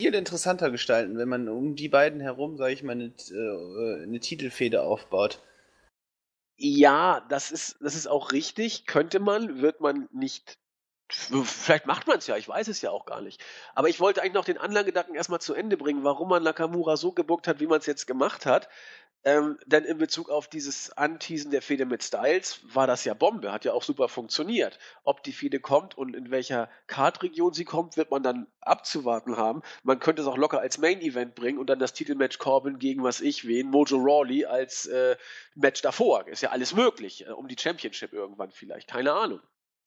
viel 0.00 0.14
interessanter 0.14 0.70
gestalten, 0.70 1.18
wenn 1.18 1.28
man 1.28 1.48
um 1.48 1.76
die 1.76 1.90
beiden 1.90 2.20
herum, 2.20 2.56
sage 2.56 2.72
ich 2.72 2.82
mal, 2.82 2.92
eine, 2.92 3.12
äh, 3.30 4.02
eine 4.02 4.18
Titelfehde 4.18 4.82
aufbaut. 4.82 5.42
Ja, 6.56 7.26
das 7.28 7.50
ist, 7.50 7.76
das 7.80 7.94
ist 7.94 8.06
auch 8.06 8.32
richtig. 8.32 8.86
Könnte 8.86 9.20
man, 9.20 9.60
wird 9.60 9.80
man 9.80 10.08
nicht. 10.12 10.58
Vielleicht 11.10 11.86
macht 11.86 12.06
man 12.06 12.18
es 12.18 12.26
ja, 12.28 12.36
ich 12.36 12.48
weiß 12.48 12.68
es 12.68 12.80
ja 12.80 12.90
auch 12.90 13.04
gar 13.04 13.20
nicht. 13.20 13.42
Aber 13.74 13.88
ich 13.88 14.00
wollte 14.00 14.22
eigentlich 14.22 14.34
noch 14.34 14.44
den 14.44 14.58
Anlagegedanken 14.58 15.14
erstmal 15.14 15.40
zu 15.40 15.54
Ende 15.54 15.76
bringen, 15.76 16.04
warum 16.04 16.28
man 16.28 16.42
Nakamura 16.42 16.96
so 16.96 17.12
gebuckt 17.12 17.46
hat, 17.46 17.60
wie 17.60 17.66
man 17.66 17.80
es 17.80 17.86
jetzt 17.86 18.06
gemacht 18.06 18.46
hat. 18.46 18.68
Ähm, 19.22 19.58
denn 19.66 19.84
in 19.84 19.98
Bezug 19.98 20.30
auf 20.30 20.48
dieses 20.48 20.96
Anteasen 20.96 21.50
der 21.50 21.60
Fehde 21.60 21.84
mit 21.84 22.02
Styles 22.02 22.60
war 22.62 22.86
das 22.86 23.04
ja 23.04 23.12
Bombe, 23.12 23.52
hat 23.52 23.66
ja 23.66 23.74
auch 23.74 23.82
super 23.82 24.08
funktioniert. 24.08 24.78
Ob 25.04 25.22
die 25.22 25.32
Fehde 25.32 25.60
kommt 25.60 25.96
und 25.98 26.16
in 26.16 26.30
welcher 26.30 26.70
Kartregion 26.86 27.52
sie 27.52 27.66
kommt, 27.66 27.98
wird 27.98 28.10
man 28.10 28.22
dann 28.22 28.46
abzuwarten 28.62 29.36
haben. 29.36 29.60
Man 29.82 29.98
könnte 29.98 30.22
es 30.22 30.28
auch 30.28 30.38
locker 30.38 30.60
als 30.60 30.78
Main 30.78 31.02
Event 31.02 31.34
bringen 31.34 31.58
und 31.58 31.68
dann 31.68 31.78
das 31.78 31.92
Titelmatch 31.92 32.38
Corbin 32.38 32.78
gegen 32.78 33.02
was 33.02 33.20
ich 33.20 33.46
wen, 33.46 33.68
Mojo 33.68 33.98
Rawley 33.98 34.46
als 34.46 34.86
äh, 34.86 35.16
Match 35.54 35.82
davor. 35.82 36.26
Ist 36.26 36.42
ja 36.42 36.50
alles 36.50 36.74
möglich, 36.74 37.26
äh, 37.26 37.30
um 37.30 37.46
die 37.46 37.56
Championship 37.58 38.14
irgendwann 38.14 38.50
vielleicht, 38.50 38.88
keine 38.88 39.12
Ahnung. 39.12 39.40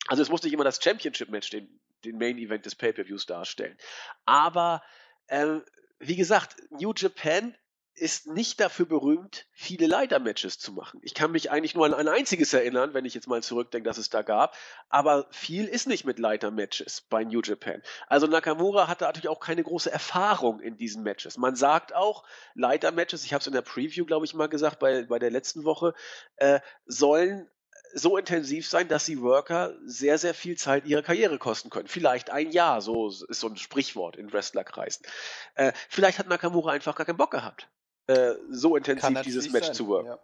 Also 0.10 0.22
es 0.22 0.30
muss 0.30 0.44
nicht 0.44 0.54
immer 0.54 0.64
das 0.64 0.84
Championship-Match 0.84 1.50
den, 1.50 1.80
den 2.06 2.20
Main 2.20 2.38
Event 2.38 2.68
des 2.68 2.76
Pay-Per-Views 2.76 3.26
darstellen. 3.26 3.78
Aber 4.26 4.84
äh, 5.26 5.60
wie 5.98 6.16
gesagt, 6.16 6.58
New 6.70 6.94
Japan 6.96 7.56
ist 7.96 8.28
nicht 8.28 8.60
dafür 8.60 8.86
berühmt, 8.88 9.46
viele 9.52 9.86
Leitermatches 9.86 10.58
zu 10.58 10.72
machen. 10.74 11.00
Ich 11.04 11.14
kann 11.14 11.32
mich 11.32 11.52
eigentlich 11.52 11.76
nur 11.76 11.86
an 11.86 11.94
ein 11.94 12.08
einziges 12.08 12.54
erinnern, 12.54 12.94
wenn 12.94 13.06
ich 13.06 13.14
jetzt 13.14 13.28
mal 13.28 13.44
zurückdenke, 13.44 13.88
dass 13.88 13.98
es 13.98 14.10
da 14.10 14.24
gab. 14.24 14.56
Aber 14.90 15.28
viel 15.30 15.66
ist 15.66 15.88
nicht 15.88 16.04
mit 16.04 16.18
Leitermatches 16.18 17.02
bei 17.10 17.24
New 17.24 17.42
Japan. 17.42 17.84
Also 18.08 18.26
Nakamura 18.26 18.88
hatte 18.88 19.06
natürlich 19.06 19.30
auch 19.30 19.40
keine 19.40 19.64
große 19.64 19.92
Erfahrung 19.92 20.60
in 20.60 20.76
diesen 20.76 21.04
Matches. 21.04 21.38
Man 21.38 21.56
sagt 21.56 21.94
auch, 21.94 22.24
Leitermatches, 22.56 23.26
ich 23.26 23.34
habe 23.34 23.42
es 23.42 23.48
in 23.48 23.54
der 23.54 23.62
Preview, 23.62 24.06
glaube 24.06 24.26
ich, 24.26 24.34
mal 24.34 24.50
gesagt, 24.50 24.80
bei, 24.80 25.04
bei 25.04 25.20
der 25.20 25.32
letzten 25.32 25.64
Woche, 25.64 25.94
äh, 26.38 26.60
sollen 26.86 27.48
so 27.94 28.18
intensiv 28.18 28.68
sein, 28.68 28.88
dass 28.88 29.06
die 29.06 29.22
Worker 29.22 29.76
sehr, 29.86 30.18
sehr 30.18 30.34
viel 30.34 30.58
Zeit 30.58 30.86
ihrer 30.86 31.04
Karriere 31.04 31.38
kosten 31.38 31.70
können. 31.70 31.88
Vielleicht 31.88 32.32
ein 32.32 32.50
Jahr, 32.50 32.82
so 32.82 33.10
ist 33.10 33.40
so 33.40 33.48
ein 33.48 33.58
Sprichwort 33.58 34.16
in 34.16 34.34
Wrestlerkreisen. 34.34 35.06
Äh, 35.54 35.74
vielleicht 35.90 36.18
hat 36.18 36.28
Nakamura 36.28 36.72
einfach 36.72 36.96
gar 36.96 37.06
keinen 37.06 37.18
Bock 37.18 37.30
gehabt 37.30 37.70
äh, 38.08 38.34
so 38.50 38.76
intensiv 38.76 39.22
dieses 39.22 39.52
Match 39.52 39.68
sein. 39.68 39.76
zu 39.76 39.88
worken. 39.88 40.08
Ja. 40.08 40.20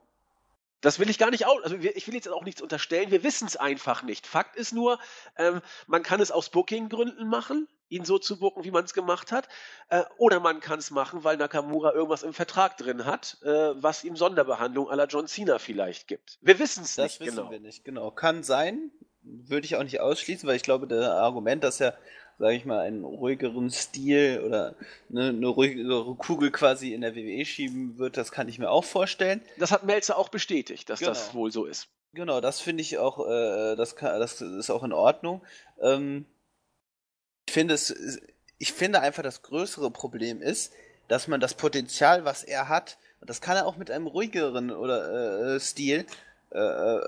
Das 0.81 0.97
will 0.97 1.09
ich 1.09 1.17
gar 1.17 1.29
nicht 1.29 1.45
aus. 1.45 1.61
Also 1.63 1.75
ich 1.75 2.07
will 2.07 2.15
jetzt 2.15 2.29
auch 2.29 2.43
nichts 2.43 2.61
unterstellen. 2.61 3.11
Wir 3.11 3.23
wissen 3.23 3.47
es 3.47 3.57
einfach 3.57 4.01
nicht. 4.01 4.25
Fakt 4.25 4.55
ist 4.55 4.71
nur, 4.71 4.97
ähm, 5.37 5.61
man 5.87 6.03
kann 6.03 6.21
es 6.21 6.31
aus 6.31 6.49
Booking-Gründen 6.49 7.27
machen, 7.27 7.67
ihn 7.89 8.05
so 8.05 8.17
zu 8.17 8.39
booken, 8.39 8.63
wie 8.63 8.71
man 8.71 8.85
es 8.85 8.93
gemacht 8.93 9.33
hat. 9.33 9.49
Äh, 9.89 10.03
oder 10.17 10.39
man 10.39 10.61
kann 10.61 10.79
es 10.79 10.89
machen, 10.89 11.25
weil 11.25 11.35
Nakamura 11.35 11.91
irgendwas 11.93 12.23
im 12.23 12.33
Vertrag 12.33 12.77
drin 12.77 13.05
hat, 13.05 13.37
äh, 13.43 13.49
was 13.49 14.05
ihm 14.05 14.15
Sonderbehandlung 14.15 14.89
aller 14.89 15.07
John 15.07 15.27
Cena 15.27 15.59
vielleicht 15.59 16.07
gibt. 16.07 16.37
Wir 16.41 16.59
wissen 16.59 16.83
es 16.83 16.97
nicht 16.97 17.19
genau. 17.19 17.29
Das 17.29 17.37
wissen 17.37 17.51
wir 17.51 17.59
nicht, 17.59 17.83
genau. 17.83 18.11
Kann 18.11 18.43
sein, 18.43 18.91
würde 19.21 19.65
ich 19.65 19.75
auch 19.75 19.83
nicht 19.83 19.99
ausschließen, 19.99 20.47
weil 20.47 20.55
ich 20.55 20.63
glaube, 20.63 20.87
der 20.87 21.11
Argument, 21.13 21.63
dass 21.63 21.81
er 21.81 21.97
sage 22.39 22.55
ich 22.55 22.65
mal, 22.65 22.79
einen 22.79 23.03
ruhigeren 23.03 23.69
Stil 23.69 24.41
oder 24.45 24.75
eine, 25.09 25.27
eine 25.29 25.47
ruhigere 25.47 26.15
Kugel 26.15 26.51
quasi 26.51 26.93
in 26.93 27.01
der 27.01 27.15
WWE 27.15 27.45
schieben 27.45 27.97
wird, 27.97 28.15
das 28.15 28.31
kann 28.31 28.47
ich 28.47 28.57
mir 28.57 28.71
auch 28.71 28.85
vorstellen. 28.85 29.41
Das 29.57 29.71
hat 29.71 29.83
Melzer 29.83 30.17
auch 30.17 30.29
bestätigt, 30.29 30.89
dass 30.89 30.99
genau. 30.99 31.11
das 31.11 31.33
wohl 31.33 31.51
so 31.51 31.65
ist. 31.65 31.89
Genau, 32.13 32.41
das 32.41 32.61
finde 32.61 32.81
ich 32.81 32.97
auch, 32.97 33.27
äh, 33.27 33.75
das, 33.75 33.95
kann, 33.95 34.19
das 34.19 34.41
ist 34.41 34.69
auch 34.69 34.83
in 34.83 34.93
Ordnung. 34.93 35.41
Ähm, 35.81 36.25
ich 37.45 37.53
finde 37.53 37.73
es, 37.73 37.93
ich 38.57 38.73
finde 38.73 39.01
einfach 39.01 39.21
das 39.21 39.41
größere 39.41 39.91
Problem 39.91 40.41
ist, 40.41 40.71
dass 41.07 41.27
man 41.27 41.41
das 41.41 41.55
Potenzial, 41.55 42.23
was 42.23 42.43
er 42.43 42.69
hat, 42.69 42.97
und 43.19 43.29
das 43.29 43.41
kann 43.41 43.57
er 43.57 43.67
auch 43.67 43.75
mit 43.75 43.91
einem 43.91 44.07
ruhigeren 44.07 44.71
oder 44.71 45.55
äh, 45.55 45.59
Stil, 45.59 46.05
äh, 46.51 46.59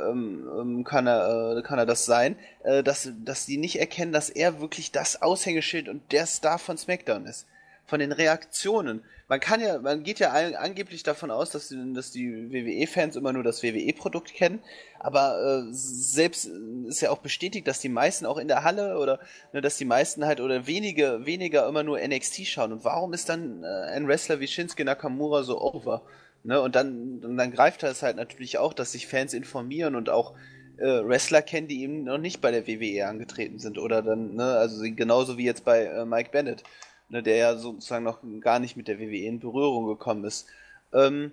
ähm, 0.10 0.48
ähm, 0.60 0.84
kann 0.84 1.08
er 1.08 1.58
äh, 1.58 1.62
kann 1.64 1.80
er 1.80 1.86
das 1.86 2.06
sein, 2.06 2.36
äh, 2.64 2.84
dass 2.84 3.10
dass 3.26 3.46
die 3.46 3.58
nicht 3.58 3.80
erkennen, 3.80 4.12
dass 4.12 4.30
er 4.30 4.62
wirklich 4.62 4.92
das 4.92 5.22
Aushängeschild 5.22 5.90
und 5.90 6.12
der 6.12 6.26
Star 6.28 6.60
von 6.60 6.78
SmackDown 6.78 7.26
ist. 7.26 7.48
von 7.86 8.00
den 8.00 8.14
Reaktionen. 8.14 9.04
Man 9.28 9.42
kann 9.42 9.60
ja, 9.62 9.80
man 9.80 10.04
geht 10.04 10.20
ja 10.20 10.32
angeblich 10.32 11.04
davon 11.04 11.30
aus, 11.30 11.50
dass 11.52 11.68
die, 11.70 11.94
dass 11.94 12.12
die 12.12 12.52
WWE-Fans 12.52 13.18
immer 13.18 13.34
nur 13.34 13.44
das 13.44 13.64
WWE-Produkt 13.64 14.34
kennen, 14.34 14.60
aber 15.00 15.66
äh, 15.68 15.74
selbst 15.74 16.50
ist 16.88 17.02
ja 17.02 17.12
auch 17.12 17.18
bestätigt, 17.20 17.68
dass 17.68 17.82
die 17.82 17.90
meisten 17.90 18.26
auch 18.26 18.38
in 18.38 18.48
der 18.48 18.64
Halle 18.64 18.98
oder 18.98 19.20
ne, 19.52 19.62
dass 19.62 19.78
die 19.78 19.86
meisten 19.86 20.26
halt 20.26 20.40
oder 20.40 20.68
wenige, 20.68 21.26
weniger 21.26 21.68
immer 21.68 21.84
nur 21.84 22.00
NXT 22.00 22.48
schauen. 22.48 22.72
Und 22.72 22.86
warum 22.86 23.14
ist 23.14 23.28
dann 23.30 23.64
äh, 23.64 23.68
ein 23.68 24.08
Wrestler 24.08 24.40
wie 24.40 24.48
Shinsuke 24.48 24.86
Nakamura 24.86 25.44
so 25.44 25.60
over? 25.62 26.02
Ne? 26.44 26.62
Und 26.62 26.76
dann, 26.76 27.24
und 27.24 27.38
dann 27.38 27.52
greift 27.52 27.84
das 27.84 28.04
halt 28.04 28.16
natürlich 28.16 28.58
auch, 28.58 28.74
dass 28.74 28.94
sich 28.94 29.08
Fans 29.08 29.34
informieren 29.34 29.96
und 29.96 30.10
auch 30.10 30.34
äh, 30.78 31.08
Wrestler 31.08 31.42
kennen, 31.42 31.68
die 31.68 31.84
eben 31.84 32.04
noch 32.06 32.18
nicht 32.18 32.42
bei 32.42 32.52
der 32.52 32.68
WWE 32.68 33.08
angetreten 33.08 33.60
sind 33.60 33.78
oder 33.78 34.02
dann, 34.02 34.36
ne, 34.36 34.56
also 34.56 34.82
genauso 34.84 35.38
wie 35.38 35.46
jetzt 35.46 35.64
bei 35.64 35.86
äh, 35.86 36.06
Mike 36.06 36.32
Bennett, 36.32 36.64
ne, 37.10 37.22
der 37.22 37.36
ja 37.36 37.56
sozusagen 37.56 38.04
noch 38.04 38.20
gar 38.42 38.60
nicht 38.60 38.78
mit 38.78 38.88
der 38.88 39.00
WWE 39.00 39.26
in 39.26 39.40
Berührung 39.40 39.86
gekommen 39.88 40.26
ist. 40.26 40.48
Ähm, 40.94 41.32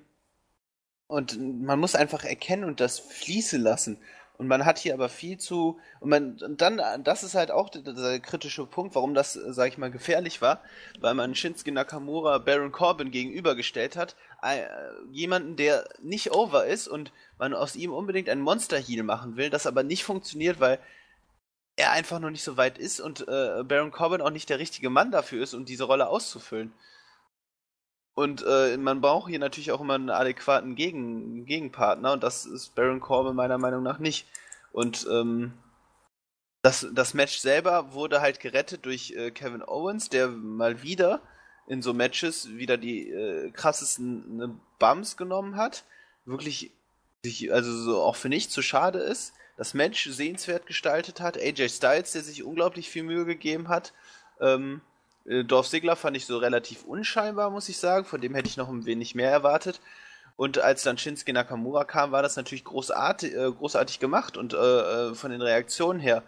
und 1.06 1.40
man 1.62 1.80
muss 1.80 1.94
einfach 1.94 2.24
erkennen 2.24 2.64
und 2.64 2.80
das 2.80 2.98
fließen 2.98 3.62
lassen. 3.62 3.96
Und 4.38 4.46
man 4.46 4.64
hat 4.64 4.78
hier 4.78 4.94
aber 4.94 5.08
viel 5.08 5.36
zu, 5.36 5.80
und 5.98 6.10
man, 6.10 6.38
und 6.40 6.60
dann, 6.60 6.80
das 7.02 7.24
ist 7.24 7.34
halt 7.34 7.50
auch 7.50 7.68
der, 7.70 7.82
der 7.82 8.20
kritische 8.20 8.64
Punkt, 8.66 8.94
warum 8.94 9.12
das, 9.12 9.32
sag 9.32 9.66
ich 9.66 9.78
mal, 9.78 9.90
gefährlich 9.90 10.40
war, 10.40 10.62
weil 11.00 11.14
man 11.14 11.34
Shinsuke 11.34 11.72
Nakamura 11.72 12.38
Baron 12.38 12.70
Corbin 12.70 13.10
gegenübergestellt 13.10 13.96
hat, 13.96 14.14
äh, 14.40 14.62
jemanden, 15.10 15.56
der 15.56 15.88
nicht 16.00 16.32
over 16.32 16.66
ist 16.66 16.86
und 16.86 17.12
man 17.36 17.52
aus 17.52 17.74
ihm 17.74 17.92
unbedingt 17.92 18.28
ein 18.28 18.40
Monster-Heal 18.40 19.02
machen 19.02 19.36
will, 19.36 19.50
das 19.50 19.66
aber 19.66 19.82
nicht 19.82 20.04
funktioniert, 20.04 20.60
weil 20.60 20.78
er 21.74 21.90
einfach 21.90 22.20
noch 22.20 22.30
nicht 22.30 22.44
so 22.44 22.56
weit 22.56 22.78
ist 22.78 23.00
und 23.00 23.26
äh, 23.26 23.64
Baron 23.64 23.90
Corbin 23.90 24.20
auch 24.20 24.30
nicht 24.30 24.50
der 24.50 24.60
richtige 24.60 24.88
Mann 24.88 25.10
dafür 25.10 25.42
ist, 25.42 25.54
um 25.54 25.64
diese 25.64 25.84
Rolle 25.84 26.08
auszufüllen. 26.08 26.72
Und 28.18 28.44
äh, 28.44 28.76
man 28.76 29.00
braucht 29.00 29.30
hier 29.30 29.38
natürlich 29.38 29.70
auch 29.70 29.80
immer 29.80 29.94
einen 29.94 30.10
adäquaten 30.10 30.74
Gegen 30.74 31.46
Gegenpartner 31.46 32.14
und 32.14 32.24
das 32.24 32.46
ist 32.46 32.74
Baron 32.74 32.98
Corbin 32.98 33.36
meiner 33.36 33.58
Meinung 33.58 33.84
nach 33.84 34.00
nicht. 34.00 34.26
Und 34.72 35.06
ähm, 35.08 35.52
das, 36.60 36.88
das 36.92 37.14
Match 37.14 37.38
selber 37.38 37.92
wurde 37.92 38.20
halt 38.20 38.40
gerettet 38.40 38.86
durch 38.86 39.12
äh, 39.12 39.30
Kevin 39.30 39.62
Owens, 39.62 40.08
der 40.08 40.26
mal 40.26 40.82
wieder 40.82 41.22
in 41.68 41.80
so 41.80 41.94
Matches 41.94 42.48
wieder 42.56 42.76
die 42.76 43.08
äh, 43.08 43.52
krassesten 43.52 44.36
ne, 44.36 44.60
Bums 44.80 45.16
genommen 45.16 45.54
hat. 45.54 45.84
Wirklich 46.24 46.72
also 47.52 47.72
so 47.72 48.02
auch 48.02 48.16
für 48.16 48.28
nichts 48.28 48.52
zu 48.52 48.62
schade 48.62 48.98
ist. 48.98 49.32
Das 49.56 49.74
Match 49.74 50.08
sehenswert 50.10 50.66
gestaltet 50.66 51.20
hat. 51.20 51.38
AJ 51.38 51.68
Styles, 51.68 52.10
der 52.14 52.22
sich 52.22 52.42
unglaublich 52.42 52.90
viel 52.90 53.04
Mühe 53.04 53.26
gegeben 53.26 53.68
hat. 53.68 53.92
Ähm, 54.40 54.80
äh, 55.28 55.44
Dorf 55.44 55.66
Sigler 55.66 55.96
fand 55.96 56.16
ich 56.16 56.26
so 56.26 56.38
relativ 56.38 56.84
unscheinbar, 56.84 57.50
muss 57.50 57.68
ich 57.68 57.78
sagen. 57.78 58.04
Von 58.04 58.20
dem 58.20 58.34
hätte 58.34 58.48
ich 58.48 58.56
noch 58.56 58.68
ein 58.68 58.86
wenig 58.86 59.14
mehr 59.14 59.30
erwartet. 59.30 59.80
Und 60.36 60.58
als 60.58 60.82
dann 60.84 60.98
Shinsuke 60.98 61.32
Nakamura 61.32 61.84
kam, 61.84 62.12
war 62.12 62.22
das 62.22 62.36
natürlich 62.36 62.64
großartig, 62.64 63.34
äh, 63.34 63.50
großartig 63.50 63.98
gemacht 63.98 64.36
und 64.36 64.54
äh, 64.54 64.56
äh, 65.10 65.14
von 65.14 65.30
den 65.30 65.42
Reaktionen 65.42 66.00
her. 66.00 66.22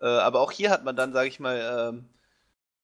Äh, 0.00 0.06
aber 0.06 0.40
auch 0.40 0.50
hier 0.52 0.70
hat 0.70 0.84
man 0.84 0.96
dann, 0.96 1.12
sage 1.12 1.28
ich 1.28 1.40
mal, 1.40 1.92
ähm, 1.92 2.08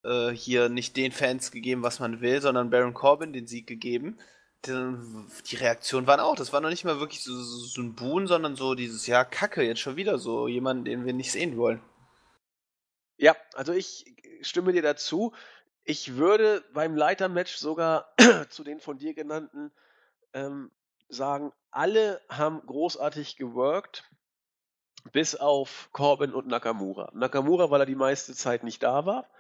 äh, 0.05 0.35
hier 0.35 0.69
nicht 0.69 0.97
den 0.97 1.12
Fans 1.12 1.51
gegeben, 1.51 1.83
was 1.83 1.99
man 1.99 2.21
will, 2.21 2.41
sondern 2.43 2.71
Baron 2.71 2.95
Corbin 2.95 3.33
den 3.33 3.47
Sieg 3.47 3.67
gegeben. 3.67 4.19
Die 4.67 5.57
Reaktionen 5.57 6.09
waren 6.09 6.19
auch, 6.19 6.35
das 6.35 6.53
war 6.53 6.61
noch 6.61 6.71
nicht 6.71 6.85
mal 6.85 6.99
wirklich 6.99 7.23
so, 7.23 7.33
so 7.41 7.81
ein 7.81 7.95
Buhn, 7.95 8.27
sondern 8.27 8.57
so 8.57 8.75
dieses, 8.75 9.07
ja, 9.07 9.25
Kacke, 9.25 9.62
jetzt 9.62 9.81
schon 9.81 9.97
wieder 9.97 10.19
so 10.19 10.49
jemanden, 10.49 10.85
den 10.85 11.07
wir 11.07 11.12
nicht 11.12 11.31
sehen 11.31 11.57
wollen. 11.57 11.81
Ja, 13.17 13.37
also 13.55 13.73
ich 13.73 14.05
stimme 14.43 14.73
dir 14.73 14.83
dazu. 14.83 15.33
Ich 15.89 16.16
würde 16.16 16.64
beim 16.74 16.97
Leitermatch 16.97 17.55
sogar 17.57 18.12
zu 18.51 18.64
den 18.64 18.80
von 18.80 18.99
dir 18.99 19.14
genannten 19.14 19.72
ähm, 20.32 20.72
sagen, 21.09 21.53
alle 21.70 22.20
haben 22.28 22.61
großartig 22.66 23.37
geworkt, 23.37 24.03
bis 25.12 25.37
auf 25.37 25.89
Corbin 25.93 26.34
und 26.34 26.49
Nakamura. 26.49 27.12
Nakamura, 27.14 27.70
weil 27.70 27.82
er 27.82 27.87
die 27.87 27.95
meiste 27.95 28.34
Zeit 28.34 28.64
nicht 28.64 28.82
da 28.82 29.07
war 29.07 29.30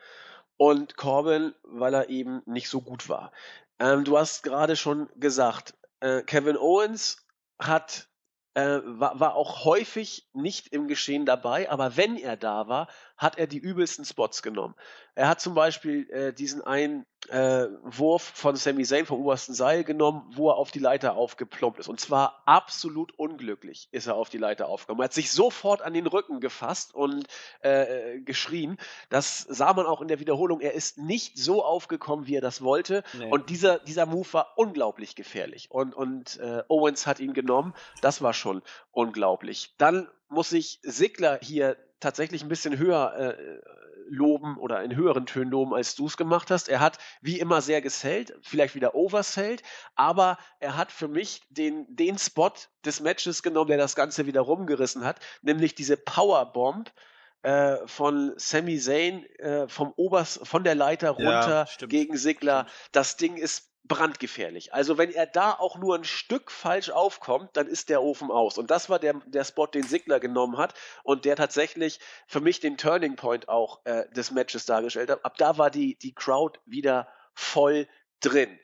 und 0.56 0.96
Corbin, 0.96 1.52
weil 1.64 1.94
er 1.94 2.10
eben 2.10 2.42
nicht 2.46 2.68
so 2.68 2.80
gut 2.80 3.08
war. 3.08 3.32
Ähm, 3.80 4.04
du 4.04 4.16
hast 4.16 4.44
gerade 4.44 4.76
schon 4.76 5.08
gesagt, 5.16 5.74
äh, 5.98 6.22
Kevin 6.22 6.56
Owens 6.56 7.26
hat 7.58 8.08
äh, 8.56 8.80
war, 8.84 9.20
war 9.20 9.34
auch 9.34 9.64
häufig 9.66 10.30
nicht 10.32 10.68
im 10.68 10.88
Geschehen 10.88 11.26
dabei, 11.26 11.68
aber 11.70 11.98
wenn 11.98 12.16
er 12.16 12.38
da 12.38 12.68
war, 12.68 12.88
hat 13.18 13.36
er 13.36 13.46
die 13.46 13.58
übelsten 13.58 14.06
Spots 14.06 14.42
genommen. 14.42 14.74
Er 15.16 15.28
hat 15.28 15.40
zum 15.40 15.54
Beispiel 15.54 16.08
äh, 16.10 16.34
diesen 16.34 16.62
einen 16.62 17.06
äh, 17.30 17.66
Wurf 17.82 18.22
von 18.22 18.54
Sami 18.54 18.84
Zayn 18.84 19.06
vom 19.06 19.22
obersten 19.22 19.54
Seil 19.54 19.82
genommen, 19.82 20.30
wo 20.34 20.50
er 20.50 20.56
auf 20.56 20.70
die 20.70 20.78
Leiter 20.78 21.16
aufgeplombt 21.16 21.78
ist. 21.78 21.88
Und 21.88 21.98
zwar 22.00 22.42
absolut 22.44 23.18
unglücklich 23.18 23.88
ist 23.92 24.06
er 24.06 24.14
auf 24.14 24.28
die 24.28 24.36
Leiter 24.36 24.68
aufgekommen. 24.68 25.00
Er 25.00 25.06
hat 25.06 25.14
sich 25.14 25.32
sofort 25.32 25.80
an 25.80 25.94
den 25.94 26.06
Rücken 26.06 26.40
gefasst 26.40 26.94
und 26.94 27.26
äh, 27.60 28.20
geschrien. 28.20 28.76
Das 29.08 29.40
sah 29.40 29.72
man 29.72 29.86
auch 29.86 30.02
in 30.02 30.08
der 30.08 30.20
Wiederholung. 30.20 30.60
Er 30.60 30.74
ist 30.74 30.98
nicht 30.98 31.38
so 31.38 31.64
aufgekommen, 31.64 32.26
wie 32.26 32.36
er 32.36 32.42
das 32.42 32.60
wollte. 32.60 33.02
Nee. 33.14 33.30
Und 33.30 33.48
dieser, 33.48 33.78
dieser 33.78 34.04
Move 34.04 34.30
war 34.32 34.52
unglaublich 34.56 35.16
gefährlich. 35.16 35.70
Und, 35.70 35.94
und 35.94 36.38
äh, 36.40 36.62
Owens 36.68 37.06
hat 37.06 37.20
ihn 37.20 37.32
genommen. 37.32 37.72
Das 38.02 38.20
war 38.20 38.34
schon 38.34 38.60
unglaublich. 38.92 39.74
Dann 39.78 40.08
muss 40.28 40.52
ich 40.52 40.78
Sigler 40.82 41.38
hier 41.40 41.78
tatsächlich 42.00 42.42
ein 42.42 42.48
bisschen 42.48 42.78
höher 42.78 43.14
äh, 43.16 43.60
loben 44.08 44.56
oder 44.56 44.82
in 44.82 44.96
höheren 44.96 45.26
Tönen 45.26 45.50
loben, 45.50 45.74
als 45.74 45.94
du 45.94 46.06
es 46.06 46.16
gemacht 46.16 46.50
hast. 46.50 46.68
Er 46.68 46.80
hat 46.80 46.98
wie 47.20 47.38
immer 47.38 47.60
sehr 47.60 47.80
gesellt, 47.80 48.34
vielleicht 48.42 48.74
wieder 48.74 48.94
oversellt, 48.94 49.62
aber 49.94 50.38
er 50.60 50.76
hat 50.76 50.92
für 50.92 51.08
mich 51.08 51.42
den, 51.50 51.86
den 51.88 52.18
Spot 52.18 52.52
des 52.84 53.00
Matches 53.00 53.42
genommen, 53.42 53.68
der 53.68 53.78
das 53.78 53.96
Ganze 53.96 54.26
wieder 54.26 54.40
rumgerissen 54.40 55.04
hat, 55.04 55.20
nämlich 55.42 55.74
diese 55.74 55.96
Powerbomb 55.96 56.92
äh, 57.42 57.76
von 57.86 58.32
Sami 58.36 58.78
Zayn 58.78 59.24
äh, 59.38 59.68
vom 59.68 59.92
Obers, 59.96 60.40
von 60.42 60.64
der 60.64 60.74
Leiter 60.74 61.10
runter 61.10 61.68
ja, 61.80 61.86
gegen 61.86 62.16
Sigler. 62.16 62.66
Das 62.92 63.16
Ding 63.16 63.36
ist 63.36 63.70
brandgefährlich. 63.88 64.72
Also 64.72 64.98
wenn 64.98 65.12
er 65.12 65.26
da 65.26 65.52
auch 65.52 65.78
nur 65.78 65.96
ein 65.96 66.04
Stück 66.04 66.50
falsch 66.50 66.90
aufkommt, 66.90 67.50
dann 67.56 67.66
ist 67.66 67.88
der 67.88 68.02
Ofen 68.02 68.30
aus. 68.30 68.58
Und 68.58 68.70
das 68.70 68.88
war 68.90 68.98
der, 68.98 69.14
der 69.26 69.44
Spot, 69.44 69.66
den 69.66 69.82
Sigler 69.82 70.20
genommen 70.20 70.58
hat 70.58 70.74
und 71.02 71.24
der 71.24 71.36
tatsächlich 71.36 72.00
für 72.26 72.40
mich 72.40 72.60
den 72.60 72.76
Turning 72.76 73.16
Point 73.16 73.48
auch 73.48 73.80
äh, 73.84 74.08
des 74.10 74.30
Matches 74.30 74.66
dargestellt 74.66 75.10
hat. 75.10 75.24
Ab 75.24 75.36
da 75.38 75.58
war 75.58 75.70
die, 75.70 75.96
die 75.98 76.14
Crowd 76.14 76.58
wieder 76.64 77.08
voll 77.34 77.86
drin. 78.20 78.58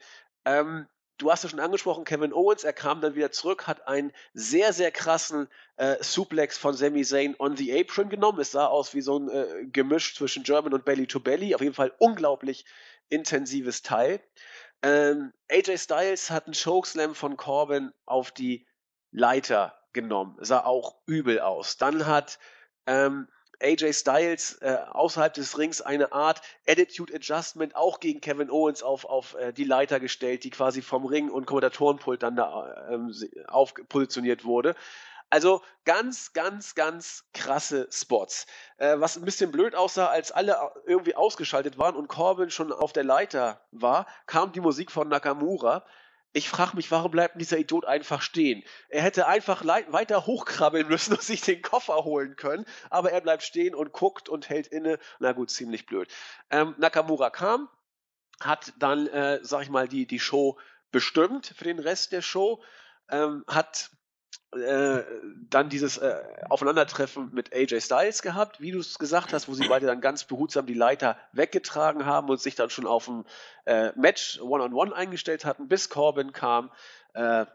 Ähm, 0.44 0.86
du 1.18 1.30
hast 1.30 1.44
es 1.44 1.50
schon 1.50 1.60
angesprochen, 1.60 2.04
Kevin 2.04 2.32
Owens, 2.32 2.64
er 2.64 2.72
kam 2.72 3.00
dann 3.00 3.14
wieder 3.14 3.30
zurück, 3.30 3.66
hat 3.66 3.86
einen 3.86 4.12
sehr, 4.34 4.72
sehr 4.72 4.90
krassen 4.90 5.48
äh, 5.76 5.96
Suplex 6.02 6.58
von 6.58 6.74
Sami 6.74 7.04
Zayn 7.04 7.36
on 7.38 7.56
the 7.56 7.78
Apron 7.78 8.08
genommen. 8.08 8.40
Es 8.40 8.50
sah 8.50 8.66
aus 8.66 8.94
wie 8.94 9.02
so 9.02 9.18
ein 9.18 9.28
äh, 9.28 9.66
Gemisch 9.66 10.16
zwischen 10.16 10.42
German 10.42 10.74
und 10.74 10.84
Belly 10.84 11.06
to 11.06 11.20
Belly. 11.20 11.54
Auf 11.54 11.60
jeden 11.60 11.74
Fall 11.74 11.92
unglaublich 11.98 12.64
intensives 13.08 13.82
Teil. 13.82 14.20
Ähm, 14.82 15.32
AJ 15.50 15.78
Styles 15.78 16.30
hat 16.30 16.46
einen 16.46 16.54
Chokeslam 16.54 17.14
von 17.14 17.36
Corbin 17.36 17.92
auf 18.04 18.32
die 18.32 18.66
Leiter 19.12 19.78
genommen. 19.92 20.36
Sah 20.40 20.64
auch 20.64 20.96
übel 21.06 21.40
aus. 21.40 21.76
Dann 21.76 22.06
hat 22.06 22.38
ähm, 22.86 23.28
AJ 23.62 23.92
Styles 23.92 24.58
äh, 24.60 24.76
außerhalb 24.90 25.32
des 25.34 25.56
Rings 25.56 25.80
eine 25.80 26.12
Art 26.12 26.42
Attitude 26.66 27.14
Adjustment 27.14 27.76
auch 27.76 28.00
gegen 28.00 28.20
Kevin 28.20 28.50
Owens 28.50 28.82
auf, 28.82 29.04
auf 29.04 29.34
äh, 29.34 29.52
die 29.52 29.64
Leiter 29.64 30.00
gestellt, 30.00 30.42
die 30.44 30.50
quasi 30.50 30.82
vom 30.82 31.06
Ring 31.06 31.30
und 31.30 31.46
Kommentatorenpult 31.46 32.22
dann 32.22 32.34
da 32.34 32.88
ähm, 32.90 33.14
auf 33.46 33.74
positioniert 33.88 34.44
wurde. 34.44 34.74
Also 35.32 35.62
ganz, 35.86 36.34
ganz, 36.34 36.74
ganz 36.74 37.24
krasse 37.32 37.88
Spots. 37.90 38.46
Äh, 38.76 39.00
was 39.00 39.16
ein 39.16 39.24
bisschen 39.24 39.50
blöd 39.50 39.74
aussah, 39.74 40.08
als 40.08 40.30
alle 40.30 40.58
irgendwie 40.84 41.14
ausgeschaltet 41.14 41.78
waren 41.78 41.96
und 41.96 42.08
Corbin 42.08 42.50
schon 42.50 42.70
auf 42.70 42.92
der 42.92 43.04
Leiter 43.04 43.64
war, 43.70 44.06
kam 44.26 44.52
die 44.52 44.60
Musik 44.60 44.90
von 44.90 45.08
Nakamura. 45.08 45.86
Ich 46.34 46.50
frage 46.50 46.76
mich, 46.76 46.90
warum 46.90 47.12
bleibt 47.12 47.40
dieser 47.40 47.56
Idiot 47.56 47.86
einfach 47.86 48.20
stehen? 48.20 48.62
Er 48.90 49.00
hätte 49.00 49.26
einfach 49.26 49.64
weiter 49.64 50.26
hochkrabbeln 50.26 50.86
müssen 50.88 51.14
und 51.14 51.22
sich 51.22 51.40
den 51.40 51.62
Koffer 51.62 52.04
holen 52.04 52.36
können, 52.36 52.66
aber 52.90 53.10
er 53.12 53.22
bleibt 53.22 53.42
stehen 53.42 53.74
und 53.74 53.92
guckt 53.92 54.28
und 54.28 54.50
hält 54.50 54.66
inne. 54.66 54.98
Na 55.18 55.32
gut, 55.32 55.50
ziemlich 55.50 55.86
blöd. 55.86 56.12
Ähm, 56.50 56.74
Nakamura 56.76 57.30
kam, 57.30 57.70
hat 58.38 58.74
dann, 58.78 59.06
äh, 59.06 59.38
sag 59.40 59.62
ich 59.62 59.70
mal, 59.70 59.88
die, 59.88 60.06
die 60.06 60.20
Show 60.20 60.58
bestimmt 60.90 61.54
für 61.56 61.64
den 61.64 61.78
Rest 61.78 62.12
der 62.12 62.20
Show, 62.20 62.62
ähm, 63.08 63.44
hat 63.46 63.90
äh, 64.54 65.02
dann 65.48 65.68
dieses 65.68 65.98
äh, 65.98 66.22
Aufeinandertreffen 66.50 67.30
mit 67.32 67.54
AJ 67.54 67.80
Styles 67.80 68.22
gehabt, 68.22 68.60
wie 68.60 68.70
du 68.70 68.80
es 68.80 68.98
gesagt 68.98 69.32
hast, 69.32 69.48
wo 69.48 69.54
sie 69.54 69.66
beide 69.66 69.86
dann 69.86 70.00
ganz 70.00 70.24
behutsam 70.24 70.66
die 70.66 70.74
Leiter 70.74 71.16
weggetragen 71.32 72.04
haben 72.04 72.28
und 72.28 72.40
sich 72.40 72.54
dann 72.54 72.68
schon 72.68 72.86
auf 72.86 73.08
ein 73.08 73.24
äh, 73.64 73.92
Match 73.96 74.40
One-on-One 74.40 74.90
-on 74.90 74.92
-one 74.92 74.92
eingestellt 74.92 75.44
hatten, 75.44 75.68
bis 75.68 75.88
Corbin 75.88 76.32
kam, 76.32 76.70
äh, 77.14 77.46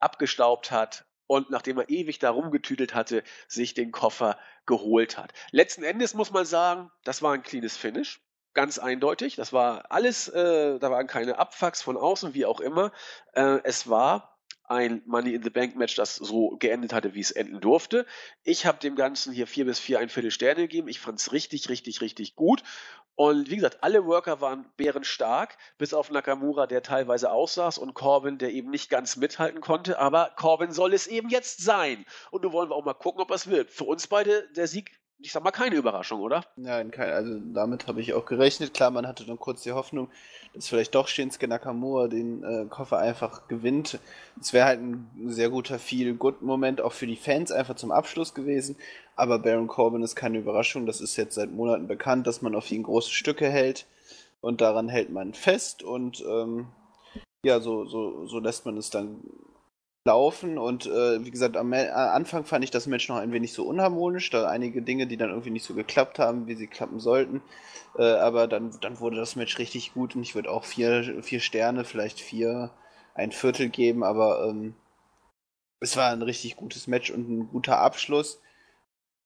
abgestaubt 0.00 0.70
hat 0.70 1.04
und 1.26 1.50
nachdem 1.50 1.78
er 1.78 1.90
ewig 1.90 2.18
da 2.18 2.30
rumgetüdelt 2.30 2.94
hatte, 2.94 3.22
sich 3.48 3.74
den 3.74 3.92
Koffer 3.92 4.38
geholt 4.64 5.18
hat. 5.18 5.32
Letzten 5.50 5.82
Endes 5.82 6.14
muss 6.14 6.32
man 6.32 6.46
sagen, 6.46 6.90
das 7.04 7.22
war 7.22 7.32
ein 7.32 7.42
cleanes 7.42 7.76
Finish. 7.76 8.20
ganz 8.54 8.78
eindeutig. 8.78 9.36
Das 9.36 9.52
war 9.52 9.84
alles, 9.90 10.28
äh, 10.28 10.78
da 10.78 10.90
waren 10.90 11.06
keine 11.06 11.38
Abfucks 11.38 11.82
von 11.82 11.98
außen, 11.98 12.32
wie 12.32 12.46
auch 12.46 12.60
immer. 12.60 12.90
Äh, 13.34 13.58
es 13.64 13.90
war 13.90 14.35
ein 14.68 15.02
Money 15.06 15.34
in 15.34 15.42
the 15.42 15.50
Bank 15.50 15.76
Match, 15.76 15.94
das 15.94 16.16
so 16.16 16.56
geendet 16.58 16.92
hatte, 16.92 17.14
wie 17.14 17.20
es 17.20 17.30
enden 17.30 17.60
durfte. 17.60 18.06
Ich 18.42 18.66
habe 18.66 18.78
dem 18.78 18.96
Ganzen 18.96 19.32
hier 19.32 19.46
vier 19.46 19.64
bis 19.64 19.78
vier 19.78 19.98
ein 19.98 20.08
Viertel 20.08 20.30
Sterne 20.30 20.62
gegeben. 20.62 20.88
Ich 20.88 21.00
fand 21.00 21.18
es 21.18 21.32
richtig, 21.32 21.68
richtig, 21.68 22.00
richtig 22.00 22.36
gut. 22.36 22.62
Und 23.16 23.48
wie 23.48 23.56
gesagt, 23.56 23.82
alle 23.82 24.04
Worker 24.04 24.42
waren 24.42 24.70
bärenstark, 24.76 25.56
bis 25.78 25.94
auf 25.94 26.10
Nakamura, 26.10 26.66
der 26.66 26.82
teilweise 26.82 27.30
aussaß 27.30 27.78
und 27.78 27.94
Corbin, 27.94 28.36
der 28.36 28.52
eben 28.52 28.70
nicht 28.70 28.90
ganz 28.90 29.16
mithalten 29.16 29.62
konnte. 29.62 29.98
Aber 29.98 30.32
Corbin 30.36 30.70
soll 30.70 30.92
es 30.92 31.06
eben 31.06 31.30
jetzt 31.30 31.64
sein. 31.64 32.04
Und 32.30 32.42
nun 32.42 32.52
wollen 32.52 32.68
wir 32.68 32.74
auch 32.74 32.84
mal 32.84 32.92
gucken, 32.92 33.22
ob 33.22 33.30
es 33.30 33.46
wird. 33.46 33.70
Für 33.70 33.84
uns 33.84 34.06
beide 34.06 34.46
der 34.52 34.68
Sieg 34.68 35.00
ich 35.18 35.32
sag 35.32 35.42
mal, 35.42 35.50
keine 35.50 35.76
Überraschung, 35.76 36.20
oder? 36.20 36.44
Nein, 36.56 36.90
kein, 36.90 37.10
also 37.10 37.38
damit 37.52 37.86
habe 37.86 38.00
ich 38.00 38.12
auch 38.12 38.26
gerechnet. 38.26 38.74
Klar, 38.74 38.90
man 38.90 39.06
hatte 39.06 39.24
dann 39.24 39.38
kurz 39.38 39.62
die 39.62 39.72
Hoffnung, 39.72 40.10
dass 40.54 40.68
vielleicht 40.68 40.94
doch 40.94 41.08
Shinsuke 41.08 41.48
Nakamura 41.48 42.08
den 42.08 42.42
äh, 42.44 42.66
Koffer 42.68 42.98
einfach 42.98 43.48
gewinnt. 43.48 43.98
Es 44.40 44.52
wäre 44.52 44.66
halt 44.66 44.80
ein 44.80 45.10
sehr 45.26 45.48
guter 45.48 45.78
Feel-Good-Moment 45.78 46.80
auch 46.80 46.92
für 46.92 47.06
die 47.06 47.16
Fans 47.16 47.50
einfach 47.50 47.76
zum 47.76 47.92
Abschluss 47.92 48.34
gewesen. 48.34 48.76
Aber 49.16 49.38
Baron 49.38 49.68
Corbin 49.68 50.02
ist 50.02 50.16
keine 50.16 50.38
Überraschung. 50.38 50.84
Das 50.84 51.00
ist 51.00 51.16
jetzt 51.16 51.34
seit 51.34 51.50
Monaten 51.50 51.88
bekannt, 51.88 52.26
dass 52.26 52.42
man 52.42 52.54
auf 52.54 52.70
ihn 52.70 52.82
große 52.82 53.10
Stücke 53.10 53.48
hält. 53.48 53.86
Und 54.42 54.60
daran 54.60 54.88
hält 54.88 55.10
man 55.10 55.32
fest. 55.32 55.82
Und 55.82 56.22
ähm, 56.28 56.66
ja, 57.42 57.60
so, 57.60 57.86
so, 57.86 58.26
so 58.26 58.38
lässt 58.38 58.66
man 58.66 58.76
es 58.76 58.90
dann 58.90 59.20
laufen 60.06 60.56
und 60.56 60.86
äh, 60.86 61.24
wie 61.24 61.30
gesagt, 61.30 61.56
am 61.56 61.72
Anfang 61.72 62.44
fand 62.44 62.64
ich 62.64 62.70
das 62.70 62.86
Match 62.86 63.08
noch 63.08 63.16
ein 63.16 63.32
wenig 63.32 63.52
so 63.52 63.64
unharmonisch, 63.64 64.30
da 64.30 64.48
einige 64.48 64.80
Dinge, 64.80 65.06
die 65.06 65.18
dann 65.18 65.30
irgendwie 65.30 65.50
nicht 65.50 65.66
so 65.66 65.74
geklappt 65.74 66.18
haben, 66.18 66.46
wie 66.46 66.54
sie 66.54 66.68
klappen 66.68 67.00
sollten. 67.00 67.42
Äh, 67.98 68.04
aber 68.04 68.46
dann, 68.46 68.70
dann 68.80 69.00
wurde 69.00 69.16
das 69.16 69.36
Match 69.36 69.58
richtig 69.58 69.92
gut 69.92 70.16
und 70.16 70.22
ich 70.22 70.34
würde 70.34 70.50
auch 70.50 70.64
vier, 70.64 71.22
vier 71.22 71.40
Sterne, 71.40 71.84
vielleicht 71.84 72.20
vier, 72.20 72.70
ein 73.14 73.32
Viertel 73.32 73.68
geben, 73.68 74.04
aber 74.04 74.46
ähm, 74.48 74.74
es 75.80 75.96
war 75.96 76.10
ein 76.10 76.22
richtig 76.22 76.56
gutes 76.56 76.86
Match 76.86 77.10
und 77.10 77.28
ein 77.28 77.48
guter 77.48 77.78
Abschluss. 77.78 78.40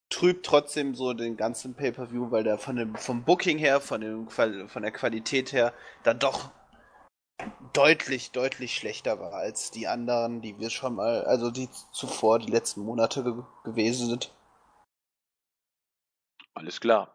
Trübt 0.09 0.45
trotzdem 0.45 0.95
so 0.95 1.12
den 1.12 1.37
ganzen 1.37 1.74
Pay-Per-View, 1.74 2.31
weil 2.31 2.43
der 2.43 2.59
von 2.59 2.76
dem, 2.76 2.97
vom 2.97 3.22
Booking 3.22 3.59
her, 3.59 3.81
von, 3.81 4.01
dem, 4.01 4.28
von 4.28 4.83
der 4.83 4.91
Qualität 4.91 5.53
her, 5.53 5.72
dann 6.03 6.18
doch 6.18 6.51
deutlich, 7.72 8.32
deutlich 8.32 8.74
schlechter 8.74 9.20
war 9.20 9.34
als 9.34 9.70
die 9.70 9.86
anderen, 9.86 10.41
die 10.41 10.59
wir 10.59 10.70
schon 10.70 10.95
mal, 10.95 11.24
also 11.24 11.51
die 11.51 11.68
zuvor, 11.93 12.38
die 12.38 12.51
letzten 12.51 12.82
Monate 12.82 13.22
ge 13.22 13.34
gewesen 13.64 14.09
sind. 14.09 14.32
Alles 16.55 16.80
klar. 16.80 17.14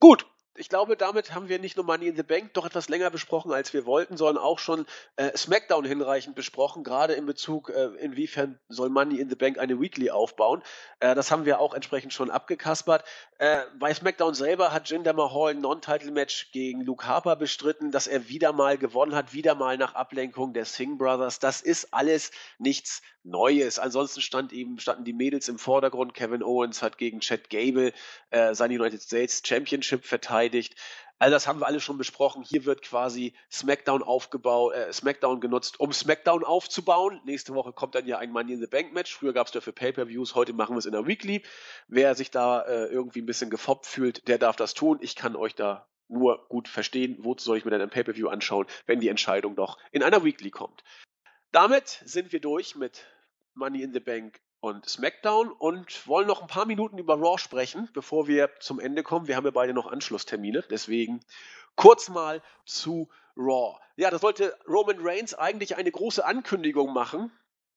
Gut, 0.00 0.26
ich 0.56 0.68
glaube, 0.68 0.96
damit 0.96 1.34
haben 1.34 1.48
wir 1.48 1.58
nicht 1.58 1.76
nur 1.76 1.84
Money 1.84 2.06
in 2.06 2.16
the 2.16 2.22
Bank 2.22 2.54
doch 2.54 2.64
etwas 2.64 2.88
länger 2.88 3.10
besprochen, 3.10 3.52
als 3.52 3.72
wir 3.72 3.86
wollten, 3.86 4.16
sondern 4.16 4.42
auch 4.42 4.60
schon 4.60 4.86
äh, 5.16 5.36
SmackDown 5.36 5.84
hinreichend 5.84 6.36
besprochen, 6.36 6.84
gerade 6.84 7.14
in 7.14 7.26
Bezug, 7.26 7.70
äh, 7.70 7.86
inwiefern 7.98 8.60
soll 8.68 8.88
Money 8.88 9.18
in 9.18 9.28
the 9.28 9.34
Bank 9.34 9.58
eine 9.58 9.80
Weekly 9.80 10.10
aufbauen. 10.10 10.62
Äh, 11.00 11.16
das 11.16 11.32
haben 11.32 11.44
wir 11.44 11.58
auch 11.58 11.74
entsprechend 11.74 12.12
schon 12.12 12.30
abgekaspert. 12.30 13.04
Äh, 13.38 13.62
bei 13.78 13.92
SmackDown 13.92 14.32
selber 14.34 14.72
hat 14.72 14.88
Jinder 14.88 15.12
Mahal 15.12 15.50
ein 15.50 15.60
Non-Title-Match 15.60 16.52
gegen 16.52 16.82
Luke 16.82 17.06
Harper 17.06 17.34
bestritten, 17.34 17.90
dass 17.90 18.06
er 18.06 18.28
wieder 18.28 18.52
mal 18.52 18.78
gewonnen 18.78 19.14
hat, 19.14 19.32
wieder 19.32 19.56
mal 19.56 19.76
nach 19.76 19.94
Ablenkung 19.94 20.52
der 20.52 20.64
Singh 20.64 20.96
Brothers. 20.98 21.40
Das 21.40 21.60
ist 21.60 21.92
alles 21.92 22.30
nichts 22.58 23.02
Neues. 23.24 23.78
Ansonsten 23.78 24.20
stand 24.20 24.52
eben, 24.52 24.78
standen 24.78 25.04
die 25.04 25.14
Mädels 25.14 25.48
im 25.48 25.58
Vordergrund. 25.58 26.14
Kevin 26.14 26.42
Owens 26.42 26.82
hat 26.82 26.98
gegen 26.98 27.20
Chad 27.20 27.50
Gable 27.50 27.92
äh, 28.30 28.54
sein 28.54 28.70
United 28.70 29.02
States 29.02 29.42
Championship 29.44 30.04
verteidigt. 30.04 30.76
All 31.18 31.30
das 31.30 31.46
haben 31.46 31.60
wir 31.60 31.66
alle 31.66 31.80
schon 31.80 31.96
besprochen. 31.96 32.42
Hier 32.42 32.64
wird 32.64 32.82
quasi 32.82 33.34
SmackDown 33.50 34.02
aufgebaut, 34.02 34.74
äh, 34.74 34.92
SmackDown 34.92 35.40
genutzt, 35.40 35.78
um 35.78 35.92
SmackDown 35.92 36.44
aufzubauen. 36.44 37.20
Nächste 37.24 37.54
Woche 37.54 37.72
kommt 37.72 37.94
dann 37.94 38.06
ja 38.06 38.18
ein 38.18 38.30
Money 38.30 38.54
in 38.54 38.60
the 38.60 38.66
Bank 38.66 38.92
Match. 38.92 39.14
Früher 39.14 39.32
gab 39.32 39.46
es 39.46 39.52
dafür 39.52 39.72
Pay-per-Views, 39.72 40.34
heute 40.34 40.52
machen 40.52 40.74
wir 40.74 40.78
es 40.78 40.86
in 40.86 40.92
der 40.92 41.06
Weekly. 41.06 41.42
Wer 41.88 42.14
sich 42.14 42.30
da 42.30 42.62
äh, 42.62 42.86
irgendwie 42.86 43.22
ein 43.22 43.26
bisschen 43.26 43.50
gefoppt 43.50 43.86
fühlt, 43.86 44.26
der 44.28 44.38
darf 44.38 44.56
das 44.56 44.74
tun. 44.74 44.98
Ich 45.00 45.14
kann 45.14 45.36
euch 45.36 45.54
da 45.54 45.86
nur 46.08 46.46
gut 46.48 46.68
verstehen, 46.68 47.16
wozu 47.20 47.44
soll 47.44 47.58
ich 47.58 47.64
mir 47.64 47.70
dann 47.70 47.80
ein 47.80 47.90
Pay-per-View 47.90 48.28
anschauen, 48.28 48.66
wenn 48.86 49.00
die 49.00 49.08
Entscheidung 49.08 49.56
doch 49.56 49.78
in 49.92 50.02
einer 50.02 50.24
Weekly 50.24 50.50
kommt. 50.50 50.82
Damit 51.52 52.02
sind 52.04 52.32
wir 52.32 52.40
durch 52.40 52.74
mit 52.74 53.06
Money 53.54 53.82
in 53.82 53.92
the 53.92 54.00
Bank 54.00 54.40
und 54.64 54.88
SmackDown 54.88 55.52
und 55.52 56.06
wollen 56.08 56.26
noch 56.26 56.40
ein 56.40 56.46
paar 56.46 56.64
Minuten 56.64 56.96
über 56.96 57.16
Raw 57.16 57.36
sprechen, 57.36 57.90
bevor 57.92 58.26
wir 58.26 58.48
zum 58.60 58.80
Ende 58.80 59.02
kommen. 59.02 59.28
Wir 59.28 59.36
haben 59.36 59.44
ja 59.44 59.50
beide 59.50 59.74
noch 59.74 59.86
Anschlusstermine, 59.86 60.64
deswegen 60.70 61.20
kurz 61.76 62.08
mal 62.08 62.40
zu 62.64 63.10
Raw. 63.36 63.78
Ja, 63.96 64.10
da 64.10 64.18
sollte 64.18 64.56
Roman 64.66 64.96
Reigns 65.00 65.34
eigentlich 65.34 65.76
eine 65.76 65.90
große 65.90 66.24
Ankündigung 66.24 66.94
machen. 66.94 67.30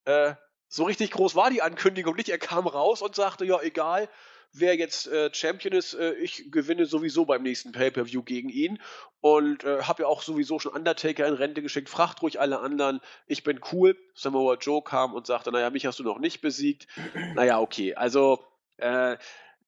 Äh, 0.06 0.36
so 0.70 0.86
richtig 0.86 1.12
groß 1.12 1.36
war 1.36 1.50
die 1.50 1.62
Ankündigung 1.62 2.16
nicht. 2.16 2.30
Er 2.30 2.40
kam 2.40 2.68
raus 2.68 3.02
und 3.02 3.16
sagte, 3.16 3.44
ja, 3.44 3.60
egal, 3.62 4.08
wer 4.54 4.76
jetzt 4.76 5.08
äh, 5.08 5.30
Champion 5.34 5.74
ist, 5.74 5.93
äh, 5.93 6.14
ich 6.14 6.52
gewinne 6.52 6.86
sowieso 6.86 7.26
beim 7.26 7.43
nächsten 7.43 7.72
Pay-Per-View 7.72 8.24
gegen 8.24 8.50
ihn. 8.50 8.80
Und 9.20 9.64
äh, 9.64 9.84
habe 9.84 10.04
ja 10.04 10.08
auch 10.08 10.22
sowieso 10.22 10.60
schon 10.60 10.74
Undertaker 10.74 11.28
in 11.28 11.34
Rente 11.34 11.62
geschickt, 11.62 11.89
fragt 11.89 12.22
ruhig 12.22 12.39
alle 12.39 12.60
anderen, 12.60 13.02
ich 13.26 13.43
bin 13.43 13.60
cool. 13.72 13.98
Samoa 14.14 14.56
Joe 14.56 14.82
kam 14.84 15.14
und 15.14 15.28
sagte, 15.28 15.52
naja, 15.52 15.70
mich 15.70 15.86
hast 15.86 16.00
du 16.00 16.04
noch 16.04 16.20
nicht 16.20 16.41
besiegt. 16.41 16.88
Naja, 17.36 17.60
okay, 17.60 17.93
also 17.93 18.43
äh, 18.78 19.18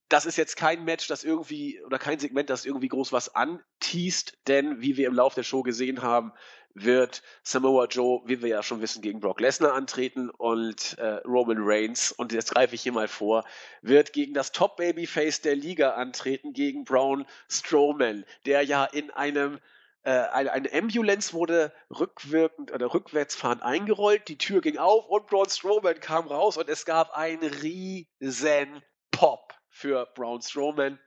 das 0.09 0.25
ist 0.25 0.37
jetzt 0.37 0.55
kein 0.55 0.83
Match, 0.85 1.07
das 1.07 1.23
irgendwie, 1.23 1.81
oder 1.83 1.99
kein 1.99 2.17
Segment, 2.17 2.49
das 2.49 2.65
irgendwie 2.65 2.87
groß 2.87 3.11
was 3.11 3.35
anteast, 3.35 4.37
denn 4.47 4.81
wie 4.81 4.97
wir 4.97 5.07
im 5.07 5.13
Laufe 5.13 5.35
der 5.35 5.43
Show 5.43 5.61
gesehen 5.61 6.01
haben, 6.01 6.33
wird 6.73 7.23
Samoa 7.43 7.85
Joe, 7.85 8.21
wie 8.25 8.41
wir 8.41 8.49
ja 8.49 8.63
schon 8.63 8.81
wissen, 8.81 9.01
gegen 9.01 9.19
Brock 9.19 9.39
Lesnar 9.39 9.73
antreten 9.73 10.29
und 10.29 10.97
äh, 10.97 11.21
Roman 11.25 11.57
Reigns, 11.59 12.11
und 12.11 12.31
jetzt 12.31 12.53
greife 12.53 12.75
ich 12.75 12.81
hier 12.81 12.91
mal 12.91 13.07
vor, 13.07 13.43
wird 13.81 14.13
gegen 14.13 14.33
das 14.33 14.51
Top-Babyface 14.51 15.41
der 15.41 15.55
Liga 15.55 15.91
antreten, 15.91 16.53
gegen 16.53 16.83
Braun 16.83 17.25
Strowman, 17.49 18.25
der 18.45 18.63
ja 18.63 18.85
in 18.85 19.11
einem 19.11 19.59
äh, 20.03 20.11
eine, 20.11 20.51
eine 20.51 20.73
Ambulance 20.73 21.33
wurde 21.33 21.73
rückwirkend 21.89 22.71
oder 22.71 22.93
rückwärtsfahrend 22.93 23.63
eingerollt, 23.63 24.27
die 24.27 24.37
Tür 24.37 24.61
ging 24.61 24.77
auf 24.77 25.05
und 25.07 25.27
Braun 25.27 25.49
Strowman 25.49 25.99
kam 25.99 26.27
raus 26.27 26.57
und 26.57 26.69
es 26.69 26.85
gab 26.85 27.11
einen 27.11 27.43
riesen 27.43 28.81
Pop 29.11 29.53
für 29.69 30.07
Braun 30.15 30.41
Strowman 30.41 30.99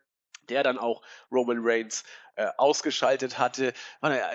der 0.49 0.63
dann 0.63 0.79
auch 0.79 1.03
Roman 1.31 1.59
Reigns 1.61 2.05
äh, 2.35 2.49
ausgeschaltet 2.57 3.39
hatte. 3.39 3.75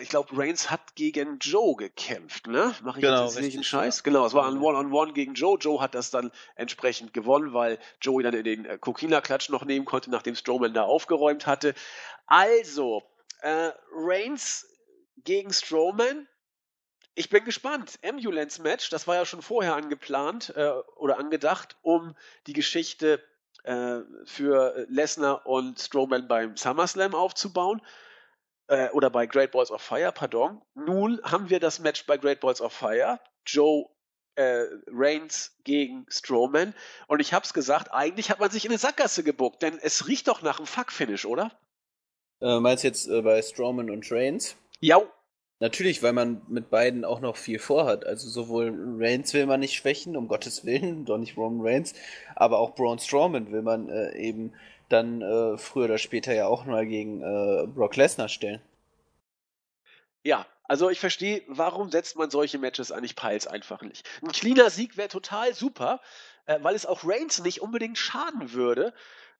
Ich 0.02 0.10
glaube, 0.10 0.38
Reigns 0.38 0.70
hat 0.70 0.96
gegen 0.96 1.40
Joe 1.40 1.76
gekämpft, 1.76 2.48
ne? 2.48 2.76
Mache 2.84 3.00
ich 3.00 3.06
genau, 3.06 3.26
jetzt 3.26 3.40
nicht 3.40 3.56
einen 3.56 3.64
Scheiß? 3.64 3.98
Ja. 3.98 4.04
Genau, 4.04 4.26
es 4.26 4.34
war 4.34 4.48
ein 4.48 4.58
One-on-One 4.58 4.88
-on 4.88 5.10
-One 5.10 5.14
gegen 5.14 5.34
Joe. 5.34 5.58
Joe 5.58 5.82
hat 5.82 5.96
das 5.96 6.12
dann 6.12 6.32
entsprechend 6.56 7.14
gewonnen, 7.14 7.54
weil 7.54 7.80
Joe 8.02 8.22
ihn 8.22 8.26
dann 8.26 8.36
in 8.36 8.44
den 8.44 8.66
äh, 8.66 8.78
Kokina-Klatsch 8.78 9.50
noch 9.50 9.66
nehmen 9.66 9.86
konnte, 9.86 10.12
nachdem 10.12 10.36
Strowman 10.36 10.74
da 10.74 10.84
aufgeräumt 10.84 11.48
hatte. 11.48 11.74
Also, 12.28 13.04
äh, 13.42 13.72
Reigns 13.92 14.68
gegen 15.24 15.52
Strowman. 15.52 16.28
Ich 17.16 17.30
bin 17.30 17.46
gespannt. 17.46 17.98
Ambulance-Match, 18.04 18.92
das 18.92 19.08
war 19.08 19.16
ja 19.16 19.26
schon 19.26 19.42
vorher 19.42 19.76
angeplant 19.76 20.54
äh, 20.56 20.70
oder 20.98 21.18
angedacht, 21.18 21.76
um 21.82 22.16
die 22.46 22.54
Geschichte 22.54 23.24
äh, 23.68 24.02
für 24.26 24.86
Lesnar 24.90 25.46
und 25.46 25.80
Strowman 25.80 26.28
beim 26.28 26.56
SummerSlam 26.56 27.14
aufzubauen. 27.14 27.82
Äh, 28.68 28.90
oder 28.92 29.10
bei 29.10 29.26
Great 29.26 29.52
Balls 29.52 29.72
of 29.72 29.82
Fire, 29.82 30.12
pardon. 30.12 30.62
Nun 30.74 31.22
haben 31.24 31.50
wir 31.50 31.60
das 31.60 31.80
Match 31.80 32.06
bei 32.06 32.18
Great 32.18 32.40
Balls 32.40 32.62
of 32.62 32.74
Fire. 32.74 33.20
Joe 33.46 33.90
äh, 34.36 34.66
Reigns 34.88 35.58
gegen 35.64 36.06
Strowman. 36.10 36.74
Und 37.08 37.20
ich 37.20 37.34
hab's 37.34 37.54
gesagt, 37.54 37.92
eigentlich 37.92 38.30
hat 38.30 38.40
man 38.40 38.50
sich 38.50 38.66
in 38.66 38.72
eine 38.72 38.78
Sackgasse 38.78 39.24
gebuckt, 39.24 39.62
denn 39.62 39.80
es 39.82 40.08
riecht 40.08 40.28
doch 40.28 40.42
nach 40.42 40.60
einem 40.60 40.68
Fuck-Finish, 40.68 41.26
oder? 41.26 41.52
Äh, 42.40 42.60
meinst 42.60 42.84
du 42.84 42.88
jetzt 42.88 43.08
äh, 43.08 43.22
bei 43.22 43.42
Strowman 43.42 43.90
und 43.90 44.10
Reigns? 44.12 44.56
Ja, 44.80 45.02
Natürlich, 45.60 46.04
weil 46.04 46.14
man 46.14 46.42
mit 46.48 46.70
beiden 46.70 47.04
auch 47.04 47.20
noch 47.20 47.36
viel 47.36 47.58
vorhat. 47.58 48.06
Also 48.06 48.30
sowohl 48.30 48.76
Reigns 49.00 49.34
will 49.34 49.48
man 49.48 49.60
nicht 49.60 49.74
schwächen, 49.74 50.16
um 50.16 50.28
Gottes 50.28 50.66
Willen, 50.66 51.06
doch 51.06 51.18
nicht 51.18 51.36
Roman 51.36 51.66
Reigns, 51.66 51.94
aber 52.36 52.60
auch 52.60 52.76
Braun 52.76 53.00
Strowman 53.00 53.52
will 53.52 53.64
man 53.64 53.90
äh, 53.90 54.16
eben 54.18 54.54
dann 54.90 55.22
äh, 55.22 55.58
früher 55.58 55.86
oder 55.86 55.98
später 55.98 56.34
ja 56.34 56.48
auch 56.48 56.66
mal 56.66 56.86
gegen 56.86 57.22
äh, 57.22 57.68
Brock 57.68 57.96
Lesnar 57.96 58.30
stellen. 58.30 58.62
Ja, 60.24 60.46
also 60.64 60.90
ich 60.90 61.00
verstehe, 61.00 61.44
warum 61.48 61.90
setzt 61.90 62.18
man 62.18 62.30
solche 62.30 62.58
Matches 62.60 62.92
an? 62.92 63.04
Ich 63.04 63.16
peil's 63.16 63.48
einfach 63.48 63.82
nicht. 63.82 64.08
Ein 64.22 64.32
cleaner 64.32 64.70
Sieg 64.70 64.98
wäre 64.98 65.08
total 65.08 65.54
super, 65.54 66.02
äh, 66.46 66.60
weil 66.62 66.76
es 66.76 66.86
auch 66.86 67.04
Reigns 67.04 67.40
nicht 67.40 67.62
unbedingt 67.62 67.98
schaden 67.98 68.54
würde. 68.54 68.94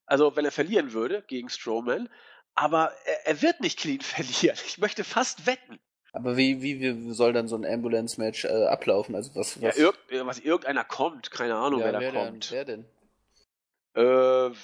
Also 0.06 0.36
wenn 0.36 0.46
er 0.46 0.52
verlieren 0.52 0.94
würde 0.94 1.24
gegen 1.28 1.50
Strowman. 1.50 2.10
Aber 2.56 2.92
er, 3.06 3.28
er 3.28 3.42
wird 3.42 3.62
nicht 3.62 3.78
clean 3.78 4.02
verlieren. 4.02 4.58
Ich 4.66 4.80
möchte 4.80 5.04
fast 5.04 5.46
wetten. 5.46 5.80
Aber 6.14 6.38
wie, 6.38 6.62
wie, 6.62 6.80
wie 6.82 7.12
soll 7.14 7.34
dann 7.34 7.48
so 7.48 7.56
ein 7.56 7.66
Ambulance-Match 7.66 8.46
äh, 8.46 8.66
ablaufen? 8.66 9.16
Also 9.16 9.36
was, 9.36 9.62
was? 9.62 9.78
Ja, 9.78 9.84
irg 9.86 9.98
was, 10.26 10.40
irgendeiner 10.40 10.84
kommt, 10.84 11.32
keine 11.32 11.56
Ahnung, 11.56 11.82
ja, 11.82 11.92
wer, 11.92 12.00
wer 12.00 12.12
da 12.12 12.26
kommt. 12.26 12.52
Denn, 12.52 12.58
wer 12.58 12.66
denn? 12.66 12.86
Äh, 14.52 14.56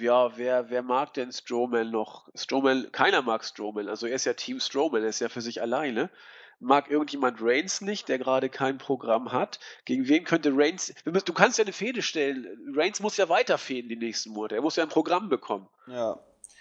ja, 0.00 0.36
wer, 0.36 0.70
wer 0.70 0.82
mag 0.82 1.14
denn 1.14 1.32
Strowman 1.32 1.90
noch? 1.90 2.28
Strowman, 2.34 2.90
keiner 2.92 3.22
mag 3.22 3.44
Strowman. 3.44 3.88
Also 3.88 4.06
er 4.06 4.14
ist 4.14 4.24
ja 4.24 4.34
Team 4.34 4.60
Strowman, 4.60 5.02
er 5.02 5.08
ist 5.08 5.20
ja 5.20 5.28
für 5.28 5.40
sich 5.40 5.62
alleine. 5.62 6.10
Mag 6.58 6.90
irgendjemand 6.90 7.38
Reigns 7.42 7.82
nicht, 7.82 8.08
der 8.08 8.18
gerade 8.18 8.48
kein 8.48 8.78
Programm 8.78 9.32
hat? 9.32 9.60
Gegen 9.84 10.08
wen 10.08 10.24
könnte 10.24 10.52
Reigns. 10.54 10.94
Du 11.04 11.32
kannst 11.34 11.58
ja 11.58 11.64
eine 11.64 11.72
Fehde 11.74 12.00
stellen. 12.00 12.46
Reigns 12.74 13.00
muss 13.00 13.18
ja 13.18 13.28
weiterfäden 13.28 13.90
die 13.90 13.96
nächsten 13.96 14.30
Monate. 14.30 14.54
Er 14.54 14.62
muss 14.62 14.76
ja 14.76 14.82
ein 14.82 14.88
Programm 14.88 15.28
bekommen. 15.28 15.68
Ja. 15.86 16.18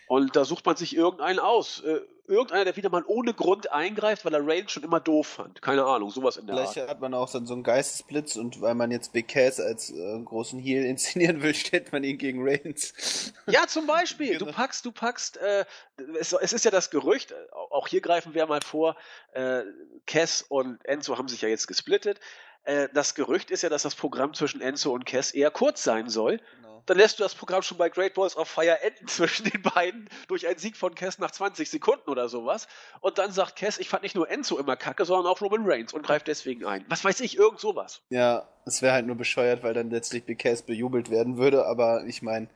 Und 0.08 0.36
da 0.36 0.46
sucht 0.46 0.66
man 0.66 0.76
sich 0.76 0.96
irgendeinen 0.96 1.40
aus. 1.40 1.82
Äh, 1.82 2.02
irgendeiner, 2.28 2.66
der 2.66 2.76
wieder 2.76 2.90
mal 2.90 3.04
ohne 3.06 3.34
Grund 3.34 3.72
eingreift, 3.72 4.26
weil 4.26 4.34
er 4.34 4.46
Reigns 4.46 4.72
schon 4.72 4.84
immer 4.84 5.00
doof 5.00 5.28
fand. 5.28 5.62
Keine 5.62 5.86
Ahnung, 5.86 6.10
sowas 6.10 6.38
in 6.38 6.48
der 6.48 6.56
Vielleicht 6.56 6.78
Art. 6.80 6.90
hat 6.90 7.02
man 7.02 7.14
auch 7.14 7.28
so 7.28 7.38
einen 7.38 7.64
Geistesblitz 7.64 8.36
und 8.36 8.62
weil 8.62 8.76
man 8.76 8.92
jetzt 8.92 9.14
Big 9.14 9.28
Cass 9.28 9.60
als 9.60 9.92
äh, 9.92 10.20
großen 10.24 10.60
Heel 10.60 10.84
inszenieren 10.86 11.42
will, 11.42 11.54
stellt 11.54 11.92
man 11.92 12.04
ihn 12.04 12.18
gegen 12.18 12.48
Reigns. 12.48 13.34
Ja, 13.48 13.68
zum 13.68 13.88
Beispiel. 13.88 14.34
genau. 14.38 14.46
Du 14.46 14.52
packst, 14.52 14.86
du 14.86 14.92
packst, 14.92 15.38
äh, 15.38 15.66
es, 16.20 16.34
es, 16.34 16.54
ist 16.54 16.66
ja 16.66 16.72
das 16.72 16.90
Gerücht, 16.90 17.34
auch 17.52 17.88
hier 17.88 18.02
greifen 18.02 18.34
wir 18.34 18.46
mal 18.48 18.62
vor, 18.62 18.96
äh, 19.34 19.62
Cass 20.08 20.42
und 20.42 20.84
Enzo 20.86 21.18
haben 21.18 21.28
sich 21.28 21.42
ja 21.42 21.50
jetzt 21.50 21.68
gesplittet. 21.68 22.20
Äh, 22.64 22.90
das 22.94 23.16
Gerücht 23.16 23.52
ist 23.52 23.62
ja, 23.62 23.70
dass 23.70 23.84
das 23.84 23.96
Programm 23.96 24.34
zwischen 24.34 24.62
Enzo 24.62 24.92
und 24.92 25.06
Cass 25.06 25.32
eher 25.32 25.52
kurz 25.52 25.84
sein 25.84 26.10
soll. 26.10 26.40
Genau. 26.58 26.75
Dann 26.86 26.98
lässt 26.98 27.20
du 27.20 27.24
das 27.24 27.34
Programm 27.34 27.62
schon 27.62 27.78
bei 27.78 27.90
Great 27.90 28.14
Balls 28.14 28.38
of 28.38 28.48
Fire 28.48 28.82
enden 28.82 29.08
zwischen 29.08 29.50
den 29.50 29.62
beiden 29.62 30.10
durch 30.28 30.48
einen 30.48 30.58
Sieg 30.58 30.78
von 30.78 30.96
Cass 30.96 31.20
nach 31.20 31.32
20 31.32 31.70
Sekunden 31.70 32.10
oder 32.10 32.30
sowas. 32.30 32.68
Und 33.02 33.18
dann 33.18 33.32
sagt 33.32 33.56
Cass, 33.56 33.78
ich 33.78 33.90
fand 33.90 34.04
nicht 34.04 34.16
nur 34.16 34.30
Enzo 34.30 34.58
immer 34.58 34.76
kacke, 34.76 35.06
sondern 35.06 35.32
auch 35.32 35.42
Roman 35.42 35.66
Reigns 35.66 35.94
und 35.94 36.04
greift 36.04 36.28
deswegen 36.28 36.66
ein. 36.66 36.86
Was 36.88 37.04
weiß 37.04 37.22
ich, 37.22 37.38
irgend 37.38 37.60
sowas. 37.60 38.02
Ja, 38.10 38.48
es 38.66 38.82
wäre 38.82 38.94
halt 38.94 39.08
nur 39.08 39.16
bescheuert, 39.16 39.64
weil 39.64 39.74
dann 39.74 39.90
letztlich 39.90 40.26
Big 40.26 40.40
Cass 40.40 40.62
bejubelt 40.62 41.10
werden 41.10 41.38
würde. 41.38 41.66
Aber 41.66 42.06
ich 42.06 42.22
meine, 42.22 42.48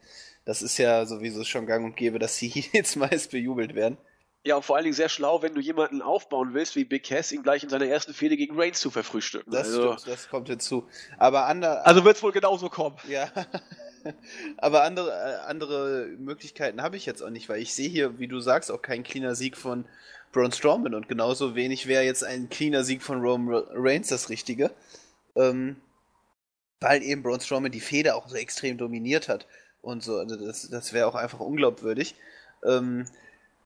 das 0.46 0.62
ist 0.62 0.78
ja 0.78 1.06
sowieso 1.06 1.44
schon 1.44 1.66
gang 1.66 1.86
und 1.86 1.96
gäbe, 1.96 2.20
dass 2.20 2.38
sie 2.38 2.48
jetzt 2.74 2.96
meist 2.96 3.32
bejubelt 3.32 3.76
werden. 3.76 3.98
Ja, 4.46 4.56
und 4.56 4.64
vor 4.64 4.78
allen 4.78 4.86
Dingen 4.86 4.96
sehr 4.96 5.10
schlau, 5.10 5.42
wenn 5.42 5.54
du 5.54 5.60
jemanden 5.60 6.02
aufbauen 6.02 6.54
willst, 6.54 6.78
wie 6.78 6.86
Big 6.86 7.04
Cass, 7.04 7.34
ihn 7.34 7.44
gleich 7.44 7.64
in 7.64 7.70
seiner 7.70 7.88
ersten 7.88 8.14
Fehde 8.14 8.38
gegen 8.38 8.58
Reigns 8.58 8.80
zu 8.80 8.90
verfrühstücken. 8.90 9.52
Das 9.52 9.68
also, 9.68 9.98
stimmt, 9.98 10.08
das 10.08 10.30
kommt 10.30 10.48
hinzu. 10.48 10.88
Aber 11.18 11.46
andere. 11.46 11.86
Also 11.86 12.06
wird 12.06 12.16
es 12.16 12.24
wohl 12.24 12.32
genauso 12.32 12.70
kommen. 12.70 12.96
Ja. 13.08 13.30
Aber 14.58 14.84
andere, 14.84 15.10
äh, 15.12 15.48
andere 15.48 16.08
Möglichkeiten 16.18 16.82
habe 16.82 16.98
ich 16.98 17.06
jetzt 17.06 17.22
auch 17.22 17.30
nicht, 17.30 17.50
weil 17.50 17.62
ich 17.62 17.74
sehe 17.74 17.90
hier, 17.90 18.20
wie 18.20 18.28
du 18.28 18.40
sagst, 18.40 18.72
auch 18.72 18.82
keinen 18.82 19.04
cleaner 19.04 19.36
Sieg 19.36 19.58
von 19.58 19.86
Braun 20.32 20.52
Strowman 20.52 20.94
und 20.94 21.08
genauso 21.08 21.56
wenig 21.56 21.88
wäre 21.88 22.04
jetzt 22.04 22.24
ein 22.24 22.50
cleaner 22.50 22.84
Sieg 22.84 23.02
von 23.02 23.22
Roman 23.22 23.64
Reigns 23.72 24.10
das 24.10 24.30
Richtige. 24.30 24.72
Ähm, 25.36 25.78
weil 26.80 27.04
eben 27.04 27.24
Braun 27.24 27.42
Strowman 27.42 27.72
die 27.72 27.82
Fehde 27.82 28.16
auch 28.16 28.30
so 28.30 28.36
extrem 28.36 28.78
dominiert 28.78 29.28
hat 29.28 29.48
und 29.82 30.04
so. 30.04 30.18
Also 30.18 30.36
das, 30.36 30.70
das 30.70 30.94
wäre 30.94 31.08
auch 31.08 31.16
einfach 31.16 31.40
unglaubwürdig. 31.40 32.16
Ähm, 32.64 33.06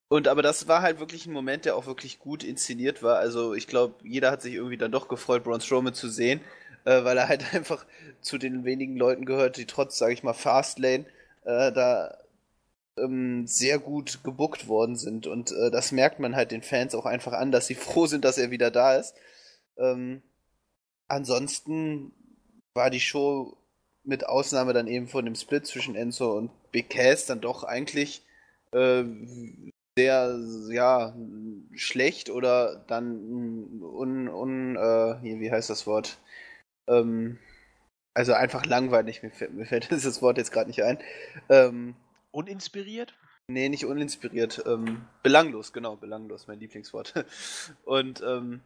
und 0.07 0.27
aber 0.27 0.41
das 0.41 0.67
war 0.67 0.81
halt 0.81 0.99
wirklich 0.99 1.25
ein 1.25 1.33
Moment, 1.33 1.65
der 1.65 1.75
auch 1.75 1.85
wirklich 1.87 2.19
gut 2.19 2.43
inszeniert 2.43 3.01
war. 3.01 3.17
Also 3.17 3.53
ich 3.53 3.67
glaube, 3.67 3.95
jeder 4.03 4.31
hat 4.31 4.41
sich 4.41 4.53
irgendwie 4.53 4.77
dann 4.77 4.91
doch 4.91 5.07
gefreut, 5.07 5.43
Braun 5.43 5.61
Strowman 5.61 5.93
zu 5.93 6.09
sehen, 6.09 6.41
äh, 6.85 7.03
weil 7.03 7.17
er 7.17 7.27
halt 7.27 7.53
einfach 7.53 7.85
zu 8.21 8.37
den 8.37 8.65
wenigen 8.65 8.97
Leuten 8.97 9.25
gehört, 9.25 9.57
die 9.57 9.65
trotz, 9.65 9.97
sage 9.97 10.13
ich 10.13 10.23
mal, 10.23 10.33
Fastlane 10.33 11.05
äh, 11.45 11.71
da 11.71 12.17
ähm, 12.97 13.47
sehr 13.47 13.79
gut 13.79 14.23
gebuckt 14.23 14.67
worden 14.67 14.95
sind. 14.95 15.27
Und 15.27 15.51
äh, 15.51 15.71
das 15.71 15.91
merkt 15.91 16.19
man 16.19 16.35
halt 16.35 16.51
den 16.51 16.61
Fans 16.61 16.95
auch 16.95 17.05
einfach 17.05 17.33
an, 17.33 17.51
dass 17.51 17.67
sie 17.67 17.75
froh 17.75 18.05
sind, 18.07 18.25
dass 18.25 18.37
er 18.37 18.51
wieder 18.51 18.71
da 18.71 18.95
ist. 18.95 19.15
Ähm, 19.77 20.21
ansonsten 21.07 22.11
war 22.73 22.89
die 22.89 22.99
Show 22.99 23.57
mit 24.03 24.25
Ausnahme 24.27 24.73
dann 24.73 24.87
eben 24.87 25.07
von 25.07 25.25
dem 25.25 25.35
Split 25.35 25.65
zwischen 25.65 25.95
Enzo 25.95 26.37
und 26.37 26.51
Big 26.71 26.89
Cass 26.89 27.25
dann 27.25 27.39
doch 27.39 27.63
eigentlich 27.63 28.21
äh, 28.71 29.03
sehr, 29.95 30.39
ja, 30.69 31.15
schlecht 31.75 32.29
oder 32.29 32.83
dann 32.87 33.81
un, 33.81 34.27
un 34.27 34.75
äh, 34.75 35.19
hier, 35.21 35.39
wie 35.39 35.51
heißt 35.51 35.69
das 35.69 35.87
Wort? 35.87 36.17
Ähm, 36.87 37.39
also 38.13 38.33
einfach 38.33 38.65
langweilig, 38.65 39.23
mir 39.23 39.31
fällt, 39.31 39.53
mir 39.53 39.65
fällt 39.65 39.91
das 39.91 40.21
Wort 40.21 40.37
jetzt 40.37 40.51
gerade 40.51 40.67
nicht 40.67 40.83
ein. 40.83 40.99
Ähm, 41.49 41.95
uninspiriert? 42.31 43.13
Nee, 43.47 43.69
nicht 43.69 43.85
uninspiriert. 43.85 44.63
Ähm, 44.65 45.05
belanglos, 45.21 45.73
genau, 45.73 45.95
belanglos, 45.95 46.47
mein 46.47 46.59
Lieblingswort. 46.59 47.25
Und 47.85 48.21
ähm, 48.25 48.61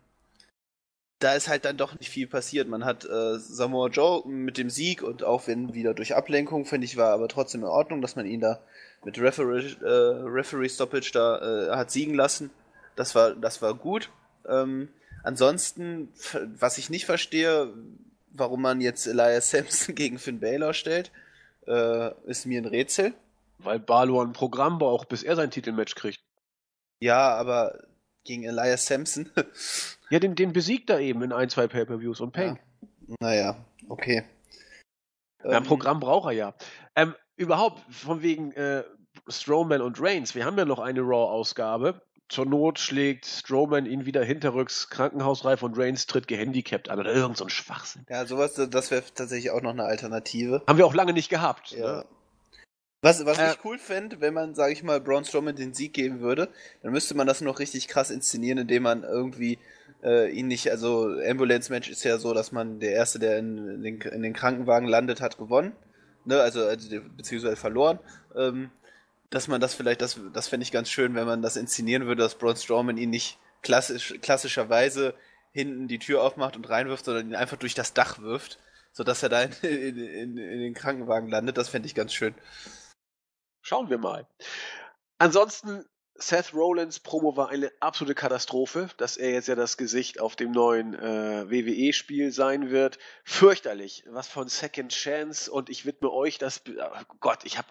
da 1.19 1.33
ist 1.33 1.47
halt 1.47 1.65
dann 1.65 1.77
doch 1.77 1.97
nicht 1.99 2.09
viel 2.09 2.27
passiert. 2.27 2.67
Man 2.67 2.85
hat 2.85 3.05
äh, 3.05 3.39
Samoa 3.39 3.87
Joe 3.87 4.27
mit 4.27 4.57
dem 4.57 4.69
Sieg 4.69 5.01
und 5.01 5.23
auch 5.23 5.47
wenn 5.47 5.73
wieder 5.73 5.95
durch 5.95 6.15
Ablenkung, 6.15 6.65
finde 6.65 6.85
ich, 6.85 6.95
war 6.95 7.11
aber 7.11 7.27
trotzdem 7.27 7.61
in 7.61 7.67
Ordnung, 7.67 8.01
dass 8.01 8.15
man 8.15 8.27
ihn 8.27 8.39
da 8.39 8.59
mit 9.03 9.19
Referee, 9.19 9.75
äh, 9.81 9.87
Referee 9.87 10.69
Stoppage 10.69 11.11
da 11.11 11.39
äh, 11.39 11.75
hat 11.75 11.89
siegen 11.89 12.13
lassen. 12.13 12.51
Das 12.95 13.15
war, 13.15 13.33
das 13.33 13.63
war 13.63 13.73
gut. 13.73 14.11
Ähm, 14.47 14.89
ansonsten, 15.23 16.09
was 16.59 16.77
ich 16.77 16.91
nicht 16.91 17.05
verstehe, 17.05 17.73
warum 18.37 18.61
man 18.61 18.81
jetzt 18.81 19.07
Elias 19.07 19.51
Sampson 19.51 19.95
gegen 19.95 20.19
Finn 20.19 20.39
Balor 20.39 20.73
stellt, 20.73 21.11
äh, 21.67 22.11
ist 22.25 22.45
mir 22.45 22.61
ein 22.61 22.65
Rätsel. 22.65 23.13
Weil 23.59 23.79
Balor 23.79 24.23
ein 24.23 24.33
Programm 24.33 24.77
braucht, 24.77 25.09
bis 25.09 25.23
er 25.23 25.35
sein 25.35 25.49
Titelmatch 25.49 25.95
kriegt. 25.95 26.19
Ja, 26.99 27.35
aber 27.35 27.87
gegen 28.23 28.43
Elias 28.43 28.85
Sampson. 28.85 29.31
ja, 30.09 30.19
den, 30.19 30.35
den 30.35 30.53
besiegt 30.53 30.89
er 30.89 30.99
eben 30.99 31.23
in 31.23 31.33
ein, 31.33 31.49
zwei 31.49 31.67
Pay-Per-Views 31.67 32.21
und 32.21 32.33
Peng. 32.33 32.59
Ja. 33.07 33.15
Naja, 33.19 33.65
okay. 33.89 34.23
Ja, 35.43 35.49
ein 35.49 35.57
ähm, 35.57 35.63
Programm 35.63 35.99
braucht 35.99 36.27
er 36.27 36.33
ja. 36.33 36.53
Ähm, 36.95 37.15
überhaupt, 37.35 37.81
von 37.91 38.21
wegen 38.21 38.51
äh, 38.51 38.83
Strowman 39.27 39.81
und 39.81 39.99
Reigns, 39.99 40.35
wir 40.35 40.45
haben 40.45 40.57
ja 40.57 40.65
noch 40.65 40.79
eine 40.79 41.01
Raw-Ausgabe. 41.01 42.01
Zur 42.29 42.45
Not 42.45 42.77
schlägt 42.77 43.25
Strowman 43.25 43.85
ihn 43.85 44.05
wieder 44.05 44.23
hinterrücks 44.23 44.89
krankenhausreif 44.89 45.63
und 45.63 45.77
Reigns 45.77 46.07
tritt 46.07 46.27
gehandicapt 46.27 46.89
an 46.89 46.99
oder 46.99 47.13
irgend 47.13 47.37
so 47.37 47.45
ein 47.45 47.49
Schwachsinn. 47.49 48.05
Ja, 48.09 48.25
sowas, 48.25 48.55
das 48.55 48.91
wäre 48.91 49.03
tatsächlich 49.13 49.51
auch 49.51 49.61
noch 49.61 49.71
eine 49.71 49.85
Alternative. 49.85 50.61
Haben 50.67 50.77
wir 50.77 50.85
auch 50.85 50.93
lange 50.93 51.13
nicht 51.13 51.29
gehabt. 51.29 51.71
Ja. 51.71 51.97
Ne? 51.97 52.05
Was, 53.01 53.25
was 53.25 53.37
äh, 53.37 53.51
ich 53.51 53.63
cool 53.63 53.77
fände, 53.77 54.19
wenn 54.21 54.33
man, 54.33 54.55
sage 54.55 54.73
ich 54.73 54.83
mal, 54.83 54.99
Braun 54.99 55.23
Strowman 55.23 55.55
den 55.55 55.73
Sieg 55.73 55.93
geben 55.93 56.19
würde, 56.19 56.49
dann 56.81 56.91
müsste 56.91 57.15
man 57.15 57.27
das 57.27 57.41
noch 57.41 57.59
richtig 57.59 57.87
krass 57.87 58.09
inszenieren, 58.09 58.57
indem 58.57 58.83
man 58.83 59.03
irgendwie 59.03 59.59
äh, 60.03 60.29
ihn 60.31 60.47
nicht, 60.47 60.69
also 60.71 61.11
Ambulance 61.25 61.71
Match 61.71 61.89
ist 61.89 62.03
ja 62.03 62.17
so, 62.17 62.33
dass 62.33 62.51
man 62.51 62.79
der 62.79 62.91
Erste, 62.91 63.19
der 63.19 63.37
in, 63.37 63.57
in, 63.57 63.83
den, 63.83 64.01
in 64.01 64.21
den, 64.23 64.33
Krankenwagen 64.33 64.87
landet, 64.87 65.21
hat 65.21 65.37
gewonnen. 65.37 65.73
Ne? 66.25 66.41
Also, 66.41 66.65
also 66.65 66.89
beziehungsweise 67.15 67.55
verloren. 67.55 67.99
Ähm, 68.35 68.71
dass 69.29 69.47
man 69.47 69.59
das 69.59 69.73
vielleicht, 69.73 70.01
das, 70.01 70.19
das 70.33 70.47
fände 70.47 70.63
ich 70.63 70.71
ganz 70.71 70.89
schön, 70.89 71.15
wenn 71.15 71.27
man 71.27 71.41
das 71.41 71.57
inszenieren 71.57 72.05
würde, 72.05 72.23
dass 72.23 72.35
Braun 72.35 72.55
Strowman 72.55 72.97
ihn 72.97 73.09
nicht 73.09 73.37
klassisch, 73.61 74.15
klassischerweise 74.21 75.13
hinten 75.51 75.87
die 75.87 75.99
Tür 75.99 76.23
aufmacht 76.23 76.55
und 76.55 76.69
reinwirft, 76.69 77.05
sondern 77.05 77.29
ihn 77.29 77.35
einfach 77.35 77.57
durch 77.57 77.73
das 77.73 77.93
Dach 77.93 78.19
wirft, 78.19 78.59
sodass 78.91 79.23
er 79.23 79.29
da 79.29 79.41
in, 79.43 79.51
in, 79.61 80.37
in, 80.37 80.59
den 80.59 80.73
Krankenwagen 80.73 81.29
landet. 81.29 81.57
Das 81.57 81.69
fände 81.69 81.87
ich 81.87 81.95
ganz 81.95 82.13
schön. 82.13 82.35
Schauen 83.61 83.89
wir 83.89 83.97
mal. 83.97 84.27
Ansonsten, 85.17 85.83
Seth 86.15 86.53
Rollins 86.53 86.99
Promo 86.99 87.35
war 87.35 87.49
eine 87.49 87.71
absolute 87.79 88.15
Katastrophe, 88.15 88.89
dass 88.97 89.17
er 89.17 89.31
jetzt 89.31 89.47
ja 89.47 89.55
das 89.55 89.77
Gesicht 89.77 90.19
auf 90.19 90.35
dem 90.35 90.51
neuen 90.51 90.95
äh, 90.95 91.49
WWE-Spiel 91.49 92.31
sein 92.31 92.71
wird. 92.71 92.97
Fürchterlich. 93.23 94.03
Was 94.07 94.27
von 94.27 94.47
Second 94.47 94.91
Chance 94.91 95.51
und 95.51 95.69
ich 95.69 95.85
widme 95.85 96.11
euch 96.11 96.37
das. 96.37 96.63
Oh 96.67 97.15
Gott, 97.19 97.43
ich 97.43 97.57
habe 97.57 97.67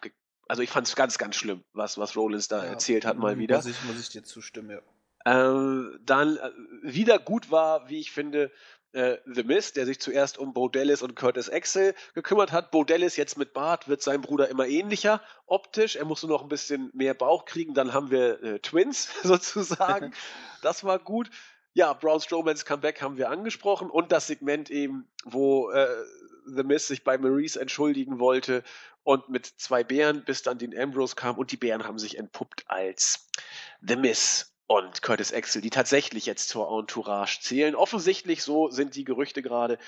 also 0.49 0.63
ich 0.63 0.71
fand 0.71 0.87
es 0.87 0.97
ganz, 0.97 1.19
ganz 1.19 1.37
schlimm, 1.37 1.65
was, 1.73 1.99
was 1.99 2.17
Rollins 2.17 2.49
da 2.49 2.65
ja, 2.65 2.71
erzählt 2.71 3.05
hat 3.05 3.19
mal 3.19 3.39
wieder. 3.39 3.57
Muss 3.57 3.67
ich, 3.67 3.83
muss 3.85 4.01
ich 4.01 4.09
dir 4.11 4.23
zustimmen, 4.23 4.71
ja. 4.71 4.81
Ähm, 5.27 5.99
dann 6.05 6.37
äh, 6.37 6.51
wieder 6.83 7.19
gut 7.19 7.51
war, 7.51 7.89
wie 7.89 7.99
ich 7.99 8.13
finde, 8.13 8.53
äh, 8.93 9.19
The 9.27 9.43
Miz, 9.43 9.73
der 9.73 9.85
sich 9.85 10.01
zuerst 10.01 10.39
um 10.39 10.55
Bo 10.55 10.69
Dallas 10.69 11.03
und 11.03 11.17
Curtis 11.17 11.51
Axel 11.51 11.95
gekümmert 12.15 12.53
hat. 12.53 12.71
Bo 12.71 12.85
Dallas 12.85 13.17
jetzt 13.17 13.37
mit 13.37 13.53
Bart 13.53 13.89
wird 13.89 14.03
seinem 14.03 14.23
Bruder 14.23 14.49
immer 14.49 14.67
ähnlicher 14.67 15.21
optisch. 15.47 15.97
Er 15.97 16.05
musste 16.05 16.29
noch 16.29 16.43
ein 16.43 16.49
bisschen 16.49 16.91
mehr 16.95 17.13
Bauch 17.13 17.45
kriegen. 17.45 17.75
Dann 17.75 17.93
haben 17.93 18.11
wir 18.11 18.43
äh, 18.43 18.59
Twins 18.61 19.11
sozusagen. 19.23 20.15
das 20.63 20.85
war 20.85 20.99
gut. 20.99 21.29
Ja, 21.75 21.93
Braun 21.93 22.21
Strowmans 22.21 22.65
Comeback 22.65 23.03
haben 23.03 23.19
wir 23.19 23.29
angesprochen 23.29 23.91
und 23.91 24.13
das 24.13 24.29
Segment 24.29 24.71
eben, 24.71 25.07
wo 25.25 25.71
äh, 25.71 25.89
The 26.47 26.63
Miz 26.63 26.87
sich 26.87 27.05
bei 27.05 27.19
Maurice 27.19 27.61
entschuldigen 27.61 28.19
wollte 28.19 28.63
und 29.07 29.29
mit 29.29 29.47
zwei 29.47 29.85
Bären, 29.85 30.25
bis 30.25 30.43
dann 30.43 30.59
Dean 30.59 30.77
Ambrose 30.77 31.15
kam 31.15 31.39
und 31.39 31.53
die 31.53 31.57
Bären 31.57 31.85
haben 31.85 31.99
sich 31.99 32.19
entpuppt 32.19 32.65
als 32.67 33.31
The 33.81 33.95
Miz 33.95 34.53
und 34.67 35.01
Curtis 35.01 35.33
Axel, 35.33 35.63
die 35.63 35.71
tatsächlich 35.71 36.27
jetzt 36.27 36.49
zur 36.49 36.69
Entourage 36.77 37.39
zählen. 37.41 37.77
Offensichtlich, 37.77 38.43
so 38.43 38.69
sind 38.69 38.97
die 38.97 39.05
Gerüchte 39.05 39.43
gerade, 39.43 39.79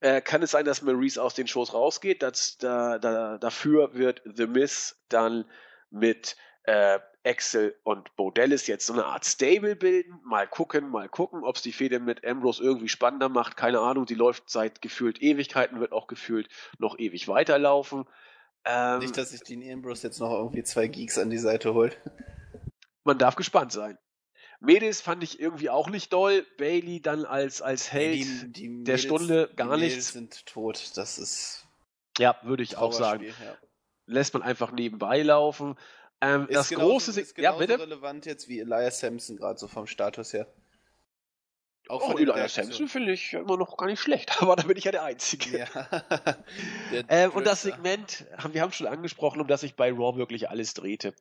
äh, 0.00 0.20
kann 0.20 0.42
es 0.42 0.50
sein, 0.50 0.64
dass 0.64 0.82
Maurice 0.82 1.22
aus 1.22 1.34
den 1.34 1.46
Shows 1.46 1.72
rausgeht. 1.72 2.20
Das, 2.20 2.58
da, 2.58 2.98
da, 2.98 3.38
dafür 3.38 3.94
wird 3.94 4.22
The 4.24 4.48
Miss 4.48 5.00
dann 5.08 5.44
mit 5.90 6.36
äh, 6.64 6.98
Axel 7.24 7.76
und 7.84 8.16
Bo 8.16 8.32
Dallas 8.32 8.66
jetzt 8.66 8.86
so 8.86 8.92
eine 8.92 9.04
Art 9.04 9.24
Stable 9.24 9.76
bilden. 9.76 10.18
Mal 10.24 10.48
gucken, 10.48 10.90
mal 10.90 11.08
gucken, 11.08 11.44
ob 11.44 11.54
es 11.54 11.62
die 11.62 11.72
Fehde 11.72 12.00
mit 12.00 12.26
Ambrose 12.26 12.60
irgendwie 12.60 12.88
spannender 12.88 13.28
macht. 13.28 13.56
Keine 13.56 13.78
Ahnung, 13.78 14.04
die 14.04 14.16
läuft 14.16 14.50
seit 14.50 14.82
gefühlt 14.82 15.22
Ewigkeiten, 15.22 15.78
wird 15.78 15.92
auch 15.92 16.08
gefühlt 16.08 16.48
noch 16.78 16.98
ewig 16.98 17.28
weiterlaufen. 17.28 18.04
Ähm, 18.64 19.00
Nicht, 19.00 19.16
dass 19.16 19.30
sich 19.30 19.42
Dean 19.42 19.62
Ambrose 19.70 20.06
jetzt 20.06 20.20
noch 20.20 20.30
irgendwie 20.30 20.62
zwei 20.62 20.88
Geeks 20.88 21.18
an 21.18 21.30
die 21.30 21.38
Seite 21.38 21.74
holt. 21.74 22.00
Man 23.04 23.18
darf 23.18 23.36
gespannt 23.36 23.72
sein. 23.72 23.98
Mädels 24.60 25.02
fand 25.02 25.22
ich 25.22 25.38
irgendwie 25.38 25.68
auch 25.68 25.90
nicht 25.90 26.12
doll. 26.12 26.46
Bailey 26.56 27.00
dann 27.02 27.26
als, 27.26 27.60
als 27.60 27.92
Held 27.92 28.14
die, 28.14 28.52
die 28.52 28.68
Mädels, 28.68 28.84
der 28.86 28.98
Stunde 28.98 29.50
gar 29.56 29.76
die 29.76 29.84
nichts. 29.84 30.12
sind 30.12 30.46
tot. 30.46 30.92
Das 30.96 31.18
ist. 31.18 31.66
Ja, 32.18 32.36
würde 32.42 32.62
ich 32.62 32.78
auch 32.78 32.92
sagen. 32.92 33.24
Ja. 33.24 33.58
Lässt 34.06 34.32
man 34.32 34.42
einfach 34.42 34.72
nebenbei 34.72 35.22
laufen. 35.22 35.76
Ähm, 36.20 36.48
das 36.50 36.70
genauso, 36.70 36.90
große 36.92 37.20
ist 37.20 37.36
ja, 37.36 37.52
bitte? 37.52 37.78
relevant 37.78 38.24
jetzt 38.24 38.48
wie 38.48 38.60
Elias 38.60 39.00
Sampson 39.00 39.36
gerade 39.36 39.58
so 39.58 39.68
vom 39.68 39.86
Status 39.86 40.32
her. 40.32 40.46
Auch 41.88 42.02
oh, 42.02 42.12
von 42.12 42.18
Elias 42.18 42.54
Sampson 42.54 42.88
finde 42.88 43.12
ich 43.12 43.34
immer 43.34 43.58
noch 43.58 43.76
gar 43.76 43.86
nicht 43.86 44.00
schlecht, 44.00 44.30
aber 44.42 44.56
da 44.56 44.62
bin 44.62 44.76
ich 44.76 44.84
ja 44.84 44.92
der 44.92 45.04
Einzige. 45.04 45.58
Ja. 45.58 45.66
der 46.90 47.04
ähm, 47.08 47.30
und 47.32 47.46
das 47.46 47.62
Segment, 47.62 48.24
wir 48.52 48.62
haben 48.62 48.72
schon 48.72 48.86
angesprochen, 48.86 49.40
um 49.40 49.46
das 49.46 49.60
sich 49.60 49.74
bei 49.74 49.92
Raw 49.92 50.16
wirklich 50.16 50.48
alles 50.48 50.72
drehte. 50.72 51.14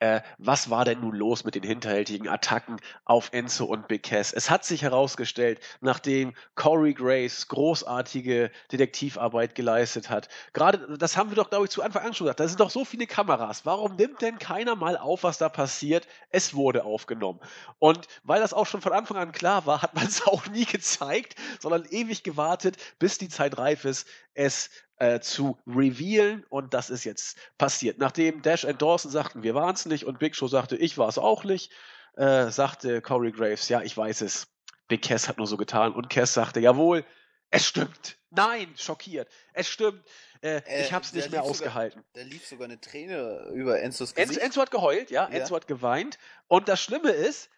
Äh, 0.00 0.20
was 0.38 0.70
war 0.70 0.84
denn 0.84 1.00
nun 1.00 1.16
los 1.16 1.44
mit 1.44 1.56
den 1.56 1.64
hinterhältigen 1.64 2.28
Attacken 2.28 2.76
auf 3.04 3.30
Enzo 3.32 3.64
und 3.64 3.88
Cass? 4.02 4.32
Es 4.32 4.48
hat 4.48 4.64
sich 4.64 4.82
herausgestellt, 4.82 5.60
nachdem 5.80 6.34
Corey 6.54 6.94
Grace 6.94 7.48
großartige 7.48 8.52
Detektivarbeit 8.70 9.56
geleistet 9.56 10.08
hat. 10.08 10.28
Gerade, 10.52 10.96
das 10.98 11.16
haben 11.16 11.30
wir 11.30 11.36
doch, 11.36 11.50
glaube 11.50 11.64
ich, 11.64 11.70
zu 11.72 11.82
Anfang 11.82 12.04
an 12.06 12.14
schon 12.14 12.26
gesagt, 12.26 12.38
da 12.38 12.46
sind 12.46 12.60
doch 12.60 12.70
so 12.70 12.84
viele 12.84 13.08
Kameras. 13.08 13.66
Warum 13.66 13.96
nimmt 13.96 14.22
denn 14.22 14.38
keiner 14.38 14.76
mal 14.76 14.96
auf, 14.96 15.24
was 15.24 15.38
da 15.38 15.48
passiert? 15.48 16.06
Es 16.30 16.54
wurde 16.54 16.84
aufgenommen. 16.84 17.40
Und 17.80 18.06
weil 18.22 18.40
das 18.40 18.52
auch 18.54 18.66
schon 18.66 18.80
von 18.80 18.92
Anfang 18.92 19.16
an 19.16 19.32
klar 19.32 19.66
war, 19.66 19.82
hat 19.82 19.94
man 19.96 20.06
es 20.06 20.22
auch 20.26 20.46
nie 20.46 20.64
gezeigt, 20.64 21.34
sondern 21.58 21.84
ewig 21.90 22.22
gewartet, 22.22 22.76
bis 23.00 23.18
die 23.18 23.28
Zeit 23.28 23.58
reif 23.58 23.84
ist, 23.84 24.06
es 24.34 24.70
äh, 24.98 25.20
zu 25.20 25.58
revealen 25.66 26.44
und 26.48 26.74
das 26.74 26.90
ist 26.90 27.04
jetzt 27.04 27.38
passiert. 27.56 27.98
Nachdem 27.98 28.42
Dash 28.42 28.64
und 28.64 28.80
Dawson 28.82 29.10
sagten, 29.10 29.42
wir 29.42 29.54
waren 29.54 29.74
es 29.74 29.86
nicht 29.86 30.04
und 30.04 30.18
Big 30.18 30.34
Show 30.34 30.48
sagte, 30.48 30.76
ich 30.76 30.98
war 30.98 31.08
es 31.08 31.18
auch 31.18 31.44
nicht, 31.44 31.72
äh, 32.16 32.50
sagte 32.50 33.00
Corey 33.00 33.32
Graves, 33.32 33.68
ja, 33.68 33.82
ich 33.82 33.96
weiß 33.96 34.22
es. 34.22 34.48
Big 34.88 35.02
Cass 35.02 35.28
hat 35.28 35.36
nur 35.36 35.46
so 35.46 35.56
getan 35.56 35.92
und 35.92 36.08
Cass 36.08 36.34
sagte, 36.34 36.60
jawohl, 36.60 37.04
es 37.50 37.66
stimmt. 37.66 38.18
Nein, 38.30 38.74
schockiert. 38.76 39.28
Es 39.52 39.68
stimmt. 39.68 40.02
Äh, 40.42 40.58
äh, 40.66 40.82
ich 40.82 40.92
hab's 40.92 41.12
nicht 41.12 41.30
mehr 41.30 41.42
ausgehalten. 41.42 42.04
da 42.12 42.22
lief 42.22 42.46
sogar 42.46 42.66
eine 42.66 42.80
Träne 42.80 43.50
über 43.54 43.80
Enzos 43.80 44.14
Gesicht. 44.14 44.38
Enzo, 44.38 44.44
Enzo 44.44 44.60
hat 44.62 44.70
geheult, 44.70 45.10
ja, 45.10 45.28
ja. 45.28 45.38
Enzo 45.38 45.56
hat 45.56 45.66
geweint. 45.66 46.18
Und 46.46 46.68
das 46.68 46.80
Schlimme 46.80 47.10
ist, 47.10 47.50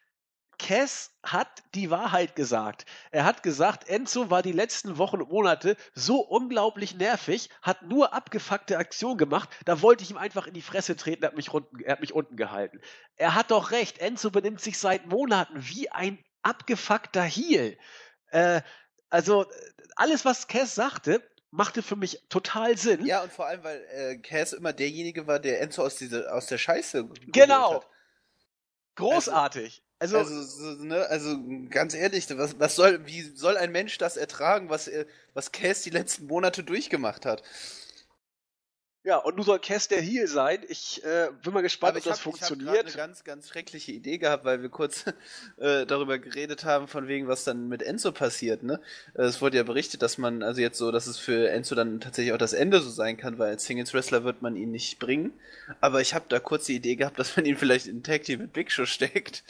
Cass 0.61 1.11
hat 1.23 1.62
die 1.74 1.91
Wahrheit 1.91 2.37
gesagt. 2.37 2.85
Er 3.11 3.24
hat 3.24 3.43
gesagt, 3.43 3.89
Enzo 3.89 4.28
war 4.28 4.43
die 4.43 4.53
letzten 4.53 4.99
Wochen 4.99 5.23
und 5.23 5.31
Monate 5.31 5.77
so 5.95 6.20
unglaublich 6.20 6.95
nervig, 6.95 7.49
hat 7.62 7.82
nur 7.82 8.12
abgefuckte 8.12 8.77
Aktionen 8.77 9.16
gemacht. 9.16 9.49
Da 9.65 9.81
wollte 9.81 10.05
ich 10.05 10.11
ihm 10.11 10.19
einfach 10.19 10.47
in 10.47 10.53
die 10.53 10.62
Fresse 10.62 10.97
treten, 10.97 11.23
er 11.23 11.28
hat 11.28 11.37
mich, 11.37 11.51
unten, 11.51 11.81
er 11.81 11.93
hat 11.93 12.01
mich 12.01 12.12
unten 12.12 12.37
gehalten. 12.37 12.81
Er 13.16 13.35
hat 13.35 13.51
doch 13.51 13.70
recht, 13.70 13.99
Enzo 13.99 14.31
benimmt 14.31 14.61
sich 14.61 14.78
seit 14.78 15.07
Monaten 15.07 15.55
wie 15.57 15.91
ein 15.91 16.23
abgefuckter 16.43 17.23
Heel. 17.23 17.78
Äh, 18.31 18.61
also, 19.09 19.47
alles, 19.97 20.27
was 20.27 20.47
Cass 20.47 20.74
sagte, 20.74 21.23
machte 21.51 21.82
für 21.82 21.97
mich 21.97 22.23
total 22.28 22.77
Sinn. 22.77 23.07
Ja, 23.07 23.23
und 23.23 23.32
vor 23.32 23.47
allem, 23.47 23.65
weil 23.65 23.82
äh, 23.93 24.16
Cass 24.19 24.53
immer 24.53 24.74
derjenige 24.74 25.27
war, 25.27 25.39
der 25.39 25.62
Enzo 25.62 25.82
aus, 25.82 25.97
diese, 25.97 26.32
aus 26.32 26.47
der 26.47 26.59
Scheiße 26.59 27.09
Genau. 27.32 27.77
Hat. 27.77 27.89
Großartig. 28.97 29.82
Also, 30.01 30.17
also, 30.17 30.43
so, 30.43 30.83
ne, 30.83 31.07
also 31.09 31.37
ganz 31.69 31.93
ehrlich, 31.93 32.27
was, 32.31 32.59
was 32.59 32.75
soll, 32.75 33.07
wie 33.07 33.21
soll 33.21 33.59
ein 33.59 33.71
Mensch 33.71 33.99
das 33.99 34.17
ertragen, 34.17 34.71
was, 34.71 34.91
was 35.35 35.53
Cass 35.53 35.83
die 35.83 35.91
letzten 35.91 36.27
Monate 36.27 36.65
durchgemacht 36.65 37.27
hat? 37.27 37.43
Ja, 39.03 39.17
und 39.17 39.37
nun 39.37 39.45
soll 39.45 39.59
Cass 39.59 39.89
der 39.89 40.01
Heel 40.01 40.27
sein. 40.27 40.63
Ich 40.69 41.03
äh, 41.05 41.29
bin 41.43 41.55
mal 41.55 41.63
gespannt, 41.63 41.97
ob 41.97 42.05
das 42.05 42.19
hab, 42.19 42.21
funktioniert. 42.21 42.71
Ich 42.71 42.79
habe 42.79 42.89
eine 42.89 42.97
ganz, 42.97 43.25
ganz 43.25 43.49
schreckliche 43.49 43.93
Idee 43.93 44.19
gehabt, 44.19 44.45
weil 44.45 44.61
wir 44.61 44.69
kurz 44.69 45.07
äh, 45.59 45.87
darüber 45.87 46.19
geredet 46.19 46.65
haben, 46.65 46.87
von 46.87 47.09
wegen, 47.09 47.27
was 47.27 47.45
dann 47.45 47.69
mit 47.69 47.83
Enzo 47.83 48.13
passiert. 48.13 48.63
Ne? 48.63 48.79
Äh, 49.15 49.23
es 49.23 49.41
wurde 49.41 49.57
ja 49.57 49.63
berichtet, 49.63 50.03
dass 50.03 50.17
man, 50.17 50.43
also 50.43 50.61
jetzt 50.61 50.77
so, 50.77 50.93
dass 50.93 51.07
es 51.07 51.19
für 51.19 51.49
Enzo 51.49 51.75
dann 51.75 52.01
tatsächlich 52.01 52.35
auch 52.35 52.39
das 52.39 52.53
Ende 52.53 52.83
so 52.83 52.91
sein 52.91 53.17
kann, 53.17 53.39
weil 53.39 53.49
als 53.49 53.65
Singles 53.65 53.95
Wrestler 53.95 54.25
wird 54.25 54.43
man 54.43 54.55
ihn 54.55 54.71
nicht 54.71 54.99
bringen. 54.99 55.33
Aber 55.81 56.03
ich 56.03 56.13
habe 56.13 56.27
da 56.29 56.39
kurz 56.39 56.67
die 56.67 56.77
Idee 56.77 56.97
gehabt, 56.97 57.19
dass 57.19 57.37
man 57.37 57.47
ihn 57.47 57.57
vielleicht 57.57 57.87
in 57.87 58.03
Tag 58.03 58.25
Team 58.25 58.41
mit 58.41 58.53
Big 58.53 58.71
Show 58.71 58.85
steckt. 58.85 59.45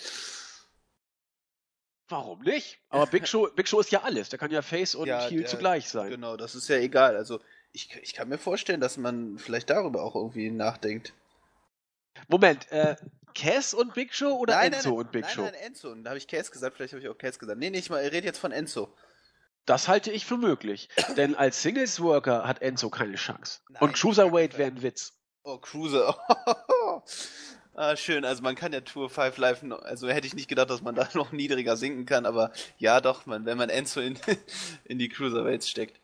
Warum 2.10 2.42
nicht? 2.42 2.78
Aber 2.90 3.06
Big 3.06 3.26
Show, 3.26 3.48
Big 3.54 3.68
Show 3.68 3.80
ist 3.80 3.90
ja 3.90 4.02
alles. 4.02 4.28
Der 4.28 4.38
kann 4.38 4.50
ja 4.50 4.62
Face 4.62 4.94
und 4.94 5.06
ja, 5.06 5.26
Heel 5.28 5.40
der, 5.40 5.48
zugleich 5.48 5.88
sein. 5.88 6.10
Genau, 6.10 6.36
das 6.36 6.54
ist 6.54 6.68
ja 6.68 6.76
egal. 6.76 7.16
Also 7.16 7.40
ich, 7.72 7.88
ich 8.02 8.14
kann 8.14 8.28
mir 8.28 8.38
vorstellen, 8.38 8.80
dass 8.80 8.96
man 8.96 9.38
vielleicht 9.38 9.70
darüber 9.70 10.02
auch 10.02 10.16
irgendwie 10.16 10.50
nachdenkt. 10.50 11.14
Moment, 12.28 12.70
äh, 12.72 12.96
Cass 13.34 13.72
und 13.72 13.94
Big 13.94 14.12
Show 14.12 14.36
oder 14.36 14.56
nein, 14.56 14.72
Enzo 14.72 14.90
nein, 14.90 14.98
und 14.98 15.12
Big 15.12 15.30
Show? 15.30 15.42
Nein, 15.42 15.52
nein, 15.54 15.62
Enzo. 15.62 15.94
Da 15.94 16.10
habe 16.10 16.18
ich 16.18 16.26
Cass 16.26 16.50
gesagt, 16.50 16.76
vielleicht 16.76 16.92
habe 16.92 17.02
ich 17.02 17.08
auch 17.08 17.16
Cass 17.16 17.38
gesagt. 17.38 17.58
Nee, 17.58 17.70
nee, 17.70 17.78
ich 17.78 17.90
rede 17.90 18.26
jetzt 18.26 18.38
von 18.38 18.52
Enzo. 18.52 18.92
Das 19.66 19.88
halte 19.88 20.10
ich 20.10 20.26
für 20.26 20.36
möglich. 20.36 20.88
denn 21.16 21.34
als 21.36 21.62
Singles 21.62 22.00
Worker 22.00 22.46
hat 22.46 22.60
Enzo 22.60 22.90
keine 22.90 23.16
Chance. 23.16 23.60
Und 23.78 23.94
Cruiserweight 23.94 24.58
wäre 24.58 24.70
ein 24.70 24.82
Witz. 24.82 25.12
Oh, 25.44 25.58
Cruiser. 25.58 26.18
ah, 27.80 27.96
schön. 27.96 28.24
Also 28.24 28.42
man 28.42 28.54
kann 28.54 28.72
ja 28.72 28.80
Tour 28.80 29.10
5 29.10 29.36
Live, 29.38 29.64
also 29.82 30.08
hätte 30.08 30.26
ich 30.26 30.34
nicht 30.34 30.48
gedacht, 30.48 30.70
dass 30.70 30.82
man 30.82 30.94
da 30.94 31.08
noch 31.14 31.32
niedriger 31.32 31.76
sinken 31.76 32.06
kann, 32.06 32.26
aber 32.26 32.52
ja 32.78 33.00
doch, 33.00 33.26
man, 33.26 33.46
wenn 33.46 33.58
man 33.58 33.70
Enzo 33.70 34.00
in, 34.00 34.18
in 34.84 34.98
die 34.98 35.08
Cruiserweights 35.08 35.68
steckt. 35.68 36.00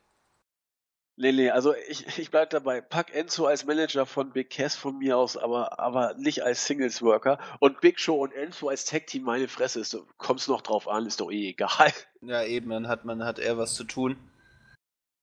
Nee, 1.19 1.33
nee, 1.33 1.51
also 1.51 1.75
ich, 1.89 2.19
ich 2.19 2.31
bleib 2.31 2.51
dabei. 2.51 2.83
Pack 2.83 3.15
Enzo 3.15 3.47
als 3.47 3.65
Manager 3.65 4.05
von 4.05 4.33
Big 4.33 4.51
Cass 4.51 4.77
von 4.77 4.99
mir 4.99 5.17
aus, 5.17 5.39
aber, 5.39 5.79
aber 5.79 6.13
nicht 6.19 6.45
als 6.45 6.67
Singles 6.67 7.01
Worker. 7.01 7.39
Und 7.59 7.81
Big 7.81 7.99
Show 7.99 8.23
und 8.23 8.35
Enzo 8.35 8.69
als 8.69 8.85
Tag 8.85 9.07
Team, 9.07 9.23
meine 9.23 9.49
Fresse, 9.49 9.81
ist, 9.81 9.97
kommst 10.19 10.49
noch 10.49 10.61
drauf 10.61 10.87
an, 10.87 11.07
ist 11.07 11.21
doch 11.21 11.31
eh 11.31 11.51
egal. 11.51 11.93
Ja, 12.21 12.45
eben, 12.45 12.69
dann 12.69 12.87
hat 12.87 13.07
man, 13.07 13.25
hat 13.25 13.39
er 13.39 13.57
was 13.57 13.75
zu 13.75 13.85
tun. 13.85 14.19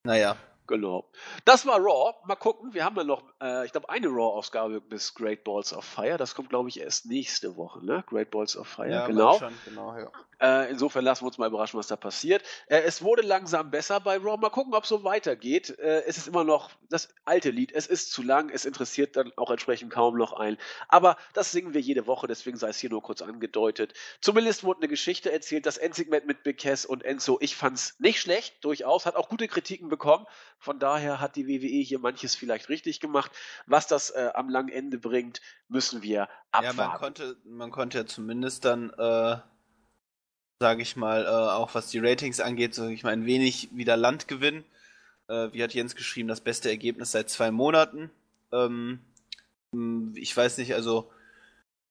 Naja. 0.03 0.35
Genau. 0.67 1.09
Das 1.45 1.65
war 1.65 1.77
Raw. 1.77 2.15
Mal 2.25 2.35
gucken. 2.35 2.73
Wir 2.73 2.85
haben 2.85 2.95
ja 2.95 3.03
noch, 3.03 3.23
äh, 3.41 3.65
ich 3.65 3.71
glaube, 3.71 3.89
eine 3.89 4.07
Raw-Ausgabe 4.07 4.79
bis 4.79 5.13
Great 5.13 5.43
Balls 5.43 5.73
of 5.73 5.83
Fire. 5.83 6.17
Das 6.17 6.35
kommt, 6.35 6.49
glaube 6.49 6.69
ich, 6.69 6.79
erst 6.79 7.05
nächste 7.05 7.57
Woche, 7.57 7.85
ne? 7.85 8.03
Great 8.07 8.31
Balls 8.31 8.55
of 8.55 8.67
Fire. 8.67 8.89
Ja, 8.89 9.07
genau. 9.07 9.39
Schon, 9.39 9.53
genau 9.65 9.97
ja. 9.97 10.09
Äh, 10.39 10.69
insofern 10.71 11.05
lassen 11.05 11.23
wir 11.23 11.27
uns 11.27 11.37
mal 11.37 11.47
überraschen, 11.47 11.79
was 11.79 11.87
da 11.87 11.95
passiert. 11.95 12.43
Äh, 12.67 12.81
es 12.81 13.01
wurde 13.01 13.21
langsam 13.21 13.71
besser 13.71 13.99
bei 13.99 14.17
Raw. 14.17 14.37
Mal 14.37 14.49
gucken, 14.49 14.73
ob 14.73 14.83
es 14.83 14.89
so 14.89 15.03
weitergeht. 15.03 15.77
Äh, 15.79 16.03
es 16.05 16.17
ist 16.17 16.27
immer 16.27 16.43
noch 16.43 16.71
das 16.89 17.09
alte 17.25 17.49
Lied. 17.49 17.71
Es 17.73 17.87
ist 17.87 18.11
zu 18.11 18.23
lang. 18.23 18.49
Es 18.49 18.65
interessiert 18.65 19.15
dann 19.15 19.31
auch 19.35 19.51
entsprechend 19.51 19.91
kaum 19.91 20.17
noch 20.17 20.33
ein. 20.33 20.57
Aber 20.87 21.17
das 21.33 21.51
singen 21.51 21.73
wir 21.73 21.81
jede 21.81 22.07
Woche. 22.07 22.27
Deswegen 22.27 22.57
sei 22.57 22.69
es 22.69 22.77
hier 22.77 22.89
nur 22.89 23.01
kurz 23.01 23.21
angedeutet. 23.21 23.93
Zumindest 24.21 24.63
wurde 24.63 24.81
eine 24.81 24.87
Geschichte 24.87 25.31
erzählt. 25.31 25.65
Das 25.65 25.77
Endsegment 25.77 26.25
mit 26.25 26.43
Big 26.43 26.57
Cass 26.59 26.85
und 26.85 27.03
Enzo. 27.03 27.37
Ich 27.41 27.55
fand 27.55 27.77
es 27.77 27.99
nicht 27.99 28.19
schlecht, 28.19 28.63
durchaus. 28.63 29.05
Hat 29.05 29.15
auch 29.15 29.29
gute 29.29 29.47
Kritiken 29.47 29.89
bekommen. 29.89 30.25
Von 30.59 30.79
daher 30.79 31.19
hat 31.19 31.35
die 31.35 31.47
WWE 31.47 31.81
hier 31.83 31.99
manches 31.99 32.35
vielleicht 32.35 32.69
richtig 32.69 32.99
gemacht. 32.99 33.31
Was 33.65 33.87
das 33.87 34.09
äh, 34.11 34.31
am 34.33 34.49
langen 34.49 34.69
Ende 34.69 34.97
bringt, 34.97 35.41
müssen 35.67 36.01
wir 36.01 36.29
abwarten. 36.51 36.77
Ja, 36.77 36.87
man 36.87 36.97
konnte, 36.97 37.37
man 37.43 37.71
konnte 37.71 37.97
ja 37.99 38.05
zumindest 38.05 38.65
dann, 38.65 38.89
äh, 38.91 39.37
sage 40.59 40.81
ich 40.81 40.95
mal, 40.95 41.25
äh, 41.25 41.27
auch 41.27 41.75
was 41.75 41.89
die 41.89 41.99
Ratings 41.99 42.39
angeht, 42.39 42.73
so 42.75 42.87
ich 42.87 43.03
meine, 43.03 43.25
wenig 43.25 43.69
wieder 43.73 43.97
Land 43.97 44.27
gewinnen. 44.27 44.63
Äh, 45.27 45.49
wie 45.51 45.63
hat 45.63 45.73
Jens 45.73 45.95
geschrieben, 45.95 46.27
das 46.27 46.41
beste 46.41 46.69
Ergebnis 46.69 47.11
seit 47.11 47.29
zwei 47.29 47.51
Monaten. 47.51 48.09
Ähm, 48.51 48.99
ich 50.15 50.35
weiß 50.35 50.57
nicht, 50.59 50.75
also 50.75 51.11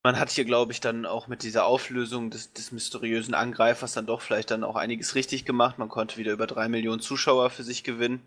man 0.02 0.18
hat 0.18 0.30
hier, 0.30 0.44
glaube 0.44 0.72
ich, 0.72 0.80
dann 0.80 1.06
auch 1.06 1.28
mit 1.28 1.42
dieser 1.42 1.64
Auflösung 1.64 2.30
des, 2.30 2.52
des 2.52 2.72
mysteriösen 2.72 3.34
Angreifers 3.34 3.92
dann 3.92 4.06
doch 4.06 4.20
vielleicht 4.20 4.50
dann 4.50 4.64
auch 4.64 4.76
einiges 4.76 5.14
richtig 5.14 5.44
gemacht. 5.44 5.78
Man 5.78 5.88
konnte 5.88 6.16
wieder 6.16 6.32
über 6.32 6.46
drei 6.46 6.68
Millionen 6.68 7.00
Zuschauer 7.00 7.50
für 7.50 7.62
sich 7.62 7.84
gewinnen. 7.84 8.20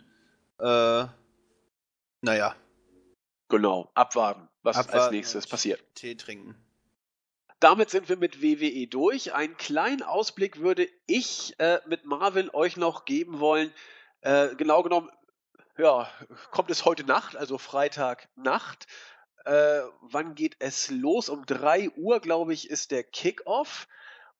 Äh, 0.59 1.05
naja. 2.21 2.55
Genau, 3.49 3.91
abwarten, 3.93 4.49
was 4.63 4.77
abwarten 4.77 4.99
als 4.99 5.11
nächstes 5.11 5.47
passiert. 5.47 5.83
Tee 5.95 6.15
trinken. 6.15 6.55
Damit 7.59 7.89
sind 7.89 8.09
wir 8.09 8.17
mit 8.17 8.41
WWE 8.41 8.87
durch. 8.87 9.33
Einen 9.33 9.55
kleinen 9.57 10.03
Ausblick 10.03 10.59
würde 10.59 10.89
ich 11.07 11.55
äh, 11.59 11.79
mit 11.85 12.05
Marvin 12.05 12.49
euch 12.51 12.75
noch 12.77 13.05
geben 13.05 13.39
wollen. 13.39 13.73
Äh, 14.21 14.55
genau 14.55 14.83
genommen, 14.83 15.09
ja, 15.77 16.09
kommt 16.51 16.71
es 16.71 16.85
heute 16.85 17.03
Nacht, 17.03 17.35
also 17.35 17.57
Freitag 17.57 18.27
Nacht. 18.35 18.87
Äh, 19.45 19.81
wann 20.01 20.35
geht 20.35 20.55
es 20.59 20.89
los? 20.89 21.29
Um 21.29 21.45
3 21.45 21.91
Uhr, 21.91 22.19
glaube 22.19 22.53
ich, 22.53 22.69
ist 22.69 22.91
der 22.91 23.03
Kickoff. 23.03 23.87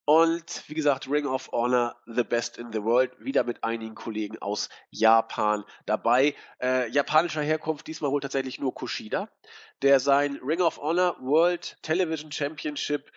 Und 0.05 0.63
wie 0.67 0.75
gesagt, 0.75 1.09
Ring 1.09 1.25
of 1.25 1.49
Honor, 1.51 1.95
The 2.05 2.23
Best 2.23 2.59
in 2.59 2.71
the 2.71 2.83
World, 2.83 3.11
wieder 3.19 3.43
mit 3.43 3.63
einigen 3.63 3.95
Kollegen 3.95 4.37
aus 4.39 4.69
Japan 4.91 5.63
dabei. 5.87 6.35
Äh, 6.61 6.89
japanischer 6.91 7.41
Herkunft, 7.41 7.87
diesmal 7.87 8.11
wohl 8.11 8.21
tatsächlich 8.21 8.59
nur 8.59 8.73
Kushida, 8.73 9.29
der 9.81 9.99
sein 9.99 10.39
Ring 10.43 10.61
of 10.61 10.77
Honor 10.77 11.17
World 11.21 11.77
Television 11.81 12.31
Championship 12.31 13.11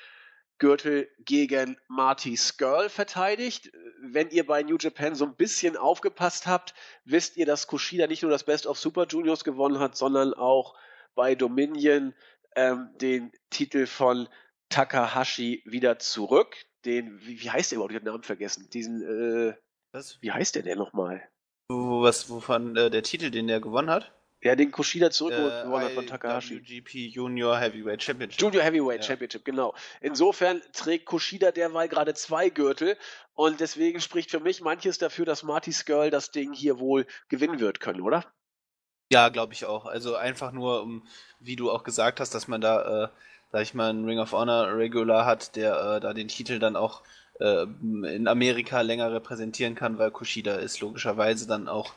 Gürtel 0.59 1.09
gegen 1.19 1.79
Marty 1.89 2.37
Skrull 2.37 2.89
verteidigt. 2.89 3.71
Wenn 4.01 4.31
ihr 4.31 4.47
bei 4.47 4.63
New 4.63 4.77
Japan 4.79 5.15
so 5.15 5.27
ein 5.27 5.37
bisschen 5.37 5.77
aufgepasst 5.77 6.47
habt, 6.47 6.75
wisst 7.05 7.37
ihr, 7.37 7.45
dass 7.45 7.67
Kushida 7.67 8.07
nicht 8.07 8.23
nur 8.23 8.31
das 8.31 8.45
Best 8.45 8.67
of 8.67 8.79
Super 8.79 9.07
Juniors 9.07 9.45
gewonnen 9.45 9.79
hat, 9.79 9.95
sondern 9.95 10.33
auch 10.33 10.75
bei 11.15 11.35
Dominion 11.35 12.15
ähm, 12.57 12.89
den 13.01 13.31
Titel 13.51 13.87
von 13.87 14.29
Takahashi 14.69 15.63
wieder 15.65 15.99
zurück. 15.99 16.57
Den, 16.85 17.21
wie, 17.27 17.41
wie 17.43 17.51
heißt 17.51 17.71
der 17.71 17.77
überhaupt? 17.77 17.93
Ich 17.93 17.97
habe 17.97 18.05
den 18.05 18.13
Namen 18.13 18.23
vergessen. 18.23 18.69
Diesen, 18.71 19.03
äh, 19.03 19.55
was? 19.93 20.21
Wie 20.21 20.33
heißt 20.33 20.55
der 20.55 20.63
denn 20.63 20.79
nochmal? 20.79 21.23
Was, 21.69 22.31
wovon 22.31 22.77
äh, 22.77 22.91
der 22.91 23.03
Titel, 23.03 23.31
den 23.31 23.47
der 23.47 23.61
gewonnen 23.61 23.91
hat? 23.91 24.13
Ja, 24.41 24.55
den 24.55 24.71
Kushida 24.71 25.11
zurückgewonnen 25.11 25.85
hat 25.85 25.93
von 25.93 26.07
Takahashi. 26.07 26.61
GP 26.61 27.09
Junior 27.09 27.59
Heavyweight 27.59 28.03
Championship. 28.03 28.41
Junior 28.41 28.63
Heavyweight 28.63 29.01
ja. 29.01 29.07
Championship, 29.09 29.45
genau. 29.45 29.75
Insofern 30.01 30.63
trägt 30.73 31.07
Kushida 31.07 31.51
derweil 31.51 31.89
gerade 31.89 32.15
zwei 32.15 32.49
Gürtel 32.49 32.97
und 33.35 33.59
deswegen 33.59 34.01
spricht 34.01 34.31
für 34.31 34.39
mich 34.39 34.61
manches 34.61 34.99
dafür, 34.99 35.25
dass 35.25 35.43
Marty 35.43 35.73
Skrull 35.73 36.11
das 36.11 36.31
Ding 36.31 36.53
hier 36.53 36.79
wohl 36.79 37.05
gewinnen 37.29 37.59
wird 37.59 37.81
können, 37.81 38.01
oder? 38.01 38.25
Ja, 39.11 39.29
glaube 39.31 39.55
ich 39.55 39.65
auch. 39.65 39.87
Also 39.87 40.15
einfach 40.15 40.53
nur, 40.53 40.83
um, 40.83 41.07
wie 41.41 41.57
du 41.57 41.71
auch 41.73 41.83
gesagt 41.83 42.21
hast, 42.21 42.33
dass 42.33 42.47
man 42.47 42.61
da, 42.61 43.05
äh, 43.05 43.09
sag 43.53 43.63
ich 43.63 43.75
mal, 43.75 43.91
einen 43.91 44.05
Ring 44.05 44.19
of 44.19 44.33
Honor 44.33 44.77
Regular 44.77 45.25
hat, 45.25 45.57
der 45.57 45.97
äh, 45.97 46.01
da 46.01 46.13
den 46.13 46.29
Titel 46.29 46.59
dann 46.59 46.77
auch 46.77 47.03
äh, 47.41 47.63
in 47.63 48.29
Amerika 48.29 48.81
länger 48.81 49.13
repräsentieren 49.13 49.75
kann, 49.75 49.99
weil 49.99 50.11
Kushida 50.11 50.57
ist 50.57 50.81
logischerweise 50.81 51.47
dann 51.47 51.69
auch 51.69 51.93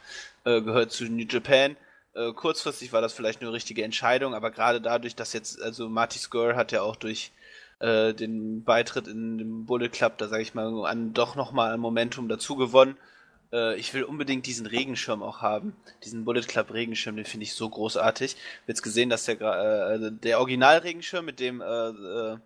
äh, 0.45 0.61
gehört 0.61 0.91
zu 0.91 1.06
New 1.06 1.26
Japan. 1.28 1.76
Äh, 2.14 2.34
kurzfristig 2.34 2.94
war 2.94 3.02
das 3.02 3.14
vielleicht 3.14 3.41
eine 3.41 3.52
richtige 3.53 3.84
Entscheidung, 3.84 4.34
aber 4.34 4.52
gerade 4.52 4.82
dadurch, 4.82 5.15
dass 5.15 5.34
jetzt, 5.34 5.61
also 5.61 5.90
Marty 5.90 6.19
Skrull 6.19 6.56
hat 6.56 6.72
ja 6.72 6.82
auch 6.82 6.95
durch 6.95 7.32
äh, 7.80 8.14
den 8.14 8.64
Beitritt 8.64 9.07
in 9.07 9.38
den 9.38 9.65
Bullet 9.65 9.90
Club, 9.90 10.18
da 10.18 10.28
sage 10.28 10.44
ich 10.44 10.53
mal, 10.53 10.86
an, 10.86 11.14
doch 11.14 11.36
nochmal 11.36 11.73
ein 11.73 11.80
Momentum 11.80 12.28
dazu 12.28 12.56
gewonnen. 12.56 12.98
Äh, 13.52 13.76
ich 13.78 13.94
will 13.94 14.03
unbedingt 14.03 14.45
diesen 14.45 14.65
Regenschirm 14.65 15.23
auch 15.23 15.41
haben. 15.41 15.76
Diesen 16.03 16.26
Bullet 16.26 16.41
Club 16.41 16.73
Regenschirm, 16.73 17.15
den 17.15 17.26
finde 17.26 17.45
ich 17.45 17.53
so 17.53 17.69
großartig. 17.69 18.36
Jetzt 18.68 18.82
gesehen, 18.82 19.10
dass 19.10 19.26
der, 19.26 19.41
äh, 19.41 19.45
also 19.45 20.10
der 20.10 20.40
Original-Regenschirm, 20.40 21.26
mit 21.26 21.40
dem 21.40 21.61
äh, 21.61 21.65
äh 21.65 22.38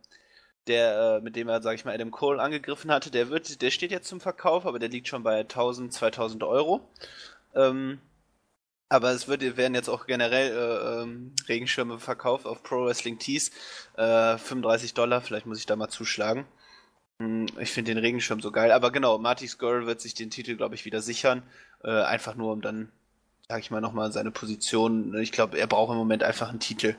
der, 0.67 1.17
äh, 1.17 1.21
mit 1.21 1.35
dem 1.35 1.47
er, 1.47 1.61
sag 1.61 1.75
ich 1.75 1.85
mal, 1.85 1.93
Adam 1.93 2.11
Cole 2.11 2.41
angegriffen 2.41 2.91
hatte, 2.91 3.11
der 3.11 3.29
wird, 3.29 3.61
der 3.61 3.71
steht 3.71 3.91
jetzt 3.91 4.07
zum 4.07 4.19
Verkauf, 4.19 4.65
aber 4.65 4.79
der 4.79 4.89
liegt 4.89 5.07
schon 5.07 5.23
bei 5.23 5.39
1000, 5.41 5.93
2000 5.93 6.43
Euro. 6.43 6.89
Ähm, 7.53 7.99
aber 8.89 9.11
es 9.11 9.27
wird, 9.27 9.41
werden 9.57 9.75
jetzt 9.75 9.89
auch 9.89 10.05
generell 10.05 10.51
äh, 10.51 11.01
ähm, 11.03 11.33
Regenschirme 11.47 11.99
verkauft 11.99 12.45
auf 12.45 12.63
Pro 12.63 12.85
Wrestling 12.85 13.17
Tees. 13.19 13.51
Äh, 13.97 14.37
35 14.37 14.93
Dollar, 14.93 15.21
vielleicht 15.21 15.45
muss 15.45 15.59
ich 15.59 15.65
da 15.65 15.75
mal 15.75 15.89
zuschlagen. 15.89 16.45
Hm, 17.19 17.47
ich 17.59 17.71
finde 17.71 17.93
den 17.93 17.99
Regenschirm 17.99 18.41
so 18.41 18.51
geil. 18.51 18.71
Aber 18.71 18.91
genau, 18.91 19.17
Marty 19.17 19.47
Skrull 19.47 19.85
wird 19.85 20.01
sich 20.01 20.13
den 20.13 20.29
Titel, 20.29 20.55
glaube 20.55 20.75
ich, 20.75 20.85
wieder 20.85 21.01
sichern. 21.01 21.43
Äh, 21.83 22.03
einfach 22.03 22.35
nur, 22.35 22.51
um 22.51 22.61
dann, 22.61 22.91
sag 23.47 23.59
ich 23.59 23.71
mal, 23.71 23.81
nochmal 23.81 24.11
seine 24.11 24.31
Position. 24.31 25.15
Ich 25.17 25.31
glaube, 25.31 25.57
er 25.57 25.67
braucht 25.67 25.91
im 25.91 25.97
Moment 25.97 26.23
einfach 26.23 26.49
einen 26.49 26.59
Titel. 26.59 26.95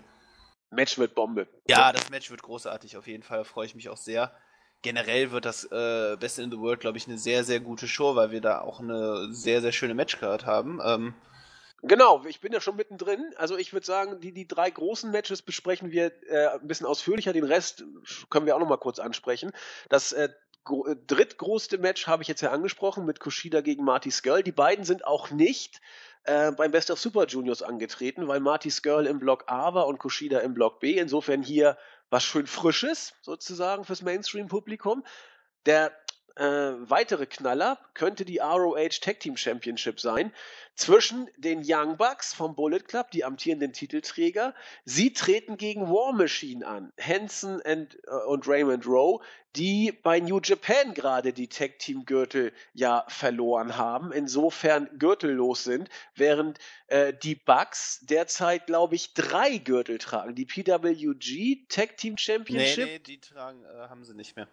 Match 0.70 0.98
wird 0.98 1.14
Bombe. 1.14 1.46
Ja, 1.68 1.92
das 1.92 2.10
Match 2.10 2.30
wird 2.30 2.42
großartig, 2.42 2.96
auf 2.96 3.06
jeden 3.06 3.22
Fall. 3.22 3.44
freue 3.44 3.66
ich 3.66 3.74
mich 3.74 3.88
auch 3.88 3.96
sehr. 3.96 4.32
Generell 4.82 5.30
wird 5.30 5.44
das 5.44 5.64
äh, 5.64 6.16
Best 6.18 6.38
in 6.38 6.50
the 6.50 6.58
World, 6.58 6.80
glaube 6.80 6.98
ich, 6.98 7.06
eine 7.06 7.18
sehr, 7.18 7.44
sehr 7.44 7.60
gute 7.60 7.88
Show, 7.88 8.14
weil 8.14 8.30
wir 8.30 8.40
da 8.40 8.60
auch 8.60 8.80
eine 8.80 9.32
sehr, 9.32 9.60
sehr 9.60 9.72
schöne 9.72 9.94
Matchcard 9.94 10.44
haben. 10.44 10.80
Ähm, 10.84 11.14
Genau, 11.82 12.24
ich 12.24 12.40
bin 12.40 12.52
ja 12.52 12.60
schon 12.60 12.76
mittendrin. 12.76 13.32
Also 13.36 13.56
ich 13.56 13.72
würde 13.72 13.86
sagen, 13.86 14.20
die, 14.20 14.32
die 14.32 14.48
drei 14.48 14.70
großen 14.70 15.10
Matches 15.10 15.42
besprechen 15.42 15.90
wir 15.90 16.12
äh, 16.28 16.48
ein 16.58 16.66
bisschen 16.66 16.86
ausführlicher. 16.86 17.32
Den 17.32 17.44
Rest 17.44 17.84
können 18.30 18.46
wir 18.46 18.56
auch 18.56 18.60
noch 18.60 18.68
mal 18.68 18.78
kurz 18.78 18.98
ansprechen. 18.98 19.52
Das 19.88 20.12
äh, 20.12 20.30
äh 20.68 20.96
drittgrößte 21.06 21.78
Match 21.78 22.06
habe 22.06 22.22
ich 22.22 22.28
jetzt 22.28 22.40
ja 22.40 22.50
angesprochen 22.50 23.04
mit 23.04 23.20
Kushida 23.20 23.60
gegen 23.60 23.84
Marty 23.84 24.10
Skrull. 24.10 24.42
Die 24.42 24.52
beiden 24.52 24.84
sind 24.84 25.06
auch 25.06 25.30
nicht 25.30 25.80
äh, 26.24 26.50
beim 26.50 26.72
Best 26.72 26.90
of 26.90 26.98
Super 26.98 27.26
Juniors 27.26 27.62
angetreten, 27.62 28.26
weil 28.26 28.40
Marty 28.40 28.70
Skrull 28.70 29.06
im 29.06 29.18
Block 29.18 29.44
A 29.46 29.74
war 29.74 29.86
und 29.86 29.98
Kushida 29.98 30.40
im 30.40 30.54
Block 30.54 30.80
B. 30.80 30.98
Insofern 30.98 31.42
hier 31.42 31.76
was 32.10 32.24
schön 32.24 32.46
Frisches 32.46 33.14
sozusagen 33.20 33.84
fürs 33.84 34.02
Mainstream-Publikum. 34.02 35.04
Der 35.66 35.92
äh, 36.36 36.44
weitere 36.44 37.26
Knaller 37.26 37.78
könnte 37.94 38.24
die 38.24 38.38
ROH 38.38 39.00
Tag 39.00 39.20
Team 39.20 39.36
Championship 39.36 40.00
sein 40.00 40.32
zwischen 40.74 41.28
den 41.38 41.62
Young 41.64 41.96
Bucks 41.96 42.34
vom 42.34 42.54
Bullet 42.54 42.80
Club, 42.80 43.10
die 43.10 43.24
amtierenden 43.24 43.72
Titelträger. 43.72 44.54
Sie 44.84 45.12
treten 45.14 45.56
gegen 45.56 45.88
War 45.88 46.12
Machine 46.12 46.66
an, 46.66 46.92
Hanson 47.00 47.62
and, 47.62 47.98
äh, 48.06 48.10
und 48.26 48.46
Raymond 48.46 48.86
Rowe, 48.86 49.22
die 49.56 49.90
bei 49.90 50.20
New 50.20 50.38
Japan 50.42 50.92
gerade 50.92 51.32
die 51.32 51.48
Tag 51.48 51.78
Team 51.78 52.04
Gürtel 52.04 52.52
ja 52.74 53.06
verloren 53.08 53.78
haben, 53.78 54.12
insofern 54.12 54.90
gürtellos 54.98 55.64
sind, 55.64 55.88
während 56.14 56.58
äh, 56.88 57.14
die 57.14 57.34
Bucks 57.34 58.00
derzeit, 58.02 58.66
glaube 58.66 58.94
ich, 58.94 59.14
drei 59.14 59.56
Gürtel 59.56 59.96
tragen. 59.96 60.34
Die 60.34 60.44
PWG 60.44 61.66
Tag 61.70 61.96
Team 61.96 62.18
Championship. 62.18 62.84
Nee, 62.84 62.92
nee, 62.92 62.98
die 62.98 63.20
tragen, 63.20 63.64
äh, 63.64 63.88
haben 63.88 64.04
sie 64.04 64.14
nicht 64.14 64.36
mehr. 64.36 64.48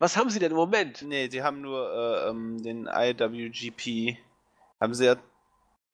Was 0.00 0.16
haben 0.16 0.30
sie 0.30 0.38
denn 0.38 0.50
im 0.50 0.56
Moment? 0.56 1.02
Nee, 1.02 1.28
sie 1.28 1.42
haben 1.42 1.60
nur 1.60 1.92
äh, 1.92 2.30
ähm, 2.30 2.62
den 2.62 2.88
IWGP. 2.90 4.16
Haben 4.80 4.94
sie 4.94 5.04
ja. 5.04 5.16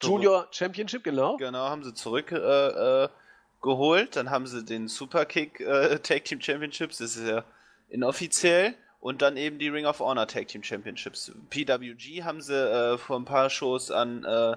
Junior 0.00 0.46
Championship, 0.52 1.02
genau. 1.02 1.36
Genau, 1.38 1.68
haben 1.68 1.82
sie 1.82 1.92
zurückgeholt. 1.92 3.10
Äh, 3.10 4.02
äh, 4.02 4.08
Dann 4.12 4.30
haben 4.30 4.46
sie 4.46 4.64
den 4.64 4.86
Superkick 4.86 5.58
äh, 5.60 5.98
Tag 6.02 6.24
Team 6.24 6.40
Championships, 6.40 6.98
das 6.98 7.16
ist 7.16 7.26
ja 7.26 7.44
inoffiziell. 7.88 8.76
Und 9.00 9.22
dann 9.22 9.36
eben 9.36 9.58
die 9.58 9.68
Ring 9.68 9.86
of 9.86 9.98
Honor 9.98 10.28
Tag 10.28 10.46
Team 10.48 10.62
Championships. 10.62 11.32
PWG 11.50 12.22
haben 12.22 12.40
sie 12.40 12.54
äh, 12.54 12.98
vor 12.98 13.18
ein 13.18 13.24
paar 13.24 13.50
Shows 13.50 13.90
an 13.90 14.22
äh, 14.22 14.56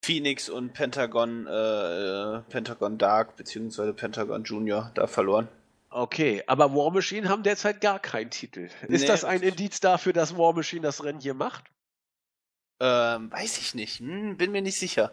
Phoenix 0.00 0.48
und 0.48 0.74
Pentagon, 0.74 1.48
äh, 1.48 2.40
Pentagon 2.48 2.98
Dark 2.98 3.36
beziehungsweise 3.36 3.94
Pentagon 3.94 4.44
Junior 4.44 4.92
da 4.94 5.08
verloren. 5.08 5.48
Okay, 5.90 6.44
aber 6.46 6.72
War 6.74 6.92
Machine 6.92 7.28
haben 7.28 7.42
derzeit 7.42 7.80
gar 7.80 7.98
keinen 7.98 8.30
Titel. 8.30 8.70
Ist 8.86 9.02
nee, 9.02 9.06
das 9.06 9.24
ein 9.24 9.42
Indiz 9.42 9.80
dafür, 9.80 10.12
dass 10.12 10.36
War 10.36 10.52
Machine 10.52 10.82
das 10.82 11.02
Rennen 11.02 11.20
hier 11.20 11.34
macht? 11.34 11.64
Ähm, 12.78 13.30
weiß 13.32 13.58
ich 13.58 13.74
nicht. 13.74 13.98
Hm, 13.98 14.36
bin 14.36 14.52
mir 14.52 14.62
nicht 14.62 14.78
sicher. 14.78 15.12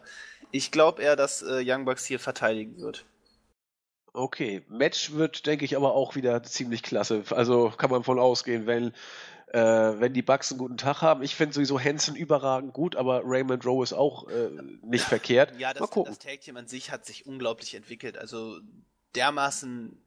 Ich 0.52 0.72
glaube 0.72 1.02
eher, 1.02 1.16
dass 1.16 1.42
äh, 1.42 1.64
Young 1.66 1.86
Bucks 1.86 2.06
hier 2.06 2.20
verteidigen 2.20 2.80
wird. 2.80 3.06
Okay, 4.14 4.64
Match 4.70 5.12
wird, 5.14 5.46
denke 5.46 5.66
ich, 5.66 5.76
aber 5.76 5.94
auch 5.94 6.16
wieder 6.16 6.42
ziemlich 6.44 6.84
klasse. 6.84 7.24
Also 7.32 7.72
kann 7.76 7.90
man 7.90 8.04
von 8.04 8.20
ausgehen, 8.20 8.68
wenn, 8.68 8.94
äh, 9.48 9.60
wenn 10.00 10.14
die 10.14 10.22
Bucks 10.22 10.52
einen 10.52 10.60
guten 10.60 10.78
Tag 10.78 11.02
haben. 11.02 11.24
Ich 11.24 11.36
finde 11.36 11.54
sowieso 11.54 11.80
Hansen 11.80 12.16
überragend 12.16 12.74
gut, 12.74 12.96
aber 12.96 13.22
Raymond 13.26 13.66
Rowe 13.66 13.84
ist 13.84 13.94
auch 13.94 14.28
äh, 14.30 14.50
nicht 14.82 15.04
verkehrt. 15.06 15.60
Ja, 15.60 15.74
das, 15.74 15.90
das 15.90 16.20
Tag 16.20 16.42
Team 16.42 16.58
an 16.58 16.68
sich 16.68 16.92
hat 16.92 17.06
sich 17.06 17.26
unglaublich 17.26 17.76
entwickelt. 17.76 18.18
Also 18.18 18.60
dermaßen 19.16 20.02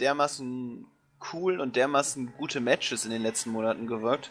dermaßen 0.00 0.86
cool 1.32 1.60
und 1.60 1.76
dermaßen 1.76 2.34
gute 2.36 2.60
Matches 2.60 3.04
in 3.04 3.10
den 3.10 3.22
letzten 3.22 3.50
Monaten 3.50 3.86
gewirkt. 3.86 4.30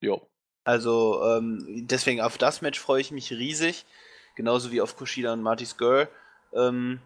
Jo. 0.00 0.26
Also, 0.64 1.22
ähm, 1.24 1.86
deswegen 1.86 2.20
auf 2.20 2.38
das 2.38 2.62
Match 2.62 2.78
freue 2.78 3.00
ich 3.00 3.10
mich 3.10 3.32
riesig. 3.32 3.86
Genauso 4.36 4.70
wie 4.72 4.80
auf 4.80 4.96
Kushida 4.96 5.32
und 5.32 5.42
Marty's 5.42 5.76
Girl. 5.76 6.08
Ähm, 6.54 7.00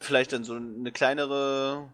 vielleicht 0.00 0.32
dann 0.32 0.44
so 0.44 0.54
eine 0.54 0.92
kleinere, 0.92 1.92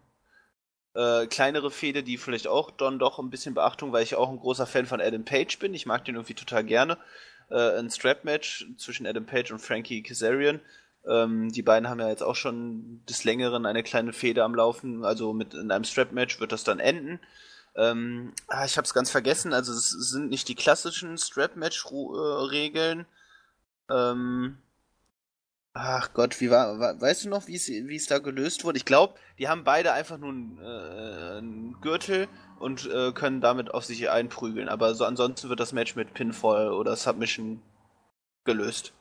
äh, 0.93 1.27
kleinere 1.27 1.71
Fehde, 1.71 2.03
die 2.03 2.17
vielleicht 2.17 2.47
auch 2.47 2.71
dann 2.71 2.99
doch 2.99 3.19
ein 3.19 3.29
bisschen 3.29 3.53
Beachtung, 3.53 3.91
weil 3.91 4.03
ich 4.03 4.15
auch 4.15 4.29
ein 4.29 4.39
großer 4.39 4.67
Fan 4.67 4.85
von 4.85 5.01
Adam 5.01 5.25
Page 5.25 5.57
bin. 5.59 5.73
Ich 5.73 5.85
mag 5.85 6.05
den 6.05 6.15
irgendwie 6.15 6.33
total 6.33 6.63
gerne. 6.63 6.97
Äh, 7.49 7.79
ein 7.79 7.89
Strap-Match 7.89 8.67
zwischen 8.77 9.07
Adam 9.07 9.25
Page 9.25 9.51
und 9.51 9.59
Frankie 9.59 10.03
Kazarian 10.03 10.61
ähm, 11.07 11.51
die 11.51 11.63
beiden 11.63 11.89
haben 11.89 11.99
ja 11.99 12.09
jetzt 12.09 12.23
auch 12.23 12.35
schon 12.35 13.03
des 13.09 13.23
Längeren 13.23 13.65
eine 13.65 13.83
kleine 13.83 14.13
Feder 14.13 14.45
am 14.45 14.55
Laufen. 14.55 15.03
Also 15.03 15.33
mit 15.33 15.53
in 15.53 15.71
einem 15.71 15.83
Strap-Match 15.83 16.39
wird 16.39 16.51
das 16.51 16.63
dann 16.63 16.79
enden. 16.79 17.19
Ähm, 17.75 18.33
ah, 18.47 18.65
ich 18.65 18.77
habe 18.77 18.85
es 18.85 18.93
ganz 18.93 19.09
vergessen. 19.09 19.53
Also 19.53 19.73
es 19.73 19.89
sind 19.89 20.29
nicht 20.29 20.47
die 20.47 20.55
klassischen 20.55 21.17
Strap-Match-Regeln. 21.17 23.05
Ähm, 23.89 24.57
ach 25.73 26.13
Gott, 26.13 26.39
wie 26.39 26.51
war, 26.51 26.79
war 26.79 27.01
weißt 27.01 27.25
du 27.25 27.29
noch, 27.29 27.47
wie 27.47 27.55
es 27.95 28.05
da 28.07 28.19
gelöst 28.19 28.63
wurde? 28.63 28.77
Ich 28.77 28.85
glaube, 28.85 29.15
die 29.39 29.47
haben 29.47 29.63
beide 29.63 29.93
einfach 29.93 30.17
nur 30.17 30.29
einen, 30.29 30.59
äh, 30.59 31.37
einen 31.37 31.81
Gürtel 31.81 32.27
und 32.59 32.85
äh, 32.91 33.11
können 33.11 33.41
damit 33.41 33.73
auf 33.73 33.85
sich 33.85 34.09
einprügeln. 34.09 34.69
Aber 34.69 34.93
so 34.93 35.05
ansonsten 35.05 35.49
wird 35.49 35.59
das 35.59 35.73
Match 35.73 35.95
mit 35.95 36.13
Pinfall 36.13 36.71
oder 36.71 36.95
Submission 36.95 37.63
gelöst. 38.43 38.93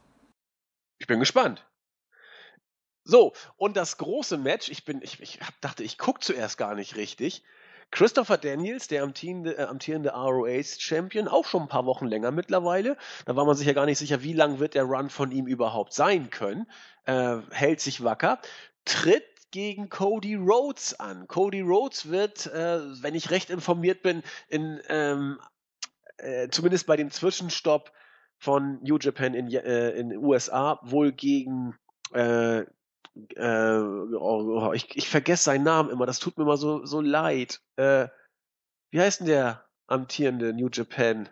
Ich 0.99 1.07
bin 1.07 1.21
gespannt. 1.21 1.67
So, 3.11 3.33
und 3.57 3.77
das 3.77 3.99
große 3.99 4.39
Match, 4.39 4.69
ich 4.69 4.85
bin, 4.85 5.03
ich, 5.03 5.21
ich 5.21 5.41
dachte, 5.61 5.83
ich 5.83 5.99
gucke 5.99 6.21
zuerst 6.21 6.57
gar 6.59 6.77
nicht 6.77 6.95
richtig. 6.95 7.43
Christopher 7.91 8.39
Daniels, 8.39 8.87
der 8.87 9.03
amtierende, 9.03 9.59
äh, 9.59 9.65
amtierende 9.65 10.11
ROH-Champion, 10.11 11.27
auch 11.27 11.45
schon 11.45 11.63
ein 11.63 11.69
paar 11.69 11.87
Wochen 11.87 12.07
länger 12.07 12.31
mittlerweile. 12.31 12.97
Da 13.25 13.35
war 13.35 13.45
man 13.45 13.57
sich 13.57 13.67
ja 13.67 13.73
gar 13.73 13.87
nicht 13.87 13.99
sicher, 13.99 14.23
wie 14.23 14.33
lang 14.33 14.61
wird 14.61 14.75
der 14.75 14.85
Run 14.85 15.11
von 15.11 15.33
ihm 15.33 15.49
überhaupt 15.49 15.93
sein 15.93 16.31
können. 16.31 16.69
Äh, 17.05 17.39
hält 17.51 17.81
sich 17.81 18.05
wacker. 18.05 18.41
Tritt 18.85 19.25
gegen 19.51 19.89
Cody 19.89 20.37
Rhodes 20.37 21.01
an. 21.01 21.27
Cody 21.27 21.63
Rhodes 21.63 22.11
wird, 22.11 22.47
äh, 22.47 22.79
wenn 23.03 23.17
ich 23.17 23.33
recht 23.33 23.51
informiert 23.51 24.03
bin, 24.03 24.23
in, 24.47 24.81
ähm, 24.89 25.41
äh, 26.19 26.49
zumindest 26.51 26.87
bei 26.87 26.97
dem 26.97 27.11
Zwischenstopp 27.11 27.91
von 28.39 28.79
New 28.85 28.99
Japan 28.99 29.35
in, 29.35 29.51
äh, 29.51 29.91
in 29.91 30.17
USA 30.17 30.79
wohl 30.85 31.11
gegen 31.11 31.75
äh, 33.37 33.77
äh, 33.77 34.15
oh, 34.15 34.73
ich, 34.73 34.97
ich 34.97 35.09
vergesse 35.09 35.45
seinen 35.45 35.65
Namen 35.65 35.91
immer, 35.91 36.07
das 36.07 36.19
tut 36.19 36.39
mir 36.39 36.45
immer 36.45 36.57
so, 36.57 36.85
so 36.87 37.01
leid. 37.01 37.61
Äh, 37.77 38.09
wie 38.91 39.01
heißt 39.01 39.21
denn 39.21 39.27
der 39.27 39.65
amtierende 39.87 40.53
New 40.53 40.69
Japan 40.69 41.29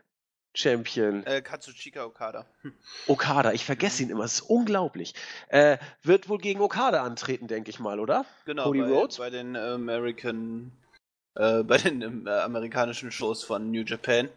Champion? 0.55 1.25
Äh, 1.25 1.43
Katsuchika 1.43 2.05
Okada. 2.05 2.47
Okada, 3.07 3.53
ich 3.53 3.65
vergesse 3.65 4.03
ihn 4.03 4.11
immer, 4.11 4.25
es 4.25 4.35
ist 4.35 4.41
unglaublich. 4.43 5.15
Äh, 5.49 5.79
wird 6.03 6.29
wohl 6.29 6.39
gegen 6.39 6.61
Okada 6.61 7.03
antreten, 7.03 7.47
denke 7.47 7.71
ich 7.71 7.79
mal, 7.79 8.01
oder? 8.01 8.25
Genau, 8.45 8.65
Cody 8.65 8.81
bei, 8.81 8.89
Rhodes? 8.89 9.17
bei 9.19 9.31
den 9.31 9.57
American, 9.57 10.73
äh, 11.35 11.63
bei 11.65 11.79
den 11.79 12.27
äh, 12.27 12.31
amerikanischen 12.31 13.13
Shows 13.13 13.45
von 13.45 13.71
New 13.71 13.83
Japan, 13.83 14.29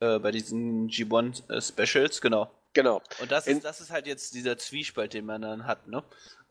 äh, 0.00 0.18
bei 0.18 0.30
diesen 0.30 0.88
G1 0.88 1.50
äh, 1.50 1.60
Specials, 1.60 2.20
genau. 2.20 2.50
Genau. 2.72 3.02
Und 3.20 3.32
das 3.32 3.48
ist, 3.48 3.64
das 3.64 3.80
ist 3.80 3.90
halt 3.90 4.06
jetzt 4.06 4.34
dieser 4.34 4.56
Zwiespalt, 4.56 5.12
den 5.12 5.26
man 5.26 5.42
dann 5.42 5.66
hat, 5.66 5.88
ne? 5.88 6.04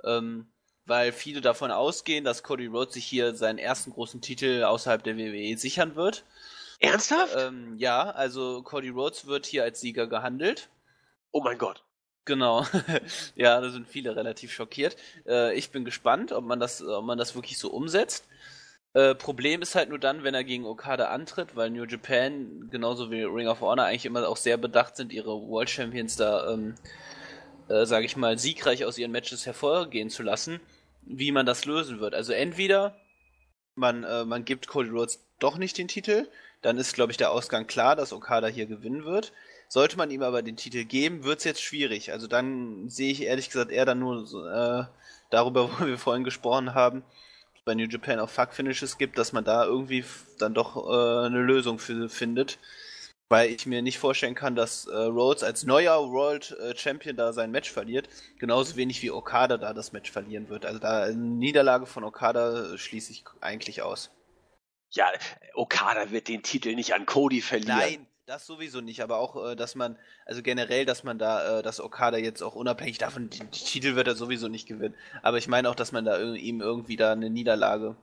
Ähm, 0.04 0.52
weil 0.86 1.12
viele 1.12 1.42
davon 1.42 1.72
ausgehen, 1.72 2.24
dass 2.24 2.44
Cody 2.44 2.66
Rhodes 2.66 2.96
sich 2.96 3.06
hier 3.06 3.36
seinen 3.36 3.60
ersten 3.60 3.92
großen 3.92 4.22
Titel 4.22 4.64
außerhalb 4.64 5.04
der 5.04 5.18
WWE 5.18 5.58
sichern 5.58 5.96
wird. 5.96 6.26
Ernsthaft? 6.80 7.36
Ähm, 7.38 7.78
ja, 7.78 8.10
also 8.10 8.64
Cody 8.64 8.90
Rhodes 8.90 9.28
wird 9.28 9.46
hier 9.46 9.64
als 9.64 9.82
Sieger 9.82 10.08
gehandelt. 10.08 10.70
Oh 11.32 11.42
mein 11.42 11.58
Gott. 11.58 11.84
Genau. 12.26 12.66
ja, 13.36 13.60
da 13.60 13.70
sind 13.70 13.88
viele 13.88 14.16
relativ 14.16 14.52
schockiert. 14.52 14.96
Äh, 15.28 15.56
ich 15.56 15.72
bin 15.72 15.86
gespannt, 15.86 16.32
ob 16.32 16.46
man 16.46 16.60
das, 16.60 16.82
ob 16.82 17.06
man 17.06 17.18
das 17.18 17.36
wirklich 17.36 17.58
so 17.58 17.70
umsetzt. 17.70 18.26
Äh, 18.94 19.14
Problem 19.14 19.62
ist 19.62 19.76
halt 19.76 19.90
nur 19.90 20.00
dann, 20.00 20.24
wenn 20.24 20.34
er 20.34 20.44
gegen 20.44 20.66
Okada 20.66 21.10
antritt, 21.10 21.56
weil 21.56 21.70
New 21.70 21.86
Japan, 21.86 22.70
genauso 22.72 23.12
wie 23.12 23.24
Ring 23.24 23.48
of 23.48 23.62
Honor, 23.62 23.86
eigentlich 23.86 24.06
immer 24.06 24.28
auch 24.28 24.38
sehr 24.38 24.58
bedacht 24.58 24.96
sind, 24.96 25.14
ihre 25.14 25.48
World 25.48 25.70
Champions 25.70 26.16
da, 26.16 26.52
ähm, 26.52 26.76
äh, 27.70 27.86
sage 27.86 28.06
ich 28.06 28.18
mal, 28.18 28.38
siegreich 28.38 28.86
aus 28.86 28.98
ihren 28.98 29.12
Matches 29.12 29.46
hervorgehen 29.46 30.10
zu 30.10 30.24
lassen, 30.24 30.60
wie 31.02 31.32
man 31.32 31.46
das 31.46 31.66
lösen 31.66 32.00
wird. 32.00 32.14
Also 32.14 32.34
entweder 32.34 32.96
man, 33.76 34.04
äh, 34.04 34.26
man 34.26 34.46
gibt 34.46 34.68
Cody 34.68 34.90
Rhodes 34.90 35.20
doch 35.40 35.58
nicht 35.58 35.78
den 35.78 35.88
Titel, 35.88 36.28
dann 36.62 36.78
ist, 36.78 36.94
glaube 36.94 37.12
ich, 37.12 37.18
der 37.18 37.32
Ausgang 37.32 37.68
klar, 37.68 37.96
dass 37.96 38.12
Okada 38.12 38.48
hier 38.48 38.66
gewinnen 38.66 39.06
wird. 39.06 39.32
Sollte 39.70 39.98
man 39.98 40.12
ihm 40.12 40.24
aber 40.24 40.42
den 40.42 40.58
Titel 40.58 40.84
geben, 40.84 41.24
wird 41.24 41.40
es 41.40 41.46
jetzt 41.46 41.62
schwierig. 41.62 42.12
Also 42.12 42.28
dann 42.28 42.90
sehe 42.90 43.12
ich 43.12 43.22
ehrlich 43.22 43.50
gesagt 43.50 43.72
eher 43.72 43.86
dann 43.86 44.00
nur 44.00 44.24
äh, 44.24 44.86
darüber, 45.30 45.70
wo 45.80 45.86
wir 45.86 45.98
vorhin 45.98 46.24
gesprochen 46.24 46.74
haben, 46.74 47.04
bei 47.66 47.76
New 47.76 47.88
Japan 47.88 48.20
auch 48.20 48.30
Fuck-Finishes 48.30 48.98
gibt, 48.98 49.18
dass 49.18 49.32
man 49.32 49.44
da 49.44 49.64
irgendwie 49.64 50.04
dann 50.40 50.54
doch 50.54 50.76
äh, 50.76 51.28
eine 51.28 51.42
Lösung 51.42 51.78
für 51.78 52.10
findet. 52.10 52.58
Weil 53.30 53.52
ich 53.52 53.68
mir 53.68 53.84
nicht 53.84 54.00
vorstellen 54.00 54.34
kann, 54.34 54.56
dass 54.56 54.88
äh, 54.88 54.96
Rhodes 54.96 55.44
als 55.44 55.64
neuer 55.64 56.12
World 56.12 56.58
äh, 56.60 56.76
Champion 56.76 57.16
da 57.16 57.32
sein 57.32 57.52
Match 57.52 57.72
verliert. 57.72 58.10
Genauso 58.40 58.76
wenig 58.76 59.04
wie 59.04 59.12
Okada 59.12 59.58
da 59.58 59.74
das 59.74 59.92
Match 59.92 60.12
verlieren 60.12 60.50
wird. 60.50 60.66
Also 60.66 60.80
da 60.80 61.04
eine 61.04 61.16
Niederlage 61.16 61.86
von 61.86 62.04
Okada 62.04 62.76
schließe 62.76 63.12
ich 63.12 63.24
eigentlich 63.40 63.84
aus. 63.84 64.10
Ja, 64.92 65.06
Okada 65.54 66.10
wird 66.10 66.28
den 66.28 66.42
Titel 66.42 66.74
nicht 66.74 66.96
an 66.96 67.06
Cody 67.06 67.42
verlieren. 67.42 67.78
Nein, 67.78 68.08
das 68.26 68.48
sowieso 68.48 68.82
nicht, 68.82 69.02
aber 69.02 69.18
auch, 69.18 69.52
äh, 69.52 69.56
dass 69.56 69.76
man, 69.76 69.98
also 70.26 70.42
generell, 70.42 70.86
dass 70.86 71.04
man 71.04 71.20
da, 71.20 71.60
äh, 71.60 71.64
dass 71.64 71.80
Okada 71.80 72.18
jetzt 72.18 72.42
auch 72.42 72.56
unabhängig 72.56 72.98
davon, 72.98 73.30
den 73.30 73.52
Titel 73.52 73.96
wird 73.96 74.08
er 74.08 74.16
sowieso 74.16 74.48
nicht 74.48 74.68
gewinnen. 74.68 74.96
Aber 75.22 75.38
ich 75.38 75.48
meine 75.48 75.70
auch, 75.70 75.76
dass 75.76 75.92
man 75.92 76.06
da 76.06 76.20
ihm 76.20 76.62
irgendwie 76.62 76.96
da 76.96 77.12
eine 77.12 77.30
Niederlage. 77.30 77.96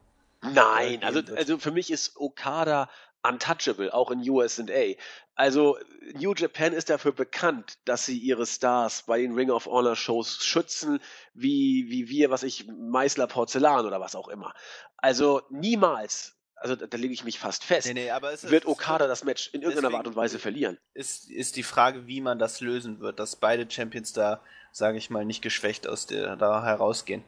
Nein, 0.43 1.03
also, 1.03 1.21
also 1.35 1.59
für 1.59 1.71
mich 1.71 1.91
ist 1.91 2.17
Okada 2.17 2.89
untouchable, 3.29 3.93
auch 3.93 4.11
in 4.11 4.29
USA. 4.29 4.95
Also 5.35 5.79
New 6.15 6.35
Japan 6.35 6.73
ist 6.73 6.89
dafür 6.89 7.13
bekannt, 7.13 7.79
dass 7.85 8.07
sie 8.07 8.19
ihre 8.19 8.47
Stars 8.47 9.03
bei 9.03 9.21
den 9.21 9.35
Ring 9.35 9.51
of 9.51 9.67
Honor 9.67 9.97
Shows 9.97 10.45
schützen, 10.45 11.01
wie, 11.35 11.87
wie 11.89 12.09
wir, 12.09 12.31
was 12.31 12.43
ich, 12.43 12.67
Meißler 12.67 13.27
Porzellan 13.27 13.85
oder 13.85 14.01
was 14.01 14.15
auch 14.15 14.29
immer. 14.29 14.55
Also 14.97 15.43
niemals 15.51 16.37
also 16.57 16.75
da, 16.75 16.87
da 16.87 16.97
lege 16.97 17.13
ich 17.13 17.23
mich 17.23 17.39
fast 17.39 17.65
fest, 17.65 17.87
nee, 17.87 17.93
nee, 17.93 18.29
ist, 18.33 18.51
wird 18.51 18.67
Okada 18.67 19.07
das 19.07 19.25
Match 19.25 19.51
in 19.53 19.63
irgendeiner 19.63 19.97
Art 19.97 20.07
und 20.07 20.17
Weise 20.17 20.39
verlieren. 20.39 20.79
Ist, 20.95 21.31
ist 21.31 21.57
die 21.57 21.63
Frage, 21.63 22.07
wie 22.07 22.21
man 22.21 22.39
das 22.39 22.61
lösen 22.61 23.01
wird, 23.01 23.19
dass 23.21 23.37
beide 23.37 23.71
Champions 23.71 24.13
da, 24.13 24.41
sage 24.73 24.99
ich 24.99 25.11
mal, 25.11 25.25
nicht 25.25 25.43
geschwächt 25.43 25.87
aus 25.87 26.07
der, 26.07 26.37
da 26.37 26.65
herausgehen. 26.65 27.23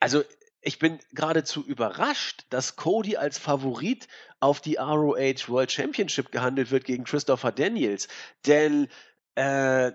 Also 0.00 0.22
ich 0.60 0.78
bin 0.78 0.98
geradezu 1.12 1.64
überrascht, 1.64 2.44
dass 2.50 2.76
Cody 2.76 3.16
als 3.16 3.38
Favorit 3.38 4.08
auf 4.40 4.60
die 4.60 4.76
ROH 4.76 5.48
World 5.48 5.70
Championship 5.70 6.32
gehandelt 6.32 6.70
wird 6.70 6.84
gegen 6.84 7.04
Christopher 7.04 7.52
Daniels. 7.52 8.08
Denn 8.46 8.88
äh, 9.34 9.92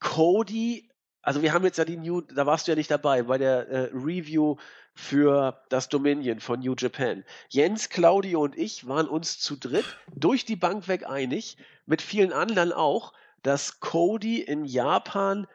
Cody, 0.00 0.88
also 1.22 1.42
wir 1.42 1.52
haben 1.52 1.64
jetzt 1.64 1.78
ja 1.78 1.84
die 1.84 1.96
New, 1.96 2.20
da 2.20 2.46
warst 2.46 2.66
du 2.66 2.72
ja 2.72 2.76
nicht 2.76 2.90
dabei, 2.90 3.22
bei 3.22 3.38
der 3.38 3.68
äh, 3.68 3.90
Review 3.94 4.56
für 4.94 5.62
das 5.68 5.88
Dominion 5.88 6.40
von 6.40 6.60
New 6.60 6.74
Japan. 6.76 7.24
Jens, 7.48 7.88
Claudio 7.88 8.42
und 8.42 8.58
ich 8.58 8.86
waren 8.86 9.08
uns 9.08 9.38
zu 9.38 9.56
dritt 9.56 9.86
durch 10.14 10.44
die 10.44 10.56
Bank 10.56 10.88
weg 10.88 11.08
einig, 11.08 11.56
mit 11.86 12.02
vielen 12.02 12.32
anderen 12.32 12.72
auch, 12.72 13.12
dass 13.42 13.80
Cody 13.80 14.40
in 14.42 14.64
Japan 14.64 15.46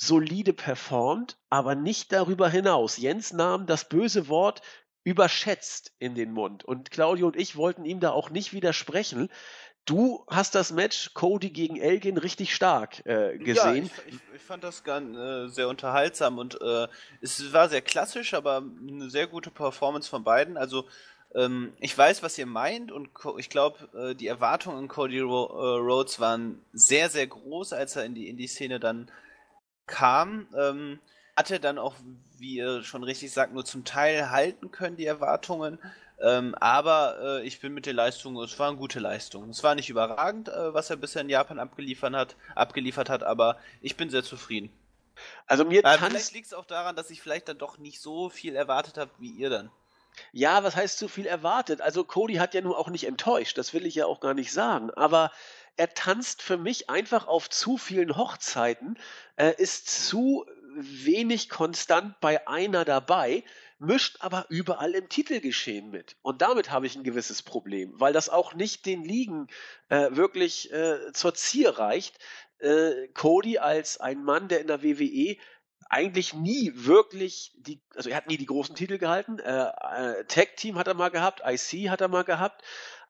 solide 0.00 0.52
performt, 0.52 1.36
aber 1.50 1.74
nicht 1.74 2.12
darüber 2.12 2.48
hinaus. 2.48 2.98
Jens 2.98 3.32
nahm 3.32 3.66
das 3.66 3.88
böse 3.88 4.28
Wort 4.28 4.62
überschätzt 5.02 5.92
in 5.98 6.14
den 6.14 6.32
Mund 6.32 6.64
und 6.64 6.90
Claudio 6.92 7.26
und 7.26 7.36
ich 7.36 7.56
wollten 7.56 7.84
ihm 7.84 7.98
da 7.98 8.12
auch 8.12 8.30
nicht 8.30 8.52
widersprechen. 8.52 9.28
Du 9.86 10.24
hast 10.28 10.54
das 10.54 10.70
Match 10.70 11.14
Cody 11.14 11.50
gegen 11.50 11.76
Elgin 11.76 12.16
richtig 12.16 12.54
stark 12.54 13.04
äh, 13.06 13.38
gesehen. 13.38 13.86
Ja, 13.86 14.02
ich, 14.06 14.14
ich, 14.14 14.20
ich, 14.36 14.42
fand 14.42 14.62
das 14.62 14.84
ganz, 14.84 15.16
äh, 15.16 15.48
sehr 15.48 15.68
unterhaltsam 15.68 16.38
und 16.38 16.60
äh, 16.60 16.86
es 17.20 17.52
war 17.52 17.68
sehr 17.68 17.82
klassisch, 17.82 18.34
aber 18.34 18.58
eine 18.58 19.10
sehr 19.10 19.26
gute 19.26 19.50
Performance 19.50 20.08
von 20.08 20.22
beiden. 20.22 20.56
Also 20.56 20.84
ähm, 21.34 21.72
ich 21.80 21.96
weiß, 21.96 22.22
was 22.22 22.38
ihr 22.38 22.46
meint 22.46 22.92
und 22.92 23.08
ich 23.38 23.50
glaube, 23.50 23.88
äh, 23.98 24.14
die 24.14 24.28
Erwartungen 24.28 24.78
an 24.78 24.88
Cody 24.88 25.20
Ro 25.20 25.46
äh, 25.46 25.78
Rhodes 25.80 26.20
waren 26.20 26.62
sehr, 26.72 27.10
sehr 27.10 27.26
groß, 27.26 27.72
als 27.72 27.96
er 27.96 28.04
in 28.04 28.14
die 28.14 28.28
Indie-Szene 28.28 28.78
dann 28.78 29.10
kam. 29.88 30.46
Ähm, 30.56 31.00
hatte 31.36 31.60
dann 31.60 31.78
auch, 31.78 31.94
wie 32.38 32.56
ihr 32.56 32.82
schon 32.82 33.02
richtig 33.02 33.32
sagt, 33.32 33.52
nur 33.52 33.64
zum 33.64 33.84
Teil 33.84 34.30
halten 34.30 34.70
können, 34.70 34.96
die 34.96 35.06
Erwartungen. 35.06 35.78
Ähm, 36.20 36.54
aber 36.56 37.16
äh, 37.20 37.46
ich 37.46 37.60
bin 37.60 37.74
mit 37.74 37.86
der 37.86 37.94
Leistung, 37.94 38.36
es 38.42 38.58
waren 38.58 38.76
gute 38.76 38.98
Leistungen. 38.98 39.50
Es 39.50 39.62
war 39.62 39.74
nicht 39.74 39.88
überragend, 39.88 40.48
äh, 40.48 40.74
was 40.74 40.90
er 40.90 40.96
bisher 40.96 41.22
in 41.22 41.28
Japan 41.28 41.60
abgeliefert 41.60 42.14
hat, 42.14 42.36
abgeliefert 42.56 43.08
hat, 43.08 43.22
aber 43.22 43.58
ich 43.82 43.96
bin 43.96 44.10
sehr 44.10 44.24
zufrieden. 44.24 44.70
Also 45.46 45.64
mir 45.64 45.84
äh, 45.84 45.98
Vielleicht 45.98 46.32
liegt 46.32 46.46
es 46.46 46.54
auch 46.54 46.64
daran, 46.64 46.96
dass 46.96 47.10
ich 47.10 47.22
vielleicht 47.22 47.48
dann 47.48 47.58
doch 47.58 47.78
nicht 47.78 48.00
so 48.00 48.28
viel 48.30 48.56
erwartet 48.56 48.98
habe 48.98 49.10
wie 49.18 49.30
ihr 49.30 49.50
dann. 49.50 49.70
Ja, 50.32 50.64
was 50.64 50.74
heißt 50.74 50.98
zu 50.98 51.06
viel 51.06 51.26
erwartet? 51.26 51.80
Also 51.80 52.02
Cody 52.02 52.34
hat 52.34 52.54
ja 52.54 52.60
nun 52.60 52.74
auch 52.74 52.88
nicht 52.88 53.06
enttäuscht, 53.06 53.56
das 53.56 53.72
will 53.72 53.86
ich 53.86 53.94
ja 53.94 54.06
auch 54.06 54.18
gar 54.18 54.34
nicht 54.34 54.52
sagen. 54.52 54.90
Aber 54.90 55.30
er 55.78 55.94
tanzt 55.94 56.42
für 56.42 56.58
mich 56.58 56.90
einfach 56.90 57.26
auf 57.26 57.48
zu 57.48 57.76
vielen 57.76 58.16
Hochzeiten, 58.16 58.98
äh, 59.36 59.54
ist 59.56 59.88
zu 60.06 60.44
wenig 60.76 61.48
konstant 61.48 62.20
bei 62.20 62.46
einer 62.46 62.84
dabei 62.84 63.44
mischt 63.78 64.16
aber 64.20 64.46
überall 64.48 64.92
im 64.94 65.08
Titelgeschehen 65.08 65.90
mit. 65.90 66.16
Und 66.22 66.42
damit 66.42 66.70
habe 66.70 66.86
ich 66.86 66.96
ein 66.96 67.04
gewisses 67.04 67.42
Problem, 67.42 67.92
weil 67.94 68.12
das 68.12 68.28
auch 68.28 68.54
nicht 68.54 68.86
den 68.86 69.04
Ligen 69.04 69.46
äh, 69.88 70.08
wirklich 70.10 70.72
äh, 70.72 71.12
zur 71.12 71.34
Zier 71.34 71.78
reicht. 71.78 72.18
Äh, 72.58 73.08
Cody 73.14 73.58
als 73.58 74.00
ein 74.00 74.24
Mann, 74.24 74.48
der 74.48 74.60
in 74.60 74.66
der 74.66 74.82
WWE 74.82 75.36
eigentlich 75.90 76.34
nie 76.34 76.72
wirklich 76.74 77.52
die, 77.56 77.80
also 77.94 78.10
er 78.10 78.16
hat 78.16 78.26
nie 78.26 78.36
die 78.36 78.46
großen 78.46 78.74
Titel 78.74 78.98
gehalten. 78.98 79.38
Äh, 79.38 79.68
äh, 79.68 80.24
Tag 80.24 80.56
Team 80.56 80.78
hat 80.78 80.86
er 80.86 80.94
mal 80.94 81.10
gehabt, 81.10 81.40
IC 81.46 81.88
hat 81.88 82.00
er 82.00 82.08
mal 82.08 82.24
gehabt, 82.24 82.62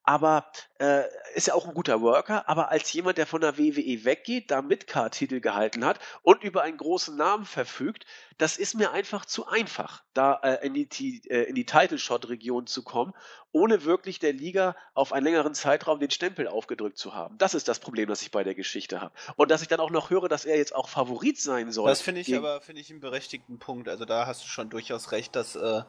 aber 0.09 0.47
äh, 0.78 1.02
ist 1.35 1.48
ja 1.48 1.55
auch 1.55 1.68
ein 1.68 1.74
guter 1.74 2.01
Worker, 2.01 2.48
aber 2.48 2.70
als 2.70 2.90
jemand, 2.94 3.18
der 3.18 3.26
von 3.26 3.43
der 3.43 3.59
WWE 3.59 4.06
weggeht, 4.06 4.51
da 4.51 4.62
Midcard-Titel 4.62 5.40
gehalten 5.40 5.85
hat 5.85 6.01
und 6.22 6.43
über 6.43 6.62
einen 6.62 6.78
großen 6.78 7.14
Namen 7.14 7.44
verfügt, 7.44 8.06
das 8.39 8.56
ist 8.56 8.74
mir 8.74 8.90
einfach 8.90 9.26
zu 9.26 9.47
einfach, 9.47 10.02
da 10.14 10.40
äh, 10.43 10.66
in 10.66 10.72
die, 10.72 11.20
äh, 11.28 11.43
in 11.43 11.55
die 11.55 11.66
Title-Shot-Region 11.66 12.66
zu 12.66 12.85
kommen, 12.85 13.12
ohne 13.52 13.85
wirklich 13.85 14.18
der 14.18 14.32
Liga 14.32 14.76
auf 14.94 15.12
einen 15.12 15.24
längeren 15.24 15.52
Zeitraum 15.52 16.01
den 16.01 16.10
Stempel 16.10 16.48
aufgedrückt 16.48 16.97
zu 16.97 17.12
haben. 17.12 17.36
Das 17.36 17.52
ist 17.52 17.68
das 17.68 17.78
Problem, 17.78 18.09
das 18.09 18.22
ich 18.22 18.30
bei 18.30 18.44
der 18.44 18.55
Geschichte 18.55 19.02
habe. 19.02 19.12
Und 19.36 19.51
dass 19.51 19.60
ich 19.60 19.68
dann 19.68 19.80
auch 19.80 19.90
noch 19.90 20.09
höre, 20.09 20.30
dass 20.30 20.47
er 20.47 20.56
jetzt 20.56 20.74
auch 20.74 20.89
Favorit 20.89 21.39
sein 21.39 21.70
soll. 21.70 21.86
Das 21.86 22.01
finde 22.01 22.22
ich 22.22 22.35
aber, 22.35 22.62
finde 22.62 22.80
ich 22.80 22.90
einen 22.90 23.01
berechtigten 23.01 23.59
Punkt. 23.59 23.90
Also 23.90 24.06
da 24.06 24.26
hast 24.26 24.43
du 24.43 24.48
schon 24.48 24.70
durchaus 24.70 25.12
recht, 25.12 25.36
dass 25.36 25.55
äh, 25.55 25.82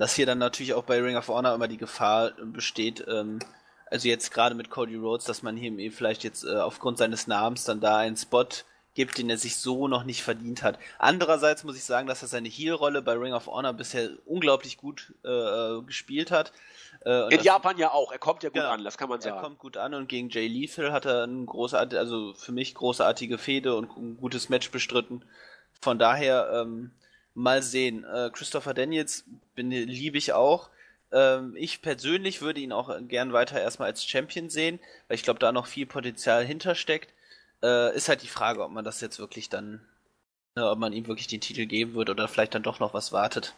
dass 0.00 0.14
hier 0.14 0.24
dann 0.24 0.38
natürlich 0.38 0.72
auch 0.72 0.84
bei 0.84 0.98
Ring 0.98 1.18
of 1.18 1.28
Honor 1.28 1.54
immer 1.54 1.68
die 1.68 1.76
Gefahr 1.76 2.30
besteht, 2.42 3.04
ähm, 3.06 3.38
also 3.90 4.08
jetzt 4.08 4.32
gerade 4.32 4.54
mit 4.54 4.70
Cody 4.70 4.96
Rhodes, 4.96 5.26
dass 5.26 5.42
man 5.42 5.58
hier 5.58 5.92
vielleicht 5.92 6.24
jetzt 6.24 6.42
äh, 6.42 6.56
aufgrund 6.56 6.96
seines 6.96 7.26
Namens 7.26 7.64
dann 7.64 7.80
da 7.80 7.98
einen 7.98 8.16
Spot 8.16 8.46
gibt, 8.94 9.18
den 9.18 9.28
er 9.28 9.36
sich 9.36 9.58
so 9.58 9.88
noch 9.88 10.04
nicht 10.04 10.22
verdient 10.22 10.62
hat. 10.62 10.78
Andererseits 10.98 11.64
muss 11.64 11.76
ich 11.76 11.84
sagen, 11.84 12.08
dass 12.08 12.22
er 12.22 12.28
seine 12.28 12.48
Heel-Rolle 12.48 13.02
bei 13.02 13.12
Ring 13.12 13.34
of 13.34 13.46
Honor 13.46 13.74
bisher 13.74 14.08
unglaublich 14.24 14.78
gut 14.78 15.12
äh, 15.22 15.82
gespielt 15.82 16.30
hat. 16.30 16.54
Äh, 17.04 17.34
In 17.34 17.42
Japan 17.42 17.76
ja 17.76 17.90
auch, 17.90 18.10
er 18.10 18.18
kommt 18.18 18.42
ja 18.42 18.48
gut 18.48 18.54
genau, 18.54 18.70
an, 18.70 18.84
das 18.84 18.96
kann 18.96 19.10
man 19.10 19.20
sagen. 19.20 19.36
Er 19.36 19.42
kommt 19.42 19.58
gut 19.58 19.76
an 19.76 19.92
und 19.92 20.08
gegen 20.08 20.30
Jay 20.30 20.48
Lethal 20.48 20.92
hat 20.92 21.04
er 21.04 21.24
ein 21.24 21.44
großartig, 21.44 21.98
also 21.98 22.32
für 22.32 22.52
mich 22.52 22.74
großartige 22.74 23.36
Fehde 23.36 23.74
und 23.74 23.94
ein 23.98 24.16
gutes 24.16 24.48
Match 24.48 24.70
bestritten. 24.70 25.26
Von 25.82 25.98
daher, 25.98 26.50
ähm, 26.54 26.90
mal 27.34 27.62
sehen. 27.62 28.04
Äh, 28.04 28.30
Christopher 28.32 28.74
Daniels 28.74 29.24
bin, 29.54 29.70
liebe 29.70 30.18
ich 30.18 30.32
auch. 30.32 30.70
Ähm, 31.12 31.54
ich 31.56 31.82
persönlich 31.82 32.40
würde 32.40 32.60
ihn 32.60 32.72
auch 32.72 32.90
gern 33.08 33.32
weiter 33.32 33.60
erstmal 33.60 33.88
als 33.88 34.04
Champion 34.04 34.48
sehen, 34.48 34.78
weil 35.08 35.16
ich 35.16 35.22
glaube, 35.22 35.38
da 35.38 35.52
noch 35.52 35.66
viel 35.66 35.86
Potenzial 35.86 36.44
hintersteckt. 36.44 37.12
Äh, 37.62 37.94
ist 37.94 38.08
halt 38.08 38.22
die 38.22 38.28
Frage, 38.28 38.64
ob 38.64 38.70
man 38.70 38.84
das 38.84 39.00
jetzt 39.00 39.18
wirklich 39.18 39.48
dann, 39.48 39.86
äh, 40.56 40.60
ob 40.60 40.78
man 40.78 40.92
ihm 40.92 41.06
wirklich 41.06 41.26
den 41.26 41.40
Titel 41.40 41.66
geben 41.66 41.94
wird 41.94 42.10
oder 42.10 42.28
vielleicht 42.28 42.54
dann 42.54 42.62
doch 42.62 42.80
noch 42.80 42.94
was 42.94 43.12
wartet. 43.12 43.54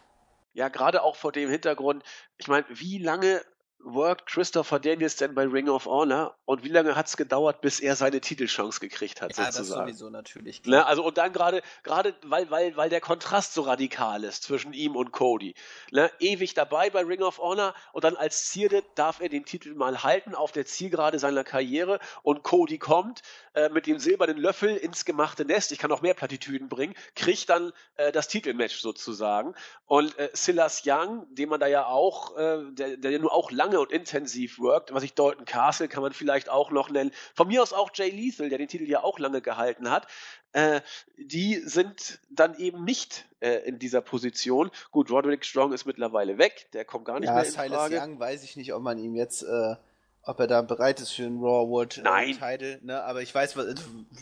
Ja, 0.54 0.68
gerade 0.68 1.02
auch 1.02 1.16
vor 1.16 1.32
dem 1.32 1.48
Hintergrund, 1.48 2.02
ich 2.36 2.48
meine, 2.48 2.66
wie 2.68 2.98
lange 2.98 3.42
worked 3.84 4.26
Christopher 4.26 4.78
Daniels 4.78 5.16
denn 5.16 5.34
bei 5.34 5.44
Ring 5.44 5.68
of 5.68 5.86
Honor 5.86 6.36
und 6.44 6.64
wie 6.64 6.68
lange 6.68 6.96
hat 6.96 7.06
es 7.06 7.16
gedauert, 7.16 7.60
bis 7.60 7.80
er 7.80 7.96
seine 7.96 8.20
Titelchance 8.20 8.80
gekriegt 8.80 9.20
hat, 9.20 9.36
ja, 9.36 9.50
sozusagen? 9.50 9.88
Das 9.90 9.98
sowieso 9.98 10.10
natürlich. 10.10 10.64
Ne? 10.64 10.84
Also 10.86 11.04
und 11.04 11.18
dann 11.18 11.32
gerade, 11.32 11.62
gerade 11.82 12.14
weil, 12.22 12.50
weil, 12.50 12.76
weil 12.76 12.90
der 12.90 13.00
Kontrast 13.00 13.54
so 13.54 13.62
radikal 13.62 14.24
ist 14.24 14.44
zwischen 14.44 14.72
ihm 14.72 14.96
und 14.96 15.12
Cody. 15.12 15.54
Ne? 15.90 16.10
Ewig 16.18 16.54
dabei 16.54 16.90
bei 16.90 17.02
Ring 17.02 17.22
of 17.22 17.38
Honor 17.38 17.74
und 17.92 18.04
dann 18.04 18.16
als 18.16 18.50
Zierde 18.50 18.82
darf 18.94 19.20
er 19.20 19.28
den 19.28 19.44
Titel 19.44 19.74
mal 19.74 20.02
halten 20.02 20.34
auf 20.34 20.52
der 20.52 20.66
Zielgerade 20.66 21.18
seiner 21.18 21.44
Karriere 21.44 21.98
und 22.22 22.42
Cody 22.42 22.78
kommt 22.78 23.22
äh, 23.54 23.68
mit 23.68 23.86
dem 23.86 23.98
silbernen 23.98 24.36
Löffel 24.36 24.76
ins 24.76 25.04
gemachte 25.04 25.44
Nest, 25.44 25.72
ich 25.72 25.78
kann 25.78 25.90
noch 25.90 26.02
mehr 26.02 26.14
Plattitüden 26.14 26.68
bringen, 26.68 26.94
kriegt 27.14 27.48
dann 27.50 27.72
äh, 27.96 28.12
das 28.12 28.28
Titelmatch 28.28 28.80
sozusagen. 28.80 29.54
Und 29.86 30.18
äh, 30.18 30.30
Silas 30.32 30.82
Young, 30.86 31.26
den 31.34 31.48
man 31.48 31.60
da 31.60 31.66
ja 31.66 31.86
auch, 31.86 32.36
äh, 32.36 32.62
der, 32.70 32.96
der 32.96 33.10
ja 33.10 33.18
nur 33.18 33.32
auch 33.32 33.50
lange 33.72 33.80
und 33.80 33.92
intensiv 33.92 34.58
worked, 34.58 34.92
was 34.92 35.02
ich 35.02 35.14
Dalton 35.14 35.44
Castle 35.44 35.88
kann 35.88 36.02
man 36.02 36.12
vielleicht 36.12 36.48
auch 36.48 36.70
noch 36.70 36.90
nennen. 36.90 37.12
Von 37.34 37.48
mir 37.48 37.62
aus 37.62 37.72
auch 37.72 37.90
Jay 37.94 38.10
Lethal, 38.10 38.48
der 38.48 38.58
den 38.58 38.68
Titel 38.68 38.88
ja 38.88 39.02
auch 39.02 39.18
lange 39.18 39.40
gehalten 39.40 39.90
hat. 39.90 40.06
Äh, 40.52 40.80
die 41.16 41.56
sind 41.64 42.20
dann 42.30 42.56
eben 42.58 42.84
nicht 42.84 43.24
äh, 43.40 43.66
in 43.66 43.78
dieser 43.78 44.02
Position. 44.02 44.70
Gut, 44.90 45.10
Roderick 45.10 45.44
Strong 45.44 45.72
ist 45.72 45.86
mittlerweile 45.86 46.38
weg, 46.38 46.66
der 46.72 46.84
kommt 46.84 47.06
gar 47.06 47.20
nicht 47.20 47.28
ja, 47.28 47.34
mehr 47.34 47.44
in 47.44 47.50
Silas 47.50 47.68
Frage. 47.68 47.98
Young 47.98 48.20
weiß 48.20 48.44
ich 48.44 48.56
nicht, 48.56 48.74
ob 48.74 48.82
man 48.82 48.98
ihm 48.98 49.14
jetzt 49.16 49.42
äh, 49.42 49.76
ob 50.24 50.38
er 50.38 50.46
da 50.46 50.62
bereit 50.62 51.00
ist 51.00 51.12
für 51.12 51.24
einen 51.24 51.40
Raw 51.40 51.68
World 51.68 51.98
äh, 51.98 52.32
Title, 52.34 52.78
ne? 52.82 53.02
Aber 53.02 53.22
ich 53.22 53.34
weiß 53.34 53.56
was, 53.56 53.74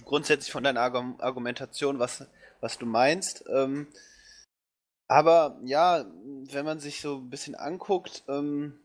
grundsätzlich 0.07 0.51
von 0.51 0.65
deiner 0.65 0.81
Argumentation, 0.81 1.99
was, 1.99 2.25
was 2.61 2.79
du 2.79 2.87
meinst. 2.87 3.45
Ähm, 3.53 3.87
aber 5.09 5.59
ja, 5.65 6.07
wenn 6.53 6.65
man 6.65 6.79
sich 6.79 7.03
so 7.03 7.17
ein 7.17 7.29
bisschen 7.29 7.55
anguckt, 7.55 8.23
ähm, 8.29 8.79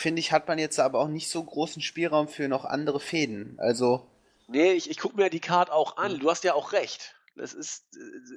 finde 0.00 0.20
ich, 0.20 0.32
hat 0.32 0.48
man 0.48 0.58
jetzt 0.58 0.80
aber 0.80 0.98
auch 0.98 1.08
nicht 1.08 1.28
so 1.28 1.44
großen 1.44 1.82
Spielraum 1.82 2.26
für 2.26 2.48
noch 2.48 2.64
andere 2.64 3.00
Fäden. 3.00 3.56
Also. 3.58 4.06
Nee, 4.48 4.72
ich, 4.72 4.90
ich 4.90 4.98
gucke 4.98 5.16
mir 5.16 5.28
die 5.28 5.40
Card 5.40 5.70
auch 5.70 5.98
an. 5.98 6.18
Du 6.18 6.30
hast 6.30 6.42
ja 6.44 6.54
auch 6.54 6.72
recht. 6.72 7.14
Das 7.36 7.52
ist, 7.52 7.84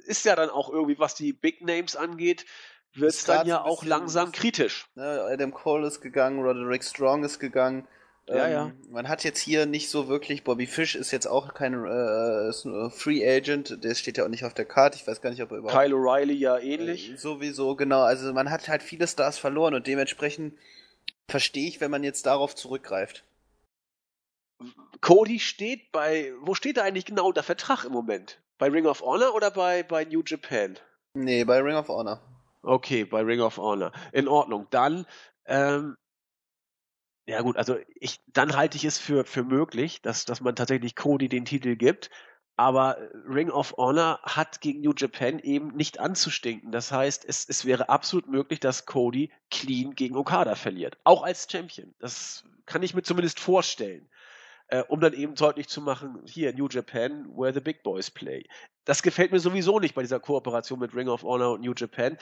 ist 0.06 0.24
ja 0.24 0.36
dann 0.36 0.50
auch 0.50 0.70
irgendwie, 0.70 0.98
was 0.98 1.14
die 1.14 1.32
Big 1.32 1.62
Names 1.62 1.96
angeht, 1.96 2.44
wird 2.92 3.10
es 3.10 3.24
dann 3.24 3.46
ja 3.46 3.62
auch 3.62 3.82
langsam 3.82 4.30
kritisch. 4.30 4.86
Ne, 4.94 5.26
Adam 5.28 5.52
Cole 5.52 5.86
ist 5.86 6.00
gegangen, 6.00 6.40
Roderick 6.40 6.84
Strong 6.84 7.24
ist 7.24 7.40
gegangen. 7.40 7.88
Ja, 8.28 8.46
ähm, 8.46 8.52
ja. 8.52 8.72
Man 8.90 9.08
hat 9.08 9.24
jetzt 9.24 9.40
hier 9.40 9.66
nicht 9.66 9.90
so 9.90 10.08
wirklich, 10.08 10.44
Bobby 10.44 10.66
Fish 10.66 10.94
ist 10.94 11.10
jetzt 11.10 11.26
auch 11.26 11.52
kein 11.54 11.74
äh, 11.84 12.90
Free 12.90 13.26
Agent, 13.26 13.82
der 13.82 13.94
steht 13.94 14.18
ja 14.18 14.24
auch 14.24 14.28
nicht 14.28 14.44
auf 14.44 14.54
der 14.54 14.64
Karte, 14.64 14.98
ich 14.98 15.06
weiß 15.06 15.20
gar 15.20 15.30
nicht, 15.30 15.42
ob 15.42 15.50
er 15.50 15.58
überhaupt... 15.58 15.82
Kyle 15.82 15.94
O'Reilly 15.94 16.34
ja 16.34 16.58
ähnlich. 16.58 17.12
Äh, 17.12 17.16
sowieso, 17.16 17.74
genau, 17.74 18.02
also 18.02 18.32
man 18.32 18.50
hat 18.50 18.68
halt 18.68 18.82
viele 18.82 19.06
Stars 19.06 19.38
verloren 19.38 19.74
und 19.74 19.86
dementsprechend 19.86 20.54
verstehe 21.30 21.68
ich, 21.68 21.80
wenn 21.80 21.90
man 21.90 22.04
jetzt 22.04 22.26
darauf 22.26 22.54
zurückgreift. 22.54 23.24
Cody 25.00 25.40
steht 25.40 25.92
bei, 25.92 26.32
wo 26.40 26.54
steht 26.54 26.76
da 26.76 26.82
eigentlich 26.82 27.04
genau 27.06 27.32
der 27.32 27.42
Vertrag 27.42 27.84
im 27.84 27.92
Moment? 27.92 28.40
Bei 28.58 28.68
Ring 28.68 28.86
of 28.86 29.02
Honor 29.02 29.34
oder 29.34 29.50
bei, 29.50 29.82
bei 29.82 30.04
New 30.04 30.22
Japan? 30.24 30.78
Nee, 31.14 31.44
bei 31.44 31.60
Ring 31.60 31.76
of 31.76 31.88
Honor. 31.88 32.20
Okay, 32.62 33.04
bei 33.04 33.20
Ring 33.20 33.40
of 33.40 33.58
Honor. 33.58 33.92
In 34.12 34.28
Ordnung. 34.28 34.66
Dann 34.70 35.06
ähm, 35.46 35.96
ja 37.26 37.40
gut, 37.40 37.56
also 37.56 37.78
ich, 37.94 38.20
dann 38.26 38.54
halte 38.54 38.76
ich 38.76 38.84
es 38.84 38.98
für, 38.98 39.24
für 39.24 39.44
möglich, 39.44 40.02
dass, 40.02 40.26
dass 40.26 40.40
man 40.40 40.56
tatsächlich 40.56 40.94
Cody 40.94 41.28
den 41.28 41.46
Titel 41.46 41.76
gibt. 41.76 42.10
Aber 42.56 42.98
Ring 43.28 43.50
of 43.50 43.74
Honor 43.76 44.20
hat 44.22 44.60
gegen 44.60 44.80
New 44.80 44.94
Japan 44.96 45.40
eben 45.40 45.68
nicht 45.74 45.98
anzustinken. 45.98 46.70
Das 46.70 46.92
heißt, 46.92 47.24
es, 47.24 47.48
es 47.48 47.64
wäre 47.64 47.88
absolut 47.88 48.28
möglich, 48.28 48.60
dass 48.60 48.86
Cody 48.86 49.32
clean 49.50 49.94
gegen 49.94 50.16
Okada 50.16 50.54
verliert. 50.54 50.96
Auch 51.02 51.24
als 51.24 51.48
Champion. 51.50 51.94
Das 51.98 52.44
kann 52.66 52.82
ich 52.82 52.94
mir 52.94 53.02
zumindest 53.02 53.40
vorstellen. 53.40 54.08
Äh, 54.68 54.82
um 54.88 55.00
dann 55.00 55.12
eben 55.12 55.34
deutlich 55.34 55.68
zu 55.68 55.82
machen, 55.82 56.22
hier 56.26 56.54
New 56.54 56.68
Japan, 56.68 57.26
where 57.36 57.52
the 57.52 57.60
big 57.60 57.82
boys 57.82 58.10
play. 58.10 58.46
Das 58.84 59.02
gefällt 59.02 59.30
mir 59.30 59.40
sowieso 59.40 59.78
nicht 59.78 59.94
bei 59.94 60.00
dieser 60.00 60.20
Kooperation 60.20 60.78
mit 60.78 60.94
Ring 60.94 61.08
of 61.08 61.22
Honor 61.22 61.52
und 61.52 61.60
New 61.60 61.74
Japan. 61.76 62.16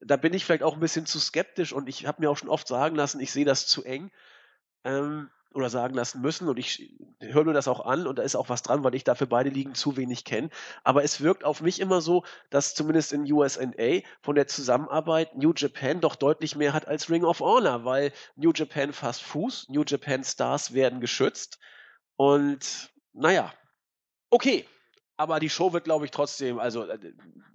Da 0.00 0.16
bin 0.16 0.34
ich 0.34 0.44
vielleicht 0.44 0.62
auch 0.62 0.74
ein 0.74 0.80
bisschen 0.80 1.06
zu 1.06 1.18
skeptisch 1.18 1.72
und 1.72 1.88
ich 1.88 2.06
habe 2.06 2.20
mir 2.20 2.30
auch 2.30 2.36
schon 2.36 2.50
oft 2.50 2.68
sagen 2.68 2.96
lassen, 2.96 3.20
ich 3.20 3.32
sehe 3.32 3.46
das 3.46 3.66
zu 3.66 3.82
eng 3.82 4.10
ähm, 4.84 5.30
oder 5.56 5.70
sagen 5.70 5.94
lassen 5.94 6.20
müssen 6.20 6.48
und 6.48 6.58
ich 6.58 6.94
höre 7.20 7.44
mir 7.44 7.52
das 7.52 7.68
auch 7.68 7.84
an 7.84 8.06
und 8.06 8.18
da 8.18 8.22
ist 8.22 8.36
auch 8.36 8.48
was 8.48 8.62
dran, 8.62 8.84
weil 8.84 8.94
ich 8.94 9.04
dafür 9.04 9.26
beide 9.26 9.50
Ligen 9.50 9.74
zu 9.74 9.96
wenig 9.96 10.24
kenne. 10.24 10.50
Aber 10.84 11.02
es 11.02 11.20
wirkt 11.20 11.44
auf 11.44 11.62
mich 11.62 11.80
immer 11.80 12.00
so, 12.00 12.24
dass 12.50 12.74
zumindest 12.74 13.12
in 13.12 13.30
USA 13.32 13.64
von 14.20 14.34
der 14.34 14.46
Zusammenarbeit 14.46 15.36
New 15.36 15.52
Japan 15.56 16.00
doch 16.00 16.16
deutlich 16.16 16.56
mehr 16.56 16.72
hat 16.72 16.86
als 16.86 17.10
Ring 17.10 17.24
of 17.24 17.40
Honor, 17.40 17.84
weil 17.84 18.12
New 18.36 18.52
Japan 18.54 18.92
fasst 18.92 19.22
Fuß, 19.22 19.68
New 19.70 19.84
Japan 19.86 20.22
Stars 20.22 20.74
werden 20.74 21.00
geschützt 21.00 21.58
und 22.16 22.90
naja, 23.12 23.52
okay. 24.30 24.66
Aber 25.18 25.40
die 25.40 25.48
Show 25.48 25.72
wird, 25.72 25.84
glaube 25.84 26.04
ich, 26.04 26.10
trotzdem, 26.10 26.58
also 26.58 26.84
äh, 26.84 26.98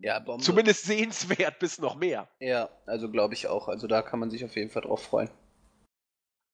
ja, 0.01 0.25
zumindest 0.39 0.85
sehenswert 0.85 1.59
bis 1.59 1.77
noch 1.77 1.95
mehr. 1.95 2.27
Ja, 2.39 2.69
also 2.87 3.11
glaube 3.11 3.35
ich 3.35 3.47
auch. 3.47 3.67
Also 3.67 3.85
da 3.85 4.01
kann 4.01 4.19
man 4.19 4.31
sich 4.31 4.43
auf 4.43 4.55
jeden 4.55 4.71
Fall 4.71 4.81
drauf 4.81 5.03
freuen. 5.03 5.29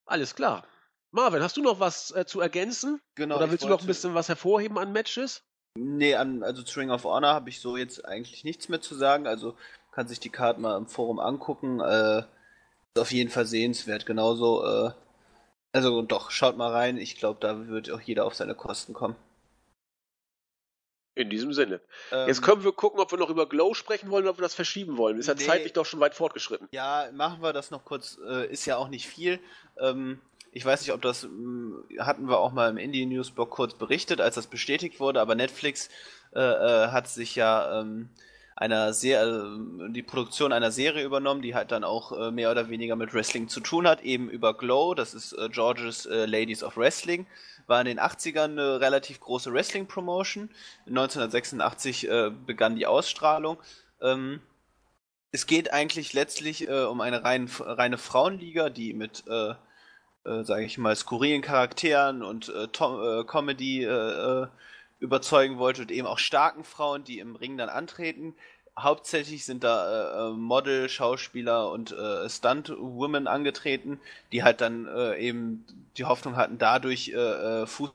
Alles 0.06 0.36
klar. 0.36 0.68
Marvin, 1.12 1.42
hast 1.42 1.58
du 1.58 1.62
noch 1.62 1.80
was 1.80 2.12
äh, 2.12 2.26
zu 2.26 2.42
ergänzen? 2.42 3.02
Genau. 3.16 3.38
Oder 3.38 3.50
willst 3.50 3.64
du 3.64 3.70
noch 3.70 3.82
ein 3.82 3.88
bisschen 3.88 4.14
was 4.14 4.28
hervorheben 4.28 4.78
an 4.78 4.92
Matches? 4.92 5.44
Nee, 5.76 6.16
an, 6.16 6.44
also 6.44 6.64
zu 6.64 6.80
Ring 6.80 6.90
of 6.92 7.04
Honor 7.04 7.34
habe 7.34 7.50
ich 7.50 7.60
so 7.60 7.78
jetzt 7.78 8.04
eigentlich 8.06 8.44
nichts 8.44 8.68
mehr 8.68 8.82
zu 8.82 8.96
sagen. 8.96 9.28
Also 9.28 9.56
kann 9.92 10.08
sich 10.08 10.20
die 10.20 10.30
Karte 10.30 10.60
mal 10.60 10.78
im 10.78 10.88
Forum 10.88 11.20
angucken. 11.20 11.80
Äh, 11.80 12.20
ist 12.20 13.02
auf 13.02 13.12
jeden 13.12 13.30
Fall 13.30 13.46
sehenswert. 13.46 14.06
Genauso, 14.06 14.66
äh, 14.66 14.92
also 15.72 16.02
doch, 16.02 16.32
schaut 16.32 16.58
mal 16.58 16.72
rein. 16.72 16.98
Ich 16.98 17.18
glaube, 17.18 17.40
da 17.40 17.68
wird 17.68 17.92
auch 17.92 18.02
jeder 18.02 18.26
auf 18.26 18.36
seine 18.36 18.56
Kosten 18.56 18.94
kommen. 18.94 19.16
In 21.16 21.32
diesem 21.32 21.52
Sinne. 21.52 21.82
Ähm, 22.12 22.28
Jetzt 22.28 22.44
können 22.44 22.64
wir 22.64 22.72
gucken, 22.72 23.00
ob 23.00 23.12
wir 23.12 23.18
noch 23.18 23.32
über 23.32 23.50
Glow 23.50 23.74
sprechen 23.74 24.12
wollen 24.12 24.26
oder 24.26 24.32
ob 24.32 24.38
wir 24.38 24.44
das 24.44 24.54
verschieben 24.54 24.98
wollen. 24.98 25.18
Ist 25.18 25.28
ja 25.28 25.34
nee, 25.34 25.46
zeitlich 25.46 25.74
doch 25.74 25.86
schon 25.86 26.00
weit 26.00 26.14
fortgeschritten. 26.14 26.68
Ja, 26.72 27.10
machen 27.12 27.42
wir 27.42 27.54
das 27.54 27.72
noch 27.72 27.86
kurz. 27.86 28.20
Äh, 28.28 28.52
ist 28.52 28.68
ja 28.68 28.78
auch 28.78 28.88
nicht 28.88 29.08
viel. 29.08 29.40
Ähm, 29.80 30.22
ich 30.52 30.66
weiß 30.66 30.82
nicht, 30.82 30.94
ob 30.94 31.02
das 31.02 31.24
äh, 31.24 32.00
hatten 32.00 32.28
wir 32.28 32.40
auch 32.40 32.52
mal 32.52 32.70
im 32.70 32.78
Indie 32.78 33.06
Newsblog 33.06 33.50
kurz 33.50 33.74
berichtet, 33.74 34.22
als 34.22 34.36
das 34.36 34.48
bestätigt 34.48 35.00
wurde, 35.00 35.22
aber 35.22 35.36
Netflix 35.36 35.90
äh, 36.36 36.40
äh 36.40 36.88
hat 36.90 37.08
sich 37.08 37.36
ja 37.36 37.82
ähm, 37.82 38.10
einer 38.58 38.92
sehr 38.92 39.24
äh, 39.24 39.92
die 39.92 40.02
Produktion 40.02 40.52
einer 40.52 40.72
Serie 40.72 41.06
übernommen, 41.06 41.42
die 41.42 41.56
halt 41.56 41.72
dann 41.72 41.84
auch 41.84 42.12
äh, 42.12 42.32
mehr 42.32 42.52
oder 42.52 42.70
weniger 42.70 42.96
mit 42.96 43.14
Wrestling 43.14 43.48
zu 43.48 43.60
tun 43.60 43.88
hat, 43.88 44.02
eben 44.02 44.30
über 44.30 44.58
Glow, 44.58 44.96
das 44.96 45.14
ist 45.14 45.34
äh, 45.34 45.48
George's 45.50 46.06
äh, 46.08 46.26
Ladies 46.26 46.64
of 46.64 46.76
Wrestling 46.76 47.28
war 47.68 47.82
in 47.82 47.86
den 47.86 48.00
80ern 48.00 48.52
eine 48.52 48.80
relativ 48.80 49.20
große 49.20 49.52
Wrestling-Promotion. 49.52 50.50
1986 50.88 52.08
äh, 52.08 52.32
begann 52.46 52.78
die 52.78 52.86
Ausstrahlung. 52.86 53.58
Ähm, 54.02 54.40
es 55.34 55.48
geht 55.48 55.74
eigentlich 55.74 56.14
letztlich 56.14 56.70
um 56.70 57.02
eine 57.02 57.26
rein, 57.26 57.50
reine 57.60 57.98
Frauenliga, 57.98 58.70
die 58.70 58.94
mit, 58.94 59.26
äh, 60.28 60.44
sage 60.44 60.66
ich 60.66 60.78
mal, 60.78 60.96
skurrilen 60.96 61.42
Charakteren 61.42 62.24
und 62.24 62.50
äh, 62.50 62.66
äh 62.66 63.24
Comedy 63.26 63.84
äh, 63.84 64.44
äh, 64.44 64.48
überzeugen 65.00 65.58
wollte 65.58 65.84
und 65.84 65.92
eben 65.92 66.08
auch 66.08 66.20
starken 66.20 66.64
Frauen, 66.64 67.04
die 67.04 67.20
im 67.20 67.36
Ring 67.36 67.58
dann 67.58 67.70
antreten. 67.70 68.36
Hauptsächlich 68.78 69.46
sind 69.46 69.64
da 69.64 70.28
äh, 70.28 70.30
äh, 70.30 70.34
Model, 70.34 70.90
Schauspieler 70.90 71.72
und 71.72 71.92
äh, 71.92 72.30
Stunt-Women 72.30 73.28
angetreten, 73.28 74.00
die 74.32 74.44
halt 74.44 74.62
dann 74.62 74.88
eben 75.18 75.66
die 75.98 76.06
Hoffnung 76.06 76.36
hatten, 76.36 76.58
dadurch 76.58 77.14
Fuß 77.66 77.92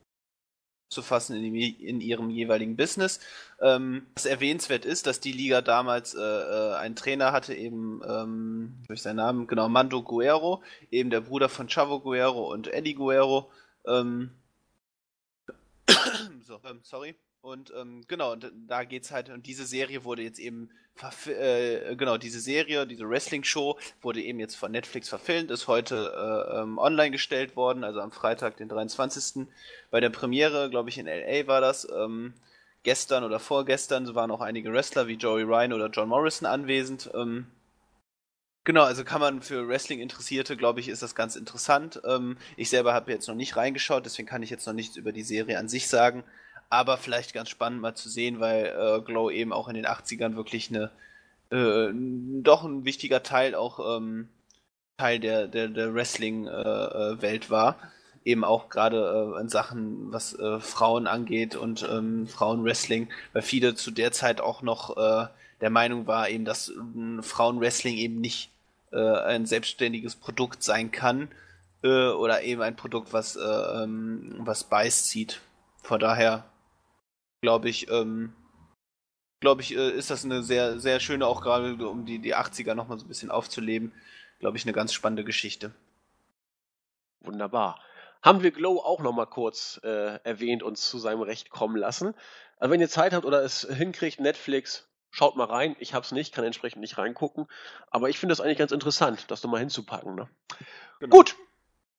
zu 0.93 1.01
fassen 1.01 1.35
in, 1.35 1.55
in, 1.55 2.01
ihrem 2.01 2.29
jeweiligen 2.29 2.75
Business. 2.75 3.19
Ähm, 3.61 4.05
was 4.15 4.25
erwähnenswert 4.25 4.85
ist, 4.85 5.07
dass 5.07 5.19
die 5.19 5.31
Liga 5.31 5.61
damals 5.61 6.13
äh, 6.13 6.19
äh, 6.19 6.75
einen 6.75 6.95
Trainer 6.95 7.31
hatte, 7.31 7.53
eben, 7.53 8.01
ähm, 8.07 8.83
durch 8.87 9.01
seinen 9.01 9.17
Namen, 9.17 9.47
genau, 9.47 9.69
Mando 9.69 10.01
Guerrero, 10.01 10.63
eben 10.91 11.09
der 11.09 11.21
Bruder 11.21 11.49
von 11.49 11.67
Chavo 11.67 11.99
Guerrero 11.99 12.51
und 12.51 12.67
Eddie 12.67 12.95
Guerrero. 12.95 13.51
Ähm, 13.85 14.31
so, 16.43 16.59
ähm, 16.63 16.79
sorry. 16.83 17.15
Und 17.43 17.73
ähm, 17.77 18.05
genau, 18.07 18.37
da 18.37 18.85
geht's 18.85 19.11
halt, 19.11 19.27
und 19.27 19.45
diese 19.47 19.65
Serie 19.65 20.05
wurde 20.05 20.21
jetzt 20.21 20.39
eben, 20.39 20.69
äh, 21.27 21.93
genau, 21.97 22.17
diese 22.17 22.39
Serie, 22.39 22.87
diese 22.87 23.09
Wrestling-Show 23.09 23.77
wurde 24.01 24.21
eben 24.21 24.39
jetzt 24.39 24.55
von 24.55 24.71
Netflix 24.71 25.09
verfilmt, 25.09 25.51
ist 25.51 25.67
heute 25.67 26.13
äh, 26.15 26.61
ähm, 26.61 26.77
online 26.77 27.11
gestellt 27.11 27.57
worden, 27.57 27.83
also 27.83 27.99
am 27.99 28.13
Freitag, 28.13 28.55
den 28.55 28.69
23. 28.69 29.45
Bei 29.91 29.99
der 29.99 30.09
Premiere, 30.09 30.69
glaube 30.69 30.87
ich, 30.87 30.97
in 30.97 31.05
LA 31.05 31.45
war 31.45 31.59
das. 31.59 31.85
Ähm, 31.93 32.33
gestern 32.83 33.25
oder 33.25 33.41
vorgestern 33.41 34.15
waren 34.15 34.31
auch 34.31 34.39
einige 34.39 34.71
Wrestler 34.71 35.07
wie 35.07 35.15
Joey 35.15 35.43
Ryan 35.43 35.73
oder 35.73 35.89
John 35.89 36.07
Morrison 36.07 36.47
anwesend. 36.47 37.11
Ähm, 37.13 37.47
Genau, 38.65 38.83
also 38.83 39.03
kann 39.03 39.19
man 39.19 39.41
für 39.41 39.67
Wrestling-Interessierte, 39.67 40.55
glaube 40.55 40.79
ich, 40.79 40.87
ist 40.87 41.03
das 41.03 41.15
ganz 41.15 41.35
interessant. 41.35 42.01
Ähm, 42.05 42.37
ich 42.55 42.69
selber 42.69 42.93
habe 42.93 43.11
jetzt 43.11 43.27
noch 43.27 43.35
nicht 43.35 43.57
reingeschaut, 43.57 44.05
deswegen 44.05 44.29
kann 44.29 44.41
ich 44.41 44.49
jetzt 44.49 44.65
noch 44.65 44.73
nichts 44.73 44.95
über 44.95 45.11
die 45.11 45.23
Serie 45.23 45.59
an 45.59 45.67
sich 45.67 45.89
sagen 45.89 46.23
aber 46.73 46.97
vielleicht 46.97 47.33
ganz 47.33 47.49
spannend 47.49 47.81
mal 47.81 47.95
zu 47.95 48.09
sehen, 48.09 48.39
weil 48.39 48.65
äh, 48.65 49.01
Glow 49.01 49.29
eben 49.29 49.53
auch 49.53 49.67
in 49.67 49.75
den 49.75 49.85
80ern 49.85 50.35
wirklich 50.35 50.69
eine 50.69 50.91
äh, 51.51 51.93
doch 52.41 52.63
ein 52.63 52.83
wichtiger 52.83 53.21
Teil 53.21 53.53
auch 53.53 53.97
ähm, 53.97 54.27
Teil 54.97 55.19
der, 55.19 55.47
der, 55.47 55.67
der 55.67 55.93
Wrestling-Welt 55.93 57.45
äh, 57.45 57.49
war. 57.49 57.77
Eben 58.25 58.43
auch 58.43 58.69
gerade 58.69 59.35
äh, 59.35 59.41
in 59.41 59.49
Sachen, 59.49 60.11
was 60.11 60.33
äh, 60.33 60.59
Frauen 60.59 61.05
angeht 61.07 61.55
und 61.55 61.87
ähm, 61.89 62.27
Frauenwrestling, 62.27 63.09
weil 63.33 63.41
viele 63.43 63.75
zu 63.75 63.91
der 63.91 64.11
Zeit 64.11 64.41
auch 64.41 64.61
noch 64.61 64.97
äh, 64.97 65.27
der 65.61 65.69
Meinung 65.69 66.07
war, 66.07 66.29
eben, 66.29 66.45
dass 66.45 66.69
äh, 66.69 67.21
Frauenwrestling 67.21 67.97
eben 67.97 68.19
nicht 68.19 68.49
äh, 68.91 68.97
ein 68.97 69.45
selbstständiges 69.45 70.15
Produkt 70.15 70.63
sein 70.63 70.91
kann 70.91 71.27
äh, 71.83 72.07
oder 72.07 72.41
eben 72.43 72.61
ein 72.61 72.75
Produkt, 72.75 73.13
was, 73.13 73.35
äh, 73.35 73.39
ähm, 73.41 74.37
was 74.39 74.63
beißt 74.63 75.07
zieht. 75.09 75.41
Von 75.83 75.99
daher 75.99 76.45
glaube 77.43 77.67
ich, 77.67 77.89
ähm, 77.91 78.33
glaube 79.41 79.61
ich, 79.61 79.75
äh, 79.75 79.91
ist 79.91 80.09
das 80.09 80.23
eine 80.23 80.43
sehr, 80.43 80.79
sehr 80.79 81.01
schöne, 81.01 81.27
auch 81.27 81.41
gerade 81.41 81.75
um 81.89 82.05
die, 82.05 82.19
die 82.19 82.35
80er 82.35 82.73
nochmal 82.73 82.97
so 82.97 83.03
ein 83.05 83.09
bisschen 83.09 83.31
aufzuleben, 83.31 83.91
glaube 84.39 84.55
ich, 84.55 84.63
eine 84.63 84.71
ganz 84.71 84.93
spannende 84.93 85.25
Geschichte. 85.25 85.71
Wunderbar. 87.19 87.81
Haben 88.21 88.43
wir 88.43 88.51
Glow 88.51 88.79
auch 88.79 89.01
nochmal 89.01 89.27
kurz 89.27 89.81
äh, 89.83 90.19
erwähnt, 90.23 90.63
uns 90.63 90.89
zu 90.89 90.99
seinem 90.99 91.21
Recht 91.21 91.49
kommen 91.49 91.75
lassen. 91.75 92.15
Also 92.59 92.71
wenn 92.71 92.79
ihr 92.79 92.87
Zeit 92.87 93.11
habt 93.11 93.25
oder 93.25 93.43
es 93.43 93.67
hinkriegt, 93.69 94.21
Netflix, 94.21 94.87
schaut 95.11 95.35
mal 95.35 95.43
rein. 95.43 95.75
Ich 95.79 95.93
habe 95.93 96.05
es 96.05 96.13
nicht, 96.13 96.33
kann 96.33 96.45
entsprechend 96.45 96.79
nicht 96.79 96.97
reingucken. 96.97 97.47
Aber 97.91 98.07
ich 98.07 98.19
finde 98.19 98.31
das 98.31 98.39
eigentlich 98.39 98.57
ganz 98.57 98.71
interessant, 98.71 99.29
das 99.29 99.43
nochmal 99.43 99.59
hinzupacken. 99.59 100.15
Ne? 100.15 100.29
Genau. 101.01 101.17
Gut, 101.17 101.35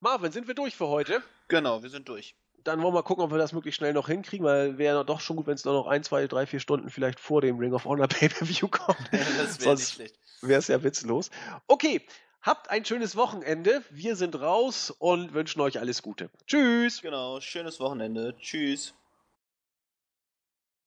Marvin, 0.00 0.32
sind 0.32 0.48
wir 0.48 0.54
durch 0.54 0.74
für 0.74 0.88
heute? 0.88 1.22
Genau, 1.48 1.82
wir 1.82 1.90
sind 1.90 2.08
durch 2.08 2.34
dann 2.64 2.82
wollen 2.82 2.94
wir 2.94 2.98
mal 2.98 3.02
gucken, 3.02 3.24
ob 3.24 3.30
wir 3.30 3.38
das 3.38 3.52
möglichst 3.52 3.78
schnell 3.78 3.92
noch 3.92 4.08
hinkriegen, 4.08 4.44
weil 4.44 4.78
wäre 4.78 5.04
doch 5.04 5.20
schon 5.20 5.36
gut, 5.36 5.46
wenn 5.46 5.54
es 5.54 5.64
noch 5.64 5.86
ein, 5.86 6.02
zwei, 6.02 6.26
drei, 6.26 6.46
vier 6.46 6.60
Stunden 6.60 6.90
vielleicht 6.90 7.20
vor 7.20 7.40
dem 7.40 7.58
Ring 7.58 7.72
of 7.74 7.84
Honor 7.84 8.08
Pay-Per-View 8.08 8.68
kommt. 8.68 8.98
das 9.12 9.60
wäre 9.60 9.74
nicht 9.76 9.90
schlecht. 9.90 10.18
Wäre 10.40 10.58
es 10.58 10.68
ja 10.68 10.82
witzlos. 10.82 11.30
Okay, 11.66 12.02
habt 12.42 12.70
ein 12.70 12.84
schönes 12.84 13.16
Wochenende. 13.16 13.82
Wir 13.90 14.16
sind 14.16 14.40
raus 14.40 14.90
und 14.90 15.32
wünschen 15.32 15.60
euch 15.60 15.78
alles 15.78 16.02
Gute. 16.02 16.30
Tschüss. 16.46 17.00
Genau, 17.00 17.40
schönes 17.40 17.80
Wochenende. 17.80 18.36
Tschüss. 18.38 18.94